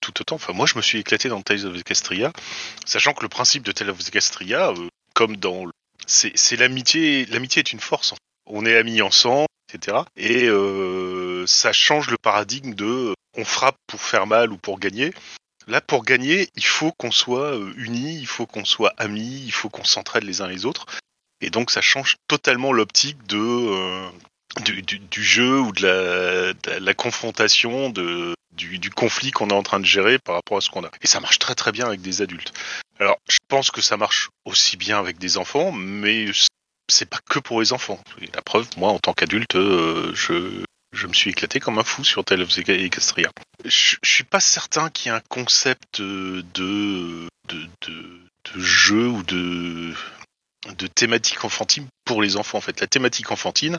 tout 0.00 0.20
autant. 0.20 0.36
Enfin, 0.36 0.52
moi, 0.52 0.66
je 0.66 0.76
me 0.76 0.82
suis 0.82 0.98
éclaté 0.98 1.28
dans 1.28 1.42
Tales 1.42 1.66
of 1.66 1.76
Equestria, 1.76 2.32
sachant 2.86 3.12
que 3.12 3.22
le 3.22 3.28
principe 3.28 3.62
de 3.64 3.72
Tales 3.72 3.90
of 3.90 4.00
Equestria, 4.00 4.70
euh, 4.70 4.88
comme 5.14 5.36
dans... 5.36 5.66
C'est 6.06 6.56
l'amitié, 6.56 7.26
l'amitié 7.26 7.60
est 7.60 7.72
une 7.72 7.80
force. 7.80 8.14
On 8.46 8.66
est 8.66 8.76
amis 8.76 9.00
ensemble, 9.00 9.46
etc. 9.72 9.98
Et 10.16 10.48
euh, 10.48 11.46
ça 11.46 11.72
change 11.72 12.10
le 12.10 12.16
paradigme 12.18 12.74
de 12.74 13.14
on 13.36 13.44
frappe 13.44 13.76
pour 13.86 14.00
faire 14.00 14.26
mal 14.26 14.52
ou 14.52 14.58
pour 14.58 14.78
gagner. 14.78 15.12
Là, 15.66 15.80
pour 15.80 16.04
gagner, 16.04 16.48
il 16.56 16.64
faut 16.64 16.92
qu'on 16.92 17.10
soit 17.10 17.56
euh, 17.56 17.72
unis, 17.76 18.18
il 18.18 18.26
faut 18.26 18.46
qu'on 18.46 18.64
soit 18.64 18.92
amis, 18.98 19.42
il 19.44 19.52
faut 19.52 19.70
qu'on 19.70 19.84
s'entraide 19.84 20.24
les 20.24 20.40
uns 20.40 20.48
les 20.48 20.66
autres. 20.66 20.86
Et 21.40 21.50
donc, 21.50 21.70
ça 21.70 21.80
change 21.80 22.16
totalement 22.28 22.72
l'optique 22.72 23.26
de 23.26 23.38
euh, 23.38 24.08
du, 24.62 25.22
jeu 25.22 25.60
ou 25.60 25.72
de 25.72 26.54
la, 26.78 26.94
confrontation, 26.94 27.90
de, 27.90 28.34
du, 28.52 28.78
du 28.78 28.90
conflit 28.90 29.30
qu'on 29.30 29.48
est 29.48 29.54
en 29.54 29.62
train 29.62 29.80
de 29.80 29.84
gérer 29.84 30.18
par 30.18 30.36
rapport 30.36 30.58
à 30.58 30.60
ce 30.60 30.70
qu'on 30.70 30.84
a. 30.84 30.90
Et 31.02 31.06
ça 31.06 31.20
marche 31.20 31.38
très 31.38 31.54
très 31.54 31.72
bien 31.72 31.86
avec 31.86 32.00
des 32.00 32.22
adultes. 32.22 32.52
Alors, 33.00 33.18
je 33.28 33.38
pense 33.48 33.70
que 33.70 33.80
ça 33.80 33.96
marche 33.96 34.28
aussi 34.44 34.76
bien 34.76 34.98
avec 34.98 35.18
des 35.18 35.38
enfants, 35.38 35.72
mais 35.72 36.26
c'est 36.88 37.08
pas 37.08 37.18
que 37.28 37.38
pour 37.38 37.60
les 37.60 37.72
enfants. 37.72 37.98
La 38.34 38.42
preuve, 38.42 38.68
moi, 38.76 38.90
en 38.90 38.98
tant 38.98 39.12
qu'adulte, 39.12 39.56
euh, 39.56 40.14
je, 40.14 40.64
je 40.94 41.06
me 41.06 41.12
suis 41.12 41.30
éclaté 41.30 41.60
comme 41.60 41.78
un 41.78 41.84
fou 41.84 42.04
sur 42.04 42.24
Tale 42.24 42.42
of 42.42 42.58
Equestria. 42.58 43.30
Je, 43.64 43.96
je 44.02 44.10
suis 44.10 44.24
pas 44.24 44.40
certain 44.40 44.90
qu'il 44.90 45.10
y 45.10 45.14
ait 45.14 45.18
un 45.18 45.22
concept 45.28 46.00
de, 46.00 46.44
de, 46.54 47.28
de, 47.48 48.60
jeu 48.60 49.08
ou 49.08 49.22
de, 49.22 49.92
de 50.76 50.86
thématique 50.86 51.44
enfantine 51.44 51.86
pour 52.04 52.22
les 52.22 52.36
enfants. 52.36 52.58
En 52.58 52.62
fait, 52.62 52.80
la 52.80 52.86
thématique 52.86 53.30
enfantine, 53.30 53.78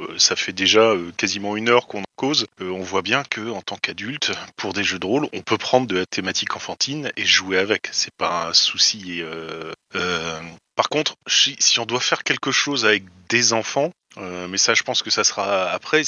euh, 0.00 0.18
ça 0.18 0.36
fait 0.36 0.52
déjà 0.52 0.80
euh, 0.80 1.12
quasiment 1.16 1.56
une 1.56 1.68
heure 1.68 1.86
qu'on 1.86 2.00
en 2.00 2.16
cause. 2.16 2.46
Euh, 2.60 2.70
on 2.70 2.82
voit 2.82 3.02
bien 3.02 3.24
que 3.24 3.50
en 3.50 3.62
tant 3.62 3.76
qu'adulte, 3.76 4.32
pour 4.56 4.72
des 4.72 4.84
jeux 4.84 4.98
de 4.98 5.06
rôle, 5.06 5.28
on 5.32 5.42
peut 5.42 5.58
prendre 5.58 5.86
de 5.86 5.96
la 5.96 6.06
thématique 6.06 6.56
enfantine 6.56 7.12
et 7.16 7.24
jouer 7.24 7.58
avec. 7.58 7.88
C'est 7.92 8.14
pas 8.16 8.48
un 8.48 8.54
souci. 8.54 9.22
Par 10.74 10.88
contre, 10.88 11.16
si, 11.26 11.78
on 11.78 11.86
doit 11.86 12.00
faire 12.00 12.24
quelque 12.24 12.50
chose 12.50 12.86
avec 12.86 13.04
des 13.28 13.52
enfants, 13.52 13.90
mais 14.16 14.56
ça, 14.58 14.74
je 14.74 14.82
pense 14.82 15.02
que 15.02 15.10
ça 15.10 15.22
sera 15.22 15.70
après. 15.70 16.02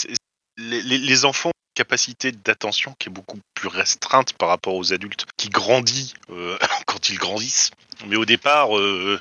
Les, 0.56 0.82
les- 0.82 0.98
les 0.98 1.24
enfants 1.24 1.48
ont 1.48 1.52
une 1.52 1.74
capacité 1.82 2.32
d'attention 2.32 2.94
qui 2.98 3.08
est 3.08 3.12
beaucoup 3.12 3.38
plus 3.54 3.68
restreinte 3.68 4.32
par 4.34 4.48
rapport 4.48 4.74
aux 4.74 4.92
adultes, 4.92 5.26
qui 5.36 5.48
grandit 5.48 6.14
euh, 6.30 6.56
quand 6.86 7.08
ils 7.08 7.18
grandissent. 7.18 7.70
Mais 8.06 8.16
au 8.16 8.24
départ, 8.24 8.76
euh, 8.78 9.20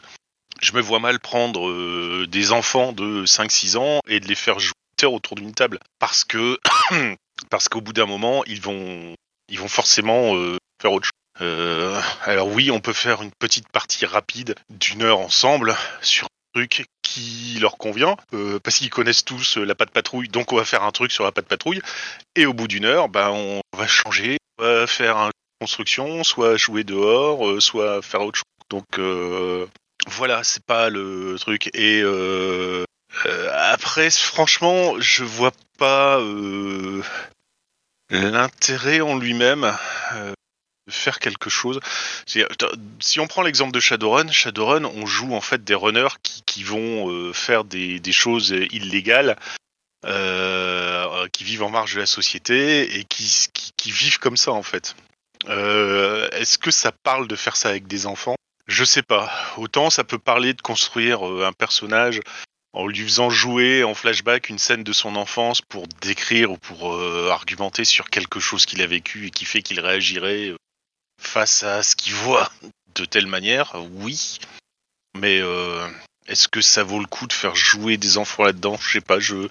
je 0.61 0.73
me 0.73 0.81
vois 0.81 0.99
mal 0.99 1.19
prendre 1.19 1.67
euh, 1.69 2.27
des 2.29 2.51
enfants 2.51 2.91
de 2.93 3.25
5-6 3.25 3.77
ans 3.77 3.99
et 4.07 4.19
de 4.19 4.27
les 4.27 4.35
faire 4.35 4.59
jouer 4.59 4.73
autour 5.05 5.35
d'une 5.35 5.53
table. 5.53 5.79
Parce 5.99 6.23
que 6.23 6.59
parce 7.49 7.67
qu'au 7.67 7.81
bout 7.81 7.91
d'un 7.93 8.05
moment, 8.05 8.43
ils 8.45 8.61
vont, 8.61 9.13
ils 9.49 9.59
vont 9.59 9.67
forcément 9.67 10.35
euh, 10.37 10.57
faire 10.81 10.93
autre 10.93 11.05
chose. 11.07 11.11
Alors 12.25 12.47
oui, 12.47 12.71
on 12.71 12.79
peut 12.79 12.93
faire 12.93 13.21
une 13.21 13.31
petite 13.39 13.67
partie 13.69 14.05
rapide 14.05 14.55
d'une 14.69 15.01
heure 15.01 15.19
ensemble 15.19 15.75
sur 16.01 16.27
truc 16.53 16.85
qui 17.01 17.57
leur 17.59 17.77
convient, 17.77 18.15
euh, 18.33 18.59
parce 18.59 18.77
qu'ils 18.77 18.89
connaissent 18.89 19.25
tous 19.25 19.57
euh, 19.57 19.65
la 19.65 19.75
patte 19.75 19.91
patrouille, 19.91 20.29
donc 20.29 20.51
on 20.51 20.55
va 20.55 20.65
faire 20.65 20.83
un 20.83 20.91
truc 20.91 21.11
sur 21.11 21.23
la 21.23 21.31
patte 21.31 21.47
patrouille, 21.47 21.81
et 22.35 22.45
au 22.45 22.53
bout 22.53 22.67
d'une 22.67 22.85
heure, 22.85 23.09
ben, 23.09 23.29
on 23.29 23.61
va 23.77 23.87
changer, 23.87 24.37
on 24.59 24.63
va 24.63 24.87
faire 24.87 25.17
un 25.17 25.31
construction, 25.59 26.23
soit 26.23 26.57
jouer 26.57 26.83
dehors, 26.83 27.47
euh, 27.47 27.59
soit 27.59 28.01
faire 28.01 28.21
autre 28.21 28.39
chose. 28.39 28.43
Donc 28.69 28.99
voilà, 30.07 30.43
c'est 30.43 30.65
pas 30.65 30.89
le 30.89 31.35
truc. 31.39 31.69
Et 31.75 32.01
après, 33.51 34.09
franchement, 34.09 34.99
je 34.99 35.23
vois 35.23 35.51
pas 35.77 36.19
l'intérêt 38.09 39.01
en 39.01 39.15
lui-même 39.15 39.77
faire 40.89 41.19
quelque 41.19 41.49
chose. 41.49 41.79
Si 42.25 43.19
on 43.19 43.27
prend 43.27 43.41
l'exemple 43.41 43.71
de 43.71 43.79
Shadowrun, 43.79 44.31
Shadowrun, 44.31 44.85
on 44.85 45.05
joue 45.05 45.33
en 45.33 45.41
fait 45.41 45.63
des 45.63 45.75
runners 45.75 46.15
qui, 46.21 46.63
vont 46.63 47.09
euh, 47.09 47.33
faire 47.33 47.63
des, 47.63 48.01
choses 48.11 48.51
illégales, 48.71 49.37
euh, 50.05 51.27
qui 51.31 51.43
vivent 51.43 51.63
en 51.63 51.69
marge 51.69 51.95
de 51.95 51.99
la 51.99 52.05
société 52.05 52.99
et 52.99 53.05
qui, 53.05 53.91
vivent 53.91 54.19
comme 54.19 54.37
ça 54.37 54.51
en 54.51 54.63
fait. 54.63 54.95
Euh, 55.49 56.29
Est-ce 56.31 56.57
que 56.57 56.71
ça 56.71 56.91
parle 56.91 57.27
de 57.27 57.35
faire 57.35 57.55
ça 57.55 57.69
avec 57.69 57.87
des 57.87 58.05
enfants? 58.05 58.35
Je 58.67 58.85
sais 58.85 59.03
pas. 59.03 59.29
Autant 59.57 59.89
ça 59.89 60.03
peut 60.03 60.19
parler 60.19 60.53
de 60.53 60.61
construire 60.61 61.27
euh, 61.27 61.45
un 61.45 61.51
personnage 61.51 62.21
en 62.73 62.87
lui 62.87 63.03
faisant 63.03 63.29
jouer 63.29 63.83
en 63.83 63.93
flashback 63.93 64.49
une 64.49 64.57
scène 64.57 64.83
de 64.83 64.93
son 64.93 65.15
enfance 65.15 65.61
pour 65.61 65.87
décrire 66.01 66.51
ou 66.51 66.57
pour 66.57 66.93
euh, 66.93 67.29
argumenter 67.29 67.85
sur 67.85 68.09
quelque 68.09 68.39
chose 68.39 68.65
qu'il 68.65 68.81
a 68.81 68.87
vécu 68.87 69.27
et 69.27 69.29
qui 69.31 69.45
fait 69.45 69.61
qu'il 69.61 69.79
réagirait 69.79 70.49
euh, 70.49 70.57
face 71.23 71.63
à 71.63 71.83
ce 71.83 71.95
qu'il 71.95 72.13
voit 72.13 72.51
de 72.95 73.05
telle 73.05 73.27
manière, 73.27 73.73
oui. 73.91 74.39
Mais 75.15 75.39
euh, 75.41 75.87
est-ce 76.27 76.47
que 76.47 76.61
ça 76.61 76.83
vaut 76.83 76.99
le 76.99 77.05
coup 77.05 77.27
de 77.27 77.33
faire 77.33 77.55
jouer 77.55 77.97
des 77.97 78.17
enfants 78.17 78.43
là-dedans? 78.43 78.77
Je 78.81 78.91
sais 78.93 79.01
pas. 79.01 79.19
Je 79.19 79.47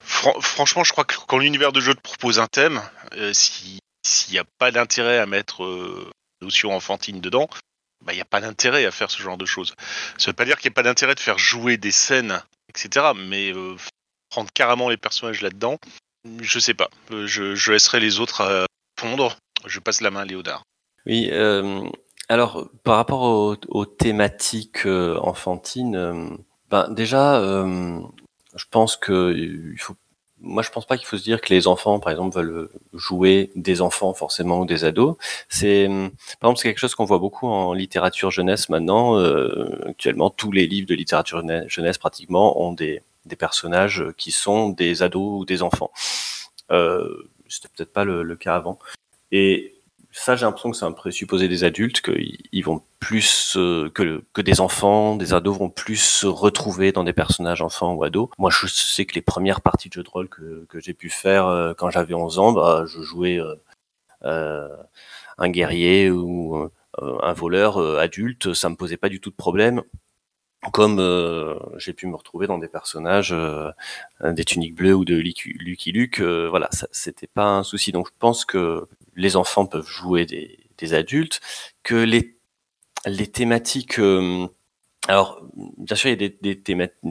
Fran- 0.00 0.40
franchement, 0.40 0.84
je 0.84 0.92
crois 0.92 1.04
que 1.04 1.16
quand 1.26 1.38
l'univers 1.38 1.72
de 1.72 1.80
jeu 1.80 1.94
te 1.94 2.00
propose 2.00 2.38
un 2.38 2.46
thème, 2.46 2.82
euh, 3.14 3.32
si 3.32 3.78
s'il 4.06 4.32
n'y 4.34 4.38
a 4.38 4.44
pas 4.58 4.70
d'intérêt 4.70 5.18
à 5.18 5.24
mettre 5.26 5.64
euh, 5.64 6.10
notion 6.42 6.74
enfantine 6.74 7.20
dedans, 7.22 7.48
bah 8.04 8.12
il 8.12 8.16
n'y 8.16 8.22
a 8.22 8.26
pas 8.26 8.40
d'intérêt 8.42 8.84
à 8.84 8.90
faire 8.90 9.10
ce 9.10 9.22
genre 9.22 9.38
de 9.38 9.46
choses. 9.46 9.74
Ça 10.18 10.26
veut 10.26 10.34
pas 10.34 10.44
dire 10.44 10.58
qu'il 10.58 10.68
n'y 10.68 10.74
a 10.74 10.76
pas 10.76 10.82
d'intérêt 10.82 11.14
de 11.14 11.20
faire 11.20 11.38
jouer 11.38 11.78
des 11.78 11.90
scènes, 11.92 12.42
etc. 12.68 13.12
Mais 13.16 13.52
euh, 13.54 13.76
prendre 14.28 14.50
carrément 14.52 14.90
les 14.90 14.98
personnages 14.98 15.40
là-dedans, 15.40 15.78
je 16.42 16.58
sais 16.58 16.74
pas. 16.74 16.90
Je, 17.10 17.54
je 17.54 17.72
laisserai 17.72 18.00
les 18.00 18.20
autres 18.20 18.42
à 18.42 18.66
fondre. 19.00 19.36
Je 19.64 19.78
passe 19.80 20.02
la 20.02 20.10
main 20.10 20.20
à 20.20 20.24
Léodard. 20.26 20.62
Oui, 21.06 21.28
euh, 21.32 21.80
alors 22.28 22.68
par 22.82 22.96
rapport 22.96 23.22
aux, 23.22 23.56
aux 23.68 23.84
thématiques 23.86 24.86
euh, 24.86 25.18
enfantines, 25.18 25.96
euh, 25.96 26.28
ben 26.70 26.88
déjà, 26.90 27.36
euh, 27.40 28.00
je 28.56 28.64
pense 28.70 28.96
que 28.96 29.34
il 29.36 29.78
faut. 29.78 29.94
Moi, 30.40 30.62
je 30.62 30.70
pense 30.70 30.84
pas 30.86 30.98
qu'il 30.98 31.06
faut 31.06 31.16
se 31.16 31.22
dire 31.22 31.40
que 31.40 31.54
les 31.54 31.66
enfants, 31.68 31.98
par 32.00 32.10
exemple, 32.12 32.36
veulent 32.36 32.68
jouer 32.92 33.50
des 33.56 33.80
enfants 33.80 34.12
forcément 34.12 34.60
ou 34.60 34.66
des 34.66 34.84
ados. 34.84 35.16
C'est, 35.48 35.88
euh, 35.88 36.08
par 36.40 36.50
exemple, 36.50 36.58
c'est 36.58 36.68
quelque 36.68 36.78
chose 36.80 36.94
qu'on 36.94 37.06
voit 37.06 37.18
beaucoup 37.18 37.46
en 37.46 37.72
littérature 37.72 38.30
jeunesse 38.30 38.68
maintenant. 38.68 39.16
Actuellement, 39.86 40.28
tous 40.30 40.52
les 40.52 40.66
livres 40.66 40.86
de 40.88 40.94
littérature 40.94 41.38
jeunesse, 41.38 41.64
jeunesse, 41.68 41.96
pratiquement 41.98 42.60
ont 42.60 42.72
des, 42.72 43.02
des 43.24 43.36
personnages 43.36 44.04
qui 44.18 44.32
sont 44.32 44.68
des 44.70 45.02
ados 45.02 45.40
ou 45.40 45.44
des 45.46 45.62
enfants. 45.62 45.90
Euh, 46.70 47.24
C'était 47.48 47.68
peut-être 47.74 47.92
pas 47.92 48.04
le, 48.04 48.22
le 48.22 48.36
cas 48.36 48.56
avant. 48.56 48.78
Et 49.32 49.73
ça, 50.16 50.36
j'ai 50.36 50.46
l'impression 50.46 50.70
que 50.70 50.76
c'est 50.76 50.84
un 50.84 50.92
présupposé 50.92 51.48
des 51.48 51.64
adultes 51.64 52.00
qu'ils 52.00 52.38
ils 52.52 52.64
vont 52.64 52.82
plus 53.00 53.56
euh, 53.56 53.90
que, 53.90 54.22
que 54.32 54.42
des 54.42 54.60
enfants, 54.60 55.16
des 55.16 55.34
ados 55.34 55.58
vont 55.58 55.70
plus 55.70 55.96
se 55.96 56.26
retrouver 56.26 56.92
dans 56.92 57.02
des 57.02 57.12
personnages 57.12 57.62
enfants 57.62 57.94
ou 57.94 58.04
ados. 58.04 58.28
Moi, 58.38 58.48
je 58.50 58.68
sais 58.68 59.06
que 59.06 59.16
les 59.16 59.22
premières 59.22 59.60
parties 59.60 59.88
de 59.88 59.94
jeux 59.94 60.04
de 60.04 60.08
rôle 60.08 60.28
que, 60.28 60.66
que 60.68 60.78
j'ai 60.78 60.94
pu 60.94 61.10
faire 61.10 61.46
euh, 61.48 61.74
quand 61.74 61.90
j'avais 61.90 62.14
11 62.14 62.38
ans, 62.38 62.52
bah, 62.52 62.84
je 62.86 63.02
jouais 63.02 63.40
euh, 63.40 63.56
euh, 64.24 64.68
un 65.36 65.48
guerrier 65.50 66.10
ou 66.12 66.56
euh, 66.58 66.70
un 67.22 67.32
voleur 67.32 67.78
adulte, 67.98 68.54
ça 68.54 68.68
me 68.68 68.76
posait 68.76 68.96
pas 68.96 69.08
du 69.08 69.20
tout 69.20 69.30
de 69.30 69.36
problème. 69.36 69.82
Comme 70.72 70.98
j'ai 71.76 71.92
pu 71.92 72.06
me 72.06 72.16
retrouver 72.16 72.46
dans 72.46 72.56
des 72.58 72.68
personnages 72.68 73.34
des 74.24 74.44
tuniques 74.44 74.74
bleues 74.76 74.94
ou 74.94 75.04
de 75.04 75.14
Lucky 75.16 75.92
Luke, 75.92 76.20
voilà, 76.20 76.70
c'était 76.90 77.26
pas 77.26 77.44
un 77.44 77.62
souci. 77.64 77.92
Donc 77.92 78.06
je 78.08 78.14
pense 78.18 78.46
que 78.46 78.88
les 79.16 79.36
enfants 79.36 79.66
peuvent 79.66 79.88
jouer 79.88 80.26
des, 80.26 80.94
adultes, 80.94 81.40
que 81.82 81.94
les, 81.94 82.36
les 83.06 83.26
thématiques... 83.26 83.98
euh, 83.98 84.46
alors, 85.06 85.42
bien 85.76 85.96
sûr, 85.96 86.08
il 86.08 86.22
y 86.22 86.24
a 86.24 86.28
des, 86.30 86.54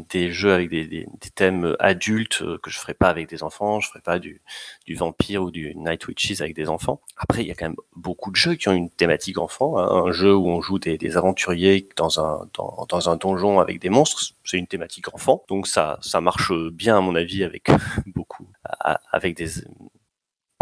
des, 0.10 0.32
jeux 0.32 0.52
avec 0.52 0.70
des, 0.70 1.06
thèmes 1.36 1.76
adultes 1.78 2.42
euh, 2.42 2.58
que 2.58 2.72
je 2.72 2.80
ferai 2.80 2.96
pas 2.96 3.10
avec 3.10 3.30
des 3.30 3.44
enfants, 3.44 3.80
je 3.80 3.88
ferai 3.90 4.02
pas 4.02 4.18
du, 4.18 4.42
du 4.88 4.96
vampire 4.96 5.44
ou 5.44 5.52
du 5.52 5.76
Night 5.76 6.08
Witches 6.08 6.42
avec 6.42 6.56
des 6.56 6.70
enfants. 6.70 7.02
Après, 7.18 7.44
il 7.44 7.48
y 7.48 7.52
a 7.52 7.56
quand 7.56 7.66
même 7.66 7.76
beaucoup 7.96 8.32
de 8.32 8.36
jeux 8.36 8.56
qui 8.56 8.68
ont 8.68 8.74
une 8.74 8.90
thématique 8.90 9.38
enfant. 9.38 9.78
hein. 9.78 10.06
Un 10.08 10.12
jeu 10.12 10.36
où 10.36 10.48
on 10.50 10.60
joue 10.60 10.80
des, 10.80 10.98
des 10.98 11.18
aventuriers 11.18 11.88
dans 11.96 12.20
un, 12.20 12.48
dans, 12.56 12.88
dans 12.90 13.10
un 13.12 13.16
donjon 13.16 13.60
avec 13.60 13.80
des 13.80 13.90
monstres, 13.90 14.34
c'est 14.44 14.58
une 14.58 14.68
thématique 14.68 15.14
enfant. 15.14 15.44
Donc 15.48 15.68
ça, 15.68 16.00
ça 16.02 16.20
marche 16.20 16.52
bien 16.72 16.98
à 16.98 17.02
mon 17.02 17.14
avis 17.14 17.44
avec 17.44 17.68
beaucoup, 18.08 18.48
avec 19.12 19.38
des 19.38 19.50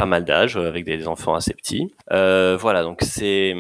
pas 0.02 0.08
mal 0.08 0.26
d'âge, 0.26 0.58
avec 0.58 0.84
des 0.84 1.08
enfants 1.08 1.36
assez 1.36 1.54
petits. 1.54 1.93
Euh, 2.12 2.58
voilà, 2.60 2.82
donc 2.82 3.02
c'est 3.04 3.54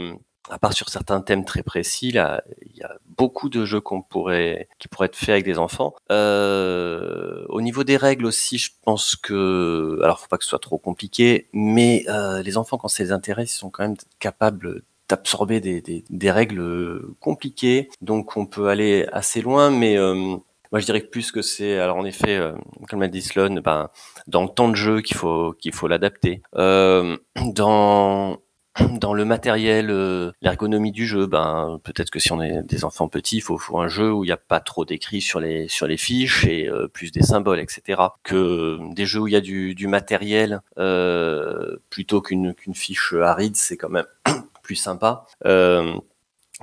à 0.49 0.57
part 0.57 0.73
sur 0.73 0.89
certains 0.89 1.21
thèmes 1.21 1.45
très 1.45 1.61
précis, 1.61 2.11
là, 2.11 2.43
il 2.65 2.75
y 2.75 2.81
a 2.81 2.95
beaucoup 3.15 3.47
de 3.47 3.63
jeux 3.63 3.79
qu'on 3.79 4.01
pourrait, 4.01 4.67
qui 4.79 4.87
pourraient 4.87 5.05
être 5.05 5.15
faits 5.15 5.29
avec 5.29 5.45
des 5.45 5.59
enfants. 5.59 5.93
Euh, 6.11 7.45
au 7.47 7.61
niveau 7.61 7.83
des 7.83 7.95
règles 7.95 8.25
aussi, 8.25 8.57
je 8.57 8.71
pense 8.83 9.15
que, 9.15 9.99
alors 10.01 10.19
faut 10.19 10.27
pas 10.27 10.39
que 10.39 10.43
ce 10.43 10.49
soit 10.49 10.59
trop 10.59 10.79
compliqué, 10.79 11.47
mais 11.53 12.05
euh, 12.09 12.41
les 12.41 12.57
enfants 12.57 12.79
quand 12.79 12.87
ça 12.87 13.03
les 13.03 13.11
intéresse, 13.11 13.53
ils 13.55 13.59
sont 13.59 13.69
quand 13.69 13.83
même 13.83 13.97
capables 14.17 14.81
d'absorber 15.09 15.61
des, 15.61 15.79
des, 15.81 16.03
des 16.09 16.31
règles 16.31 17.01
compliquées, 17.19 17.89
donc 18.01 18.35
on 18.35 18.47
peut 18.47 18.67
aller 18.69 19.05
assez 19.13 19.41
loin, 19.41 19.69
mais 19.69 19.95
euh, 19.95 20.37
moi 20.71 20.79
je 20.79 20.85
dirais 20.85 21.01
plus 21.01 21.31
que 21.31 21.41
c'est, 21.41 21.77
alors 21.77 21.97
en 21.97 22.05
effet, 22.05 22.37
euh, 22.37 22.53
comme 22.89 23.01
l'a 23.01 23.07
dit 23.07 23.21
Sloan, 23.21 23.61
ben 23.61 23.89
dans 24.27 24.43
le 24.43 24.49
temps 24.49 24.69
de 24.69 24.75
jeu 24.75 25.01
qu'il 25.01 25.17
faut 25.17 25.53
qu'il 25.53 25.73
faut 25.73 25.87
l'adapter. 25.87 26.41
Euh, 26.55 27.17
dans 27.53 28.39
dans 28.99 29.13
le 29.13 29.25
matériel, 29.25 29.89
euh, 29.89 30.31
l'ergonomie 30.41 30.91
du 30.91 31.05
jeu, 31.05 31.27
ben 31.27 31.79
peut-être 31.83 32.09
que 32.09 32.19
si 32.19 32.31
on 32.31 32.41
est 32.41 32.63
des 32.63 32.85
enfants 32.85 33.09
petits, 33.09 33.37
il 33.37 33.41
faut, 33.41 33.57
faut 33.57 33.79
un 33.79 33.89
jeu 33.89 34.11
où 34.13 34.23
il 34.23 34.27
n'y 34.27 34.33
a 34.33 34.37
pas 34.37 34.61
trop 34.61 34.85
d'écrit 34.85 35.21
sur 35.21 35.39
les 35.41 35.67
sur 35.67 35.87
les 35.87 35.97
fiches 35.97 36.45
et 36.45 36.69
euh, 36.69 36.87
plus 36.87 37.11
des 37.11 37.21
symboles, 37.21 37.59
etc. 37.59 38.01
Que 38.23 38.77
des 38.93 39.05
jeux 39.05 39.19
où 39.21 39.27
il 39.27 39.33
y 39.33 39.35
a 39.35 39.41
du, 39.41 39.75
du 39.75 39.87
matériel 39.87 40.61
euh, 40.77 41.77
plutôt 41.89 42.21
qu'une 42.21 42.53
qu'une 42.53 42.75
fiche 42.75 43.13
aride, 43.13 43.55
c'est 43.57 43.77
quand 43.77 43.89
même 43.89 44.05
plus 44.63 44.75
sympa. 44.75 45.25
Euh, 45.45 45.93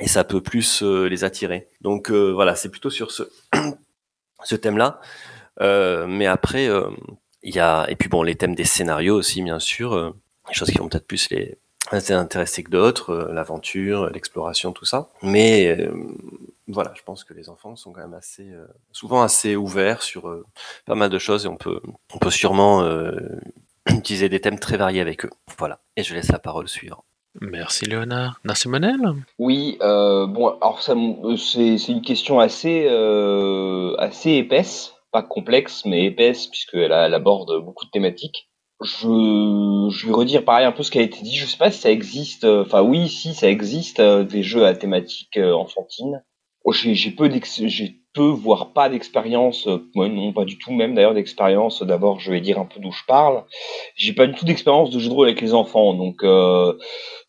et 0.00 0.08
ça 0.08 0.24
peut 0.24 0.40
plus 0.42 0.82
euh, 0.82 1.08
les 1.08 1.24
attirer. 1.24 1.68
Donc 1.80 2.10
euh, 2.10 2.30
voilà, 2.32 2.54
c'est 2.54 2.68
plutôt 2.70 2.90
sur 2.90 3.10
ce 3.10 3.24
ce 4.44 4.56
thème-là. 4.56 5.00
Euh, 5.60 6.06
mais 6.06 6.26
après, 6.26 6.68
euh, 6.68 6.90
il 7.42 7.54
y 7.54 7.60
a 7.60 7.86
et 7.88 7.96
puis 7.96 8.08
bon 8.08 8.22
les 8.22 8.36
thèmes 8.36 8.54
des 8.54 8.64
scénarios 8.64 9.16
aussi, 9.16 9.42
bien 9.42 9.58
sûr, 9.58 9.94
euh, 9.94 10.10
des 10.48 10.54
choses 10.54 10.70
qui 10.70 10.78
vont 10.78 10.88
peut-être 10.88 11.06
plus 11.06 11.30
les 11.30 11.58
intéresser 11.90 12.62
que 12.62 12.70
d'autres, 12.70 13.10
euh, 13.10 13.32
l'aventure, 13.32 14.10
l'exploration, 14.10 14.72
tout 14.72 14.84
ça. 14.84 15.08
Mais 15.22 15.88
voilà, 16.68 16.92
je 16.94 17.02
pense 17.02 17.24
que 17.24 17.34
les 17.34 17.48
enfants 17.48 17.76
sont 17.76 17.92
quand 17.92 18.02
même 18.02 18.14
assez, 18.14 18.46
souvent 18.92 19.22
assez 19.22 19.56
ouverts 19.56 20.02
sur 20.02 20.44
pas 20.84 20.94
mal 20.94 21.10
de 21.10 21.18
choses 21.18 21.46
et 21.46 21.48
on 21.48 21.56
peut, 21.56 21.80
on 22.12 22.18
peut 22.18 22.30
sûrement 22.30 22.86
utiliser 23.88 24.28
des 24.28 24.40
thèmes 24.40 24.58
très 24.58 24.76
variés 24.76 25.00
avec 25.00 25.24
eux. 25.24 25.30
Voilà. 25.58 25.80
Et 25.96 26.02
je 26.02 26.14
laisse 26.14 26.30
la 26.30 26.38
parole 26.38 26.68
suivre. 26.68 27.04
Merci 27.40 27.84
Léonard. 27.86 28.40
Merci 28.44 28.68
Monel. 28.68 29.00
Oui, 29.38 29.78
euh, 29.80 30.26
bon, 30.26 30.48
alors 30.60 30.82
ça, 30.82 30.92
m- 30.92 31.36
c'est 31.36 31.78
c'est 31.78 31.92
une 31.92 32.02
question 32.02 32.40
assez, 32.40 32.86
euh, 32.88 33.94
assez 33.98 34.32
épaisse. 34.32 34.94
pas 35.10 35.22
complexe, 35.22 35.84
mais 35.86 36.04
épaisse, 36.04 36.48
puisqu'elle 36.48 36.92
elle 36.92 37.14
aborde 37.14 37.62
beaucoup 37.64 37.86
de 37.86 37.90
thématiques. 37.90 38.50
Je, 38.82 39.88
je 39.90 40.06
vais 40.06 40.12
redire 40.12 40.44
pareil 40.44 40.66
un 40.66 40.72
peu 40.72 40.82
ce 40.82 40.90
qui 40.90 40.98
a 40.98 41.02
été 41.02 41.22
dit. 41.22 41.34
Je 41.36 41.46
sais 41.46 41.56
pas 41.56 41.70
si 41.70 41.80
ça 41.80 41.90
existe. 41.90 42.44
Enfin 42.44 42.82
oui, 42.82 43.08
si 43.08 43.34
ça 43.34 43.48
existe 43.48 44.00
des 44.00 44.42
jeux 44.42 44.66
à 44.66 44.74
thématique 44.74 45.38
enfantine. 45.38 46.22
Oh, 46.64 46.72
j'ai 46.72 47.10
peu 47.10 47.30
j'ai 47.30 48.02
peu 48.18 48.26
voire 48.26 48.72
pas 48.72 48.88
d'expérience. 48.88 49.68
Moi 49.94 50.08
non 50.08 50.32
pas 50.32 50.44
du 50.44 50.58
tout 50.58 50.72
même 50.72 50.94
d'ailleurs 50.94 51.14
d'expérience. 51.14 51.84
D'abord 51.84 52.18
je 52.18 52.32
vais 52.32 52.40
dire 52.40 52.58
un 52.58 52.64
peu 52.64 52.80
d'où 52.80 52.90
je 52.90 53.04
parle. 53.06 53.44
J'ai 53.94 54.12
pas 54.12 54.26
du 54.26 54.34
tout 54.34 54.44
d'expérience 54.44 54.90
de 54.90 54.98
jeu 54.98 55.08
de 55.08 55.14
rôle 55.14 55.28
avec 55.28 55.40
les 55.40 55.54
enfants, 55.54 55.94
donc 55.94 56.24
euh, 56.24 56.74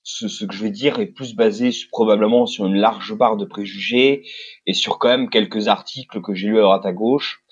ce, 0.01 0.45
que 0.45 0.53
je 0.53 0.63
vais 0.63 0.71
dire 0.71 0.99
est 0.99 1.05
plus 1.05 1.35
basé 1.35 1.69
probablement 1.91 2.47
sur 2.47 2.65
une 2.65 2.75
large 2.75 3.13
barre 3.13 3.37
de 3.37 3.45
préjugés 3.45 4.23
et 4.65 4.73
sur 4.73 4.97
quand 4.97 5.09
même 5.09 5.29
quelques 5.29 5.67
articles 5.67 6.21
que 6.21 6.33
j'ai 6.33 6.47
lus 6.47 6.57
à 6.57 6.63
droite 6.63 6.85
à 6.87 6.91
gauche, 6.91 7.43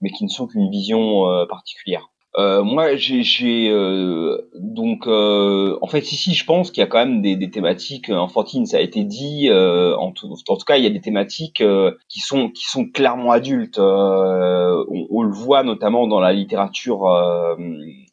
mais 0.00 0.10
qui 0.10 0.22
ne 0.22 0.28
sont 0.28 0.46
qu'une 0.46 0.70
vision 0.70 1.28
euh, 1.28 1.46
particulière. 1.46 2.13
Euh, 2.36 2.64
moi, 2.64 2.96
j'ai 2.96 3.70
euh, 3.70 4.38
donc 4.54 5.06
euh, 5.06 5.78
en 5.80 5.86
fait 5.86 6.10
ici, 6.10 6.34
je 6.34 6.44
pense 6.44 6.72
qu'il 6.72 6.80
y 6.80 6.84
a 6.84 6.88
quand 6.88 6.98
même 6.98 7.22
des, 7.22 7.36
des, 7.36 7.50
thématiques 7.50 8.10
enfantines. 8.10 8.66
Ça 8.66 8.78
a 8.78 8.80
été 8.80 9.04
dit. 9.04 9.48
Euh, 9.50 9.96
en, 9.96 10.10
tout, 10.10 10.34
en 10.48 10.56
tout 10.56 10.64
cas, 10.64 10.76
il 10.76 10.82
y 10.82 10.86
a 10.86 10.90
des 10.90 11.00
thématiques 11.00 11.62
qui 12.08 12.20
sont 12.20 12.50
qui 12.50 12.64
sont 12.64 12.86
clairement 12.88 13.30
adultes. 13.30 13.78
On, 13.78 15.06
on, 15.10 15.22
le 15.22 15.32
voit 15.32 15.62
notamment 15.62 16.08
dans 16.08 16.20
la 16.20 16.32
littérature 16.32 17.04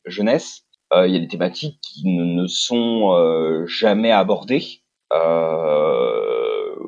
jeunesse. 0.05 0.65
il 0.93 1.11
y 1.11 1.15
a 1.15 1.19
des 1.19 1.27
thématiques 1.27 1.79
qui 1.81 2.07
ne, 2.07 2.23
ne 2.23 2.47
sont 2.47 3.65
jamais 3.65 4.11
abordées. 4.11 4.81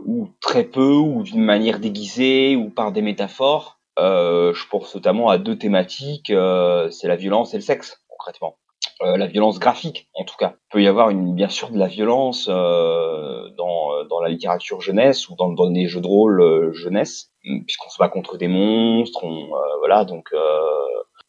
ou 0.06 0.28
très 0.40 0.66
peu, 0.66 0.94
ou 0.94 1.24
d'une 1.24 1.44
manière 1.44 1.80
déguisée, 1.80 2.56
ou 2.56 2.70
par 2.70 2.92
des 2.92 3.02
métaphores. 3.02 3.73
Euh, 4.00 4.54
je 4.54 4.68
pense 4.70 4.94
notamment 4.96 5.30
à 5.30 5.38
deux 5.38 5.58
thématiques, 5.58 6.30
euh, 6.30 6.90
c'est 6.90 7.08
la 7.08 7.16
violence 7.16 7.54
et 7.54 7.58
le 7.58 7.64
sexe, 7.64 8.02
concrètement. 8.10 8.58
Euh, 9.02 9.18
la 9.18 9.28
violence 9.28 9.60
graphique, 9.60 10.08
en 10.14 10.24
tout 10.24 10.36
cas. 10.38 10.56
Il 10.56 10.72
peut 10.72 10.84
y 10.84 10.88
avoir 10.88 11.10
une, 11.10 11.36
bien 11.36 11.50
sûr 11.50 11.70
de 11.72 11.78
la 11.78 11.88
violence 11.88 12.48
euh, 12.50 13.50
dans, 13.58 14.04
dans 14.06 14.20
la 14.22 14.30
littérature 14.30 14.82
jeunesse 14.82 15.30
ou 15.30 15.36
dans, 15.36 15.50
dans 15.50 15.70
les 15.70 15.88
jeux 15.88 16.02
de 16.02 16.08
rôle 16.08 16.42
euh, 16.42 16.72
jeunesse, 16.74 17.32
puisqu'on 17.66 17.90
se 17.90 17.98
bat 17.98 18.10
contre 18.10 18.38
des 18.38 18.48
monstres, 18.48 19.24
on, 19.24 19.50
voilà, 19.80 20.06
donc. 20.06 20.30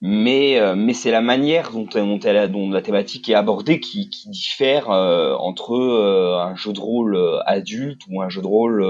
mais 0.00 0.60
mais 0.76 0.92
c'est 0.92 1.10
la 1.10 1.20
manière 1.20 1.72
dont, 1.72 1.86
dont, 1.92 2.20
elle, 2.20 2.52
dont 2.52 2.70
la 2.70 2.82
thématique 2.82 3.28
est 3.28 3.34
abordée 3.34 3.80
qui, 3.80 4.10
qui 4.10 4.28
diffère 4.30 4.88
entre 4.90 5.74
un 5.74 6.54
jeu 6.54 6.72
de 6.72 6.78
rôle 6.78 7.42
adulte 7.46 8.02
ou 8.08 8.22
un 8.22 8.28
jeu 8.28 8.42
de 8.42 8.46
rôle 8.46 8.84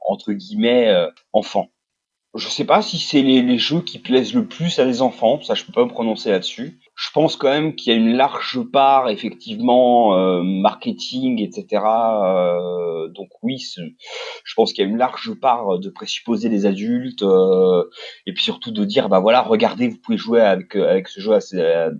entre 0.00 0.32
guillemets 0.32 0.94
enfant 1.32 1.70
je 2.34 2.48
sais 2.48 2.64
pas 2.64 2.80
si 2.80 2.98
c'est 2.98 3.22
les, 3.22 3.42
les, 3.42 3.58
jeux 3.58 3.80
qui 3.80 3.98
plaisent 3.98 4.34
le 4.34 4.46
plus 4.46 4.78
à 4.78 4.84
les 4.84 5.02
enfants, 5.02 5.40
ça 5.42 5.54
je 5.54 5.64
peux 5.64 5.72
pas 5.72 5.84
me 5.84 5.90
prononcer 5.90 6.30
là-dessus. 6.30 6.78
Je 6.94 7.08
pense 7.12 7.34
quand 7.34 7.48
même 7.48 7.74
qu'il 7.74 7.92
y 7.92 7.96
a 7.96 7.98
une 7.98 8.14
large 8.14 8.60
part 8.72 9.08
effectivement 9.08 10.16
euh, 10.16 10.42
marketing, 10.42 11.40
etc. 11.40 11.82
Euh, 11.82 13.08
donc 13.08 13.28
oui, 13.42 13.58
je 14.44 14.54
pense 14.54 14.72
qu'il 14.72 14.84
y 14.84 14.86
a 14.86 14.90
une 14.90 14.98
large 14.98 15.32
part 15.40 15.80
de 15.80 15.90
présupposer 15.90 16.48
les 16.48 16.66
adultes 16.66 17.22
euh, 17.22 17.84
et 18.26 18.32
puis 18.32 18.44
surtout 18.44 18.70
de 18.70 18.84
dire 18.84 19.08
bah 19.08 19.18
voilà 19.18 19.42
regardez 19.42 19.88
vous 19.88 19.96
pouvez 19.96 20.18
jouer 20.18 20.40
avec 20.40 20.76
avec 20.76 21.08
ce 21.08 21.20
jeu 21.20 21.32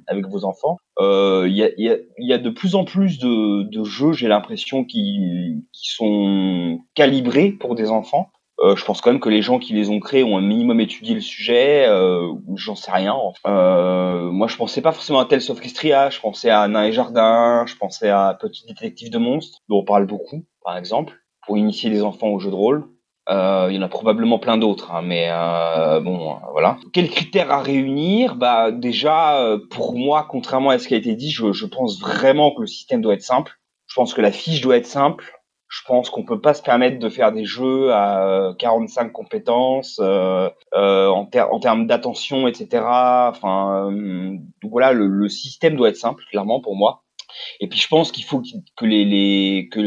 avec 0.06 0.26
vos 0.28 0.44
enfants. 0.44 0.76
Euh, 1.00 1.46
il 1.48 1.56
y, 1.56 1.64
a, 1.64 1.70
y, 1.78 1.88
a, 1.88 1.96
y, 2.18 2.32
a, 2.32 2.38
de 2.38 2.50
plus 2.50 2.74
en 2.74 2.84
plus 2.84 3.18
de, 3.18 3.62
de 3.62 3.84
jeux 3.84 4.12
j'ai 4.12 4.28
l'impression 4.28 4.84
qui, 4.84 5.64
qui 5.72 5.90
sont 5.90 6.80
calibrés 6.94 7.52
pour 7.52 7.74
des 7.74 7.90
enfants. 7.90 8.30
Euh, 8.62 8.76
je 8.76 8.84
pense 8.84 9.00
quand 9.00 9.10
même 9.10 9.20
que 9.20 9.30
les 9.30 9.40
gens 9.40 9.58
qui 9.58 9.72
les 9.72 9.88
ont 9.88 10.00
créés 10.00 10.22
ont 10.22 10.36
un 10.36 10.42
minimum 10.42 10.80
étudié 10.80 11.14
le 11.14 11.20
sujet, 11.20 11.86
euh, 11.88 12.30
j'en 12.56 12.74
sais 12.74 12.90
rien. 12.90 13.16
Euh, 13.46 14.30
moi, 14.30 14.48
je 14.48 14.56
pensais 14.56 14.82
pas 14.82 14.92
forcément 14.92 15.20
à 15.20 15.24
Tales 15.24 15.50
of 15.50 15.60
Castria, 15.60 16.10
je 16.10 16.20
pensais 16.20 16.50
à 16.50 16.68
Nain 16.68 16.84
et 16.84 16.92
Jardin, 16.92 17.64
je 17.66 17.74
pensais 17.76 18.10
à 18.10 18.36
Petit 18.38 18.66
Détective 18.66 19.10
de 19.10 19.18
Monstres, 19.18 19.60
dont 19.68 19.78
on 19.78 19.84
parle 19.84 20.06
beaucoup, 20.06 20.44
par 20.62 20.76
exemple, 20.76 21.14
pour 21.46 21.56
initier 21.56 21.88
les 21.88 22.02
enfants 22.02 22.28
au 22.28 22.38
jeu 22.38 22.50
de 22.50 22.54
rôle. 22.54 22.84
Euh, 23.30 23.68
il 23.70 23.76
y 23.76 23.78
en 23.78 23.82
a 23.82 23.88
probablement 23.88 24.38
plein 24.38 24.58
d'autres, 24.58 24.92
hein, 24.92 25.02
mais 25.02 25.28
euh, 25.30 26.00
bon, 26.00 26.36
voilà. 26.52 26.76
Quels 26.92 27.08
critères 27.08 27.50
à 27.50 27.62
réunir? 27.62 28.34
Bah 28.34 28.72
déjà, 28.72 29.56
pour 29.70 29.94
moi, 29.94 30.26
contrairement 30.28 30.70
à 30.70 30.78
ce 30.78 30.88
qui 30.88 30.94
a 30.94 30.98
été 30.98 31.14
dit, 31.14 31.30
je, 31.30 31.52
je 31.52 31.64
pense 31.64 31.98
vraiment 31.98 32.52
que 32.52 32.62
le 32.62 32.66
système 32.66 33.00
doit 33.00 33.14
être 33.14 33.22
simple. 33.22 33.52
Je 33.86 33.94
pense 33.94 34.14
que 34.14 34.20
la 34.20 34.32
fiche 34.32 34.60
doit 34.60 34.76
être 34.76 34.86
simple. 34.86 35.39
Je 35.70 35.82
pense 35.86 36.10
qu'on 36.10 36.24
peut 36.24 36.40
pas 36.40 36.52
se 36.52 36.62
permettre 36.62 36.98
de 36.98 37.08
faire 37.08 37.30
des 37.30 37.44
jeux 37.44 37.92
à 37.92 38.54
45 38.58 39.06
euh, 39.06 39.10
compétences 39.10 40.00
euh, 40.02 40.50
euh, 40.74 41.06
en, 41.06 41.30
en, 41.32 41.60
termes 41.60 41.86
d'attention, 41.86 42.48
etc. 42.48 42.82
Enfin, 42.84 43.88
euh, 43.88 44.36
voilà, 44.64 44.92
le, 44.92 45.06
le, 45.06 45.28
système 45.28 45.76
doit 45.76 45.90
être 45.90 45.96
simple, 45.96 46.24
clairement 46.28 46.60
pour 46.60 46.74
moi. 46.74 47.04
Et 47.60 47.68
puis 47.68 47.78
je 47.78 47.86
pense 47.86 48.10
qu'il 48.10 48.24
faut 48.24 48.42
que 48.76 48.84
les, 48.84 49.04
les 49.04 49.68
que, 49.70 49.80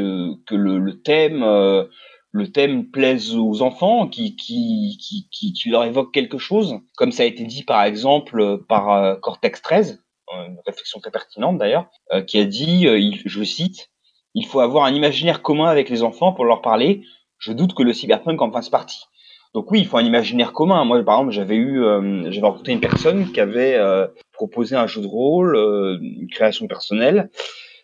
le, 0.55 0.79
le 0.79 1.01
thème 1.01 1.43
euh, 1.43 1.83
le 2.31 2.49
thème 2.49 2.89
plaise 2.89 3.35
aux 3.35 3.61
enfants, 3.61 4.07
qui, 4.07 4.37
qui, 4.37 4.97
qui, 5.01 5.27
qui, 5.31 5.51
qui, 5.51 5.69
leur 5.69 5.83
évoque 5.83 6.13
quelque 6.13 6.37
chose, 6.37 6.79
comme 6.95 7.11
ça 7.11 7.23
a 7.23 7.25
été 7.25 7.43
dit 7.43 7.63
par 7.63 7.83
exemple 7.83 8.63
par 8.69 9.19
Cortex 9.19 9.61
13, 9.61 10.01
une 10.31 10.57
réflexion 10.65 11.01
très 11.01 11.11
pertinente 11.11 11.57
d'ailleurs, 11.59 11.91
qui 12.25 12.39
a 12.39 12.45
dit, 12.45 12.87
je 13.25 13.43
cite, 13.43 13.92
il 14.33 14.45
faut 14.45 14.59
avoir 14.59 14.85
un 14.85 14.93
imaginaire 14.93 15.41
commun 15.41 15.67
avec 15.67 15.89
les 15.89 16.03
enfants 16.03 16.33
pour 16.33 16.45
leur 16.45 16.61
parler. 16.61 17.03
Je 17.37 17.51
doute 17.51 17.73
que 17.73 17.83
le 17.83 17.93
cyberpunk 17.93 18.41
en 18.41 18.51
fasse 18.51 18.69
partie. 18.69 19.05
Donc 19.53 19.69
oui, 19.69 19.79
il 19.79 19.85
faut 19.85 19.97
un 19.97 20.03
imaginaire 20.03 20.51
commun. 20.51 20.83
Moi, 20.83 21.03
par 21.03 21.15
exemple, 21.15 21.31
j'avais 21.31 21.55
eu, 21.55 21.83
euh, 21.83 22.31
j'avais 22.31 22.47
rencontré 22.47 22.73
une 22.73 22.79
personne 22.79 23.31
qui 23.31 23.39
avait 23.39 23.75
euh, 23.75 24.07
proposé 24.31 24.75
un 24.75 24.87
jeu 24.87 25.01
de 25.01 25.07
rôle, 25.07 25.55
euh, 25.55 25.99
une 26.01 26.27
création 26.29 26.67
personnelle 26.67 27.29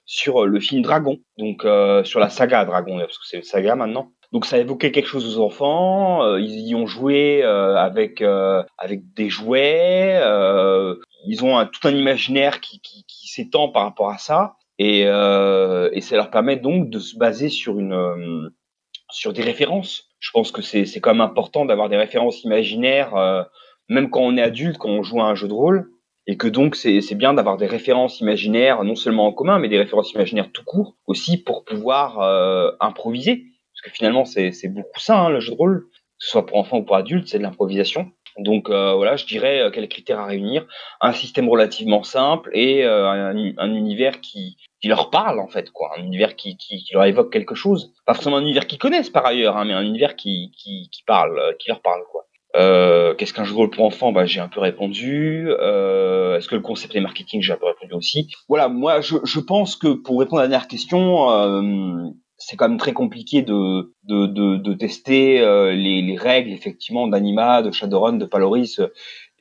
sur 0.06 0.47
le 0.47 0.60
film 0.60 0.82
Dragon, 0.82 1.20
donc 1.38 1.62
sur 2.04 2.20
la 2.20 2.30
saga 2.30 2.66
Dragon, 2.66 2.97
parce 2.97 3.20
que 3.20 3.28
c'est 3.28 3.38
une 3.38 3.43
saga 3.43 3.76
maintenant. 3.76 4.10
Donc 4.32 4.47
ça 4.47 4.58
évoquait 4.58 4.91
quelque 4.91 5.08
chose 5.08 5.38
aux 5.38 5.43
enfants. 5.43 6.36
ils 6.38 6.68
y 6.68 6.74
ont 6.74 6.88
joué 6.88 7.43
avec 7.43 8.24
avec 8.24 9.14
des 9.14 9.30
jouets. 9.30 10.20
ils 11.28 11.45
ont 11.45 11.60
un, 11.60 11.68
tout 11.68 11.88
un 11.88 11.95
imaginaire 11.95 12.60
qui, 12.60 12.82
s'étend 13.24 13.70
par 13.70 13.84
rapport 13.84 14.10
à 14.10 14.18
ça. 14.18 14.56
Et, 14.80 15.04
euh, 15.06 15.90
et 15.92 16.00
ça 16.00 16.16
leur 16.16 16.32
permet 16.32 16.56
donc 16.56 16.90
de 16.90 17.00
se 17.00 17.18
baser 17.18 17.50
sur 17.50 17.78
une 17.80 17.94
euh, 17.94 18.50
sur 19.12 19.34
des 19.34 19.42
références. 19.42 20.10
Je 20.20 20.32
pense 20.32 20.52
que 20.52 20.62
c'est 20.62 20.86
c'est 20.86 21.02
quand 21.02 21.12
même 21.12 21.22
important 21.22 21.66
d'avoir 21.66 21.90
des 21.90 21.98
références 21.98 22.44
imaginaires, 22.44 23.16
euh, 23.16 23.44
même 23.90 24.10
quand 24.10 24.22
on 24.22 24.38
est 24.38 24.42
adulte, 24.42 24.78
quand 24.78 24.90
on 24.90 25.04
joue 25.04 25.22
à 25.22 25.26
un 25.26 25.36
jeu 25.36 25.50
de 25.50 25.54
rôle, 25.54 25.92
et 26.28 26.38
que 26.38 26.48
donc 26.48 26.76
c'est 26.76 27.02
c'est 27.02 27.16
bien 27.16 27.34
d'avoir 27.34 27.58
des 27.58 27.66
références 27.66 28.22
imaginaires, 28.22 28.86
non 28.86 28.96
seulement 28.96 29.28
en 29.28 29.34
commun, 29.34 29.60
mais 29.60 29.68
des 29.68 29.78
références 29.78 30.14
imaginaires 30.14 30.50
tout 30.54 30.64
court 30.64 30.96
aussi 31.08 31.44
pour 31.44 31.66
pouvoir 31.66 32.22
euh, 32.22 32.72
improviser, 32.80 33.44
parce 33.74 33.82
que 33.84 33.92
finalement 33.92 34.24
c'est 34.24 34.54
c'est 34.54 34.70
beaucoup 34.70 35.00
ça 35.00 35.20
hein, 35.20 35.30
le 35.30 35.42
jeu 35.42 35.52
de 35.52 35.58
rôle, 35.58 35.88
que 35.92 36.26
ce 36.26 36.30
soit 36.30 36.46
pour 36.46 36.58
enfants 36.58 36.78
ou 36.78 36.84
pour 36.84 36.96
adultes, 36.96 37.28
c'est 37.28 37.38
de 37.38 37.44
l'improvisation. 37.44 38.12
Donc 38.44 38.70
euh, 38.70 38.94
voilà, 38.94 39.16
je 39.16 39.26
dirais 39.26 39.62
euh, 39.62 39.70
quels 39.72 39.88
critères 39.88 40.20
à 40.20 40.26
réunir? 40.26 40.66
Un 41.02 41.14
système 41.14 41.50
relativement 41.50 42.04
simple 42.04 42.50
et 42.54 42.84
euh, 42.86 43.08
un, 43.10 43.54
un, 43.58 43.74
univers 43.76 44.22
qui, 44.22 44.58
qui 44.82 44.88
leur 44.88 45.10
parle 45.10 45.40
en 45.40 45.48
fait 45.48 45.72
quoi, 45.72 45.92
un 45.98 46.04
univers 46.04 46.36
qui, 46.36 46.58
qui, 46.58 46.84
qui, 46.84 46.94
leur 46.94 47.06
évoque 47.06 47.32
quelque 47.32 47.56
chose. 47.56 47.94
Pas 48.06 48.14
forcément 48.14 48.38
un 48.38 48.42
univers 48.42 48.68
qu'ils 48.68 48.80
connaissent 48.80 49.10
par 49.10 49.26
ailleurs, 49.26 49.58
hein, 49.58 49.66
mais 49.66 49.74
un 49.74 49.84
univers 49.84 50.16
qui, 50.16 50.52
qui, 50.58 50.90
parle, 51.06 51.38
euh, 51.40 51.54
qui 51.60 51.70
leur 51.70 51.82
parle 51.82 52.02
quoi. 52.12 52.26
Euh, 52.56 53.14
Qu'est-ce 53.14 53.34
qu'un 53.34 53.44
jeu 53.44 53.52
de 53.52 53.58
rôle 53.58 53.70
pour 53.70 53.86
enfants? 53.86 54.12
Bah, 54.12 54.26
J'ai 54.26 54.40
un 54.40 54.48
peu 54.48 54.60
répondu. 54.60 55.48
Euh, 55.50 56.38
Est-ce 56.38 56.48
que 56.48 56.56
le 56.56 56.62
concept 56.62 56.96
est 56.96 57.00
marketing? 57.00 57.44
J'ai 57.44 57.54
un 57.54 57.58
peu 57.58 57.68
répondu 57.68 57.94
aussi. 57.94 58.32
Voilà, 58.48 58.70
moi 58.70 59.02
je, 59.02 59.18
je 59.24 59.40
pense 59.40 59.76
que 59.76 59.90
pour 59.90 60.20
répondre 60.20 60.40
à 60.40 60.44
la 60.44 60.50
dernière 60.50 60.68
question, 60.68 61.30
c'est 62.40 62.56
quand 62.56 62.70
même 62.70 62.80
très 62.80 62.94
compliqué 62.94 63.42
de, 63.42 63.94
de, 64.04 64.26
de, 64.26 64.56
de 64.56 64.74
tester 64.74 65.42
euh, 65.42 65.74
les, 65.74 66.02
les, 66.02 66.18
règles 66.18 66.52
effectivement 66.52 67.08
d'Anima, 67.08 67.62
de 67.62 67.72
Shadowrun, 67.72 68.14
de 68.14 68.26
Paloris. 68.26 68.80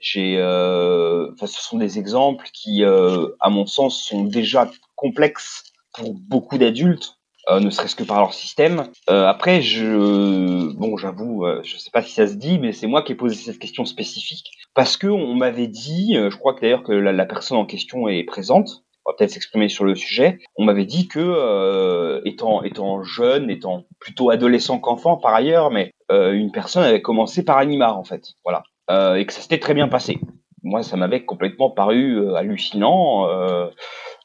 J'ai, 0.01 0.37
euh, 0.39 1.31
enfin, 1.33 1.47
ce 1.47 1.63
sont 1.63 1.79
des 1.79 1.99
exemples 1.99 2.47
qui, 2.53 2.85
euh, 2.85 3.29
à 3.41 3.51
mon 3.51 3.67
sens, 3.67 4.03
sont 4.03 4.25
déjà 4.25 4.71
complexes 4.97 5.65
pour 5.95 6.15
beaucoup 6.15 6.59
d'adultes. 6.59 7.15
Euh, 7.51 7.61
ne 7.61 7.71
serait-ce 7.71 7.97
que 7.97 8.05
par 8.05 8.19
leur 8.19 8.35
système. 8.35 8.91
Euh, 9.09 9.27
après, 9.27 9.63
je, 9.63 10.71
bon, 10.75 10.99
j'avoue, 10.99 11.47
je 11.63 11.79
sais 11.79 11.91
pas 11.91 12.03
si 12.03 12.13
ça 12.13 12.27
se 12.27 12.35
dit, 12.35 12.59
mais 12.59 12.73
c'est 12.73 12.87
moi 12.87 13.03
qui 13.03 13.13
ai 13.13 13.15
posé 13.15 13.37
cette 13.37 13.59
question 13.59 13.87
spécifique 13.87 14.51
parce 14.75 14.99
que 14.99 15.07
on 15.07 15.35
m'avait 15.35 15.67
dit, 15.67 16.15
je 16.15 16.37
crois 16.37 16.53
que 16.53 16.61
d'ailleurs 16.61 16.83
que 16.83 16.93
la, 16.93 17.13
la 17.13 17.25
personne 17.25 17.57
en 17.57 17.65
question 17.65 18.07
est 18.07 18.23
présente, 18.25 18.85
peut-être 19.17 19.31
s'exprimer 19.31 19.69
sur 19.69 19.85
le 19.85 19.95
sujet. 19.95 20.39
On 20.57 20.65
m'avait 20.65 20.85
dit 20.85 21.09
que, 21.09 21.19
euh, 21.21 22.21
étant, 22.25 22.63
étant 22.63 23.03
jeune, 23.03 23.51
étant 23.51 23.85
plutôt 24.01 24.31
adolescent 24.31 24.79
qu'enfant 24.79 25.17
par 25.17 25.35
ailleurs, 25.35 25.71
mais 25.71 25.93
euh, 26.11 26.33
une 26.33 26.53
personne 26.53 26.83
avait 26.83 27.03
commencé 27.03 27.45
par 27.45 27.59
Animar 27.59 27.99
en 27.99 28.05
fait, 28.05 28.23
voilà, 28.45 28.63
euh, 28.91 29.17
et 29.17 29.27
que 29.27 29.33
ça 29.33 29.41
s'était 29.41 29.59
très 29.59 29.75
bien 29.75 29.89
passé. 29.89 30.19
Moi, 30.63 30.83
ça 30.83 30.97
m'avait 30.97 31.25
complètement 31.25 31.71
paru 31.71 32.35
hallucinant, 32.35 33.29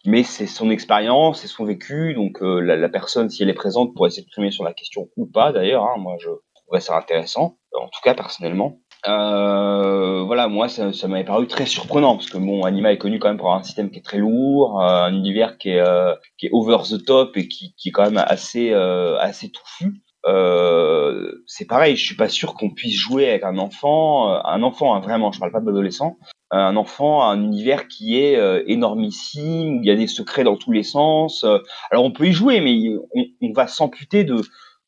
mais 0.04 0.24
c'est 0.24 0.48
son 0.48 0.72
expérience, 0.72 1.42
c'est 1.42 1.48
son 1.48 1.64
vécu, 1.64 2.16
donc 2.16 2.40
la, 2.42 2.76
la, 2.76 2.90
personne, 2.90 3.30
si 3.30 3.44
elle 3.44 3.50
est 3.50 3.54
présente, 3.54 3.94
pourrait 3.94 4.10
s'exprimer 4.10 4.50
sur 4.50 4.64
la 4.64 4.74
question 4.74 5.10
ou 5.16 5.28
pas 5.28 5.52
d'ailleurs. 5.52 5.84
Hein, 5.84 6.00
moi, 6.00 6.16
je 6.20 6.30
trouverais 6.56 6.82
ça 6.82 6.98
intéressant, 6.98 7.58
en 7.74 7.86
tout 7.86 8.02
cas 8.04 8.16
personnellement. 8.16 8.80
Euh, 9.08 10.24
voilà, 10.24 10.48
moi, 10.48 10.70
ça, 10.70 10.94
ça 10.94 11.08
m'avait 11.08 11.26
paru 11.26 11.48
très 11.48 11.66
surprenant 11.66 12.16
parce 12.16 12.30
que 12.30 12.38
bon, 12.38 12.64
Anima 12.64 12.94
est 12.94 12.98
connu 12.98 13.20
quand 13.20 13.28
même 13.28 13.38
pour 13.38 13.54
un 13.54 13.64
système 13.64 13.92
qui 13.92 14.00
est 14.00 14.04
très 14.04 14.18
lourd, 14.18 14.82
euh, 14.82 15.04
un 15.04 15.14
univers 15.14 15.58
qui 15.58 15.72
est 15.72 15.80
euh, 15.80 16.16
qui 16.38 16.46
est 16.46 16.50
over 16.54 16.78
the 16.90 17.04
top 17.04 17.36
et 17.36 17.48
qui, 17.48 17.74
qui 17.76 17.90
est 17.90 17.92
quand 17.92 18.04
même 18.04 18.24
assez 18.26 18.72
euh, 18.72 19.18
assez 19.20 19.50
touffu. 19.52 20.02
Euh, 20.26 21.44
c'est 21.48 21.66
pareil, 21.66 21.98
je 21.98 22.06
suis 22.06 22.16
pas 22.16 22.30
sûr 22.30 22.54
qu'on 22.54 22.70
puisse 22.70 22.96
jouer 22.96 23.30
avec 23.30 23.44
un 23.44 23.58
enfant, 23.58 24.30
un 24.46 24.64
enfant 24.64 24.96
hein, 24.96 25.02
vraiment, 25.02 25.34
je 25.34 25.40
parle 25.40 25.52
pas 25.52 25.60
d'adolescent, 25.60 26.16
un 26.50 26.78
enfant, 26.78 27.30
un 27.30 27.44
univers 27.44 27.90
qui 27.90 28.18
est 28.18 28.40
énormissime, 28.68 29.80
où 29.80 29.84
il 29.84 29.86
y 29.86 29.92
a 29.92 29.96
des 29.98 30.08
secrets 30.08 30.46
dans 30.46 30.56
tous 30.56 30.72
les 30.72 30.84
sens. 30.84 31.46
alors 31.92 32.06
on 32.06 32.12
peut 32.12 32.28
y 32.28 32.32
jouer, 32.32 32.62
mais 32.62 32.80
on, 33.14 33.26
on 33.42 33.52
va 33.52 33.68
s'amputer 33.68 34.24
de 34.24 34.38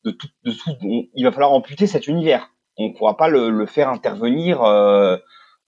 de 0.04 0.10
tout, 0.12 0.28
de 0.44 0.52
tout 0.52 0.70
il 1.14 1.24
va 1.24 1.32
falloir 1.32 1.52
amputer 1.52 1.86
cet 1.86 2.06
univers. 2.06 2.48
On 2.78 2.88
ne 2.88 2.92
pourra 2.92 3.16
pas 3.16 3.28
le, 3.28 3.66
faire 3.66 3.88
intervenir 3.88 4.62
euh, 4.62 5.16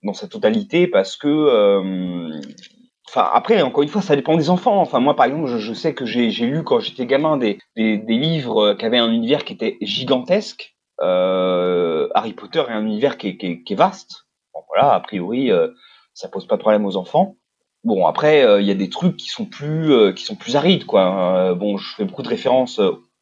dans 0.02 0.12
sa 0.12 0.28
totalité 0.28 0.86
parce 0.86 1.16
que 1.16 1.28
euh, 1.28 2.40
Enfin, 3.10 3.26
après, 3.32 3.62
encore 3.62 3.82
une 3.82 3.88
fois, 3.88 4.02
ça 4.02 4.16
dépend 4.16 4.36
des 4.36 4.50
enfants. 4.50 4.82
Enfin, 4.82 5.00
moi, 5.00 5.16
par 5.16 5.24
exemple, 5.24 5.46
je, 5.46 5.72
sais 5.72 5.94
que 5.94 6.04
j'ai 6.04 6.28
lu 6.28 6.62
quand 6.62 6.78
j'étais 6.78 7.06
gamin 7.06 7.38
des, 7.38 7.58
des, 7.74 7.96
livres 8.06 8.74
qui 8.74 8.84
avaient 8.84 8.98
un 8.98 9.10
univers 9.10 9.46
qui 9.46 9.54
était 9.54 9.78
gigantesque. 9.80 10.76
Euh, 11.00 12.08
Harry 12.14 12.34
Potter 12.34 12.62
est 12.68 12.72
un 12.72 12.84
univers 12.84 13.16
qui 13.16 13.28
est, 13.28 13.38
qui 13.38 13.72
est, 13.72 13.74
vaste. 13.74 14.26
Voilà, 14.68 14.92
a 14.92 15.00
priori, 15.00 15.50
ça 16.12 16.28
pose 16.28 16.46
pas 16.46 16.56
de 16.56 16.60
problème 16.60 16.84
aux 16.84 16.96
enfants. 16.96 17.36
Bon, 17.82 18.04
après, 18.04 18.44
il 18.60 18.66
y 18.66 18.70
a 18.70 18.74
des 18.74 18.90
trucs 18.90 19.16
qui 19.16 19.30
sont 19.30 19.46
plus, 19.46 20.12
qui 20.12 20.24
sont 20.24 20.36
plus 20.36 20.56
arides, 20.56 20.84
quoi. 20.84 21.54
Bon, 21.54 21.78
je 21.78 21.94
fais 21.94 22.04
beaucoup 22.04 22.22
de 22.22 22.28
références 22.28 22.78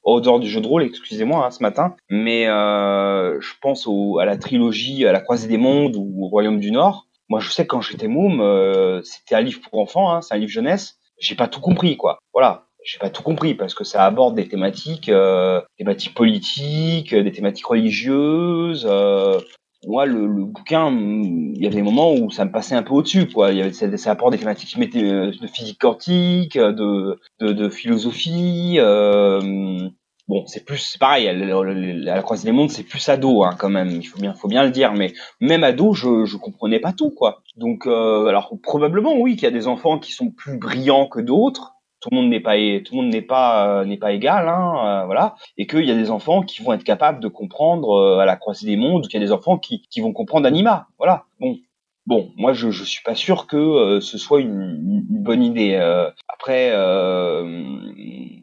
au 0.07 0.21
dehors 0.21 0.39
du 0.39 0.49
jeu 0.49 0.61
de 0.61 0.67
rôle, 0.67 0.85
excusez-moi, 0.85 1.45
hein, 1.45 1.51
ce 1.51 1.63
matin, 1.63 1.97
mais 2.09 2.47
euh, 2.47 3.41
je 3.41 3.53
pense 3.61 3.87
au, 3.87 4.19
à 4.19 4.25
la 4.25 4.37
trilogie, 4.37 5.05
à 5.05 5.13
la 5.13 5.21
Croisée 5.21 5.49
des 5.49 5.59
Mondes 5.59 5.97
ou 5.97 6.25
au 6.25 6.29
Royaume 6.29 6.61
du 6.61 6.71
Nord. 6.71 7.07
Moi, 7.29 7.41
je 7.41 7.51
sais 7.51 7.65
que 7.65 7.71
quand 7.71 7.81
j'étais 7.81 8.07
môme, 8.07 8.41
euh, 8.41 9.03
c'était 9.03 9.35
un 9.35 9.41
livre 9.41 9.61
pour 9.61 9.81
enfants, 9.81 10.13
hein, 10.13 10.23
c'est 10.23 10.35
un 10.35 10.39
livre 10.39 10.53
jeunesse. 10.53 10.99
J'ai 11.19 11.35
pas 11.35 11.49
tout 11.49 11.61
compris, 11.61 11.97
quoi. 11.97 12.19
Voilà, 12.33 12.67
j'ai 12.85 12.99
pas 12.99 13.11
tout 13.11 13.25
compris 13.25 13.55
parce 13.55 13.75
que 13.75 13.83
ça 13.83 14.05
aborde 14.05 14.37
des 14.37 14.47
thématiques, 14.47 15.09
euh, 15.09 15.61
des 15.61 15.85
thématiques 15.85 16.15
politiques, 16.15 17.13
des 17.13 17.33
thématiques 17.33 17.67
religieuses. 17.67 18.87
Euh, 18.89 19.41
moi, 19.87 20.05
le, 20.07 20.27
le 20.27 20.45
bouquin, 20.45 20.87
hum, 20.87 21.23
il 21.55 21.63
y 21.63 21.67
avait 21.67 21.77
des 21.77 21.83
moments 21.83 22.13
où 22.13 22.31
ça 22.31 22.45
me 22.45 22.51
passait 22.51 22.75
un 22.75 22.83
peu 22.83 22.93
au-dessus, 22.95 23.29
quoi. 23.29 23.53
Il 23.53 23.59
y 23.59 23.61
avait, 23.63 23.73
ça, 23.73 23.95
ça 23.97 24.11
apporte 24.11 24.33
des 24.33 24.39
thématiques 24.39 24.77
euh, 24.97 25.31
de 25.41 25.47
physique 25.47 25.81
quantique, 25.81 26.57
euh, 26.57 26.73
de, 26.73 27.21
de, 27.41 27.53
de 27.53 27.69
philosophie. 27.69 28.77
Euh, 28.79 29.89
bon, 30.29 30.45
c'est 30.47 30.65
plus, 30.65 30.79
c'est 30.79 30.99
pareil. 30.99 31.29
À 31.29 31.33
la 31.33 32.23
croisée 32.23 32.47
des 32.47 32.53
mondes, 32.53 32.71
c'est 32.71 32.83
plus 32.83 33.09
ado, 33.09 33.45
hein, 33.45 33.55
quand 33.59 33.71
même. 33.71 33.91
Il 33.91 34.05
faut 34.05 34.19
bien, 34.19 34.35
faut 34.35 34.49
bien 34.49 34.65
le 34.65 34.71
dire. 34.71 34.93
Mais 34.93 35.13
même 35.41 35.65
ado, 35.65 35.93
je, 35.95 36.25
je 36.25 36.37
comprenais 36.37 36.81
pas 36.81 36.93
tout, 36.93 37.11
quoi. 37.11 37.43
Donc, 37.57 37.87
euh, 37.87 38.27
alors 38.27 38.53
probablement, 38.63 39.15
oui, 39.17 39.35
qu'il 39.37 39.45
y 39.45 39.47
a 39.47 39.51
des 39.53 39.69
enfants 39.69 39.99
qui 39.99 40.13
sont 40.13 40.31
plus 40.31 40.59
brillants 40.59 41.07
que 41.07 41.21
d'autres. 41.21 41.76
Tout 42.07 42.15
le 42.15 42.23
monde 42.23 42.31
n'est 42.31 42.41
pas, 42.41 42.55
tout 42.55 42.95
le 42.95 43.03
monde 43.03 43.13
n'est 43.13 43.21
pas, 43.23 43.81
euh, 43.81 43.85
n'est 43.85 43.97
pas 43.97 44.13
égal, 44.13 44.49
hein, 44.49 45.03
euh, 45.03 45.05
voilà. 45.07 45.35
Et 45.59 45.67
qu'il 45.67 45.85
y 45.85 45.91
a 45.91 45.95
des 45.97 46.11
enfants 46.13 46.43
qui 46.43 46.63
vont 46.63 46.73
être 46.73 46.85
capables 46.85 47.21
de 47.21 47.27
comprendre 47.29 47.91
euh, 47.99 48.19
à 48.21 48.25
la 48.27 48.37
croisée 48.37 48.67
des 48.67 48.77
mondes, 48.77 49.09
qu'il 49.09 49.21
y 49.21 49.23
a 49.23 49.27
des 49.27 49.33
enfants 49.33 49.59
qui, 49.59 49.83
qui 49.91 50.01
vont 50.01 50.13
comprendre 50.13 50.47
Anima, 50.47 50.87
voilà. 50.99 51.25
Bon, 51.41 51.59
bon, 52.07 52.31
moi 52.37 52.53
je, 52.53 52.71
je 52.71 52.85
suis 52.85 53.03
pas 53.03 53.17
sûr 53.17 53.49
que 53.49 53.57
euh, 53.57 54.01
ce 54.01 54.19
soit 54.19 54.41
une, 54.41 55.05
une 55.11 55.23
bonne 55.25 55.43
idée. 55.43 55.75
Euh, 55.75 56.09
après, 56.29 56.71
euh, 56.73 57.65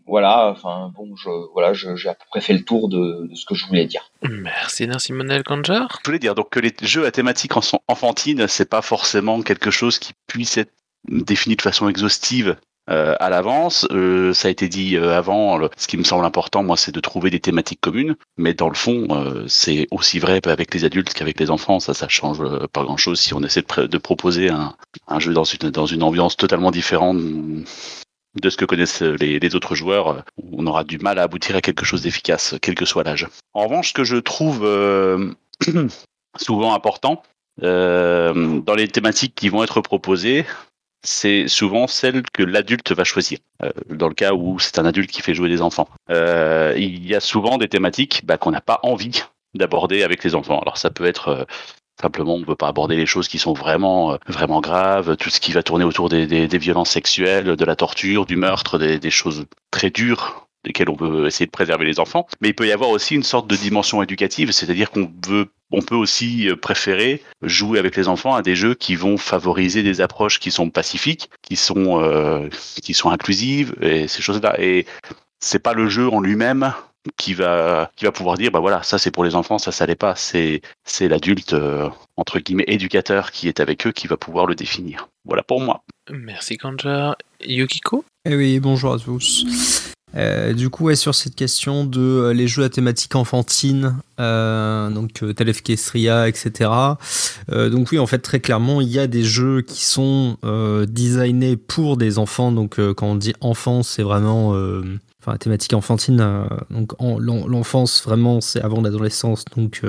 voilà, 0.05 0.49
enfin 0.49 0.91
bon, 0.95 1.15
je, 1.15 1.29
voilà, 1.53 1.73
j'ai 1.73 2.09
à 2.09 2.13
peu 2.13 2.25
près 2.29 2.41
fait 2.41 2.53
le 2.53 2.63
tour 2.65 2.89
de, 2.89 3.27
de 3.29 3.35
ce 3.35 3.45
que 3.45 3.55
je 3.55 3.65
voulais 3.65 3.85
dire. 3.85 4.11
Merci, 4.29 4.85
Narcimonel 4.87 5.43
Kanjar. 5.43 5.99
Je 6.03 6.09
voulais 6.09 6.19
dire 6.19 6.35
donc 6.35 6.49
que 6.49 6.59
les 6.59 6.73
jeux 6.81 7.05
à 7.05 7.11
thématique 7.11 7.55
en- 7.55 7.61
enfantine, 7.87 8.47
c'est 8.47 8.69
pas 8.69 8.81
forcément 8.81 9.41
quelque 9.41 9.71
chose 9.71 9.99
qui 9.99 10.11
puisse 10.27 10.57
être 10.57 10.73
défini 11.09 11.55
de 11.55 11.61
façon 11.61 11.89
exhaustive 11.89 12.55
euh, 12.89 13.15
à 13.19 13.29
l'avance. 13.29 13.87
Euh, 13.91 14.33
ça 14.33 14.47
a 14.47 14.51
été 14.51 14.67
dit 14.67 14.95
euh, 14.95 15.17
avant. 15.17 15.59
ce 15.77 15.87
qui 15.87 15.97
me 15.97 16.03
semble 16.03 16.25
important, 16.25 16.63
moi, 16.63 16.77
c'est 16.77 16.91
de 16.91 16.99
trouver 16.99 17.29
des 17.29 17.39
thématiques 17.39 17.81
communes. 17.81 18.15
Mais 18.37 18.53
dans 18.53 18.69
le 18.69 18.75
fond, 18.75 19.07
euh, 19.11 19.45
c'est 19.47 19.87
aussi 19.91 20.19
vrai 20.19 20.41
avec 20.47 20.73
les 20.73 20.85
adultes 20.85 21.13
qu'avec 21.13 21.39
les 21.39 21.49
enfants. 21.49 21.79
Ça, 21.79 21.93
ça 21.93 22.07
change 22.07 22.41
euh, 22.41 22.67
pas 22.71 22.83
grand-chose 22.83 23.19
si 23.19 23.33
on 23.33 23.41
essaie 23.41 23.61
de, 23.61 23.97
proposer 23.97 24.49
un, 24.49 25.19
jeu 25.19 25.33
dans 25.33 25.85
une 25.85 26.03
ambiance 26.03 26.35
totalement 26.35 26.71
différente 26.71 27.17
de 28.41 28.49
ce 28.49 28.57
que 28.57 28.65
connaissent 28.65 29.01
les, 29.01 29.55
autres 29.55 29.75
joueurs, 29.75 30.23
on 30.51 30.65
aura 30.65 30.83
du 30.83 30.97
mal 30.97 31.19
à 31.19 31.23
aboutir 31.23 31.55
à 31.55 31.61
quelque 31.61 31.85
chose 31.85 32.01
d'efficace, 32.01 32.55
quel 32.61 32.75
que 32.75 32.85
soit 32.85 33.03
l'âge. 33.03 33.27
En 33.53 33.63
revanche, 33.63 33.89
ce 33.89 33.93
que 33.93 34.03
je 34.03 34.17
trouve 34.17 34.61
euh, 34.63 35.31
souvent 36.37 36.73
important 36.73 37.21
euh, 37.61 38.59
dans 38.61 38.73
les 38.73 38.87
thématiques 38.87 39.35
qui 39.35 39.49
vont 39.49 39.63
être 39.63 39.81
proposées, 39.81 40.45
c'est 41.03 41.47
souvent 41.47 41.87
celle 41.87 42.23
que 42.33 42.43
l'adulte 42.43 42.91
va 42.93 43.03
choisir. 43.03 43.39
Euh, 43.61 43.69
dans 43.89 44.07
le 44.07 44.13
cas 44.13 44.33
où 44.33 44.59
c'est 44.59 44.79
un 44.79 44.85
adulte 44.85 45.11
qui 45.11 45.21
fait 45.21 45.33
jouer 45.33 45.49
des 45.49 45.61
enfants, 45.61 45.87
Euh, 46.09 46.73
il 46.77 47.05
y 47.05 47.15
a 47.15 47.19
souvent 47.19 47.57
des 47.57 47.67
thématiques 47.67 48.21
bah, 48.25 48.37
qu'on 48.37 48.51
n'a 48.51 48.61
pas 48.61 48.79
envie 48.83 49.23
d'aborder 49.53 50.03
avec 50.03 50.23
les 50.23 50.35
enfants. 50.35 50.59
Alors 50.59 50.77
ça 50.77 50.89
peut 50.89 51.05
être 51.05 51.27
euh, 51.29 51.43
Simplement, 52.01 52.35
on 52.35 52.39
ne 52.39 52.45
peut 52.45 52.55
pas 52.55 52.67
aborder 52.67 52.97
les 52.97 53.05
choses 53.05 53.27
qui 53.27 53.37
sont 53.37 53.53
vraiment, 53.53 54.13
euh, 54.13 54.17
vraiment 54.27 54.61
graves, 54.61 55.15
tout 55.15 55.29
ce 55.29 55.39
qui 55.39 55.51
va 55.51 55.61
tourner 55.61 55.85
autour 55.85 56.09
des, 56.09 56.25
des, 56.25 56.47
des 56.47 56.57
violences 56.57 56.89
sexuelles, 56.89 57.55
de 57.55 57.65
la 57.65 57.75
torture, 57.75 58.25
du 58.25 58.35
meurtre, 58.35 58.79
des, 58.79 58.97
des 58.99 59.11
choses 59.11 59.45
très 59.69 59.91
dures 59.91 60.42
desquelles 60.63 60.89
on 60.89 60.95
veut 60.95 61.27
essayer 61.27 61.45
de 61.45 61.51
préserver 61.51 61.85
les 61.85 61.99
enfants. 61.99 62.27
Mais 62.41 62.49
il 62.49 62.55
peut 62.55 62.67
y 62.67 62.71
avoir 62.71 62.89
aussi 62.89 63.15
une 63.15 63.23
sorte 63.23 63.47
de 63.47 63.55
dimension 63.55 64.01
éducative, 64.01 64.51
c'est-à-dire 64.51 64.91
qu'on 64.91 65.11
veut, 65.27 65.47
on 65.71 65.81
peut 65.81 65.95
aussi 65.95 66.49
euh, 66.49 66.55
préférer 66.55 67.21
jouer 67.41 67.79
avec 67.79 67.95
les 67.95 68.07
enfants 68.07 68.35
à 68.35 68.41
des 68.41 68.55
jeux 68.55 68.73
qui 68.73 68.95
vont 68.95 69.17
favoriser 69.17 69.83
des 69.83 70.01
approches 70.01 70.39
qui 70.39 70.51
sont 70.51 70.69
pacifiques, 70.69 71.29
qui 71.41 71.55
sont, 71.55 72.01
euh, 72.01 72.49
qui 72.81 72.93
sont 72.93 73.09
inclusives 73.09 73.75
et 73.81 74.07
ces 74.07 74.21
choses-là. 74.21 74.55
Et 74.59 74.85
c'est 75.39 75.59
pas 75.59 75.73
le 75.73 75.89
jeu 75.89 76.09
en 76.09 76.21
lui-même 76.21 76.73
qui 77.17 77.33
va 77.33 77.91
qui 77.97 78.05
va 78.05 78.13
pouvoir 78.13 78.37
dire 78.37 78.49
bah 78.49 78.61
voilà 78.61 78.81
ça 78.81 78.97
c'est 78.97 79.11
pour 79.11 79.25
les 79.25 79.35
enfants 79.35 79.57
ça 79.57 79.73
ça 79.73 79.85
l'est 79.85 79.93
pas 79.93 80.15
c'est 80.15 80.61
c'est 80.85 81.09
l'adulte 81.09 81.51
euh, 81.51 81.89
entre 82.15 82.39
guillemets 82.39 82.63
éducateur 82.67 83.31
qui 83.31 83.49
est 83.49 83.59
avec 83.59 83.85
eux 83.85 83.91
qui 83.91 84.07
va 84.07 84.15
pouvoir 84.15 84.45
le 84.45 84.55
définir 84.55 85.09
voilà 85.25 85.43
pour 85.43 85.59
moi 85.59 85.83
Merci 86.11 86.57
Kanjar. 86.57 87.15
Yukiko 87.41 88.03
Eh 88.25 88.35
oui, 88.35 88.59
bonjour 88.59 88.93
à 88.93 88.99
tous. 88.99 89.92
Euh, 90.15 90.53
du 90.53 90.69
coup, 90.69 90.85
ouais, 90.85 90.95
sur 90.95 91.15
cette 91.15 91.35
question 91.35 91.85
de 91.85 91.99
euh, 91.99 92.33
les 92.33 92.47
jeux 92.47 92.63
à 92.63 92.69
thématique 92.69 93.15
enfantine, 93.15 93.95
euh, 94.19 94.89
donc 94.91 95.23
euh, 95.23 95.33
tel 95.33 95.51
Kestria, 95.53 96.27
etc. 96.27 96.69
Euh, 97.51 97.69
donc 97.69 97.89
oui, 97.91 97.97
en 97.99 98.05
fait, 98.05 98.19
très 98.19 98.39
clairement, 98.39 98.79
il 98.81 98.89
y 98.89 98.99
a 98.99 99.07
des 99.07 99.23
jeux 99.23 99.61
qui 99.61 99.83
sont 99.83 100.37
euh, 100.43 100.85
designés 100.85 101.57
pour 101.57 101.97
des 101.97 102.19
enfants. 102.19 102.51
Donc 102.51 102.79
quand 102.93 103.07
on 103.07 103.15
dit 103.15 103.33
enfant, 103.41 103.81
c'est 103.81 104.03
vraiment, 104.03 104.51
enfin, 105.21 105.37
thématique 105.37 105.73
enfantine. 105.73 106.23
donc 106.69 106.93
en- 107.01 107.17
l'en- 107.17 107.47
l'enfance, 107.47 108.03
vraiment, 108.05 108.39
c'est 108.41 108.61
avant 108.61 108.81
l'adolescence, 108.81 109.45
donc 109.55 109.81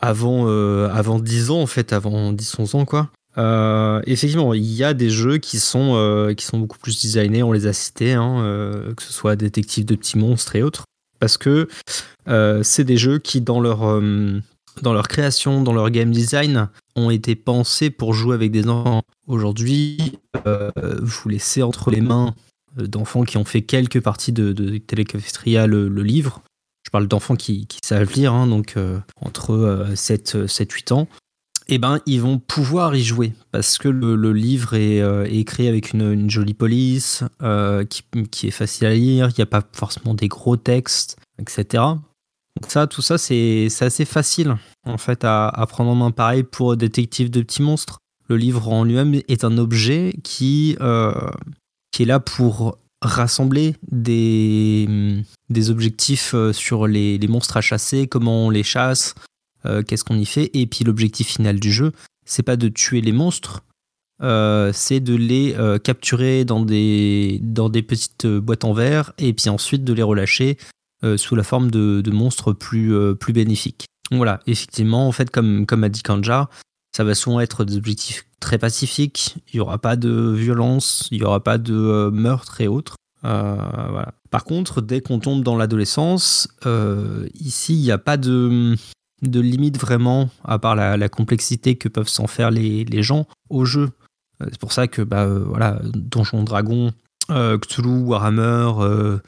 avant, 0.00 0.46
avant 0.88 1.18
10 1.20 1.50
ans, 1.50 1.60
en 1.62 1.66
fait, 1.66 1.92
avant 1.92 2.32
10-11 2.32 2.74
ans, 2.74 2.84
quoi. 2.84 3.10
Euh, 3.40 4.02
effectivement, 4.06 4.52
il 4.52 4.70
y 4.70 4.84
a 4.84 4.92
des 4.92 5.08
jeux 5.08 5.38
qui 5.38 5.58
sont, 5.58 5.92
euh, 5.94 6.34
qui 6.34 6.44
sont 6.44 6.58
beaucoup 6.58 6.78
plus 6.78 7.00
designés, 7.00 7.42
on 7.42 7.52
les 7.52 7.66
a 7.66 7.72
cités, 7.72 8.12
hein, 8.12 8.42
euh, 8.42 8.94
que 8.94 9.02
ce 9.02 9.12
soit 9.12 9.36
Détective 9.36 9.86
de 9.86 9.94
petits 9.94 10.18
monstres 10.18 10.56
et 10.56 10.62
autres, 10.62 10.84
parce 11.18 11.38
que 11.38 11.68
c'est 12.62 12.84
des 12.84 12.96
jeux 12.96 13.18
qui, 13.18 13.40
dans 13.40 13.60
leur, 13.60 14.00
dans 14.82 14.92
leur 14.92 15.08
création, 15.08 15.62
dans 15.62 15.72
leur 15.72 15.90
game 15.90 16.10
design, 16.10 16.68
ont 16.94 17.10
été 17.10 17.34
pensés 17.34 17.90
pour 17.90 18.12
jouer 18.12 18.34
avec 18.34 18.50
des 18.50 18.68
enfants. 18.68 19.02
Aujourd'hui, 19.26 20.18
vous 20.44 21.28
laissez 21.28 21.62
entre 21.62 21.90
les 21.90 22.00
mains 22.00 22.34
d'enfants 22.76 23.24
qui 23.24 23.36
ont 23.36 23.44
fait 23.44 23.62
quelques 23.62 24.00
parties 24.00 24.32
de, 24.32 24.52
de 24.52 24.80
le, 25.66 26.02
livre. 26.02 26.42
Je 26.84 26.90
parle 26.90 27.08
d'enfants 27.08 27.36
qui, 27.36 27.66
savent 27.82 28.12
lire, 28.14 28.32
hein, 28.32 28.46
donc 28.46 28.76
entre 29.20 29.52
euh, 29.52 29.96
7, 29.96 30.46
7, 30.46 30.70
8 30.70 30.92
ans 30.92 31.08
eh 31.72 31.78
ben, 31.78 32.00
ils 32.04 32.20
vont 32.20 32.38
pouvoir 32.38 32.96
y 32.96 33.02
jouer 33.02 33.32
parce 33.52 33.78
que 33.78 33.88
le, 33.88 34.32
livre 34.32 34.74
est, 34.74 35.00
euh, 35.00 35.24
est 35.24 35.36
écrit 35.36 35.68
avec 35.68 35.92
une, 35.92 36.28
jolie 36.28 36.54
police 36.54 37.22
euh, 37.42 37.84
qui, 37.84 38.48
est 38.48 38.50
facile 38.50 38.86
à 38.88 38.94
lire, 38.94 39.28
il 39.28 39.34
n'y 39.38 39.42
a 39.42 39.46
pas 39.46 39.62
forcément 39.72 40.14
des 40.14 40.26
gros 40.26 40.56
textes, 40.56 41.16
etc. 41.38 41.84
Donc 42.60 42.68
ça, 42.68 42.88
tout 42.88 43.02
ça, 43.02 43.18
c'est 43.18 43.68
assez 43.80 44.04
facile 44.04 44.56
en 44.84 44.98
fait 44.98 45.20
à, 45.22 45.64
prendre 45.68 45.90
en 45.90 45.94
main. 45.94 46.10
Pareil 46.10 46.42
pour 46.42 46.76
Détective 46.76 47.30
de 47.30 47.40
petits 47.40 47.62
monstres. 47.62 47.98
Le 48.28 48.36
livre 48.36 48.68
en 48.68 48.82
lui-même 48.82 49.20
est 49.28 49.44
un 49.44 49.56
objet 49.56 50.14
qui, 50.24 50.76
euh, 50.80 51.12
est 52.00 52.04
là 52.04 52.18
pour 52.18 52.78
rassembler 53.00 53.76
des, 53.92 55.22
objectifs 55.68 56.34
sur 56.52 56.88
les, 56.88 57.16
les 57.16 57.28
monstres 57.28 57.56
à 57.56 57.60
chasser, 57.60 58.08
comment 58.08 58.46
on 58.46 58.50
les 58.50 58.62
chasse, 58.64 59.14
euh, 59.66 59.82
qu'est-ce 59.82 60.04
qu'on 60.04 60.18
y 60.18 60.26
fait? 60.26 60.50
Et 60.54 60.66
puis 60.66 60.84
l'objectif 60.84 61.28
final 61.28 61.60
du 61.60 61.72
jeu, 61.72 61.92
c'est 62.24 62.42
pas 62.42 62.56
de 62.56 62.68
tuer 62.68 63.00
les 63.00 63.12
monstres, 63.12 63.62
euh, 64.22 64.70
c'est 64.74 65.00
de 65.00 65.14
les 65.14 65.54
euh, 65.54 65.78
capturer 65.78 66.44
dans 66.44 66.60
des, 66.60 67.40
dans 67.42 67.68
des 67.68 67.82
petites 67.82 68.26
boîtes 68.26 68.64
en 68.64 68.72
verre 68.72 69.12
et 69.18 69.32
puis 69.32 69.48
ensuite 69.48 69.84
de 69.84 69.92
les 69.92 70.02
relâcher 70.02 70.58
sous 71.16 71.34
la 71.34 71.42
forme 71.42 71.70
de, 71.70 72.10
monstres 72.10 72.52
plus, 72.52 72.92
plus 73.16 73.32
bénéfiques. 73.32 73.86
voilà, 74.10 74.40
effectivement, 74.46 75.08
en 75.08 75.12
fait, 75.12 75.30
comme, 75.30 75.64
comme 75.64 75.82
a 75.82 75.88
dit 75.88 76.02
Kanja, 76.02 76.50
ça 76.94 77.04
va 77.04 77.14
souvent 77.14 77.40
être 77.40 77.64
des 77.64 77.78
objectifs 77.78 78.26
très 78.38 78.58
pacifiques. 78.58 79.36
Il 79.50 79.56
n'y 79.56 79.60
aura 79.60 79.78
pas 79.78 79.96
de 79.96 80.34
violence, 80.36 81.08
il 81.10 81.20
n'y 81.20 81.24
aura 81.24 81.42
pas 81.42 81.56
de 81.56 82.10
meurtre 82.12 82.60
et 82.60 82.68
autres. 82.68 82.96
Voilà. 83.22 84.12
Par 84.30 84.44
contre, 84.44 84.82
dès 84.82 85.00
qu'on 85.00 85.20
tombe 85.20 85.42
dans 85.42 85.56
l'adolescence, 85.56 86.48
ici, 87.40 87.76
il 87.76 87.80
n'y 87.80 87.92
a 87.92 87.96
pas 87.96 88.18
de, 88.18 88.76
de 89.22 89.40
limite 89.40 89.78
vraiment, 89.78 90.30
à 90.44 90.58
part 90.58 90.74
la, 90.74 91.08
complexité 91.08 91.76
que 91.76 91.88
peuvent 91.88 92.08
s'en 92.08 92.26
faire 92.26 92.50
les, 92.50 92.84
les, 92.84 93.02
gens 93.02 93.26
au 93.48 93.64
jeu. 93.64 93.90
C'est 94.40 94.58
pour 94.58 94.72
ça 94.72 94.88
que 94.88 95.02
bah, 95.02 95.26
voilà, 95.26 95.80
Donjon 95.94 96.44
Dragon, 96.44 96.92
Cthulhu, 97.28 98.00
Warhammer 98.00 99.18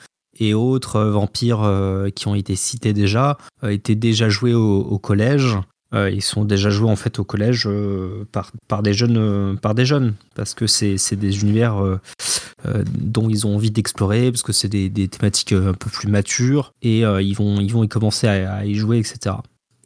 et 0.40 0.54
autres 0.54 1.00
vampires 1.02 1.68
qui 2.14 2.28
ont 2.28 2.34
été 2.34 2.56
cités 2.56 2.92
déjà 2.92 3.36
étaient 3.62 3.94
déjà 3.94 4.28
joués 4.28 4.54
au, 4.54 4.98
collège. 4.98 5.58
Euh, 5.94 6.10
ils 6.10 6.22
sont 6.22 6.44
déjà 6.44 6.70
joués 6.70 6.90
en 6.90 6.96
fait 6.96 7.18
au 7.18 7.24
collège 7.24 7.64
euh, 7.66 8.24
par, 8.32 8.50
par, 8.66 8.82
des 8.82 8.94
jeunes, 8.94 9.18
euh, 9.18 9.54
par 9.54 9.74
des 9.74 9.84
jeunes, 9.84 10.14
parce 10.34 10.54
que 10.54 10.66
c'est 10.66 11.16
des 11.16 11.42
univers 11.42 11.76
dont 12.94 13.28
ils 13.28 13.46
ont 13.46 13.56
envie 13.56 13.70
d'explorer, 13.70 14.30
parce 14.30 14.42
que 14.42 14.52
c'est 14.52 14.68
des, 14.68 14.88
des, 14.88 15.08
thématiques 15.08 15.52
un 15.52 15.74
peu 15.74 15.90
plus 15.90 16.08
matures, 16.08 16.72
et 16.82 17.00
ils, 17.00 17.34
vont, 17.34 17.60
ils 17.60 17.72
vont 17.72 17.84
y 17.84 17.88
commencer 17.88 18.26
à, 18.26 18.64
y 18.64 18.74
jouer, 18.74 18.98
etc. 18.98 19.36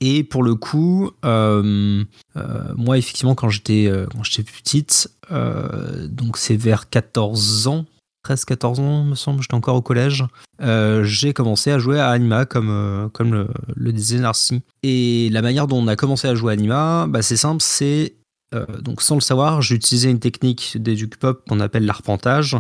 Et 0.01 0.25
pour 0.25 0.43
le 0.43 0.55
coup, 0.55 1.11
moi 1.23 2.99
effectivement 2.99 3.35
quand 3.35 3.49
j'étais 3.49 3.91
quand 4.13 4.23
j'étais 4.23 4.43
petite, 4.43 5.11
donc 5.31 6.37
c'est 6.37 6.57
vers 6.57 6.89
14 6.89 7.67
ans, 7.69 7.87
13-14 8.27 8.81
ans, 8.81 9.05
me 9.05 9.15
semble, 9.15 9.43
j'étais 9.43 9.55
encore 9.55 9.77
au 9.77 9.83
collège, 9.83 10.25
euh, 10.61 11.05
j'ai 11.05 11.33
commencé 11.33 11.71
à 11.71 11.79
jouer 11.79 12.01
à 12.01 12.09
Anima, 12.09 12.45
comme, 12.45 12.71
euh, 12.71 13.09
comme 13.09 13.33
le, 13.33 13.49
le, 13.75 13.93
disait 13.93 14.19
Narcy. 14.19 14.63
Et 14.83 15.29
la 15.31 15.43
manière 15.43 15.67
dont 15.67 15.79
on 15.79 15.87
a 15.87 15.97
commencé 15.97 16.27
à 16.27 16.35
jouer 16.35 16.53
à 16.53 16.55
Anima, 16.55 17.07
bah, 17.09 17.23
c'est 17.23 17.37
simple, 17.37 17.63
c'est. 17.63 18.15
Euh, 18.55 18.65
donc 18.81 19.03
sans 19.03 19.17
le 19.17 19.21
savoir, 19.21 19.63
j'ai 19.63 19.75
utilisé 19.75 20.11
une 20.11 20.21
technique 20.21 20.77
d'éduc 20.77 21.17
pop 21.17 21.43
qu'on 21.49 21.61
appelle 21.61 21.85
l'arpentage, 21.87 22.57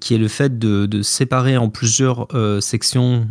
qui 0.00 0.14
est 0.14 0.18
le 0.18 0.28
fait 0.28 0.58
de, 0.58 0.84
de 0.84 1.00
séparer 1.00 1.56
en 1.56 1.70
plusieurs 1.70 2.28
sections 2.60 3.28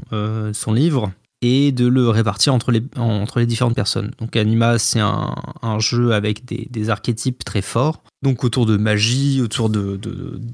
son 0.53 0.73
livre 0.73 1.11
et 1.41 1.71
de 1.71 1.87
le 1.87 2.09
répartir 2.09 2.53
entre 2.53 2.71
les, 2.71 3.45
différentes 3.45 3.75
personnes. 3.75 4.11
Donc 4.19 4.35
Anima, 4.35 4.77
c'est 4.77 4.99
un, 4.99 5.79
jeu 5.79 6.13
avec 6.13 6.45
des, 6.45 6.89
archétypes 6.89 7.43
très 7.45 7.61
forts, 7.61 8.03
donc 8.21 8.43
autour 8.43 8.65
de 8.65 8.77
magie, 8.77 9.41
autour 9.41 9.69
de, 9.69 9.99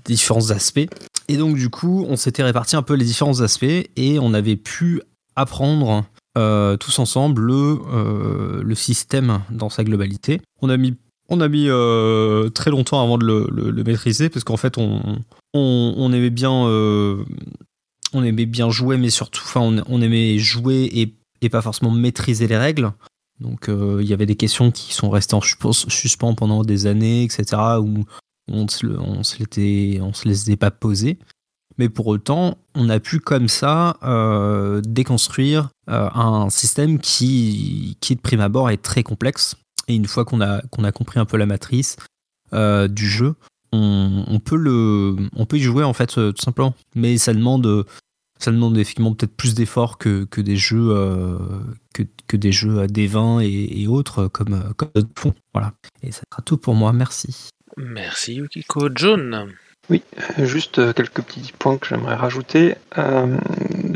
différents 0.06 0.52
aspects. 0.52 0.88
Et 1.28 1.38
donc 1.38 1.56
du 1.56 1.70
coup, 1.70 2.06
on 2.08 2.16
s'était 2.16 2.44
réparti 2.44 2.76
un 2.76 2.84
peu 2.84 2.94
les 2.94 3.06
différents 3.06 3.42
aspects 3.42 3.66
et 3.96 4.20
on 4.20 4.34
avait 4.34 4.58
pu 4.58 5.02
apprendre 5.36 6.06
euh, 6.38 6.78
tous 6.78 7.00
ensemble 7.00 7.42
le, 7.42 7.80
euh, 7.94 8.62
le 8.64 8.76
système 8.76 9.42
dans 9.50 9.70
sa 9.70 9.84
globalité. 9.84 10.42
On 10.62 10.70
a 10.70 10.78
mis, 10.78 10.96
euh, 11.32 12.50
très 12.50 12.70
longtemps 12.70 13.02
avant 13.02 13.18
de 13.18 13.26
le, 13.26 13.84
maîtriser 13.84 14.30
parce 14.30 14.44
qu'en 14.44 14.58
fait, 14.58 14.78
on, 14.78 16.14
aimait 16.14 16.30
bien, 16.30 16.68
on 18.16 18.24
aimait 18.24 18.46
bien 18.46 18.70
jouer, 18.70 18.98
mais 18.98 19.10
surtout, 19.10 19.44
enfin, 19.44 19.84
on, 19.88 20.02
aimait 20.02 20.38
jouer 20.40 20.90
et, 20.92 21.14
et, 21.42 21.50
pas 21.50 21.62
forcément 21.62 21.92
maîtriser 21.92 22.48
les 22.48 22.58
règles. 22.58 22.92
Donc, 23.40 23.68
euh, 23.68 24.00
il 24.02 24.08
y 24.08 24.14
avait 24.14 24.26
des 24.26 24.36
questions 24.36 24.72
qui 24.72 24.94
sont 24.94 25.10
restées 25.10 25.36
en 25.36 25.42
suspens 25.42 26.36
pendant 26.36 26.64
des 26.64 26.88
années, 26.88 27.24
etc., 27.24 27.62
où 27.80 28.06
on 28.50 28.68
se, 28.68 28.86
on 28.86 29.24
se, 29.24 30.02
on 30.02 30.14
se 30.14 30.56
pas 30.56 30.72
poser. 30.72 31.20
Mais 31.78 31.90
pour 31.90 32.08
autant, 32.08 32.58
on 32.74 32.90
a 32.90 33.02
pu 33.02 33.20
comme 33.20 33.50
ça 33.50 33.98
euh, 34.04 34.82
déconstruire 34.88 35.70
euh, 35.90 36.10
un 36.14 36.50
système 36.50 37.00
qui, 37.00 37.98
qui, 38.00 38.16
de 38.16 38.22
prime 38.22 38.40
abord, 38.40 38.70
est 38.70 38.82
très 38.82 39.04
complexe. 39.04 39.56
Et 39.90 39.96
une 39.96 40.08
fois 40.08 40.24
qu'on 40.24 40.40
a, 40.40 40.62
qu'on 40.72 40.86
a 40.86 40.94
compris 40.94 41.20
un 41.20 41.26
peu 41.26 41.38
la 41.38 41.46
matrice 41.46 41.98
du 42.54 43.10
jeu, 43.10 43.36
on, 43.74 44.24
on, 44.28 44.40
peut 44.40 44.56
le, 44.56 45.18
on 45.36 45.46
peut 45.46 45.58
y 45.58 45.62
jouer 45.62 45.84
en 45.84 45.92
fait 45.92 46.08
tout 46.08 46.42
simplement. 46.42 46.74
Mais 46.96 47.18
ça 47.18 47.34
demande, 47.34 47.86
ça 48.46 48.52
demande 48.52 48.78
effectivement 48.78 49.14
peut-être 49.14 49.36
plus 49.36 49.54
d'efforts 49.56 49.98
que, 49.98 50.24
que, 50.26 50.42
des 50.42 50.56
jeux, 50.56 50.94
que, 51.94 52.04
que, 52.28 52.38
des 52.38 52.52
jeux 52.52 52.80
à 52.80 52.88
des 52.88 53.08
vins 53.08 53.40
et, 53.42 53.82
et 53.82 53.88
autres 53.88 54.28
comme, 54.28 54.74
comme 54.78 54.90
fond. 55.18 55.34
Voilà. 55.54 55.74
Et 56.04 56.12
ça 56.12 56.22
sera 56.32 56.42
tout 56.44 56.58
pour 56.58 56.76
moi. 56.76 56.94
Merci. 56.94 57.50
Merci 57.78 58.36
Yukiko. 58.36 58.90
John 58.94 59.52
Oui, 59.90 60.02
juste 60.38 60.94
quelques 60.94 61.22
petits 61.22 61.54
points 61.58 61.78
que 61.78 61.88
j'aimerais 61.88 62.16
rajouter. 62.16 62.76
Euh, 62.98 63.38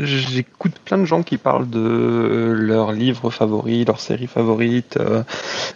J'écoute 0.02 0.78
plein 0.84 0.98
de 0.98 1.04
gens 1.04 1.22
qui 1.22 1.36
parlent 1.36 1.68
de 1.68 2.54
leurs 2.56 2.92
livres 2.92 3.30
favoris, 3.30 3.86
leurs 3.86 4.00
séries 4.00 4.26
favorites, 4.26 4.96
euh, 4.98 5.22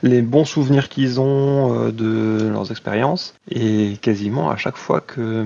les 0.02 0.22
bons 0.22 0.44
souvenirs 0.44 0.88
qu'ils 0.88 1.20
ont 1.20 1.86
euh, 1.86 1.90
de 1.90 2.48
leurs 2.48 2.70
expériences. 2.70 3.34
Et 3.50 3.98
quasiment 4.00 4.50
à 4.50 4.56
chaque 4.56 4.76
fois 4.76 5.00
que 5.00 5.44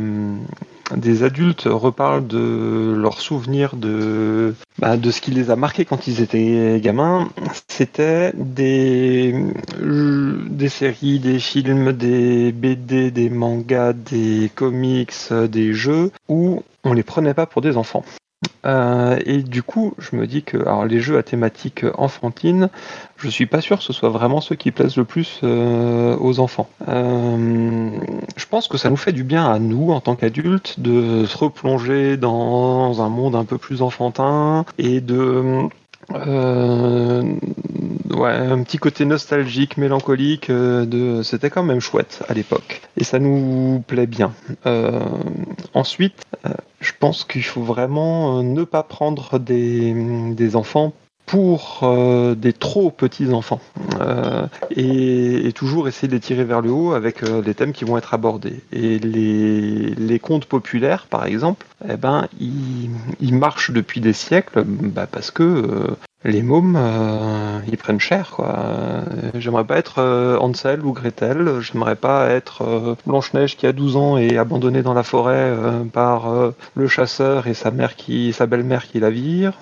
des 0.97 1.23
adultes 1.23 1.65
reparlent 1.67 2.27
de 2.27 2.95
leurs 2.97 3.21
souvenirs 3.21 3.77
de, 3.77 4.55
bah, 4.79 4.97
de 4.97 5.11
ce 5.11 5.21
qui 5.21 5.31
les 5.31 5.51
a 5.51 5.57
marqués 5.57 5.85
quand 5.85 6.07
ils 6.07 6.21
étaient 6.21 6.81
gamins, 6.81 7.29
c'était 7.69 8.33
des, 8.35 9.35
des 9.81 10.69
séries, 10.69 11.19
des 11.19 11.39
films, 11.39 11.93
des 11.93 12.53
BD, 12.53 13.11
des 13.11 13.31
mangas, 13.31 13.93
des 13.93 14.51
comics, 14.55 15.13
des 15.31 15.73
jeux 15.73 16.11
où 16.29 16.63
on 16.85 16.93
les 16.93 17.03
prenait 17.03 17.35
pas 17.35 17.47
pour 17.47 17.63
des 17.63 17.77
enfants. 17.77 18.05
Euh, 18.67 19.19
et 19.25 19.43
du 19.43 19.63
coup, 19.63 19.95
je 19.99 20.17
me 20.17 20.27
dis 20.27 20.43
que 20.43 20.57
alors, 20.59 20.85
les 20.85 21.01
jeux 21.01 21.19
à 21.19 21.23
thématique 21.23 21.85
enfantine, 21.97 22.69
je 23.17 23.29
suis 23.29 23.47
pas 23.47 23.61
sûr 23.61 23.79
que 23.79 23.85
ce 23.85 23.93
soit 23.93 24.09
vraiment 24.09 24.41
ceux 24.41 24.57
qui 24.57 24.71
plaisent 24.71 24.97
le 24.97 25.05
plus 25.05 25.41
euh, 25.43 26.17
aux 26.19 26.41
enfants. 26.41 26.69
Euh, 26.89 27.91
je 28.37 28.47
pense 28.47 28.69
que 28.69 28.79
ça 28.79 28.91
nous 28.91 28.97
fait 28.97 29.13
du 29.13 29.25
bien 29.25 29.51
à 29.51 29.59
nous, 29.59 29.91
en 29.91 30.01
tant 30.01 30.17
qu'adultes, 30.17 30.81
de 30.81 31.25
se 31.27 31.37
replonger 31.39 32.17
dans 32.17 33.03
un 33.03 33.09
monde 33.09 33.37
un 33.37 33.45
peu 33.45 33.59
plus 33.59 33.83
enfantin 33.83 34.65
et 34.79 35.01
de 35.01 35.69
euh, 36.15 37.23
ouais, 38.11 38.31
un 38.31 38.63
petit 38.63 38.79
côté 38.79 39.05
nostalgique, 39.05 39.77
mélancolique, 39.77 40.51
euh, 40.51 40.87
de 40.87 41.23
c'était 41.23 41.51
quand 41.51 41.63
même 41.63 41.81
chouette 41.81 42.23
à 42.29 42.35
l'époque. 42.35 42.83
Et 42.97 43.05
ça 43.05 43.19
nous 43.19 43.83
plaît 43.87 44.07
bien. 44.07 44.33
Euh, 44.67 45.01
ensuite, 45.75 46.23
euh, 46.47 46.51
je 46.81 46.93
pense 46.99 47.25
qu'il 47.25 47.45
faut 47.45 47.63
vraiment 47.63 48.43
ne 48.43 48.65
pas 48.65 48.83
prendre 48.83 49.39
des, 49.39 49.93
des 50.35 50.57
enfants 50.57 50.93
pour 51.29 51.81
euh, 51.83 52.35
des 52.35 52.53
trop 52.53 52.91
petits 52.91 53.33
enfants 53.33 53.61
euh, 54.01 54.47
et, 54.75 55.53
toujours 55.55 55.89
essayer 55.89 56.09
de 56.09 56.13
les 56.13 56.21
tirer 56.21 56.45
vers 56.45 56.61
le 56.61 56.71
haut 56.71 56.93
avec 56.93 57.23
euh, 57.23 57.43
les 57.45 57.55
thèmes 57.55 57.73
qui 57.73 57.85
vont 57.85 57.99
être 57.99 58.15
abordés. 58.15 58.61
Et 58.73 58.99
les, 58.99 59.95
les 59.95 60.19
contes 60.19 60.47
populaires, 60.47 61.07
par 61.09 61.27
exemple, 61.27 61.67
eh 61.89 61.97
ben, 61.97 62.29
ils, 62.41 63.35
marchent 63.35 63.71
depuis 63.73 64.01
des 64.01 64.13
siècles 64.13 64.63
bah, 64.65 65.07
parce 65.11 65.31
que 65.31 65.97
les 66.25 66.43
mômes, 66.43 66.77
euh, 66.77 67.61
ils 67.69 67.77
prennent 67.77 68.01
cher, 68.01 68.33
quoi. 68.33 69.05
J'aimerais 69.35 69.65
pas 69.65 69.77
être 69.77 70.01
euh, 70.01 70.37
Hansel 70.39 70.85
ou 70.85 70.93
Gretel, 70.93 71.61
j'aimerais 71.61 71.95
pas 71.95 72.29
être 72.31 72.63
euh, 72.63 72.95
Blanche-Neige 73.07 73.57
qui 73.57 73.67
a 73.67 73.73
12 73.73 73.97
ans 73.97 74.17
et 74.17 74.37
abandonnée 74.37 74.83
dans 74.83 74.95
la 74.95 75.05
forêt 75.05 75.55
par 75.93 76.53
le 76.75 76.89
chasseur 76.89 77.47
et 77.47 77.55
sa 77.55 77.71
mère 77.71 77.95
qui, 77.95 78.33
sa 78.33 78.47
belle-mère 78.47 78.87
qui 78.87 78.99
la 78.99 79.11
vire. 79.11 79.53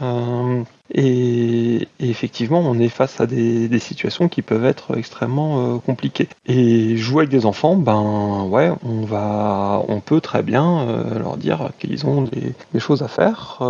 Et, 0.94 1.88
effectivement, 2.00 2.60
on 2.60 2.78
est 2.78 2.88
face 2.88 3.20
à 3.20 3.26
des, 3.26 3.78
situations 3.78 4.28
qui 4.28 4.42
peuvent 4.42 4.64
être 4.64 4.96
extrêmement 4.96 5.78
compliquées. 5.78 6.28
Et 6.46 6.96
jouer 6.96 7.22
avec 7.22 7.30
des 7.30 7.44
enfants, 7.44 7.76
ben 7.76 8.46
ouais, 8.48 8.72
on 8.84 9.04
va, 9.04 9.82
on 9.88 10.00
peut 10.00 10.20
très 10.20 10.42
bien 10.42 10.86
leur 11.18 11.36
dire 11.36 11.70
qu'ils 11.78 12.06
ont 12.06 12.22
des, 12.22 12.54
choses 12.80 13.02
à 13.02 13.08
faire, 13.08 13.62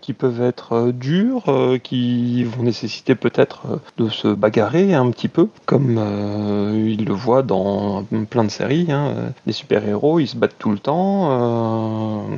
qui 0.00 0.12
peuvent 0.12 0.42
être 0.42 0.90
dures, 0.90 1.44
qui 1.82 2.44
vont 2.44 2.64
nécessiter 2.64 3.14
peut-être 3.14 3.80
de 3.98 4.08
se 4.08 4.28
bagarrer 4.28 4.94
un 4.94 5.10
petit 5.10 5.28
peu, 5.28 5.48
comme 5.66 5.96
euh, 5.98 6.86
il 6.88 7.04
le 7.04 7.12
voit 7.12 7.42
dans 7.42 8.04
plein 8.30 8.44
de 8.44 8.50
séries. 8.50 8.90
Hein. 8.90 9.32
Les 9.46 9.52
super-héros, 9.52 10.20
ils 10.20 10.26
se 10.26 10.36
battent 10.36 10.58
tout 10.58 10.70
le 10.70 10.78
temps. 10.78 11.28
Euh, 11.30 12.36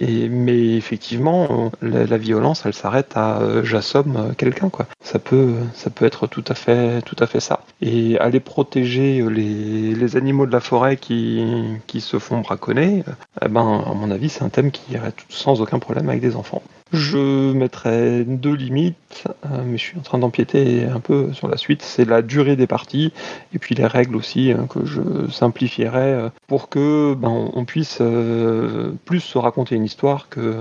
et, 0.00 0.28
mais 0.28 0.76
effectivement, 0.76 1.70
la, 1.80 2.06
la 2.06 2.18
violence, 2.18 2.62
elle 2.64 2.74
s'arrête 2.74 3.12
à 3.16 3.40
euh, 3.40 3.64
j'assomme 3.72 4.34
quelqu'un. 4.36 4.68
Quoi. 4.68 4.86
Ça 5.02 5.18
peut, 5.18 5.54
ça 5.74 5.90
peut 5.90 6.04
être 6.04 6.26
tout 6.26 6.44
à 6.48 6.54
fait, 6.54 7.02
tout 7.02 7.16
à 7.18 7.26
fait 7.26 7.40
ça. 7.40 7.64
Et 7.80 8.18
aller 8.18 8.40
protéger 8.40 9.22
les, 9.28 9.94
les 9.94 10.16
animaux 10.16 10.46
de 10.46 10.52
la 10.52 10.60
forêt 10.60 10.96
qui, 10.96 11.44
qui 11.86 12.00
se 12.00 12.18
font 12.18 12.40
braconner, 12.40 13.02
eh 13.44 13.48
ben, 13.48 13.84
à 13.86 13.94
mon 13.94 14.10
avis, 14.10 14.28
c'est 14.28 14.44
un 14.44 14.48
thème 14.48 14.70
qui 14.70 14.92
irait 14.92 15.12
sans 15.28 15.60
aucun 15.60 15.78
problème 15.78 16.08
avec 16.08 16.20
des 16.20 16.36
enfants. 16.36 16.62
Je 16.92 17.52
mettrais 17.52 18.22
deux 18.24 18.52
limites, 18.54 19.24
euh, 19.46 19.62
mais 19.64 19.78
je 19.78 19.82
suis 19.82 19.98
en 19.98 20.02
train 20.02 20.18
d'empiéter 20.18 20.84
un 20.84 21.00
peu 21.00 21.32
sur 21.32 21.48
la 21.48 21.56
suite. 21.56 21.80
C'est 21.80 22.04
la 22.04 22.20
durée 22.20 22.54
des 22.54 22.66
parties 22.66 23.14
et 23.54 23.58
puis 23.58 23.74
les 23.74 23.86
règles 23.86 24.14
aussi 24.14 24.52
hein, 24.52 24.66
que 24.68 24.84
je 24.84 25.00
simplifierais 25.30 26.12
euh, 26.12 26.28
pour 26.48 26.68
que 26.68 27.14
ben, 27.14 27.50
on 27.54 27.64
puisse 27.64 27.98
euh, 28.02 28.92
plus 29.06 29.20
se 29.20 29.38
raconter 29.38 29.74
une 29.74 29.84
histoire 29.84 30.28
que, 30.28 30.54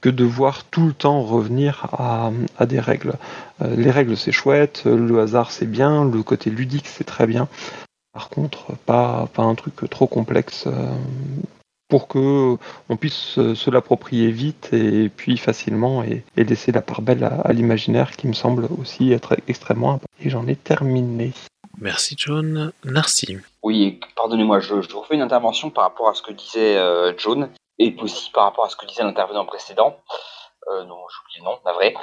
que 0.00 0.08
devoir 0.08 0.64
tout 0.64 0.86
le 0.86 0.94
temps 0.94 1.20
revenir 1.20 1.86
à, 1.92 2.30
à 2.56 2.64
des 2.64 2.80
règles. 2.80 3.14
les 3.60 3.90
règles 3.90 4.16
c'est 4.16 4.32
chouette, 4.32 4.84
le 4.86 5.20
hasard 5.20 5.50
c'est 5.50 5.70
bien, 5.70 6.04
le 6.04 6.22
côté 6.22 6.48
ludique 6.48 6.86
c'est 6.86 7.04
très 7.04 7.26
bien. 7.26 7.46
Par 8.14 8.30
contre, 8.30 8.72
pas, 8.86 9.28
pas 9.34 9.42
un 9.42 9.54
truc 9.54 9.74
trop 9.90 10.06
complexe 10.06 10.66
pour 11.88 12.06
que 12.06 12.56
on 12.88 12.96
puisse 12.96 13.14
se, 13.54 13.70
l'approprier 13.70 14.30
vite 14.30 14.72
et 14.72 15.08
puis 15.08 15.36
facilement 15.36 16.02
et, 16.02 16.24
laisser 16.36 16.72
la 16.72 16.82
part 16.82 17.02
belle 17.02 17.24
à, 17.24 17.52
l'imaginaire 17.52 18.12
qui 18.12 18.28
me 18.28 18.34
semble 18.34 18.68
aussi 18.78 19.12
être 19.12 19.36
extrêmement 19.48 19.92
important. 19.92 20.12
Et 20.20 20.30
j'en 20.30 20.46
ai 20.46 20.56
terminé. 20.56 21.32
Merci 21.80 22.14
John. 22.18 22.72
Merci. 22.84 23.38
Oui, 23.62 24.00
pardonnez-moi, 24.16 24.60
je, 24.60 24.82
je 24.82 24.96
refais 24.96 25.14
une 25.14 25.22
intervention 25.22 25.70
par 25.70 25.84
rapport 25.84 26.08
à 26.08 26.14
ce 26.14 26.22
que 26.22 26.32
disait 26.32 26.76
euh, 26.76 27.12
John 27.16 27.50
et 27.78 27.96
aussi 28.00 28.30
par 28.32 28.44
rapport 28.44 28.64
à 28.64 28.68
ce 28.68 28.76
que 28.76 28.86
disait 28.86 29.04
l'intervenant 29.04 29.46
précédent. 29.46 29.96
Euh, 30.70 30.84
non, 30.84 30.96
j'oublie 31.08 31.38
le 31.38 31.44
nom, 31.44 31.58
navré. 31.64 31.94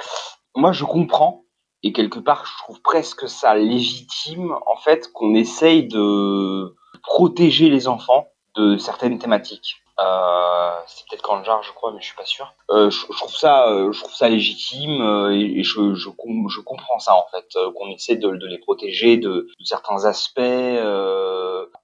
Moi, 0.54 0.72
je 0.72 0.84
comprends 0.84 1.44
et 1.82 1.92
quelque 1.92 2.18
part, 2.18 2.46
je 2.46 2.64
trouve 2.64 2.80
presque 2.80 3.28
ça 3.28 3.54
légitime 3.54 4.56
en 4.66 4.76
fait 4.76 5.12
qu'on 5.12 5.34
essaye 5.34 5.86
de 5.86 6.74
protéger 7.02 7.68
les 7.68 7.86
enfants 7.86 8.28
de 8.56 8.76
certaines 8.76 9.18
thématiques. 9.18 9.82
Euh, 9.98 10.70
c'est 10.86 11.08
peut-être 11.08 11.22
Kanjar, 11.22 11.62
je 11.62 11.72
crois, 11.72 11.92
mais 11.92 12.00
je 12.00 12.06
suis 12.06 12.16
pas 12.16 12.26
sûr. 12.26 12.52
Euh, 12.70 12.90
je, 12.90 13.06
trouve 13.06 13.34
ça, 13.34 13.68
euh, 13.68 13.92
je 13.92 14.00
trouve 14.02 14.14
ça 14.14 14.28
légitime 14.28 15.00
euh, 15.00 15.32
et, 15.32 15.62
je, 15.62 15.94
je, 15.94 16.10
je, 16.10 16.60
comprends 16.60 16.98
ça 16.98 17.14
en 17.14 17.24
fait, 17.30 17.46
qu'on 17.74 17.88
essaie 17.88 18.16
de, 18.16 18.30
de, 18.30 18.46
les 18.46 18.58
protéger 18.58 19.16
de, 19.16 19.48
de 19.58 19.64
certains 19.64 20.04
aspects. 20.04 20.40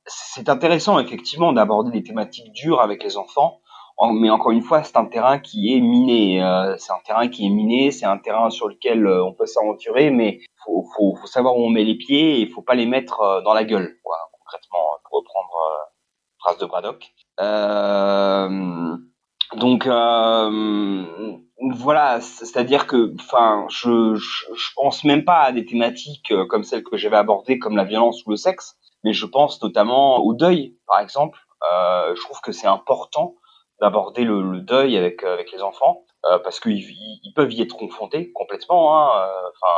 c'est 0.06 0.48
intéressant 0.48 0.98
effectivement 0.98 1.52
d'aborder 1.52 1.90
des 1.90 2.02
thématiques 2.02 2.52
dures 2.52 2.80
avec 2.80 3.02
les 3.02 3.16
enfants, 3.16 3.60
mais 4.12 4.30
encore 4.30 4.50
une 4.50 4.62
fois, 4.62 4.82
c'est 4.82 4.96
un 4.96 5.06
terrain 5.06 5.38
qui 5.38 5.74
est 5.74 5.80
miné. 5.80 6.40
c'est 6.78 6.92
un 6.92 7.00
terrain 7.04 7.28
qui 7.28 7.46
est 7.46 7.50
miné, 7.50 7.92
c'est 7.92 8.06
un 8.06 8.18
terrain 8.18 8.50
sur 8.50 8.68
lequel 8.68 9.06
on 9.06 9.32
peut 9.32 9.46
s'aventurer, 9.46 10.10
mais 10.10 10.40
faut, 10.64 10.84
faut, 10.96 11.14
faut 11.16 11.26
savoir 11.26 11.56
où 11.56 11.64
on 11.64 11.70
met 11.70 11.84
les 11.84 11.96
pieds 11.96 12.40
et 12.40 12.46
faut 12.46 12.62
pas 12.62 12.74
les 12.74 12.86
mettre 12.86 13.42
dans 13.44 13.54
la 13.54 13.64
gueule, 13.64 13.96
quoi, 14.02 14.16
concrètement, 14.32 14.98
pour 15.04 15.20
reprendre 15.20 15.54
phrase 16.42 16.58
de 16.58 16.66
Braddock. 16.66 17.12
Euh, 17.40 18.96
donc 19.56 19.86
euh, 19.86 21.04
voilà, 21.74 22.20
c'est-à-dire 22.20 22.86
que, 22.86 23.14
enfin, 23.20 23.66
je, 23.68 24.14
je, 24.14 24.70
pense 24.74 25.04
même 25.04 25.24
pas 25.24 25.40
à 25.40 25.52
des 25.52 25.64
thématiques 25.64 26.30
euh, 26.30 26.46
comme 26.46 26.64
celles 26.64 26.82
que 26.82 26.96
j'avais 26.96 27.16
abordées, 27.16 27.58
comme 27.58 27.76
la 27.76 27.84
violence 27.84 28.24
ou 28.26 28.30
le 28.30 28.36
sexe, 28.36 28.76
mais 29.04 29.12
je 29.12 29.26
pense 29.26 29.62
notamment 29.62 30.18
au 30.18 30.34
deuil, 30.34 30.76
par 30.86 31.00
exemple. 31.00 31.38
je 32.14 32.22
trouve 32.22 32.40
que 32.40 32.52
c'est 32.52 32.66
important 32.66 33.34
d'aborder 33.80 34.24
le, 34.24 34.60
deuil 34.60 34.96
avec 34.96 35.24
avec 35.24 35.50
les 35.52 35.62
enfants 35.62 36.04
parce 36.44 36.60
qu'ils 36.60 36.84
ils 37.26 37.32
peuvent 37.34 37.52
y 37.52 37.62
être 37.62 37.76
confrontés 37.76 38.32
complètement. 38.32 38.96
Hein, 38.96 39.08
enfin, 39.52 39.74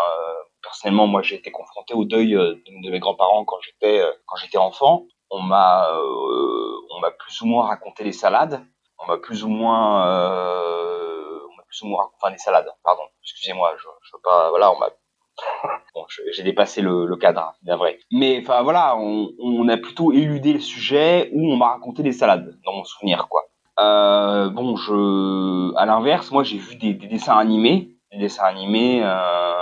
personnellement, 0.62 1.07
moi, 1.07 1.23
j'ai 1.23 1.36
été 1.36 1.51
confronté 1.51 1.95
au 1.95 2.05
deuil 2.05 2.32
de, 2.32 2.62
de 2.85 2.91
mes 2.91 3.01
grands-parents 3.01 3.45
quand 3.45 3.61
j'étais 3.62 4.03
quand 4.27 4.36
j'étais 4.36 4.59
enfant 4.59 5.07
on 5.35 5.43
m'a 5.43 5.89
euh, 5.90 6.77
on 6.90 7.01
m'a 7.01 7.11
plus 7.11 7.40
ou 7.43 7.47
moins 7.47 7.66
raconté 7.66 8.05
les 8.05 8.12
salades, 8.12 8.65
on 8.98 9.06
m'a 9.06 9.19
plus 9.19 9.44
ou 9.44 9.48
moins 9.48 10.06
euh, 10.06 11.40
on 11.51 11.56
m'a 11.56 11.62
plus 11.65 11.82
ou 11.82 11.86
moins 11.89 12.11
enfin 12.16 12.31
les 12.31 12.39
salades, 12.39 12.70
pardon, 12.82 13.02
excusez-moi, 13.23 13.74
je, 13.77 13.89
je 14.02 14.16
veux 14.16 14.23
pas 14.23 14.51
voilà, 14.51 14.73
on 14.73 14.78
m'a 14.78 14.90
bon, 15.94 16.05
j'ai 16.09 16.43
dépassé 16.44 16.81
le, 16.81 17.06
le 17.06 17.16
cadre, 17.16 17.40
hein, 17.40 17.52
bien 17.62 17.77
vrai. 17.77 17.98
Mais 18.12 18.39
enfin 18.40 18.62
voilà, 18.62 18.97
on, 18.97 19.31
on, 19.40 19.69
a 19.69 19.77
plutôt 19.77 20.12
éludé 20.12 20.52
le 20.52 20.61
sujet 20.61 21.31
où 21.32 21.52
on 21.52 21.56
m'a 21.56 21.70
raconté 21.73 22.05
des 22.05 22.12
salades, 22.12 22.56
dans 22.65 22.73
mon 22.73 22.85
souvenir 22.85 23.27
quoi. 23.28 23.43
Euh, 23.81 24.51
bon, 24.51 24.77
je, 24.77 25.74
à 25.77 25.86
l'inverse, 25.86 26.31
moi 26.31 26.44
j'ai 26.44 26.59
vu 26.59 26.77
des, 26.77 26.94
des, 26.94 27.09
dessins 27.09 27.36
animés, 27.36 27.90
des 28.12 28.19
dessins 28.19 28.44
animés, 28.44 29.01
euh, 29.02 29.55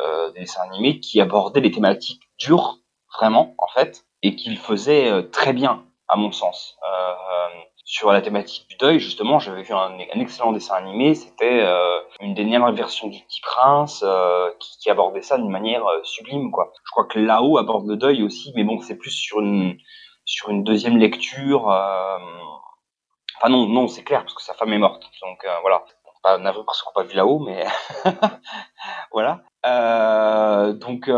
euh, 0.00 0.30
des 0.32 0.40
dessins 0.40 0.62
animés 0.62 1.00
qui 1.00 1.20
abordaient 1.20 1.60
des 1.60 1.70
thématiques 1.70 2.22
dures, 2.38 2.78
vraiment 3.18 3.54
en 3.58 3.68
fait, 3.68 4.06
et 4.22 4.36
qu'il 4.36 4.58
faisait 4.58 5.10
euh, 5.10 5.22
très 5.22 5.52
bien, 5.52 5.84
à 6.08 6.16
mon 6.16 6.32
sens. 6.32 6.76
Euh, 6.88 7.14
sur 7.84 8.12
la 8.12 8.22
thématique 8.22 8.68
du 8.68 8.76
deuil, 8.76 9.00
justement, 9.00 9.38
j'avais 9.38 9.62
vu 9.62 9.74
un, 9.74 9.98
excellent 9.98 10.52
dessin 10.52 10.74
animé. 10.76 11.14
C'était 11.14 11.60
euh, 11.62 11.98
une 12.20 12.34
dernière 12.34 12.70
version 12.72 13.08
du 13.08 13.18
Petit 13.20 13.40
Prince 13.40 14.04
qui, 14.60 14.90
abordait 14.90 15.22
ça 15.22 15.38
d'une 15.38 15.50
manière 15.50 15.84
sublime, 16.04 16.52
quoi. 16.52 16.72
Je 16.84 16.90
crois 16.92 17.06
que 17.06 17.18
là-haut 17.18 17.58
aborde 17.58 17.88
le 17.88 17.96
deuil 17.96 18.22
aussi, 18.22 18.52
mais 18.54 18.64
bon, 18.64 18.80
c'est 18.80 18.96
plus 18.96 19.10
sur 19.10 19.40
une 19.40 19.76
sur 20.24 20.50
une 20.50 20.62
deuxième 20.62 20.98
lecture. 20.98 21.66
Enfin 21.66 23.48
non, 23.48 23.66
non, 23.66 23.88
c'est 23.88 24.04
clair 24.04 24.22
parce 24.22 24.34
que 24.34 24.42
sa 24.42 24.54
femme 24.54 24.72
est 24.72 24.78
morte. 24.78 25.02
Donc 25.22 25.44
voilà. 25.62 25.84
Pas 26.22 26.36
navré 26.36 26.62
parce 26.66 26.82
qu'on 26.82 26.90
n'a 26.90 27.02
pas 27.02 27.10
vu 27.10 27.16
là-haut, 27.16 27.38
mais 27.38 27.64
voilà. 29.12 29.40
donc 30.74 31.08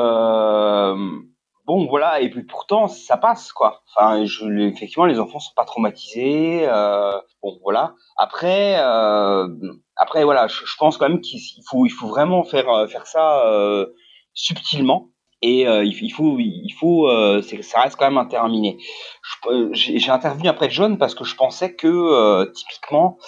bon 1.65 1.87
voilà 1.87 2.21
et 2.21 2.31
puis 2.31 2.43
pourtant 2.45 2.89
ça 2.89 3.17
passe 3.17 3.53
quoi. 3.53 3.83
Enfin 3.95 4.25
je, 4.25 4.47
effectivement 4.69 5.05
les 5.07 5.21
enfants 5.21 5.39
sont 5.39 5.55
pas 5.55 5.65
traumatisés 5.65 6.67
euh, 6.69 7.19
bon 7.43 7.59
voilà. 7.63 7.95
Après 8.17 8.77
euh, 8.79 9.49
après 9.97 10.25
voilà 10.25 10.49
je, 10.49 10.77
pense 10.79 10.99
quand 10.99 11.09
même 11.09 11.21
qu'il 11.21 11.41
faut 11.69 11.87
il 11.87 11.91
faut 11.91 12.09
vraiment 12.09 12.43
faire 12.45 12.69
euh, 12.69 12.87
faire 12.87 13.07
ça 13.07 13.45
subtilement. 14.35 15.09
Et 15.45 15.63
il, 15.63 16.13
faut 16.13 16.37
il 16.39 16.73
faut 16.79 17.11
ça 17.63 17.81
reste 17.81 17.97
quand 17.97 18.07
même 18.07 18.19
interminé. 18.19 18.79
J'ai 19.73 20.11
intervenu 20.11 20.49
après 20.49 20.71
John 20.71 20.99
parce 20.99 21.17
que 21.17 21.25
je 21.25 21.35
pensais 21.35 21.75
que 21.75 22.45
typiquement 22.53 23.19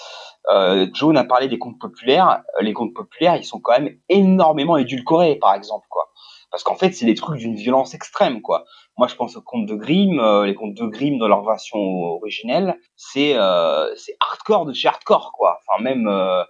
John 0.93 1.17
a 1.17 1.25
parlé 1.25 1.49
des 1.49 1.59
contes 1.59 1.81
populaires. 1.81 2.45
Les 2.61 2.73
contes 2.73 2.95
populaires 2.95 3.35
ils 3.35 3.45
sont 3.45 3.59
quand 3.59 3.73
même 3.73 3.97
énormément 4.09 4.77
édulcorés 4.77 5.35
par 5.41 5.55
exemple 5.55 5.87
quoi 5.91 6.13
parce 6.55 6.63
qu'en 6.63 6.77
fait 6.77 6.93
c'est 6.93 7.05
des 7.05 7.17
trucs 7.17 7.39
d'une 7.41 7.57
violence 7.57 7.95
extrême 7.95 8.41
quoi. 8.41 8.65
Moi 8.97 9.09
je 9.09 9.17
pense 9.17 9.37
aux 9.37 9.43
contes 9.43 9.67
de 9.67 9.75
Grimm, 9.75 10.21
euh, 10.21 10.47
les 10.47 10.55
contes 10.55 10.75
de 10.75 10.87
Grimm 10.87 11.19
dans 11.19 11.27
leur 11.27 11.43
version 11.43 11.81
originelle, 11.81 12.79
c'est 12.95 13.35
euh, 13.35 13.93
c'est 13.97 14.17
hardcore 14.21 14.65
de 14.65 14.73
chez 14.73 14.87
hardcore 14.87 15.33
quoi. 15.33 15.59
Enfin 15.67 15.83
même 15.83 16.07
euh, 16.07 16.45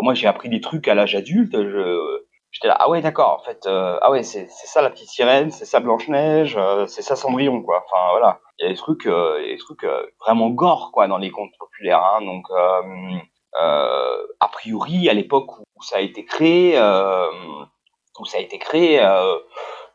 moi 0.00 0.14
j'ai 0.14 0.28
appris 0.28 0.48
des 0.48 0.60
trucs 0.60 0.86
à 0.86 0.94
l'âge 0.94 1.16
adulte, 1.16 1.60
je 1.60 2.22
j'étais 2.52 2.68
là 2.68 2.76
ah 2.78 2.88
ouais 2.88 3.00
d'accord 3.00 3.40
en 3.40 3.44
fait 3.44 3.66
ah 3.66 4.12
ouais 4.12 4.22
c'est 4.22 4.46
c'est 4.48 4.68
ça 4.68 4.80
la 4.80 4.90
petite 4.90 5.08
sirène, 5.08 5.50
c'est 5.50 5.64
ça 5.64 5.80
Blanche 5.80 6.06
Neige, 6.06 6.56
c'est 6.86 7.02
ça 7.02 7.16
Cendrillon 7.16 7.60
quoi. 7.62 7.84
Enfin 7.84 8.12
voilà, 8.12 8.38
il 8.60 8.62
y 8.62 8.66
a 8.68 8.70
des 8.70 8.78
trucs 8.78 9.06
a 9.06 9.40
des 9.40 9.58
trucs 9.58 9.84
vraiment 10.20 10.50
gore 10.50 10.92
quoi 10.92 11.08
dans 11.08 11.18
les 11.18 11.32
contes 11.32 11.50
populaires 11.58 12.04
hein. 12.04 12.20
donc 12.24 12.44
a 13.56 14.48
priori 14.52 15.08
à 15.08 15.14
l'époque 15.14 15.58
où 15.58 15.82
ça 15.82 15.96
a 15.96 16.00
été 16.00 16.24
créé 16.24 16.78
où 18.18 18.24
ça 18.24 18.38
a 18.38 18.40
été 18.40 18.58
créé, 18.58 19.00
euh, 19.00 19.36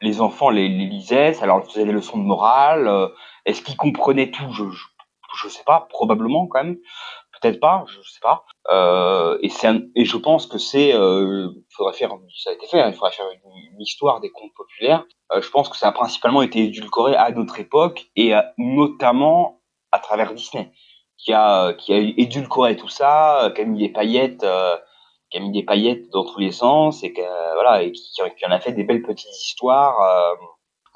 les 0.03 0.21
enfants 0.21 0.49
les, 0.49 0.67
lisaient, 0.67 1.33
ça 1.33 1.45
leur 1.45 1.65
faisait 1.65 1.85
des 1.85 1.91
leçons 1.91 2.17
de 2.17 2.23
morale. 2.23 2.87
Euh, 2.87 3.07
est-ce 3.45 3.61
qu'ils 3.61 3.77
comprenaient 3.77 4.29
tout? 4.29 4.51
Je, 4.51 4.65
je, 5.41 5.47
sais 5.47 5.63
pas, 5.65 5.87
probablement 5.89 6.45
quand 6.47 6.63
même, 6.63 6.77
peut-être 7.41 7.59
pas, 7.59 7.85
je 7.87 8.01
sais 8.09 8.19
pas. 8.21 8.43
Euh, 8.69 9.37
et 9.41 9.49
c'est 9.49 9.69
et 9.95 10.05
je 10.05 10.17
pense 10.17 10.45
que 10.45 10.57
c'est, 10.57 10.93
euh, 10.93 11.49
faudrait 11.75 11.93
faire, 11.93 12.11
ça 12.35 12.51
a 12.51 12.53
été 12.53 12.67
fait, 12.67 12.81
hein, 12.81 12.89
il 12.89 12.93
faudrait 12.93 13.11
faire 13.11 13.25
une, 13.31 13.81
histoire 13.81 14.19
des 14.19 14.29
contes 14.29 14.53
populaires. 14.55 15.03
Euh, 15.33 15.41
je 15.41 15.49
pense 15.49 15.67
que 15.67 15.75
ça 15.75 15.87
a 15.87 15.91
principalement 15.91 16.41
été 16.41 16.59
édulcoré 16.59 17.15
à 17.15 17.31
notre 17.31 17.59
époque 17.59 18.05
et 18.15 18.33
notamment 18.57 19.61
à 19.91 19.99
travers 19.99 20.33
Disney, 20.33 20.71
qui 21.17 21.33
a 21.33 21.73
qui 21.73 21.93
a 21.93 21.97
édulcoré 21.97 22.75
tout 22.75 22.87
ça, 22.87 23.51
qui 23.55 23.61
a 23.61 23.65
mis 23.65 23.79
des 23.79 23.91
qui 25.33 25.39
a 25.39 25.41
mis 25.41 25.51
des 25.51 25.63
paillettes 25.63 26.11
dans 26.11 26.25
tous 26.25 26.39
les 26.39 26.51
sens 26.51 27.03
et 27.03 27.11
que 27.11 27.21
et 27.81 27.91
qui, 27.91 28.11
qui 28.13 28.45
en 28.45 28.51
a 28.51 28.59
fait 28.59 28.73
des 28.73 28.83
belles 28.83 29.01
petites 29.01 29.31
histoires, 29.31 29.99
euh, 29.99 30.35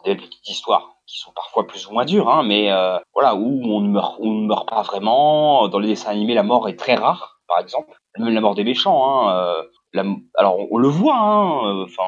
des 0.03 0.13
belles 0.13 0.23
petites 0.23 0.47
histoires 0.47 0.93
qui 1.07 1.17
sont 1.17 1.31
parfois 1.31 1.65
plus 1.65 1.87
ou 1.87 1.93
moins 1.93 2.05
dures, 2.05 2.29
hein, 2.29 2.43
mais 2.43 2.71
euh, 2.71 2.99
voilà 3.13 3.33
où 3.33 3.61
on 3.63 3.81
ne 3.81 3.89
meurt, 3.89 4.17
on 4.19 4.29
ne 4.29 4.45
meurt 4.45 4.69
pas 4.69 4.83
vraiment. 4.83 5.67
Dans 5.69 5.79
les 5.79 5.87
dessins 5.87 6.11
animés, 6.11 6.35
la 6.35 6.43
mort 6.43 6.69
est 6.69 6.75
très 6.75 6.93
rare, 6.93 7.39
par 7.47 7.59
exemple, 7.59 7.97
même 8.19 8.31
la 8.31 8.41
mort 8.41 8.53
des 8.53 8.63
méchants. 8.63 9.09
Hein, 9.09 9.63
euh, 9.95 10.13
alors 10.35 10.57
on, 10.69 10.77
le 10.77 10.87
voit, 10.87 11.17
hein, 11.17 11.83
enfin 11.83 12.03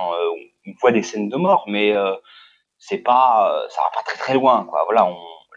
on 0.67 0.71
voit 0.81 0.91
des 0.91 1.01
scènes 1.01 1.29
de 1.29 1.37
mort, 1.37 1.63
mais 1.65 1.95
c'est 2.77 2.99
pas, 2.99 3.65
ça 3.69 3.81
va 3.81 3.89
pas 3.95 4.03
très 4.05 4.19
très 4.19 4.33
loin, 4.35 4.65
quoi. 4.65 4.83
Voilà, 4.85 5.09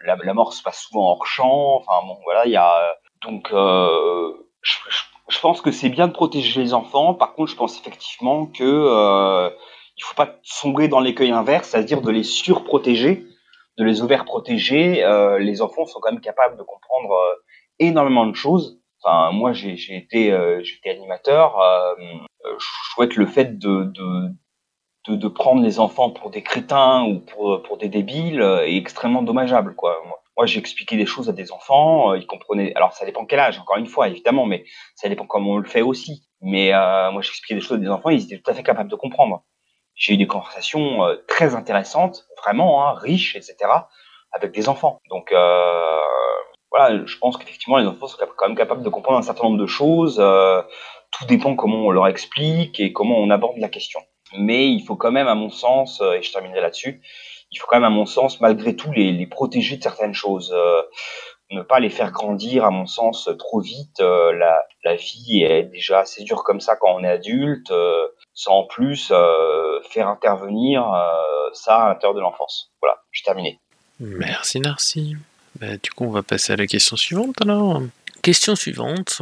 la, 0.05 0.33
mort 0.33 0.53
se 0.53 0.63
passe 0.63 0.87
souvent 0.87 1.11
hors 1.11 1.27
champ. 1.27 1.75
Enfin 1.75 2.07
bon, 2.07 2.17
voilà, 2.23 2.47
il 2.47 2.51
y 2.51 2.57
a 2.57 2.95
donc 3.21 3.49
je, 3.51 4.79
je 4.89 5.12
je 5.33 5.39
pense 5.39 5.61
que 5.61 5.71
c'est 5.71 5.89
bien 5.89 6.07
de 6.07 6.13
protéger 6.13 6.61
les 6.61 6.73
enfants. 6.73 7.13
Par 7.13 7.33
contre, 7.33 7.51
je 7.51 7.55
pense 7.55 7.79
effectivement 7.79 8.45
que 8.45 8.63
euh, 8.63 9.49
il 9.97 10.03
faut 10.03 10.15
pas 10.15 10.39
sombrer 10.43 10.87
dans 10.87 10.99
l'écueil 10.99 11.31
inverse, 11.31 11.69
c'est-à-dire 11.69 12.01
de 12.01 12.11
les 12.11 12.23
surprotéger, 12.23 13.25
de 13.77 13.83
les 13.83 14.01
overprotéger. 14.01 15.03
Euh, 15.03 15.39
les 15.39 15.61
enfants 15.61 15.85
sont 15.85 15.99
quand 15.99 16.11
même 16.11 16.21
capables 16.21 16.57
de 16.57 16.63
comprendre 16.63 17.11
euh, 17.11 17.35
énormément 17.79 18.27
de 18.27 18.35
choses. 18.35 18.79
Enfin, 19.03 19.31
moi, 19.31 19.53
j'ai 19.53 19.73
été, 19.95 20.31
euh, 20.31 20.61
été 20.61 20.89
animateur. 20.89 21.59
euh, 21.59 21.95
je 22.99 23.05
que 23.07 23.19
le 23.19 23.25
fait 23.25 23.57
de, 23.57 23.75
de, 23.85 24.29
de, 25.07 25.15
de 25.15 25.27
prendre 25.27 25.61
les 25.61 25.79
enfants 25.79 26.11
pour 26.11 26.29
des 26.29 26.43
crétins 26.43 27.03
ou 27.03 27.19
pour, 27.19 27.61
pour 27.63 27.77
des 27.77 27.89
débiles 27.89 28.41
est 28.41 28.77
extrêmement 28.77 29.23
dommageable. 29.23 29.75
Quoi. 29.75 29.97
Moi, 30.37 30.45
j'ai 30.45 30.59
expliqué 30.59 30.97
des 30.97 31.05
choses 31.05 31.29
à 31.29 31.33
des 31.33 31.51
enfants, 31.51 32.11
euh, 32.11 32.17
ils 32.17 32.25
comprenaient. 32.27 32.73
Alors, 32.75 32.93
ça 32.93 33.05
dépend 33.05 33.25
quel 33.25 33.39
âge, 33.39 33.59
encore 33.59 33.77
une 33.77 33.87
fois, 33.87 34.07
évidemment, 34.07 34.45
mais 34.45 34.65
ça 34.95 35.09
dépend 35.09 35.25
comment 35.25 35.51
on 35.51 35.57
le 35.57 35.67
fait 35.67 35.81
aussi. 35.81 36.27
Mais 36.41 36.73
euh, 36.73 37.11
moi, 37.11 37.21
j'expliquais 37.21 37.55
des 37.55 37.61
choses 37.61 37.77
à 37.77 37.81
des 37.81 37.89
enfants, 37.89 38.09
ils 38.09 38.23
étaient 38.23 38.39
tout 38.39 38.51
à 38.51 38.53
fait 38.53 38.63
capables 38.63 38.89
de 38.89 38.95
comprendre. 38.95 39.43
J'ai 39.95 40.13
eu 40.13 40.17
des 40.17 40.27
conversations 40.27 41.05
euh, 41.05 41.15
très 41.27 41.55
intéressantes, 41.55 42.25
vraiment 42.43 42.87
hein, 42.87 42.93
riches, 42.95 43.35
etc., 43.35 43.55
avec 44.31 44.51
des 44.51 44.67
enfants. 44.67 44.99
Donc, 45.09 45.31
euh, 45.31 45.99
voilà, 46.71 47.05
je 47.05 47.17
pense 47.19 47.37
qu'effectivement, 47.37 47.77
les 47.77 47.85
enfants 47.85 48.07
sont 48.07 48.17
quand 48.35 48.47
même 48.47 48.57
capables 48.57 48.83
de 48.83 48.89
comprendre 48.89 49.19
un 49.19 49.21
certain 49.21 49.43
nombre 49.43 49.59
de 49.59 49.67
choses. 49.67 50.17
euh, 50.19 50.63
tout 51.13 51.25
dépend 51.25 51.55
comment 51.55 51.85
on 51.85 51.91
leur 51.91 52.07
explique 52.07 52.79
et 52.79 52.91
comment 52.91 53.17
on 53.17 53.29
aborde 53.29 53.57
la 53.57 53.69
question. 53.69 53.99
Mais 54.37 54.67
il 54.69 54.83
faut 54.83 54.95
quand 54.95 55.11
même, 55.11 55.27
à 55.27 55.35
mon 55.35 55.49
sens, 55.49 56.01
euh, 56.01 56.13
et 56.13 56.23
je 56.23 56.31
terminerai 56.31 56.61
là-dessus, 56.61 57.01
il 57.53 57.57
faut 57.59 57.67
quand 57.67 57.77
même, 57.77 57.83
à 57.85 57.89
mon 57.89 58.05
sens, 58.05 58.41
malgré 58.41 58.75
tout, 58.75 58.91
les, 58.91 59.11
les 59.11 59.27
protéger 59.27 59.77
de 59.77 59.83
certaines 59.83 60.13
choses. 60.13 60.51
euh, 60.53 60.81
ne 61.51 61.61
pas 61.61 61.79
les 61.79 61.91
faire 61.91 62.11
grandir, 62.11 62.65
à 62.65 62.71
mon 62.71 62.87
sens, 62.87 63.29
trop 63.37 63.59
vite. 63.61 63.99
Euh, 63.99 64.33
la, 64.33 64.63
la 64.83 64.95
vie 64.95 65.43
est 65.43 65.63
déjà 65.63 65.99
assez 65.99 66.23
dure 66.23 66.43
comme 66.43 66.59
ça 66.59 66.75
quand 66.75 66.95
on 66.95 67.03
est 67.03 67.09
adulte, 67.09 67.69
euh, 67.69 68.07
sans 68.33 68.61
en 68.61 68.63
plus 68.63 69.11
euh, 69.11 69.79
faire 69.83 70.07
intervenir 70.07 70.91
euh, 70.91 71.49
ça 71.53 71.83
à 71.83 71.89
l'intérieur 71.89 72.15
de 72.15 72.21
l'enfance. 72.21 72.71
Voilà, 72.81 73.03
j'ai 73.11 73.23
terminé. 73.23 73.59
Merci 73.99 74.61
Narcy. 74.61 75.15
Bah, 75.59 75.77
du 75.77 75.91
coup, 75.91 76.05
on 76.05 76.09
va 76.11 76.23
passer 76.23 76.53
à 76.53 76.55
la 76.55 76.65
question 76.65 76.95
suivante 76.95 77.39
alors. 77.41 77.83
Question 78.23 78.55
suivante. 78.55 79.21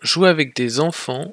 Jouer 0.00 0.30
avec 0.30 0.56
des 0.56 0.80
enfants, 0.80 1.26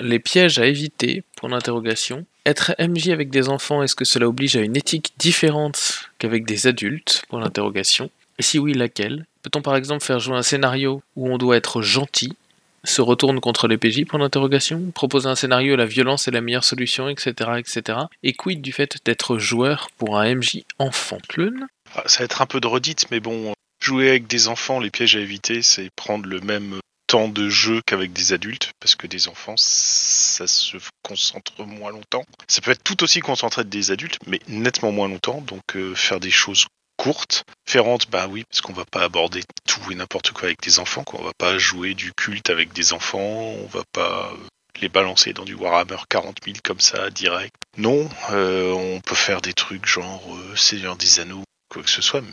les 0.00 0.18
pièges 0.18 0.58
à 0.58 0.66
éviter, 0.66 1.22
pour 1.36 1.48
l'interrogation. 1.48 2.26
Être 2.46 2.74
MJ 2.78 3.08
avec 3.08 3.30
des 3.30 3.48
enfants, 3.48 3.82
est-ce 3.82 3.94
que 3.96 4.04
cela 4.04 4.28
oblige 4.28 4.56
à 4.56 4.60
une 4.60 4.76
éthique 4.76 5.14
différente 5.16 6.10
qu'avec 6.18 6.44
des 6.44 6.66
adultes, 6.66 7.24
pour 7.30 7.38
l'interrogation? 7.38 8.10
Et 8.38 8.42
si 8.42 8.58
oui, 8.58 8.74
laquelle? 8.74 9.24
Peut-on 9.42 9.62
par 9.62 9.76
exemple 9.76 10.04
faire 10.04 10.20
jouer 10.20 10.36
un 10.36 10.42
scénario 10.42 11.02
où 11.16 11.32
on 11.32 11.38
doit 11.38 11.56
être 11.56 11.80
gentil, 11.80 12.36
se 12.84 13.00
retourne 13.00 13.40
contre 13.40 13.66
les 13.66 13.78
PJ, 13.78 14.04
pour 14.04 14.18
l'interrogation 14.18 14.90
Proposer 14.94 15.28
un 15.28 15.36
scénario 15.36 15.72
où 15.72 15.76
la 15.78 15.86
violence 15.86 16.28
est 16.28 16.32
la 16.32 16.42
meilleure 16.42 16.64
solution, 16.64 17.08
etc. 17.08 17.52
etc. 17.56 17.98
Et 18.22 18.34
quid 18.34 18.60
du 18.60 18.72
fait 18.72 18.98
d'être 19.06 19.38
joueur 19.38 19.88
pour 19.96 20.18
un 20.18 20.34
MJ 20.34 20.64
enfant? 20.78 21.18
Clun 21.28 21.66
Ah, 21.94 22.02
Ça 22.06 22.18
va 22.18 22.24
être 22.26 22.42
un 22.42 22.46
peu 22.46 22.60
de 22.60 22.66
redite, 22.66 23.10
mais 23.10 23.20
bon, 23.20 23.54
jouer 23.80 24.10
avec 24.10 24.26
des 24.26 24.48
enfants, 24.48 24.80
les 24.80 24.90
pièges 24.90 25.16
à 25.16 25.20
éviter, 25.20 25.62
c'est 25.62 25.88
prendre 25.96 26.26
le 26.26 26.40
même 26.40 26.78
temps 27.06 27.28
de 27.28 27.48
jeu 27.48 27.80
qu'avec 27.86 28.12
des 28.12 28.32
adultes, 28.32 28.72
parce 28.80 28.94
que 28.94 29.06
des 29.06 29.28
enfants, 29.28 29.54
ça 29.56 30.46
se 30.46 30.76
concentre 31.02 31.64
moins 31.64 31.90
longtemps. 31.90 32.24
Ça 32.48 32.60
peut 32.60 32.70
être 32.70 32.82
tout 32.84 33.02
aussi 33.02 33.20
concentré 33.20 33.62
que 33.62 33.68
des 33.68 33.90
adultes, 33.90 34.18
mais 34.26 34.40
nettement 34.48 34.92
moins 34.92 35.08
longtemps, 35.08 35.40
donc 35.42 35.62
euh, 35.76 35.94
faire 35.94 36.20
des 36.20 36.30
choses 36.30 36.66
courtes, 36.96 37.44
différentes, 37.66 38.08
bah 38.10 38.26
oui, 38.28 38.44
parce 38.48 38.60
qu'on 38.60 38.72
va 38.72 38.84
pas 38.84 39.02
aborder 39.02 39.42
tout 39.68 39.90
et 39.90 39.94
n'importe 39.94 40.30
quoi 40.30 40.44
avec 40.44 40.62
des 40.62 40.78
enfants, 40.78 41.04
quoi. 41.04 41.20
on 41.20 41.24
va 41.24 41.32
pas 41.36 41.58
jouer 41.58 41.94
du 41.94 42.12
culte 42.12 42.50
avec 42.50 42.72
des 42.72 42.92
enfants, 42.92 43.18
on 43.18 43.66
va 43.66 43.82
pas 43.92 44.30
euh, 44.32 44.36
les 44.80 44.88
balancer 44.88 45.32
dans 45.32 45.44
du 45.44 45.54
Warhammer 45.54 45.96
40 46.08 46.38
000 46.44 46.56
comme 46.64 46.80
ça, 46.80 47.10
direct. 47.10 47.54
Non, 47.76 48.08
euh, 48.30 48.72
on 48.72 49.00
peut 49.00 49.14
faire 49.16 49.40
des 49.40 49.52
trucs 49.54 49.86
genre 49.86 50.22
euh, 50.34 50.56
Seigneur 50.56 50.96
des 50.96 51.20
Anneaux, 51.20 51.42
quoi 51.68 51.82
que 51.82 51.90
ce 51.90 52.00
soit. 52.02 52.20
mais 52.20 52.28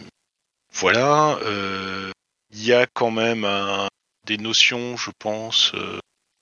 Voilà, 0.73 1.37
euh, 1.43 2.11
il 2.53 2.63
y 2.63 2.73
a 2.73 2.85
quand 2.93 3.11
même 3.11 3.45
un- 3.45 3.87
des 4.25 4.37
notions, 4.37 4.97
je 4.97 5.11
pense. 5.19 5.71
euh, 5.75 5.99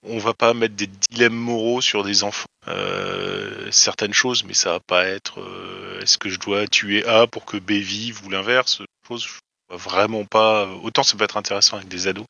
on 0.07 0.17
va 0.17 0.33
pas 0.33 0.53
mettre 0.53 0.75
des 0.75 0.87
dilemmes 0.87 1.35
moraux 1.35 1.81
sur 1.81 2.03
des 2.03 2.23
enfants. 2.23 2.47
Euh, 2.67 3.69
certaines 3.71 4.13
choses, 4.13 4.43
mais 4.43 4.53
ça 4.53 4.71
va 4.71 4.79
pas 4.79 5.05
être 5.05 5.41
euh, 5.41 5.99
est-ce 6.01 6.17
que 6.17 6.29
je 6.29 6.39
dois 6.39 6.67
tuer 6.67 7.05
A 7.05 7.27
pour 7.27 7.45
que 7.45 7.57
B 7.57 7.71
vive 7.71 8.25
ou 8.25 8.29
l'inverse. 8.29 8.81
Chose, 9.07 9.25
je 9.25 9.33
vois 9.69 9.77
vraiment 9.77 10.25
pas. 10.25 10.67
Autant 10.67 11.03
ça 11.03 11.17
peut 11.17 11.23
être 11.23 11.37
intéressant 11.37 11.77
avec 11.77 11.89
des 11.89 12.07
ados, 12.07 12.27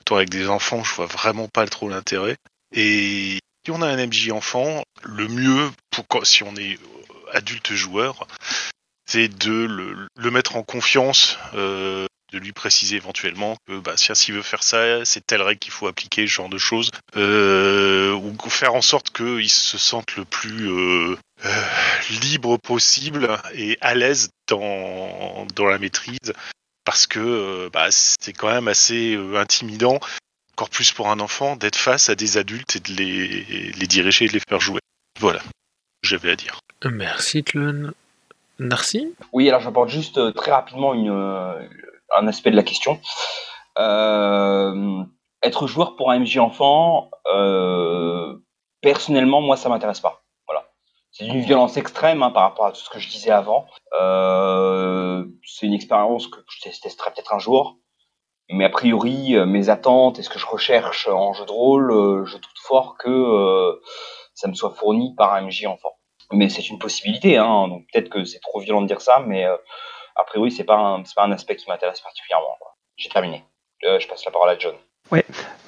autant 0.00 0.16
avec 0.16 0.30
des 0.30 0.48
enfants, 0.48 0.82
je 0.82 0.94
vois 0.94 1.06
vraiment 1.06 1.48
pas 1.48 1.66
trop 1.66 1.88
l'intérêt. 1.88 2.36
Et 2.72 3.38
si 3.64 3.70
on 3.70 3.82
a 3.82 3.86
un 3.86 4.06
MJ 4.06 4.30
enfant, 4.30 4.82
le 5.02 5.28
mieux 5.28 5.70
pour 5.90 6.26
si 6.26 6.42
on 6.42 6.56
est 6.56 6.78
adulte 7.32 7.72
joueur, 7.74 8.26
c'est 9.06 9.28
de 9.28 9.52
le, 9.52 10.08
le 10.16 10.30
mettre 10.30 10.56
en 10.56 10.62
confiance, 10.62 11.38
de 12.34 12.38
lui 12.40 12.52
préciser 12.52 12.96
éventuellement 12.96 13.56
que 13.66 13.78
bah, 13.78 13.96
si- 13.96 14.14
s'il 14.14 14.34
veut 14.34 14.42
faire 14.42 14.62
ça, 14.62 15.04
c'est 15.04 15.24
telle 15.26 15.42
règle 15.42 15.60
qu'il 15.60 15.72
faut 15.72 15.86
appliquer, 15.86 16.26
ce 16.26 16.32
genre 16.32 16.48
de 16.48 16.58
choses, 16.58 16.90
euh, 17.16 18.12
ou 18.12 18.36
faire 18.50 18.74
en 18.74 18.82
sorte 18.82 19.10
qu'il 19.10 19.48
se 19.48 19.78
sente 19.78 20.16
le 20.16 20.24
plus 20.24 20.68
euh, 20.68 21.16
euh, 21.44 21.62
libre 22.22 22.56
possible 22.58 23.28
et 23.54 23.78
à 23.80 23.94
l'aise 23.94 24.30
dans, 24.48 25.46
dans 25.54 25.66
la 25.66 25.78
maîtrise, 25.78 26.32
parce 26.84 27.06
que 27.06 27.20
euh, 27.20 27.70
bah, 27.72 27.86
c'est 27.90 28.32
quand 28.32 28.50
même 28.52 28.68
assez 28.68 29.14
euh, 29.14 29.36
intimidant, 29.38 30.00
encore 30.52 30.70
plus 30.70 30.92
pour 30.92 31.08
un 31.10 31.20
enfant, 31.20 31.56
d'être 31.56 31.76
face 31.76 32.08
à 32.08 32.14
des 32.14 32.36
adultes 32.36 32.76
et 32.76 32.80
de 32.80 32.92
les, 32.92 33.72
les 33.72 33.86
diriger 33.86 34.24
et 34.24 34.28
de 34.28 34.34
les 34.34 34.42
faire 34.48 34.60
jouer. 34.60 34.80
Voilà, 35.20 35.40
j'avais 36.02 36.30
à 36.32 36.36
dire. 36.36 36.58
Merci 36.84 37.44
Clun. 37.44 37.92
Narcy 38.60 39.12
Oui, 39.32 39.48
alors 39.48 39.60
j'apporte 39.60 39.88
juste 39.90 40.16
euh, 40.18 40.30
très 40.30 40.52
rapidement 40.52 40.94
une, 40.94 41.10
euh, 41.10 41.60
un 42.16 42.26
aspect 42.26 42.50
de 42.50 42.56
la 42.56 42.62
question. 42.62 43.00
Euh, 43.78 45.02
être 45.42 45.66
joueur 45.66 45.96
pour 45.96 46.10
un 46.10 46.20
MJ 46.20 46.38
enfant, 46.38 47.10
euh, 47.32 48.36
personnellement, 48.80 49.40
moi, 49.40 49.56
ça 49.56 49.68
m'intéresse 49.68 50.00
pas. 50.00 50.24
Voilà. 50.46 50.66
C'est 51.10 51.24
d'une 51.24 51.40
violence 51.40 51.76
extrême 51.76 52.22
hein, 52.22 52.30
par 52.30 52.44
rapport 52.44 52.66
à 52.66 52.72
tout 52.72 52.80
ce 52.80 52.90
que 52.90 52.98
je 52.98 53.08
disais 53.08 53.30
avant. 53.30 53.66
Euh, 54.00 55.24
c'est 55.44 55.66
une 55.66 55.74
expérience 55.74 56.28
que 56.28 56.38
je 56.48 56.70
testerai 56.80 57.10
peut-être 57.12 57.34
un 57.34 57.38
jour. 57.38 57.78
Mais 58.50 58.66
a 58.66 58.70
priori, 58.70 59.36
mes 59.46 59.70
attentes 59.70 60.18
et 60.18 60.22
ce 60.22 60.28
que 60.28 60.38
je 60.38 60.44
recherche 60.44 61.08
en 61.08 61.32
jeu 61.32 61.46
de 61.46 61.50
rôle, 61.50 62.26
je 62.26 62.34
doute 62.34 62.58
fort 62.62 62.98
que 62.98 63.80
ça 64.34 64.48
me 64.48 64.54
soit 64.54 64.74
fourni 64.74 65.14
par 65.16 65.32
un 65.32 65.46
MJ 65.46 65.64
enfant. 65.64 65.92
Mais 66.30 66.50
c'est 66.50 66.68
une 66.68 66.78
possibilité, 66.78 67.38
hein, 67.38 67.68
donc 67.68 67.86
peut-être 67.90 68.10
que 68.10 68.24
c'est 68.24 68.40
trop 68.40 68.60
violent 68.60 68.82
de 68.82 68.86
dire 68.86 69.00
ça, 69.00 69.24
mais 69.26 69.46
euh, 70.16 70.20
a 70.20 70.24
priori, 70.24 70.50
c'est 70.50 70.64
pas 70.64 71.00
pas 71.14 71.24
un 71.24 71.32
aspect 71.32 71.56
qui 71.56 71.68
m'intéresse 71.68 72.00
particulièrement. 72.00 72.56
J'ai 72.96 73.08
terminé. 73.08 73.44
Euh, 73.84 73.98
je 74.00 74.08
passe 74.08 74.24
la 74.24 74.30
parole 74.30 74.50
à 74.50 74.58
John. 74.58 74.74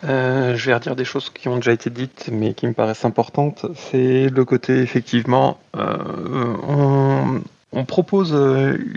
Euh, 0.04 0.56
je 0.56 0.66
vais 0.66 0.74
redire 0.74 0.96
des 0.96 1.04
choses 1.04 1.30
qui 1.30 1.48
ont 1.48 1.56
déjà 1.56 1.72
été 1.72 1.90
dites, 1.90 2.28
mais 2.32 2.54
qui 2.54 2.66
me 2.66 2.72
paraissent 2.72 3.04
importantes. 3.04 3.66
C'est 3.74 4.28
le 4.28 4.44
côté, 4.44 4.78
effectivement, 4.78 5.58
euh, 5.76 7.42
on, 7.72 7.84
propose 7.84 8.32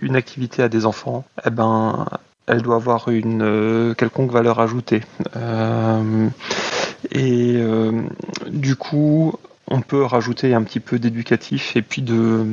une 0.01 0.15
activité 0.15 0.63
à 0.63 0.69
des 0.69 0.85
enfants, 0.85 1.25
eh 1.45 1.49
ben, 1.49 2.05
elle 2.47 2.61
doit 2.61 2.75
avoir 2.75 3.09
une 3.09 3.93
quelconque 3.97 4.31
valeur 4.31 4.59
ajoutée. 4.59 5.01
Et 7.11 7.61
du 8.47 8.75
coup, 8.75 9.33
on 9.69 9.81
peut 9.81 10.03
rajouter 10.03 10.53
un 10.53 10.63
petit 10.63 10.79
peu 10.79 10.99
d'éducatif 10.99 11.75
et 11.75 11.81
puis 11.81 12.01
de, 12.01 12.45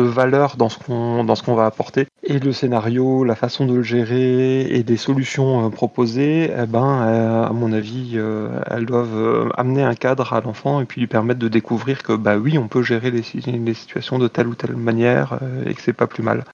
valeur 0.00 0.56
dans 0.56 0.68
ce 0.68 0.78
qu'on 0.78 1.24
dans 1.24 1.34
ce 1.34 1.42
qu'on 1.42 1.54
va 1.54 1.66
apporter. 1.66 2.06
Et 2.24 2.38
le 2.38 2.52
scénario, 2.52 3.24
la 3.24 3.34
façon 3.34 3.66
de 3.66 3.74
le 3.74 3.82
gérer 3.82 4.62
et 4.62 4.82
des 4.82 4.96
solutions 4.96 5.66
euh, 5.66 5.70
proposées, 5.70 6.50
eh 6.56 6.66
ben, 6.66 7.02
euh, 7.06 7.44
à 7.46 7.52
mon 7.52 7.72
avis, 7.72 8.12
euh, 8.14 8.60
elles 8.70 8.86
doivent 8.86 9.50
amener 9.56 9.82
un 9.82 9.94
cadre 9.94 10.32
à 10.32 10.40
l'enfant 10.40 10.80
et 10.80 10.84
puis 10.84 11.00
lui 11.00 11.08
permettre 11.08 11.40
de 11.40 11.48
découvrir 11.48 12.02
que 12.02 12.12
bah 12.12 12.36
oui, 12.36 12.58
on 12.58 12.68
peut 12.68 12.82
gérer 12.82 13.10
les, 13.10 13.22
si- 13.22 13.40
les 13.40 13.74
situations 13.74 14.18
de 14.18 14.28
telle 14.28 14.48
ou 14.48 14.54
telle 14.54 14.76
manière 14.76 15.38
et 15.66 15.74
que 15.74 15.82
c'est 15.82 15.92
pas 15.92 16.06
plus 16.06 16.22
mal. 16.22 16.44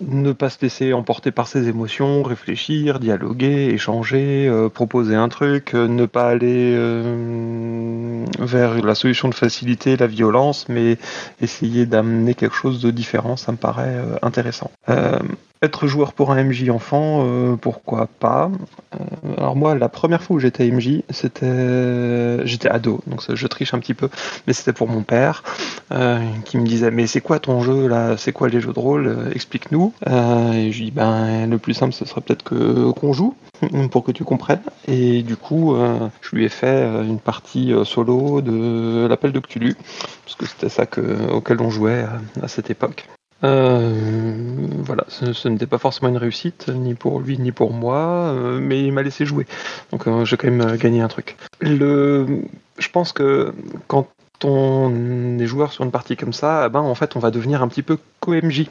Ne 0.00 0.32
pas 0.32 0.48
se 0.48 0.58
laisser 0.62 0.92
emporter 0.92 1.30
par 1.30 1.48
ses 1.48 1.68
émotions, 1.68 2.22
réfléchir, 2.22 3.00
dialoguer, 3.00 3.70
échanger, 3.72 4.46
euh, 4.48 4.68
proposer 4.68 5.16
un 5.16 5.28
truc, 5.28 5.74
euh, 5.74 5.88
ne 5.88 6.06
pas 6.06 6.28
aller 6.28 6.72
euh, 6.76 8.24
vers 8.38 8.80
la 8.84 8.94
solution 8.94 9.28
de 9.28 9.34
facilité, 9.34 9.96
la 9.96 10.06
violence, 10.06 10.68
mais 10.68 10.98
essayer 11.40 11.86
d'amener 11.86 12.34
quelque 12.34 12.54
chose 12.54 12.80
de 12.80 12.90
différent, 12.90 13.36
ça 13.36 13.52
me 13.52 13.56
paraît 13.56 13.98
intéressant. 14.22 14.70
Être 15.60 15.88
joueur 15.88 16.12
pour 16.12 16.30
un 16.30 16.44
MJ 16.44 16.70
enfant, 16.70 17.24
euh, 17.26 17.56
pourquoi 17.56 18.06
pas 18.06 18.48
Euh, 18.94 19.34
Alors 19.38 19.56
moi, 19.56 19.74
la 19.74 19.88
première 19.88 20.22
fois 20.22 20.36
où 20.36 20.38
j'étais 20.38 20.70
MJ, 20.70 21.02
c'était 21.10 22.46
j'étais 22.46 22.68
ado, 22.68 23.00
donc 23.08 23.22
je 23.34 23.46
triche 23.48 23.74
un 23.74 23.80
petit 23.80 23.94
peu, 23.94 24.08
mais 24.46 24.52
c'était 24.52 24.72
pour 24.72 24.88
mon 24.88 25.02
père 25.02 25.42
euh, 25.90 26.20
qui 26.44 26.58
me 26.58 26.64
disait 26.64 26.92
mais 26.92 27.08
c'est 27.08 27.20
quoi 27.20 27.40
ton 27.40 27.60
jeu 27.60 27.88
là 27.88 28.16
C'est 28.16 28.30
quoi 28.30 28.48
les 28.48 28.60
jeux 28.60 28.72
de 28.72 28.78
rôle 28.78 29.32
Explique-nous. 29.34 29.92
Et 30.06 30.70
je 30.70 30.84
dis 30.84 30.90
ben 30.92 31.48
le 31.50 31.58
plus 31.58 31.74
simple 31.74 31.92
ce 31.92 32.04
serait 32.04 32.20
peut-être 32.20 32.44
que 32.44 32.92
qu'on 32.92 33.12
joue 33.12 33.34
pour 33.90 34.04
que 34.04 34.12
tu 34.12 34.22
comprennes. 34.22 34.62
Et 34.86 35.22
du 35.24 35.36
coup, 35.36 35.76
je 36.20 36.36
lui 36.36 36.44
ai 36.44 36.48
fait 36.48 36.84
une 37.02 37.18
partie 37.18 37.72
solo 37.84 38.42
de 38.42 39.08
l'appel 39.08 39.32
de 39.32 39.40
Cthulhu 39.40 39.74
parce 40.24 40.36
que 40.36 40.46
c'était 40.46 40.68
ça 40.68 40.86
que, 40.86 41.30
auquel 41.32 41.60
on 41.60 41.70
jouait 41.70 42.06
à 42.40 42.46
cette 42.46 42.70
époque. 42.70 43.08
Euh, 43.44 44.66
voilà, 44.80 45.04
ce, 45.08 45.48
n'était 45.48 45.66
pas 45.66 45.78
forcément 45.78 46.08
une 46.08 46.16
réussite, 46.16 46.68
ni 46.68 46.94
pour 46.94 47.20
lui 47.20 47.38
ni 47.38 47.52
pour 47.52 47.72
moi, 47.72 48.32
euh, 48.32 48.58
mais 48.60 48.82
il 48.84 48.92
m'a 48.92 49.02
laissé 49.02 49.26
jouer. 49.26 49.46
Donc 49.92 50.06
euh, 50.06 50.24
j'ai 50.24 50.36
quand 50.36 50.50
même 50.50 50.76
gagné 50.76 51.00
un 51.00 51.08
truc. 51.08 51.36
Le, 51.60 52.42
je 52.78 52.88
pense 52.88 53.12
que 53.12 53.54
quand 53.86 54.08
on 54.44 55.38
est 55.38 55.46
joueur 55.46 55.72
sur 55.72 55.84
une 55.84 55.90
partie 55.90 56.16
comme 56.16 56.32
ça, 56.32 56.64
eh 56.66 56.68
ben, 56.68 56.80
en 56.80 56.94
fait, 56.94 57.16
on 57.16 57.20
va 57.20 57.30
devenir 57.30 57.62
un 57.62 57.68
petit 57.68 57.82
peu 57.82 57.98
co-MJ. 58.20 58.66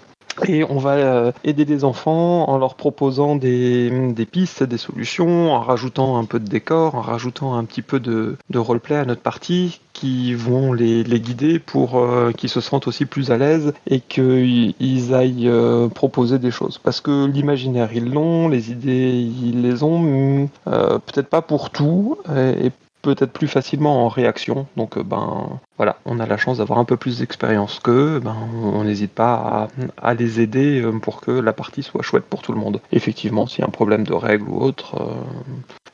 Et 0.47 0.63
on 0.63 0.77
va 0.77 0.91
euh, 0.91 1.31
aider 1.43 1.65
les 1.65 1.83
enfants 1.83 2.49
en 2.49 2.57
leur 2.57 2.75
proposant 2.75 3.35
des, 3.35 3.89
des 4.11 4.25
pistes, 4.25 4.63
des 4.63 4.77
solutions, 4.77 5.51
en 5.51 5.61
rajoutant 5.61 6.17
un 6.17 6.25
peu 6.25 6.39
de 6.39 6.47
décor, 6.47 6.95
en 6.95 7.01
rajoutant 7.01 7.55
un 7.55 7.63
petit 7.63 7.81
peu 7.81 7.99
de, 7.99 8.37
roleplay 8.53 8.95
à 8.95 9.05
notre 9.05 9.21
partie 9.21 9.79
qui 9.93 10.33
vont 10.33 10.73
les, 10.73 11.03
guider 11.03 11.59
pour 11.59 11.97
euh, 11.97 12.31
qu'ils 12.31 12.49
se 12.49 12.61
sentent 12.61 12.87
aussi 12.87 13.05
plus 13.05 13.31
à 13.31 13.37
l'aise 13.37 13.73
et 13.87 13.99
qu'ils 13.99 15.13
aillent 15.13 15.49
euh, 15.49 15.87
proposer 15.87 16.37
des 16.37 16.51
choses. 16.51 16.77
Parce 16.77 17.01
que 17.01 17.25
l'imaginaire, 17.25 17.89
ils 17.93 18.11
l'ont, 18.11 18.47
les 18.47 18.71
idées, 18.71 19.11
ils 19.43 19.61
les 19.61 19.83
ont, 19.83 20.49
peut-être 20.65 21.29
pas 21.29 21.41
pour 21.41 21.71
tout, 21.71 22.17
et, 22.35 22.67
et 22.67 22.71
peut-être 23.01 23.31
plus 23.31 23.47
facilement 23.47 24.05
en 24.05 24.09
réaction. 24.09 24.67
Donc, 24.75 24.99
ben 24.99 25.59
voilà, 25.77 25.97
on 26.05 26.19
a 26.19 26.25
la 26.25 26.37
chance 26.37 26.57
d'avoir 26.57 26.79
un 26.79 26.85
peu 26.85 26.97
plus 26.97 27.19
d'expérience 27.19 27.79
qu'eux. 27.79 28.19
Ben, 28.19 28.35
on 28.63 28.83
n'hésite 28.83 29.11
pas 29.11 29.67
à, 30.01 30.13
les 30.15 30.41
aider 30.41 30.81
euh, 30.81 30.91
pour 30.93 31.21
que 31.21 31.31
la 31.31 31.53
partie 31.53 31.83
soit 31.83 32.01
chouette 32.01 32.23
pour 32.23 32.41
tout 32.41 32.51
le 32.51 32.59
monde. 32.59 32.81
Effectivement, 32.91 33.45
s'il 33.45 33.59
y 33.59 33.61
a 33.63 33.67
un 33.67 33.71
problème 33.71 34.03
de 34.03 34.13
règles 34.13 34.49
ou 34.49 34.59
autre, 34.59 34.95
euh, 34.99 35.13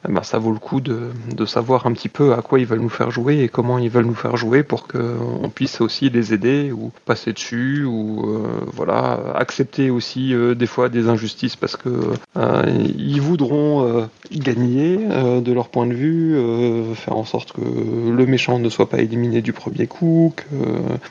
eh 0.07 0.11
ben, 0.11 0.23
ça 0.23 0.37
vaut 0.37 0.53
le 0.53 0.59
coup 0.59 0.79
de, 0.79 1.11
savoir 1.45 1.85
un 1.85 1.91
petit 1.91 2.07
peu 2.07 2.33
à 2.33 2.41
quoi 2.41 2.59
ils 2.59 2.65
veulent 2.65 2.79
nous 2.79 2.87
faire 2.87 3.11
jouer 3.11 3.39
et 3.39 3.49
comment 3.49 3.77
ils 3.77 3.89
veulent 3.89 4.05
nous 4.05 4.15
faire 4.15 4.37
jouer 4.37 4.63
pour 4.63 4.87
qu'on 4.87 5.51
puisse 5.53 5.81
aussi 5.81 6.09
les 6.09 6.33
aider 6.33 6.71
ou 6.71 6.91
passer 7.05 7.33
dessus 7.33 7.83
ou 7.83 8.25
euh, 8.25 8.47
voilà 8.71 9.19
accepter 9.35 9.89
aussi 9.89 10.33
des 10.55 10.65
fois 10.65 10.87
des 10.87 11.09
injustices 11.09 11.57
parce 11.57 11.75
que 11.75 12.13
ils 12.37 13.21
voudront 13.21 14.07
gagner 14.31 14.97
de 14.97 15.51
leur 15.51 15.67
point 15.67 15.85
de 15.85 15.93
vue, 15.93 16.95
faire 16.95 17.17
en 17.17 17.25
sorte 17.25 17.51
que 17.51 17.61
le 17.61 18.25
méchant 18.25 18.57
ne 18.57 18.69
soit 18.69 18.89
pas 18.89 18.99
éliminé 18.99 19.41
du 19.41 19.51
premier 19.51 19.72
coup, 19.87 20.33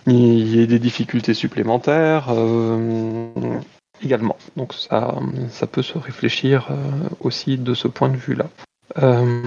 qu'il 0.04 0.48
y 0.48 0.60
ait 0.60 0.66
des 0.66 0.78
difficultés 0.78 1.34
supplémentaires. 1.34 2.26
euh, 2.30 3.58
également. 4.02 4.36
Donc 4.56 4.74
ça, 4.74 5.14
ça 5.50 5.66
peut 5.66 5.82
se 5.82 5.98
réfléchir 5.98 6.68
euh, 6.70 6.74
aussi 7.20 7.56
de 7.56 7.74
ce 7.74 7.88
point 7.88 8.08
de 8.08 8.16
vue-là. 8.16 8.46
Euh, 8.98 9.42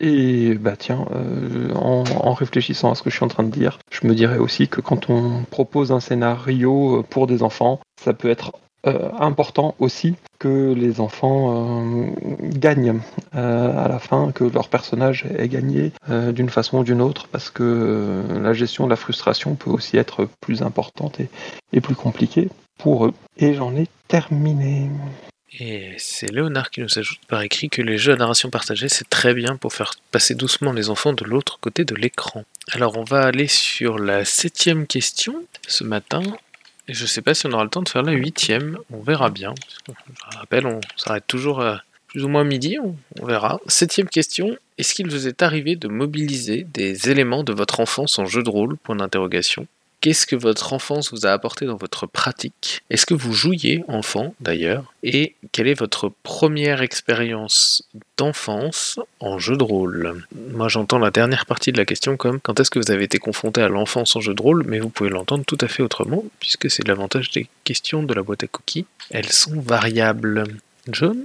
et 0.00 0.54
bah 0.54 0.74
tiens, 0.78 1.06
euh, 1.12 1.72
en, 1.74 2.04
en 2.04 2.32
réfléchissant 2.32 2.90
à 2.90 2.94
ce 2.94 3.02
que 3.02 3.10
je 3.10 3.16
suis 3.16 3.24
en 3.24 3.28
train 3.28 3.42
de 3.42 3.50
dire, 3.50 3.78
je 3.90 4.06
me 4.06 4.14
dirais 4.14 4.38
aussi 4.38 4.68
que 4.68 4.80
quand 4.80 5.10
on 5.10 5.44
propose 5.50 5.92
un 5.92 6.00
scénario 6.00 6.98
euh, 6.98 7.02
pour 7.02 7.26
des 7.26 7.42
enfants, 7.42 7.80
ça 8.00 8.12
peut 8.12 8.28
être 8.28 8.52
euh, 8.86 9.10
important 9.18 9.74
aussi 9.80 10.14
que 10.38 10.72
les 10.72 11.00
enfants 11.00 12.06
euh, 12.06 12.10
gagnent 12.42 13.00
euh, 13.34 13.84
à 13.84 13.88
la 13.88 13.98
fin, 13.98 14.30
que 14.30 14.44
leur 14.44 14.68
personnage 14.68 15.26
ait 15.36 15.48
gagné 15.48 15.92
d'une 16.08 16.48
façon 16.48 16.78
ou 16.78 16.84
d'une 16.84 17.02
autre, 17.02 17.26
parce 17.28 17.50
que 17.50 18.22
la 18.40 18.52
gestion 18.52 18.84
de 18.84 18.90
la 18.90 18.96
frustration 18.96 19.56
peut 19.56 19.70
aussi 19.70 19.96
être 19.96 20.28
plus 20.40 20.62
importante 20.62 21.18
et, 21.18 21.28
et 21.72 21.80
plus 21.80 21.96
compliquée 21.96 22.48
pour 22.78 23.06
eux. 23.06 23.14
Et 23.36 23.54
j'en 23.54 23.74
ai 23.74 23.88
terminé. 24.06 24.90
Et 25.58 25.94
c'est 25.98 26.30
Léonard 26.30 26.70
qui 26.70 26.80
nous 26.80 26.98
ajoute 26.98 27.20
par 27.26 27.42
écrit 27.42 27.68
que 27.68 27.82
les 27.82 27.98
jeux 27.98 28.12
à 28.12 28.16
narration 28.16 28.50
partagée, 28.50 28.88
c'est 28.88 29.08
très 29.08 29.34
bien 29.34 29.56
pour 29.56 29.72
faire 29.72 29.92
passer 30.12 30.34
doucement 30.34 30.72
les 30.72 30.88
enfants 30.90 31.14
de 31.14 31.24
l'autre 31.24 31.58
côté 31.60 31.84
de 31.84 31.94
l'écran. 31.94 32.44
Alors 32.72 32.96
on 32.96 33.04
va 33.04 33.22
aller 33.22 33.48
sur 33.48 33.98
la 33.98 34.24
septième 34.24 34.86
question 34.86 35.42
ce 35.66 35.84
matin. 35.84 36.22
Et 36.88 36.94
je 36.94 37.04
sais 37.06 37.22
pas 37.22 37.34
si 37.34 37.46
on 37.46 37.52
aura 37.52 37.64
le 37.64 37.70
temps 37.70 37.82
de 37.82 37.88
faire 37.88 38.02
la 38.02 38.12
huitième, 38.12 38.78
on 38.90 39.00
verra 39.00 39.30
bien. 39.30 39.54
Je 40.32 40.38
rappelle, 40.38 40.66
on 40.66 40.80
s'arrête 40.96 41.26
toujours 41.26 41.60
à 41.60 41.82
plus 42.06 42.24
ou 42.24 42.28
moins 42.28 42.44
midi, 42.44 42.78
on, 42.82 42.96
on 43.20 43.26
verra. 43.26 43.60
Septième 43.66 44.08
question, 44.08 44.56
est-ce 44.78 44.94
qu'il 44.94 45.10
vous 45.10 45.28
est 45.28 45.42
arrivé 45.42 45.76
de 45.76 45.88
mobiliser 45.88 46.64
des 46.64 47.10
éléments 47.10 47.44
de 47.44 47.52
votre 47.52 47.80
enfance 47.80 48.18
en 48.18 48.24
jeu 48.24 48.42
de 48.42 48.48
rôle? 48.48 48.78
Point 48.78 48.96
d'interrogation. 48.96 49.66
Qu'est-ce 50.00 50.26
que 50.28 50.36
votre 50.36 50.72
enfance 50.72 51.12
vous 51.12 51.26
a 51.26 51.30
apporté 51.30 51.66
dans 51.66 51.76
votre 51.76 52.06
pratique? 52.06 52.82
Est-ce 52.88 53.04
que 53.04 53.14
vous 53.14 53.32
jouiez 53.32 53.82
enfant 53.88 54.32
d'ailleurs? 54.40 54.94
Et 55.02 55.34
quelle 55.50 55.66
est 55.66 55.78
votre 55.78 56.12
première 56.22 56.82
expérience 56.82 57.82
d'enfance 58.16 59.00
en 59.18 59.38
jeu 59.38 59.56
de 59.56 59.64
rôle? 59.64 60.24
Moi 60.52 60.68
j'entends 60.68 61.00
la 61.00 61.10
dernière 61.10 61.46
partie 61.46 61.72
de 61.72 61.78
la 61.78 61.84
question 61.84 62.16
comme 62.16 62.38
quand 62.38 62.60
est-ce 62.60 62.70
que 62.70 62.78
vous 62.78 62.92
avez 62.92 63.04
été 63.04 63.18
confronté 63.18 63.60
à 63.60 63.68
l'enfance 63.68 64.14
en 64.14 64.20
jeu 64.20 64.34
de 64.34 64.42
rôle, 64.42 64.64
mais 64.68 64.78
vous 64.78 64.88
pouvez 64.88 65.10
l'entendre 65.10 65.44
tout 65.44 65.58
à 65.60 65.66
fait 65.66 65.82
autrement, 65.82 66.24
puisque 66.38 66.70
c'est 66.70 66.86
l'avantage 66.86 67.30
des 67.30 67.48
questions 67.64 68.04
de 68.04 68.14
la 68.14 68.22
boîte 68.22 68.44
à 68.44 68.46
cookies. 68.46 68.86
Elles 69.10 69.32
sont 69.32 69.60
variables. 69.60 70.44
John? 70.88 71.18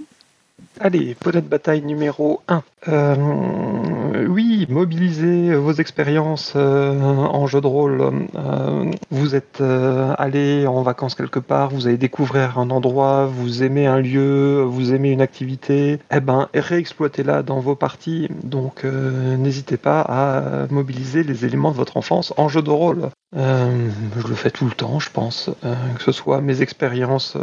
Allez, 0.79 1.15
de 1.25 1.39
bataille 1.41 1.81
numéro 1.81 2.41
1. 2.47 2.63
Euh, 2.87 4.27
oui, 4.27 4.65
mobilisez 4.69 5.55
vos 5.55 5.73
expériences 5.73 6.53
euh, 6.55 6.99
en 6.99 7.47
jeu 7.47 7.61
de 7.61 7.67
rôle. 7.67 8.27
Euh, 8.35 8.91
vous 9.11 9.35
êtes 9.35 9.59
euh, 9.61 10.13
allé 10.17 10.67
en 10.67 10.81
vacances 10.81 11.15
quelque 11.15 11.39
part, 11.39 11.69
vous 11.69 11.87
allez 11.87 11.97
découvrir 11.97 12.59
un 12.59 12.69
endroit, 12.69 13.25
vous 13.25 13.63
aimez 13.63 13.87
un 13.87 13.99
lieu, 13.99 14.61
vous 14.63 14.93
aimez 14.93 15.11
une 15.11 15.21
activité. 15.21 15.99
Eh 16.11 16.19
ben, 16.19 16.49
réexploitez-la 16.53 17.43
dans 17.43 17.59
vos 17.59 17.75
parties. 17.75 18.27
Donc, 18.43 18.83
n'hésitez 18.83 19.77
pas 19.77 20.01
à 20.01 20.67
mobiliser 20.69 21.23
les 21.23 21.45
éléments 21.45 21.71
de 21.71 21.77
votre 21.77 21.97
enfance 21.97 22.33
en 22.37 22.49
jeu 22.49 22.61
de 22.61 22.69
rôle. 22.69 23.09
Je 23.35 24.27
le 24.27 24.35
fais 24.35 24.51
tout 24.51 24.65
le 24.65 24.71
temps, 24.71 24.99
je 24.99 25.09
pense. 25.09 25.49
Que 25.61 26.03
ce 26.03 26.11
soit 26.11 26.41
mes 26.41 26.61
expériences, 26.61 27.37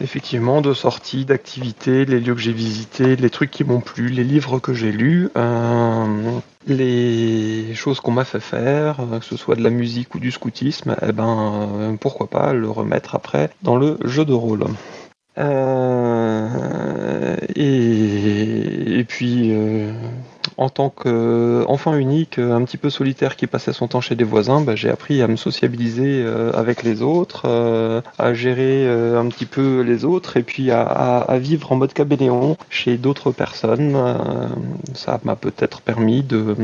effectivement, 0.00 0.60
de 0.60 0.74
sortie, 0.74 1.24
d'activité, 1.24 2.04
les 2.04 2.20
lieux 2.20 2.34
que 2.34 2.40
j'ai 2.40 2.52
visités, 2.52 3.16
les 3.16 3.30
trucs 3.30 3.50
qui 3.50 3.64
m'ont 3.64 3.80
plu, 3.80 4.08
les 4.08 4.24
livres 4.24 4.57
que 4.60 4.72
j'ai 4.72 4.92
lus, 4.92 5.28
euh, 5.36 6.40
les 6.66 7.74
choses 7.74 8.00
qu'on 8.00 8.12
m'a 8.12 8.24
fait 8.24 8.40
faire, 8.40 9.00
euh, 9.00 9.18
que 9.18 9.24
ce 9.24 9.36
soit 9.36 9.56
de 9.56 9.62
la 9.62 9.70
musique 9.70 10.14
ou 10.14 10.18
du 10.18 10.30
scoutisme, 10.30 10.96
eh 11.02 11.12
ben, 11.12 11.68
euh, 11.78 11.96
pourquoi 12.00 12.28
pas 12.28 12.52
le 12.52 12.70
remettre 12.70 13.14
après 13.14 13.50
dans 13.62 13.76
le 13.76 13.98
jeu 14.04 14.24
de 14.24 14.32
rôle. 14.32 14.64
Euh, 15.38 16.48
et, 17.54 18.98
et 18.98 19.04
puis, 19.04 19.52
en 20.56 20.68
tant 20.68 20.90
qu'enfant 20.90 21.94
unique, 21.94 22.38
un 22.38 22.64
petit 22.64 22.76
peu 22.76 22.90
solitaire 22.90 23.36
qui 23.36 23.46
passait 23.46 23.72
son 23.72 23.88
temps 23.88 24.00
chez 24.00 24.14
des 24.14 24.24
voisins, 24.24 24.60
bah, 24.60 24.74
j'ai 24.74 24.90
appris 24.90 25.22
à 25.22 25.28
me 25.28 25.36
sociabiliser 25.36 26.22
euh, 26.24 26.52
avec 26.52 26.82
les 26.82 27.02
autres, 27.02 27.42
euh, 27.46 28.00
à 28.18 28.34
gérer 28.34 28.86
euh, 28.86 29.20
un 29.20 29.28
petit 29.28 29.46
peu 29.46 29.80
les 29.80 30.04
autres, 30.04 30.36
et 30.36 30.42
puis 30.42 30.70
à, 30.70 31.26
vivre 31.38 31.72
en 31.72 31.76
mode 31.76 31.92
cabéléon 31.92 32.56
chez 32.70 32.96
d'autres 32.96 33.30
personnes. 33.30 33.94
Euh, 33.94 34.14
ça 34.94 35.20
m'a 35.24 35.36
peut-être 35.36 35.80
permis 35.80 36.22
de 36.22 36.56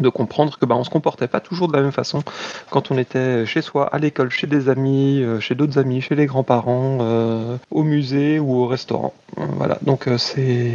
de 0.00 0.08
comprendre 0.08 0.58
que 0.58 0.66
bah, 0.66 0.74
on 0.76 0.84
se 0.84 0.90
comportait 0.90 1.28
pas 1.28 1.40
toujours 1.40 1.68
de 1.68 1.72
la 1.72 1.82
même 1.82 1.92
façon 1.92 2.22
quand 2.70 2.90
on 2.90 2.98
était 2.98 3.46
chez 3.46 3.62
soi, 3.62 3.86
à 3.86 3.98
l'école, 3.98 4.30
chez 4.30 4.46
des 4.46 4.68
amis, 4.68 5.22
euh, 5.22 5.40
chez 5.40 5.54
d'autres 5.54 5.78
amis, 5.78 6.00
chez 6.00 6.14
les 6.14 6.26
grands-parents, 6.26 6.98
euh, 7.00 7.56
au 7.70 7.82
musée 7.82 8.38
ou 8.38 8.54
au 8.56 8.66
restaurant. 8.66 9.14
Voilà, 9.36 9.78
donc 9.82 10.08
euh, 10.08 10.18
c'est 10.18 10.72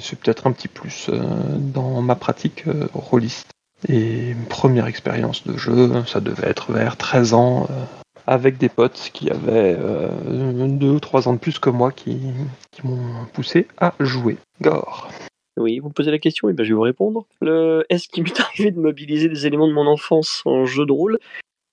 c'est 0.00 0.18
peut-être 0.18 0.46
un 0.46 0.52
petit 0.52 0.68
plus 0.68 1.10
dans 1.10 2.00
ma 2.02 2.14
pratique 2.14 2.64
rôliste. 2.94 3.48
Et 3.88 4.34
première 4.48 4.86
expérience 4.86 5.46
de 5.46 5.56
jeu, 5.56 6.04
ça 6.06 6.20
devait 6.20 6.48
être 6.48 6.72
vers 6.72 6.96
13 6.96 7.34
ans, 7.34 7.68
avec 8.28 8.58
des 8.58 8.68
potes 8.68 9.10
qui 9.14 9.30
avaient 9.30 9.74
euh, 9.80 10.68
2 10.68 10.86
ou 10.86 11.00
3 11.00 11.28
ans 11.28 11.32
de 11.32 11.38
plus 11.38 11.58
que 11.58 11.70
moi 11.70 11.92
qui, 11.92 12.20
qui 12.70 12.86
m'ont 12.86 13.24
poussé 13.32 13.66
à 13.78 13.94
jouer. 14.00 14.36
Gore. 14.60 15.08
Oui, 15.58 15.78
vous 15.80 15.88
me 15.88 15.92
posez 15.92 16.10
la 16.10 16.18
question, 16.18 16.48
et 16.48 16.52
ben 16.52 16.64
je 16.64 16.70
vais 16.70 16.74
vous 16.74 16.80
répondre. 16.82 17.26
Est-ce 17.88 18.08
qu'il 18.08 18.22
m'est 18.22 18.40
arrivé 18.40 18.70
de 18.70 18.78
mobiliser 18.78 19.28
des 19.28 19.46
éléments 19.46 19.68
de 19.68 19.72
mon 19.72 19.86
enfance 19.86 20.42
en 20.44 20.64
jeu 20.64 20.86
de 20.86 20.92
rôle? 20.92 21.18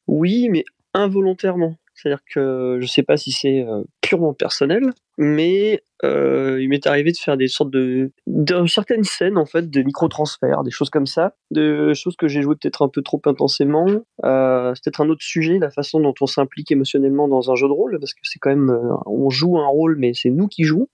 Oui, 0.07 0.49
mais 0.49 0.63
involontairement. 0.93 1.75
C'est-à-dire 1.95 2.23
que 2.29 2.77
je 2.81 2.87
sais 2.87 3.03
pas 3.03 3.15
si 3.15 3.31
c'est 3.31 3.61
euh, 3.61 3.83
purement 4.01 4.33
personnel, 4.33 4.91
mais 5.17 5.81
euh, 6.03 6.61
il 6.61 6.67
m'est 6.67 6.85
arrivé 6.87 7.13
de 7.13 7.17
faire 7.17 7.37
des 7.37 7.47
sortes 7.47 7.71
de, 7.71 8.11
de 8.27 8.67
certaines 8.67 9.05
scènes 9.05 9.37
en 9.37 9.45
fait, 9.45 9.69
de 9.69 9.81
micro-transferts, 9.81 10.63
des 10.63 10.71
choses 10.71 10.89
comme 10.89 11.07
ça, 11.07 11.35
de 11.51 11.93
choses 11.93 12.17
que 12.17 12.27
j'ai 12.27 12.41
jouées 12.41 12.55
peut-être 12.61 12.81
un 12.81 12.89
peu 12.89 13.01
trop 13.01 13.21
intensément. 13.25 13.87
Euh, 14.25 14.73
c'est 14.75 14.83
peut-être 14.83 15.01
un 15.01 15.09
autre 15.09 15.23
sujet, 15.23 15.57
la 15.57 15.71
façon 15.71 16.01
dont 16.01 16.13
on 16.19 16.27
s'implique 16.27 16.69
émotionnellement 16.69 17.29
dans 17.29 17.49
un 17.49 17.55
jeu 17.55 17.67
de 17.67 17.73
rôle, 17.73 17.97
parce 17.97 18.13
que 18.13 18.19
c'est 18.23 18.39
quand 18.39 18.49
même, 18.49 18.77
on 19.05 19.29
joue 19.29 19.57
un 19.57 19.67
rôle, 19.67 19.95
mais 19.97 20.11
c'est 20.13 20.31
nous 20.31 20.49
qui 20.49 20.63
jouons. 20.63 20.89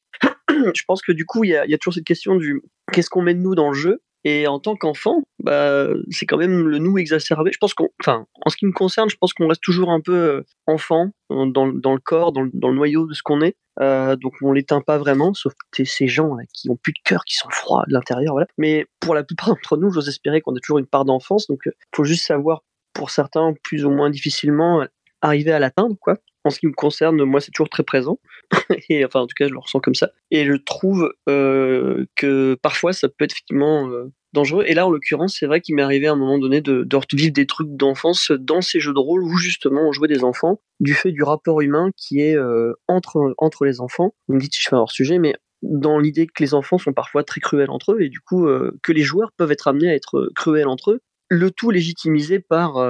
je 0.76 0.84
pense 0.88 1.02
que 1.02 1.12
du 1.12 1.26
coup, 1.26 1.44
il 1.44 1.50
y 1.50 1.56
a, 1.56 1.78
toujours 1.78 1.94
cette 1.94 2.06
question 2.06 2.36
du 2.36 2.62
qu'est-ce 2.92 3.10
qu'on 3.10 3.22
met 3.22 3.34
de 3.34 3.40
nous 3.40 3.56
dans 3.56 3.70
le 3.70 3.76
jeu 3.76 4.02
et 4.24 4.46
en 4.48 4.60
tant 4.60 4.76
qu'enfant, 4.76 5.24
bah, 5.40 5.88
c'est 6.12 6.28
quand 6.28 6.38
même 6.38 6.68
le 6.68 6.78
nous 6.78 6.98
exacerbé. 7.00 7.52
Je 7.52 7.58
pense 7.58 7.74
qu'on, 7.74 7.90
en 8.06 8.50
ce 8.50 8.56
qui 8.56 8.68
me 8.68 8.72
concerne, 8.72 9.10
je 9.10 9.16
pense 9.20 9.34
qu'on 9.34 9.48
reste 9.48 9.64
toujours 9.64 9.90
un 9.90 10.00
peu 10.00 10.16
euh, 10.16 10.46
enfant 10.68 11.10
euh, 11.32 11.48
dans, 11.48 11.66
le- 11.66 12.00
corps, 12.00 12.32
dans 12.32 12.44
le, 12.44 12.52
noyau 12.54 13.08
de 13.08 13.14
ce 13.14 13.24
qu'on 13.24 13.42
est. 13.42 13.56
Euh, 13.80 14.16
donc 14.18 14.34
on 14.44 14.52
l'éteint 14.52 14.82
pas 14.82 15.00
vraiment, 15.00 15.34
sauf 15.34 15.54
t- 15.72 15.86
ces 15.86 16.08
gens 16.08 16.36
qui 16.54 16.70
ont 16.70 16.76
plus 16.76 16.94
de 16.94 17.00
cœur, 17.04 17.24
qui 17.26 17.36
sont 17.36 17.50
froids 17.50 17.84
de 17.88 17.94
l'intérieur. 17.94 18.34
Voilà. 18.34 18.48
Mais 18.60 18.86
pour 19.00 19.16
la 19.16 19.24
plupart 19.24 19.50
d'entre 19.50 19.78
nous, 19.78 19.90
j'ose 19.92 20.08
espérer 20.08 20.42
qu'on 20.42 20.56
a 20.56 20.60
toujours 20.60 20.78
une 20.78 20.86
part 20.86 21.06
d'enfance. 21.06 21.48
Donc 21.48 21.62
il 21.66 21.72
faut 21.96 22.04
juste 22.04 22.26
savoir, 22.26 22.62
pour 22.94 23.10
certains, 23.10 23.54
plus 23.64 23.86
ou 23.86 23.90
moins 23.90 24.12
difficilement, 24.12 24.86
arriver 25.22 25.52
à 25.52 25.58
l'atteindre, 25.58 25.96
quoi. 26.00 26.18
En 26.44 26.50
ce 26.50 26.60
qui 26.60 26.68
me 26.68 26.74
concerne, 26.74 27.24
moi, 27.24 27.40
c'est 27.40 27.52
toujours 27.52 27.70
très 27.70 27.84
présent. 27.84 28.20
et 28.90 29.06
enfin, 29.06 29.22
en 29.22 29.28
tout 29.28 29.36
cas, 29.38 29.48
je 29.48 29.54
le 29.54 29.60
ressens 29.60 29.80
comme 29.80 29.96
ça. 29.96 30.10
Et 30.32 30.46
je 30.46 30.54
trouve 30.54 31.14
euh, 31.30 32.06
que 32.16 32.58
parfois, 32.62 32.94
ça 32.94 33.10
peut 33.10 33.26
être 33.26 33.34
effectivement 33.34 33.90
euh, 33.90 34.12
dangereux. 34.34 34.64
Et 34.68 34.74
là, 34.74 34.88
en 34.88 34.90
l'occurrence, 34.90 35.38
c'est 35.40 35.46
vrai 35.46 35.62
qu'il 35.62 35.76
m'est 35.76 35.84
arrivé 35.84 36.08
à 36.08 36.14
un 36.14 36.16
moment 36.16 36.40
donné 36.40 36.62
de, 36.62 36.84
de 36.84 36.96
revivre 36.96 37.34
des 37.34 37.46
trucs 37.46 37.70
d'enfance 37.70 38.32
dans 38.32 38.62
ces 38.62 38.80
jeux 38.80 38.94
de 38.94 39.00
rôle 39.00 39.24
où 39.24 39.38
justement 39.38 39.88
on 39.88 39.92
jouait 39.92 40.08
des 40.08 40.24
enfants, 40.24 40.62
du 40.80 40.96
fait 40.96 41.12
du 41.12 41.22
rapport 41.22 41.62
humain 41.62 41.92
qui 41.96 42.22
est 42.22 42.36
euh, 42.36 42.74
entre, 42.88 43.36
entre 43.38 43.66
les 43.66 43.80
enfants. 43.80 44.16
Vous 44.28 44.36
me 44.36 44.40
dites 44.40 44.54
si 44.54 44.62
je 44.64 44.70
fais 44.70 44.76
hors 44.76 44.92
sujet, 44.92 45.20
mais 45.20 45.36
dans 45.62 46.00
l'idée 46.00 46.26
que 46.26 46.42
les 46.42 46.56
enfants 46.56 46.80
sont 46.80 46.94
parfois 46.94 47.24
très 47.24 47.40
cruels 47.40 47.70
entre 47.70 47.94
eux 47.94 48.02
et 48.02 48.10
du 48.10 48.20
coup 48.20 48.48
que 48.82 48.92
les 48.92 49.04
joueurs 49.04 49.32
peuvent 49.38 49.52
être 49.52 49.68
amenés 49.68 49.92
à 49.92 49.94
être 49.94 50.32
cruels 50.36 50.68
entre 50.68 50.94
eux, 50.94 51.02
le 51.30 51.52
tout 51.52 51.70
légitimisé 51.70 52.40
par 52.40 52.84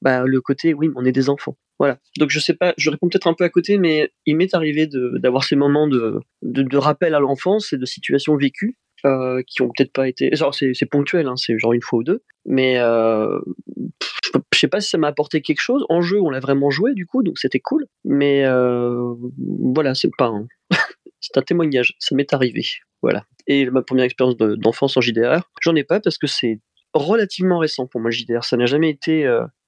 bah, 0.00 0.24
le 0.24 0.40
côté 0.40 0.72
oui, 0.72 0.90
on 0.96 1.04
est 1.04 1.12
des 1.12 1.28
enfants. 1.28 1.58
Voilà. 1.78 1.98
Donc 2.18 2.30
je 2.30 2.38
sais 2.38 2.54
pas, 2.54 2.74
je 2.76 2.90
réponds 2.90 3.08
peut-être 3.08 3.26
un 3.26 3.34
peu 3.34 3.44
à 3.44 3.48
côté, 3.48 3.78
mais 3.78 4.10
il 4.26 4.36
m'est 4.36 4.54
arrivé 4.54 4.86
d'avoir 4.86 5.44
ces 5.44 5.56
moments 5.56 5.88
de, 5.88 6.20
de, 6.42 6.76
rappel 6.76 7.14
à 7.14 7.20
l'enfance 7.20 7.72
et 7.72 7.78
de 7.78 7.84
situations 7.84 8.36
vécues 8.36 8.76
euh, 9.04 9.42
qui 9.46 9.62
ont 9.62 9.68
peut-être 9.68 9.92
pas 9.92 10.08
été. 10.08 10.30
C'est 10.52 10.86
ponctuel, 10.86 11.26
hein, 11.26 11.36
c'est 11.36 11.58
genre 11.58 11.72
une 11.72 11.82
fois 11.82 11.98
ou 11.98 12.04
deux, 12.04 12.22
mais 12.46 12.78
euh, 12.78 13.40
je 14.52 14.58
sais 14.58 14.68
pas 14.68 14.80
si 14.80 14.88
ça 14.88 14.98
m'a 14.98 15.08
apporté 15.08 15.42
quelque 15.42 15.60
chose. 15.60 15.84
En 15.88 16.00
jeu, 16.00 16.20
on 16.20 16.30
l'a 16.30 16.40
vraiment 16.40 16.70
joué 16.70 16.94
du 16.94 17.06
coup, 17.06 17.22
donc 17.22 17.38
c'était 17.38 17.60
cool. 17.60 17.86
Mais 18.04 18.44
euh, 18.44 19.14
voilà, 19.74 19.94
c'est 19.94 20.10
pas. 20.16 20.26
un- 20.26 20.46
c'est 21.20 21.36
un 21.36 21.42
témoignage, 21.42 21.94
ça 21.98 22.14
m'est 22.14 22.32
arrivé. 22.32 22.64
Voilà. 23.02 23.24
Et 23.46 23.68
ma 23.68 23.82
première 23.82 24.04
expérience 24.04 24.36
de- 24.36 24.54
d'enfance 24.54 24.96
en 24.96 25.00
JDR, 25.00 25.42
j'en 25.60 25.74
ai 25.74 25.84
pas 25.84 26.00
parce 26.00 26.18
que 26.18 26.26
c'est 26.26 26.60
relativement 26.94 27.58
récent 27.58 27.86
pour 27.86 28.00
moi 28.00 28.10
JDR. 28.10 28.44
Ça 28.44 28.56
n'a 28.56 28.66
jamais 28.66 28.90
été. 28.90 29.26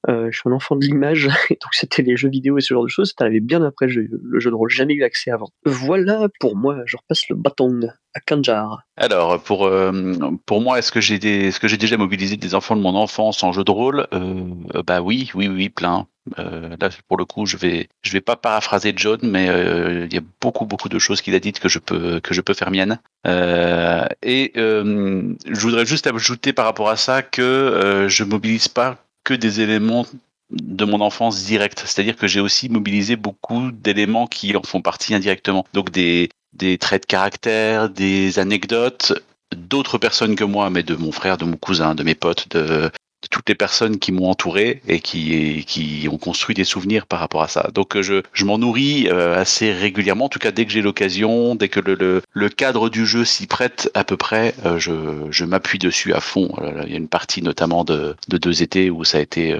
Euh, 0.08 0.28
je 0.30 0.38
suis 0.38 0.48
un 0.48 0.52
enfant 0.52 0.76
de 0.76 0.84
l'image, 0.84 1.26
donc 1.50 1.72
c'était 1.72 2.02
les 2.02 2.16
jeux 2.16 2.28
vidéo 2.28 2.58
et 2.58 2.60
ce 2.60 2.74
genre 2.74 2.84
de 2.84 2.88
choses. 2.88 3.12
C'est 3.16 3.22
arrivé 3.22 3.40
bien 3.40 3.62
après 3.62 3.86
le 3.86 4.08
jeu, 4.38 4.50
de 4.50 4.54
rôle. 4.54 4.70
Jamais 4.70 4.94
eu 4.94 5.02
accès 5.02 5.30
avant. 5.30 5.48
Voilà 5.64 6.28
pour 6.40 6.56
moi. 6.56 6.78
Je 6.86 6.96
repasse 6.96 7.28
le 7.28 7.36
bâton 7.36 7.80
à 8.14 8.20
Kanjar. 8.20 8.82
Alors 8.96 9.42
pour 9.42 9.66
euh, 9.66 10.14
pour 10.46 10.60
moi, 10.60 10.78
est-ce 10.78 10.92
que 10.92 11.00
j'ai 11.00 11.18
j'ai 11.50 11.76
déjà 11.76 11.96
mobilisé 11.96 12.36
des 12.36 12.54
enfants 12.54 12.76
de 12.76 12.82
mon 12.82 12.94
enfance 12.94 13.42
en 13.42 13.52
jeu 13.52 13.64
de 13.64 13.70
rôle? 13.70 14.06
Euh, 14.12 14.82
Bah 14.86 15.00
oui, 15.00 15.30
oui, 15.34 15.48
oui, 15.48 15.68
plein. 15.68 16.06
Euh, 16.40 16.76
là 16.80 16.88
pour 17.08 17.16
le 17.16 17.24
coup, 17.24 17.46
je 17.46 17.56
vais 17.56 17.88
je 18.02 18.12
vais 18.12 18.20
pas 18.20 18.36
paraphraser 18.36 18.92
John, 18.96 19.18
mais 19.22 19.46
il 19.46 20.14
y 20.14 20.18
a 20.18 20.22
beaucoup 20.40 20.66
beaucoup 20.66 20.88
de 20.88 20.98
choses 20.98 21.20
qu'il 21.20 21.34
a 21.34 21.40
dites 21.40 21.58
que 21.58 21.68
je 21.68 21.78
peux 21.80 22.20
que 22.20 22.32
je 22.32 22.40
peux 22.40 22.54
faire 22.54 22.70
mienne. 22.70 23.00
Et 23.26 24.52
je 24.54 25.60
voudrais 25.60 25.86
juste 25.86 26.06
ajouter 26.06 26.52
par 26.52 26.64
rapport 26.64 26.90
à 26.90 26.96
ça 26.96 27.22
que 27.22 28.06
je 28.08 28.24
mobilise 28.24 28.68
pas 28.68 29.05
que 29.26 29.34
des 29.34 29.60
éléments 29.60 30.06
de 30.50 30.84
mon 30.84 31.00
enfance 31.00 31.44
directe, 31.44 31.82
c'est-à-dire 31.84 32.16
que 32.16 32.28
j'ai 32.28 32.40
aussi 32.40 32.68
mobilisé 32.68 33.16
beaucoup 33.16 33.72
d'éléments 33.72 34.28
qui 34.28 34.56
en 34.56 34.62
font 34.62 34.80
partie 34.80 35.12
indirectement. 35.14 35.66
Donc 35.74 35.90
des 35.90 36.30
des 36.52 36.78
traits 36.78 37.02
de 37.02 37.06
caractère, 37.06 37.90
des 37.90 38.38
anecdotes 38.38 39.12
d'autres 39.54 39.98
personnes 39.98 40.36
que 40.36 40.44
moi, 40.44 40.70
mais 40.70 40.82
de 40.82 40.94
mon 40.94 41.12
frère, 41.12 41.36
de 41.36 41.44
mon 41.44 41.56
cousin, 41.56 41.94
de 41.94 42.02
mes 42.02 42.14
potes, 42.14 42.48
de, 42.50 42.62
de 42.66 42.90
toutes 43.30 43.48
les 43.48 43.54
personnes 43.54 43.98
qui 43.98 44.12
m'ont 44.12 44.28
entouré 44.28 44.80
et 44.88 45.00
qui, 45.00 45.64
qui 45.66 46.08
ont 46.10 46.18
construit 46.18 46.54
des 46.54 46.64
souvenirs 46.64 47.06
par 47.06 47.20
rapport 47.20 47.42
à 47.42 47.48
ça. 47.48 47.70
Donc 47.74 47.96
euh, 47.96 48.02
je, 48.02 48.22
je 48.32 48.44
m'en 48.44 48.58
nourris 48.58 49.08
euh, 49.08 49.36
assez 49.36 49.72
régulièrement, 49.72 50.26
en 50.26 50.28
tout 50.28 50.38
cas 50.38 50.52
dès 50.52 50.66
que 50.66 50.72
j'ai 50.72 50.82
l'occasion, 50.82 51.54
dès 51.54 51.68
que 51.68 51.80
le, 51.80 52.22
le, 52.32 52.48
cadre 52.48 52.88
du 52.88 53.06
jeu 53.06 53.24
s'y 53.24 53.46
prête 53.46 53.90
à 53.94 54.04
peu 54.04 54.16
près, 54.16 54.54
euh, 54.64 54.78
je, 54.78 54.92
je 55.30 55.44
m'appuie 55.44 55.78
dessus 55.78 56.12
à 56.14 56.20
fond. 56.20 56.54
Il 56.84 56.90
y 56.90 56.94
a 56.94 56.98
une 56.98 57.08
partie 57.08 57.42
notamment 57.42 57.84
de, 57.84 58.16
de 58.28 58.38
deux 58.38 58.62
étés 58.62 58.90
où 58.90 59.04
ça 59.04 59.18
a 59.18 59.20
été 59.20 59.58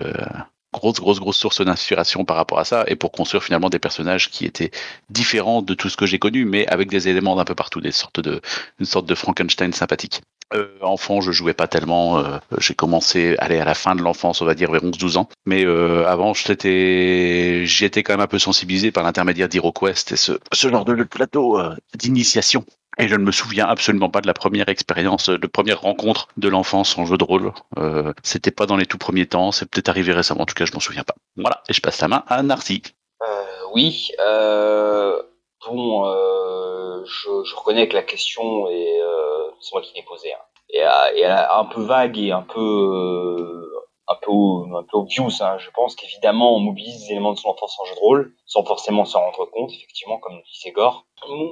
grosse, 0.72 1.00
grosse, 1.00 1.20
grosse 1.20 1.36
source 1.36 1.64
d'inspiration 1.64 2.24
par 2.24 2.36
rapport 2.36 2.58
à 2.58 2.64
ça, 2.64 2.84
et 2.86 2.96
pour 2.96 3.12
construire 3.12 3.42
finalement 3.42 3.70
des 3.70 3.78
personnages 3.78 4.30
qui 4.30 4.44
étaient 4.44 4.70
différents 5.10 5.62
de 5.62 5.74
tout 5.74 5.88
ce 5.88 5.96
que 5.96 6.06
j'ai 6.06 6.18
connu, 6.18 6.44
mais 6.44 6.66
avec 6.68 6.88
des 6.88 7.08
éléments 7.08 7.36
d'un 7.36 7.44
peu 7.44 7.54
partout, 7.54 7.80
des 7.80 7.92
sortes 7.92 8.20
de, 8.20 8.40
une 8.78 8.86
sorte 8.86 9.06
de 9.06 9.14
Frankenstein 9.14 9.72
sympathique. 9.72 10.22
Euh, 10.54 10.68
enfant, 10.80 11.20
je 11.20 11.32
jouais 11.32 11.54
pas 11.54 11.66
tellement. 11.66 12.18
euh, 12.18 12.38
j'ai 12.58 12.74
commencé 12.74 13.36
à 13.38 13.44
aller 13.44 13.58
à 13.58 13.64
la 13.64 13.74
fin 13.74 13.96
de 13.96 14.02
l'enfance, 14.02 14.40
on 14.40 14.44
va 14.44 14.54
dire 14.54 14.70
vers 14.70 14.82
11-12 14.82 15.16
ans. 15.16 15.28
Mais 15.44 15.64
euh, 15.64 16.06
avant, 16.06 16.34
j'étais, 16.34 17.66
j'y 17.66 17.84
étais 17.84 18.04
quand 18.04 18.12
même 18.12 18.20
un 18.20 18.28
peu 18.28 18.38
sensibilisé 18.38 18.92
par 18.92 19.02
l'intermédiaire 19.02 19.48
d'HeroQuest 19.48 20.12
et 20.12 20.16
ce, 20.16 20.38
ce 20.52 20.68
genre 20.68 20.84
de 20.84 21.02
plateau 21.02 21.58
euh, 21.58 21.74
d'initiation. 21.98 22.64
Et 22.98 23.08
je 23.08 23.14
ne 23.14 23.24
me 23.24 23.30
souviens 23.30 23.66
absolument 23.66 24.08
pas 24.08 24.22
de 24.22 24.26
la 24.26 24.32
première 24.32 24.68
expérience, 24.68 25.28
de 25.28 25.46
première 25.46 25.82
rencontre 25.82 26.28
de 26.38 26.48
l'enfance 26.48 26.96
en 26.96 27.04
jeu 27.04 27.18
de 27.18 27.24
rôle. 27.24 27.52
Euh, 27.78 28.12
C'était 28.22 28.50
pas 28.50 28.64
dans 28.64 28.76
les 28.76 28.86
tout 28.86 28.96
premiers 28.96 29.26
temps, 29.26 29.52
c'est 29.52 29.68
peut-être 29.70 29.90
arrivé 29.90 30.12
récemment, 30.12 30.42
en 30.42 30.46
tout 30.46 30.54
cas 30.54 30.64
je 30.64 30.72
m'en 30.72 30.80
souviens 30.80 31.04
pas. 31.04 31.14
Voilà, 31.36 31.62
et 31.68 31.74
je 31.74 31.80
passe 31.82 32.00
la 32.00 32.08
main 32.08 32.24
à 32.26 32.42
Narcy. 32.42 32.82
Euh, 33.22 33.44
oui. 33.74 34.08
Euh, 34.26 35.20
bon, 35.68 36.06
euh, 36.06 37.04
je, 37.04 37.44
je 37.44 37.54
reconnais 37.54 37.86
que 37.88 37.94
la 37.94 38.02
question 38.02 38.68
est, 38.68 39.00
euh, 39.02 39.50
c'est 39.60 39.74
moi 39.74 39.82
qui 39.82 39.94
l'ai 39.94 40.02
posée, 40.02 40.32
hein, 40.32 40.44
et, 40.70 40.82
euh, 40.82 41.16
et 41.16 41.26
un 41.26 41.64
peu 41.66 41.82
vague 41.82 42.18
et 42.18 42.32
un 42.32 42.42
peu, 42.42 43.70
un 44.08 44.16
peu, 44.22 44.30
un 44.30 44.82
peu 44.82 44.98
obvious. 44.98 45.30
Hein. 45.40 45.58
Je 45.58 45.70
pense 45.70 45.94
qu'évidemment, 45.96 46.56
on 46.56 46.60
mobilise 46.60 47.02
des 47.02 47.12
éléments 47.12 47.32
de 47.32 47.38
son 47.38 47.48
enfance 47.48 47.76
en 47.80 47.84
jeu 47.84 47.94
de 47.94 48.00
rôle, 48.00 48.34
sans 48.44 48.64
forcément 48.64 49.04
s'en 49.04 49.20
rendre 49.20 49.46
compte, 49.46 49.72
effectivement, 49.72 50.18
comme 50.18 50.34
le 50.34 50.42
dit 50.42 50.58
Ségor. 50.58 51.06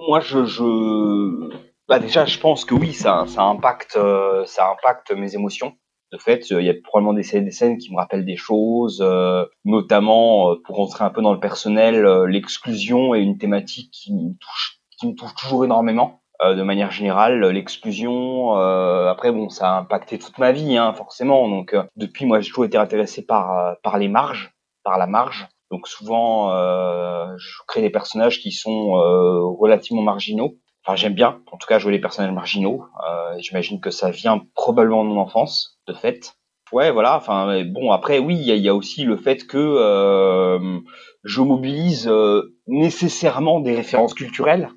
Moi, 0.09 0.21
je, 0.21 0.45
je, 0.45 1.51
bah 1.89 1.99
déjà, 1.99 2.25
je 2.25 2.39
pense 2.39 2.65
que 2.65 2.75
oui, 2.75 2.93
ça, 2.93 3.25
ça 3.27 3.43
impacte, 3.43 3.97
euh, 3.97 4.45
ça 4.47 4.71
impacte 4.71 5.13
mes 5.13 5.35
émotions. 5.35 5.75
De 6.15 6.19
fait, 6.19 6.53
euh, 6.53 6.63
il 6.63 6.67
y 6.67 6.71
a 6.71 6.75
probablement 6.75 7.13
des 7.13 7.25
scènes, 7.25 7.79
qui 7.79 7.91
me 7.91 7.97
rappellent 7.97 8.25
des 8.25 8.37
choses, 8.37 9.03
euh, 9.05 9.47
notamment 9.65 10.53
euh, 10.53 10.63
pour 10.65 10.77
rentrer 10.77 11.03
un 11.03 11.11
peu 11.11 11.21
dans 11.23 11.33
le 11.33 11.41
personnel, 11.41 12.05
l'exclusion 12.29 13.17
est 13.17 13.23
une 13.23 13.37
thématique 13.37 13.91
qui 13.91 14.15
me 14.15 14.33
touche, 14.39 14.81
qui 14.97 15.09
me 15.09 15.15
touche 15.15 15.35
toujours 15.35 15.65
énormément. 15.65 16.23
Euh, 16.45 16.55
de 16.55 16.63
manière 16.63 16.91
générale, 16.91 17.41
l'exclusion. 17.51 18.59
euh, 18.59 19.09
après, 19.11 19.33
bon, 19.33 19.49
ça 19.49 19.71
a 19.71 19.79
impacté 19.79 20.19
toute 20.19 20.39
ma 20.39 20.53
vie, 20.53 20.77
hein, 20.77 20.93
forcément. 20.95 21.49
Donc, 21.49 21.75
euh, 21.75 21.85
depuis, 21.97 22.27
moi, 22.27 22.41
j'ai 22.41 22.49
toujours 22.49 22.65
été 22.67 22.77
intéressé 22.79 23.25
par 23.25 23.59
euh, 23.59 23.75
par 23.83 23.99
les 23.99 24.09
marges, 24.09 24.53
par 24.85 24.99
la 24.99 25.07
marge. 25.07 25.49
Donc, 25.71 25.89
souvent, 25.89 26.51
euh, 26.53 27.27
je 27.39 27.59
crée 27.67 27.81
des 27.81 27.91
personnages 27.91 28.41
qui 28.41 28.53
sont 28.53 28.97
euh, 28.97 29.41
relativement 29.59 30.03
marginaux. 30.03 30.55
Enfin, 30.87 30.97
j'aime 30.97 31.15
bien, 31.15 31.41
en 31.51 31.57
tout 31.57 31.67
cas, 31.67 31.79
jouer 31.79 31.93
les 31.93 32.01
personnages 32.01 32.33
marginaux. 32.33 32.85
Euh, 33.09 33.35
J'imagine 33.39 33.81
que 33.81 33.91
ça 33.91 34.11
vient 34.11 34.43
probablement 34.55 35.05
de 35.05 35.09
mon 35.11 35.21
enfance, 35.21 35.79
de 35.89 35.95
fait. 35.95 36.35
Ouais, 36.73 36.91
voilà. 36.91 37.17
Enfin, 37.17 37.63
bon, 37.65 37.91
après, 37.93 38.19
oui, 38.19 38.37
il 38.37 38.57
y, 38.57 38.69
a- 38.69 38.75
aussi 38.75 39.05
le 39.05 39.17
fait 39.17 39.47
que 39.47 39.57
euh, 39.59 40.79
je 41.25 41.41
mobilise 41.41 42.09
euh, 42.09 42.55
nécessairement 42.67 43.61
des 43.61 43.75
références 43.75 44.15
culturelles 44.15 44.69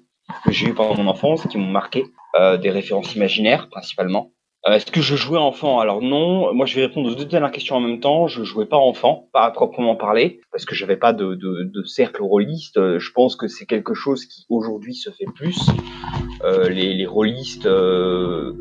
que 0.45 0.51
j'ai 0.51 0.67
eues 0.67 0.73
pendant 0.73 0.95
mon 1.01 1.09
enfance, 1.09 1.47
qui 1.47 1.57
m'ont 1.57 1.71
marqué, 1.71 2.05
euh, 2.35 2.57
des 2.57 2.69
références 2.69 3.15
imaginaires 3.15 3.69
principalement. 3.69 4.31
Euh, 4.67 4.73
Est-ce 4.73 4.91
que 4.91 5.01
je 5.01 5.15
jouais 5.15 5.37
enfant? 5.39 5.79
Alors 5.79 6.01
non. 6.01 6.53
Moi, 6.53 6.65
je 6.65 6.75
vais 6.75 6.85
répondre 6.87 7.09
aux 7.09 7.15
deux 7.15 7.25
dernières 7.25 7.51
questions 7.51 7.75
en 7.75 7.79
même 7.79 7.99
temps. 7.99 8.27
Je 8.27 8.43
jouais 8.43 8.65
pas 8.65 8.77
enfant, 8.77 9.29
pas 9.31 9.45
à 9.45 9.51
proprement 9.51 9.95
parler, 9.95 10.41
parce 10.51 10.65
que 10.65 10.75
j'avais 10.75 10.97
pas 10.97 11.13
de, 11.13 11.35
de, 11.35 11.71
de 11.73 11.83
cercle 11.83 12.23
rôliste. 12.23 12.77
Euh, 12.77 12.99
Je 12.99 13.11
pense 13.11 13.35
que 13.35 13.47
c'est 13.47 13.65
quelque 13.65 13.93
chose 13.93 14.25
qui 14.25 14.45
aujourd'hui 14.49 14.95
se 14.95 15.09
fait 15.11 15.27
plus. 15.35 15.57
Euh, 16.43 16.69
les, 16.69 16.93
les 16.93 17.05
rôlistes 17.05 17.65
euh, 17.65 18.53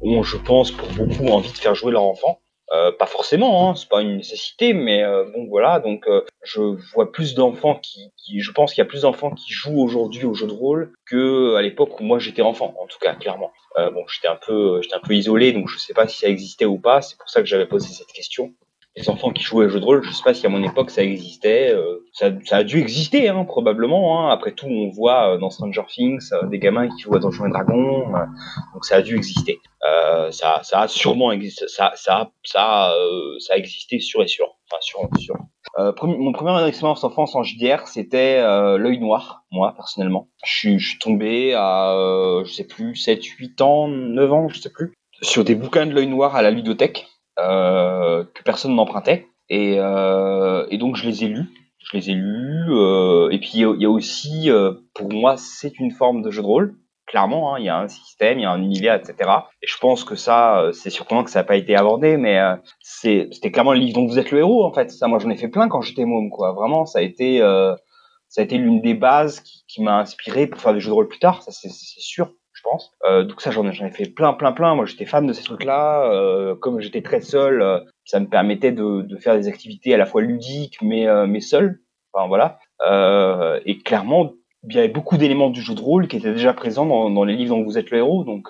ont, 0.00 0.22
je 0.22 0.36
pense, 0.36 0.70
pour 0.70 0.88
beaucoup 0.92 1.26
envie 1.28 1.52
de 1.52 1.58
faire 1.58 1.74
jouer 1.74 1.92
leur 1.92 2.04
enfant. 2.04 2.40
Euh, 2.72 2.92
pas 2.92 3.06
forcément, 3.06 3.70
hein, 3.70 3.74
c'est 3.74 3.88
pas 3.88 4.02
une 4.02 4.18
nécessité, 4.18 4.74
mais 4.74 5.02
euh, 5.02 5.24
bon 5.24 5.46
voilà. 5.46 5.80
Donc, 5.80 6.06
euh, 6.06 6.22
je 6.42 6.60
vois 6.92 7.10
plus 7.10 7.34
d'enfants 7.34 7.76
qui, 7.76 8.12
qui, 8.16 8.40
je 8.40 8.52
pense 8.52 8.74
qu'il 8.74 8.82
y 8.82 8.86
a 8.86 8.88
plus 8.88 9.02
d'enfants 9.02 9.30
qui 9.30 9.52
jouent 9.52 9.80
aujourd'hui 9.80 10.26
au 10.26 10.34
jeu 10.34 10.46
de 10.46 10.52
rôle 10.52 10.92
que 11.06 11.54
à 11.54 11.62
l'époque 11.62 11.98
où 11.98 12.04
moi 12.04 12.18
j'étais 12.18 12.42
enfant, 12.42 12.74
en 12.78 12.86
tout 12.86 12.98
cas 12.98 13.14
clairement. 13.14 13.52
Euh, 13.78 13.90
bon, 13.90 14.04
j'étais 14.08 14.28
un 14.28 14.36
peu, 14.36 14.82
j'étais 14.82 14.96
un 14.96 15.00
peu 15.00 15.14
isolé, 15.14 15.52
donc 15.52 15.68
je 15.68 15.78
sais 15.78 15.94
pas 15.94 16.06
si 16.08 16.18
ça 16.18 16.28
existait 16.28 16.66
ou 16.66 16.78
pas. 16.78 17.00
C'est 17.00 17.16
pour 17.16 17.30
ça 17.30 17.40
que 17.40 17.46
j'avais 17.46 17.66
posé 17.66 17.88
cette 17.88 18.12
question. 18.12 18.52
Les 18.98 19.08
enfants 19.08 19.30
qui 19.30 19.44
jouaient 19.44 19.66
au 19.66 19.68
jeu 19.68 19.78
de 19.78 19.84
rôle, 19.84 20.02
je 20.02 20.10
sais 20.10 20.24
pas 20.24 20.34
si 20.34 20.44
à 20.44 20.48
mon 20.48 20.62
époque 20.62 20.90
ça 20.90 21.02
existait. 21.04 21.70
euh, 21.72 21.98
ça, 22.12 22.30
ça 22.44 22.56
a 22.58 22.64
dû 22.64 22.80
exister, 22.80 23.28
hein, 23.28 23.44
probablement. 23.44 24.20
Hein. 24.26 24.32
Après 24.32 24.52
tout, 24.52 24.66
on 24.66 24.88
voit 24.88 25.34
euh, 25.34 25.38
dans 25.38 25.50
Stranger 25.50 25.84
Things 25.88 26.28
euh, 26.32 26.46
des 26.46 26.58
gamins 26.58 26.88
qui 26.88 27.02
jouent 27.02 27.14
à 27.14 27.20
Donjons 27.20 27.46
et 27.46 27.50
Dragons, 27.50 28.12
euh, 28.14 28.24
donc 28.74 28.84
ça 28.84 28.96
a 28.96 29.02
dû 29.02 29.16
exister. 29.16 29.60
Ça, 30.30 30.60
ça 30.64 30.80
a 30.80 30.88
sûrement 30.88 31.32
existé. 31.32 31.66
Ça, 31.68 31.92
ça, 31.94 32.32
ça, 32.42 32.92
ça 33.38 33.52
a 33.54 33.56
existé 33.56 34.00
sûr 34.00 34.22
et 34.22 34.26
sûr. 34.26 34.46
Enfin, 34.70 34.80
sûr, 34.80 35.08
sûr. 35.18 35.34
Mon 36.02 36.32
première 36.32 36.66
expérience 36.66 37.04
enfance 37.04 37.34
en 37.34 37.42
JDR, 37.42 37.86
c'était 37.86 38.42
l'œil 38.76 38.98
noir, 38.98 39.44
moi 39.50 39.72
personnellement. 39.74 40.28
Je 40.44 40.52
suis, 40.52 40.78
je 40.78 40.88
suis 40.90 40.98
tombé 40.98 41.54
à, 41.54 42.42
je 42.44 42.52
sais 42.52 42.66
plus, 42.66 42.96
7, 42.96 43.24
8 43.24 43.60
ans, 43.62 43.88
9 43.88 44.32
ans, 44.32 44.48
je 44.48 44.60
sais 44.60 44.70
plus, 44.70 44.92
sur 45.22 45.44
des 45.44 45.54
bouquins 45.54 45.86
de 45.86 45.92
l'œil 45.94 46.08
noir 46.08 46.36
à 46.36 46.42
la 46.42 46.50
ludothèque 46.50 47.06
que 47.38 48.42
personne 48.44 48.74
n'empruntait. 48.74 49.26
Et, 49.48 49.76
euh, 49.78 50.66
et 50.70 50.78
donc 50.78 50.96
je 50.96 51.06
les 51.06 51.24
ai 51.24 51.28
lus. 51.28 51.46
Je 51.90 51.96
les 51.96 52.10
ai 52.10 52.14
lus. 52.14 52.66
euh, 52.70 53.30
et 53.30 53.38
puis 53.38 53.50
il 53.54 53.60
y 53.80 53.84
a- 53.86 53.90
aussi, 53.90 54.50
euh, 54.50 54.72
pour 54.94 55.10
moi, 55.12 55.36
c'est 55.36 55.78
une 55.78 55.90
forme 55.92 56.22
de 56.22 56.30
jeu 56.30 56.42
de 56.42 56.46
rôle 56.46 56.74
clairement, 57.06 57.54
hein, 57.54 57.58
il 57.58 57.64
y 57.64 57.70
a 57.70 57.78
un 57.78 57.88
système, 57.88 58.38
il 58.38 58.42
y 58.42 58.44
a 58.44 58.50
un 58.50 58.60
univers, 58.62 58.94
etc. 58.96 59.30
Et 59.62 59.66
je 59.66 59.78
pense 59.78 60.04
que 60.04 60.14
ça, 60.14 60.60
euh, 60.60 60.72
c'est 60.72 60.90
surprenant 60.90 61.24
que 61.24 61.30
ça 61.30 61.38
n'a 61.38 61.44
pas 61.44 61.56
été 61.56 61.74
abordé, 61.74 62.18
mais 62.18 62.38
euh, 62.38 62.54
c'était 62.82 63.50
clairement 63.50 63.72
le 63.72 63.78
livre 63.80 63.94
dont 63.94 64.06
vous 64.06 64.18
êtes 64.18 64.30
le 64.30 64.40
héros, 64.40 64.62
en 64.66 64.74
fait. 64.74 64.90
Ça, 64.90 65.08
moi, 65.08 65.18
j'en 65.18 65.30
ai 65.30 65.36
fait 65.38 65.48
plein 65.48 65.68
quand 65.70 65.80
j'étais 65.80 66.04
môme, 66.04 66.28
quoi. 66.28 66.52
Vraiment, 66.52 66.84
ça 66.84 66.98
a 66.98 67.02
été, 67.02 67.40
euh, 67.40 67.74
ça 68.28 68.42
a 68.42 68.44
été 68.44 68.58
l'une 68.58 68.82
des 68.82 68.92
bases 68.92 69.40
qui, 69.40 69.64
qui 69.68 69.82
m'a 69.82 69.98
inspiré 70.00 70.46
pour 70.48 70.60
faire 70.60 70.74
des 70.74 70.80
jeux 70.80 70.90
de 70.90 70.94
rôle 70.94 71.08
plus 71.08 71.18
tard, 71.18 71.42
ça 71.42 71.50
c'est 71.50 71.70
sûr. 71.70 72.30
Pense. 72.62 72.92
Euh, 73.04 73.24
donc 73.24 73.40
ça, 73.40 73.50
j'en 73.50 73.68
ai, 73.68 73.90
fait 73.90 74.06
plein, 74.06 74.32
plein, 74.32 74.52
plein. 74.52 74.74
Moi, 74.74 74.86
j'étais 74.86 75.06
fan 75.06 75.26
de 75.26 75.32
ces 75.32 75.44
trucs-là. 75.44 76.10
Euh, 76.12 76.54
comme 76.54 76.80
j'étais 76.80 77.02
très 77.02 77.20
seul, 77.20 77.62
euh, 77.62 77.80
ça 78.04 78.20
me 78.20 78.26
permettait 78.26 78.72
de, 78.72 79.06
faire 79.20 79.36
des 79.36 79.48
activités 79.48 79.94
à 79.94 79.96
la 79.96 80.06
fois 80.06 80.22
ludiques, 80.22 80.78
mais, 80.82 81.06
mais 81.26 81.40
seul. 81.40 81.80
Enfin, 82.12 82.26
voilà. 82.26 82.58
Et 83.64 83.78
clairement, 83.78 84.32
il 84.68 84.74
y 84.74 84.78
avait 84.78 84.88
beaucoup 84.88 85.16
d'éléments 85.16 85.50
du 85.50 85.60
jeu 85.60 85.74
de 85.74 85.80
rôle 85.80 86.08
qui 86.08 86.16
étaient 86.16 86.32
déjà 86.32 86.52
présents 86.52 86.86
dans, 86.86 87.24
les 87.24 87.36
livres 87.36 87.56
dont 87.56 87.64
vous 87.64 87.78
êtes 87.78 87.90
le 87.90 87.98
héros. 87.98 88.24
Donc 88.24 88.48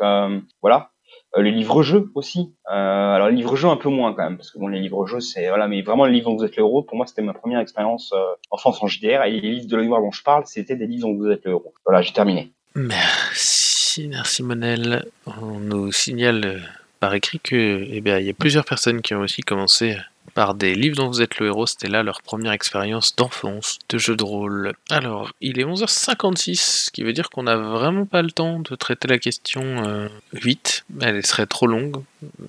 voilà. 0.62 0.90
Les 1.36 1.50
livres-jeux 1.50 2.10
aussi. 2.14 2.54
Alors 2.64 3.28
les 3.28 3.36
livres-jeux 3.36 3.68
un 3.68 3.76
peu 3.76 3.90
moins 3.90 4.14
quand 4.14 4.24
même, 4.24 4.38
parce 4.38 4.50
que 4.50 4.58
bon 4.58 4.68
les 4.68 4.80
livres-jeux 4.80 5.20
c'est 5.20 5.48
voilà, 5.48 5.68
mais 5.68 5.82
vraiment 5.82 6.06
les 6.06 6.12
livres 6.12 6.30
dont 6.30 6.36
vous 6.36 6.44
êtes 6.44 6.56
le 6.56 6.62
héros. 6.62 6.82
Pour 6.82 6.96
moi 6.96 7.06
c'était 7.06 7.22
ma 7.22 7.34
première 7.34 7.60
expérience 7.60 8.14
enfance 8.50 8.82
en 8.82 8.86
JDR 8.86 9.24
et 9.24 9.32
les 9.32 9.40
livres 9.40 9.68
de 9.68 9.76
l'histoire 9.76 10.00
dont 10.00 10.10
je 10.10 10.22
parle, 10.22 10.44
c'était 10.46 10.76
des 10.76 10.86
livres 10.86 11.08
dont 11.08 11.14
vous 11.14 11.28
êtes 11.28 11.44
le 11.44 11.52
héros. 11.52 11.74
Voilà, 11.84 12.00
j'ai 12.00 12.12
terminé. 12.12 12.52
Merci, 12.74 13.57
merci 14.06 14.42
Monel. 14.42 15.04
On 15.26 15.58
nous 15.58 15.90
signale 15.90 16.44
euh, 16.44 16.58
par 17.00 17.14
écrit 17.14 17.40
que, 17.40 17.84
eh 17.90 18.00
bien, 18.00 18.18
y 18.18 18.30
a 18.30 18.34
plusieurs 18.34 18.64
personnes 18.64 19.02
qui 19.02 19.14
ont 19.14 19.20
aussi 19.20 19.40
commencé 19.40 19.96
par 20.34 20.54
des 20.54 20.74
livres 20.74 20.96
dont 20.96 21.08
vous 21.08 21.22
êtes 21.22 21.38
le 21.38 21.46
héros. 21.46 21.66
C'était 21.66 21.88
là 21.88 22.02
leur 22.02 22.22
première 22.22 22.52
expérience 22.52 23.16
d'enfance, 23.16 23.78
de 23.88 23.98
jeu 23.98 24.14
de 24.14 24.22
rôle. 24.22 24.74
Alors, 24.90 25.32
il 25.40 25.58
est 25.58 25.64
11h56, 25.64 26.84
ce 26.84 26.90
qui 26.90 27.02
veut 27.02 27.12
dire 27.12 27.30
qu'on 27.30 27.44
n'a 27.44 27.56
vraiment 27.56 28.06
pas 28.06 28.22
le 28.22 28.30
temps 28.30 28.60
de 28.60 28.76
traiter 28.76 29.08
la 29.08 29.18
question 29.18 29.62
euh, 29.62 30.08
8. 30.34 30.84
Elle 31.00 31.26
serait 31.26 31.46
trop 31.46 31.66
longue. 31.66 32.02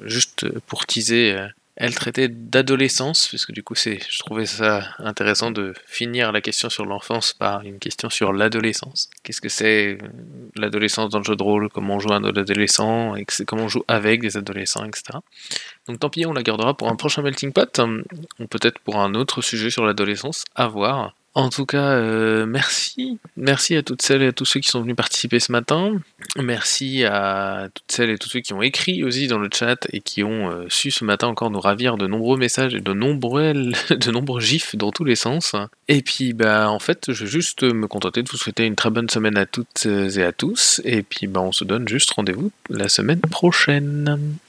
Juste 0.03 0.47
pour 0.67 0.85
teaser, 0.85 1.33
euh, 1.33 1.47
elle 1.79 1.95
traitait 1.95 2.27
d'adolescence, 2.27 3.29
parce 3.29 3.45
que 3.45 3.53
du 3.53 3.63
coup, 3.63 3.73
c'est, 3.73 3.99
je 4.09 4.19
trouvais 4.19 4.45
ça 4.45 4.83
intéressant 4.99 5.49
de 5.49 5.73
finir 5.87 6.33
la 6.33 6.41
question 6.41 6.69
sur 6.69 6.85
l'enfance 6.85 7.31
par 7.31 7.61
une 7.61 7.79
question 7.79 8.09
sur 8.09 8.33
l'adolescence. 8.33 9.09
Qu'est-ce 9.23 9.39
que 9.39 9.47
c'est 9.47 9.93
euh, 9.93 10.07
l'adolescence 10.55 11.09
dans 11.09 11.19
le 11.19 11.23
jeu 11.23 11.37
de 11.37 11.43
rôle? 11.43 11.69
Comment 11.69 11.95
on 11.95 11.99
joue 11.99 12.11
un 12.11 12.25
adolescent? 12.25 13.15
Comment 13.47 13.63
on 13.63 13.67
joue 13.69 13.83
avec 13.87 14.21
des 14.21 14.35
adolescents, 14.35 14.83
etc. 14.83 15.19
Donc 15.87 16.01
tant 16.01 16.09
pis, 16.09 16.25
on 16.25 16.33
la 16.33 16.43
gardera 16.43 16.75
pour 16.75 16.89
un 16.89 16.97
prochain 16.97 17.21
melting 17.21 17.53
pot, 17.53 17.79
hum, 17.79 18.03
ou 18.39 18.47
peut-être 18.47 18.79
pour 18.79 18.97
un 18.97 19.15
autre 19.15 19.41
sujet 19.41 19.69
sur 19.69 19.85
l'adolescence, 19.85 20.43
à 20.55 20.67
voir. 20.67 21.15
En 21.35 21.49
tout 21.49 21.65
cas, 21.65 21.91
euh, 21.91 22.45
merci. 22.47 23.19
Merci 23.37 23.75
à 23.75 23.83
toutes 23.83 24.01
celles 24.01 24.23
et 24.23 24.27
à 24.27 24.31
tous 24.31 24.45
ceux 24.45 24.59
qui 24.59 24.67
sont 24.67 24.81
venus 24.81 24.95
participer 24.95 25.39
ce 25.39 25.51
matin. 25.51 25.93
Merci 26.37 27.05
à 27.05 27.69
toutes 27.73 27.91
celles 27.91 28.09
et 28.09 28.17
tous 28.17 28.29
ceux 28.29 28.39
qui 28.39 28.53
ont 28.53 28.63
écrit 28.63 29.03
aussi 29.03 29.27
dans 29.27 29.37
le 29.37 29.47
chat 29.53 29.87
et 29.93 30.01
qui 30.01 30.23
ont 30.23 30.49
euh, 30.49 30.65
su 30.69 30.89
ce 30.89 31.05
matin 31.05 31.27
encore 31.27 31.51
nous 31.51 31.59
ravir 31.59 31.97
de 31.97 32.07
nombreux 32.07 32.37
messages 32.37 32.73
et 32.73 32.81
de 32.81 32.93
nombreux, 32.93 33.53
de 33.89 34.11
nombreux 34.11 34.41
gifs 34.41 34.75
dans 34.75 34.91
tous 34.91 35.03
les 35.03 35.15
sens. 35.15 35.55
Et 35.87 36.01
puis, 36.01 36.33
bah, 36.33 36.69
en 36.69 36.79
fait, 36.79 37.13
je 37.13 37.25
vais 37.25 37.31
juste 37.31 37.63
me 37.63 37.87
contenter 37.87 38.23
de 38.23 38.29
vous 38.29 38.37
souhaiter 38.37 38.65
une 38.65 38.75
très 38.75 38.89
bonne 38.89 39.09
semaine 39.09 39.37
à 39.37 39.45
toutes 39.45 39.85
et 39.85 40.23
à 40.23 40.31
tous. 40.31 40.81
Et 40.83 41.03
puis, 41.03 41.27
bah, 41.27 41.41
on 41.41 41.51
se 41.51 41.63
donne 41.63 41.87
juste 41.87 42.11
rendez-vous 42.11 42.51
la 42.69 42.89
semaine 42.89 43.21
prochaine. 43.21 44.39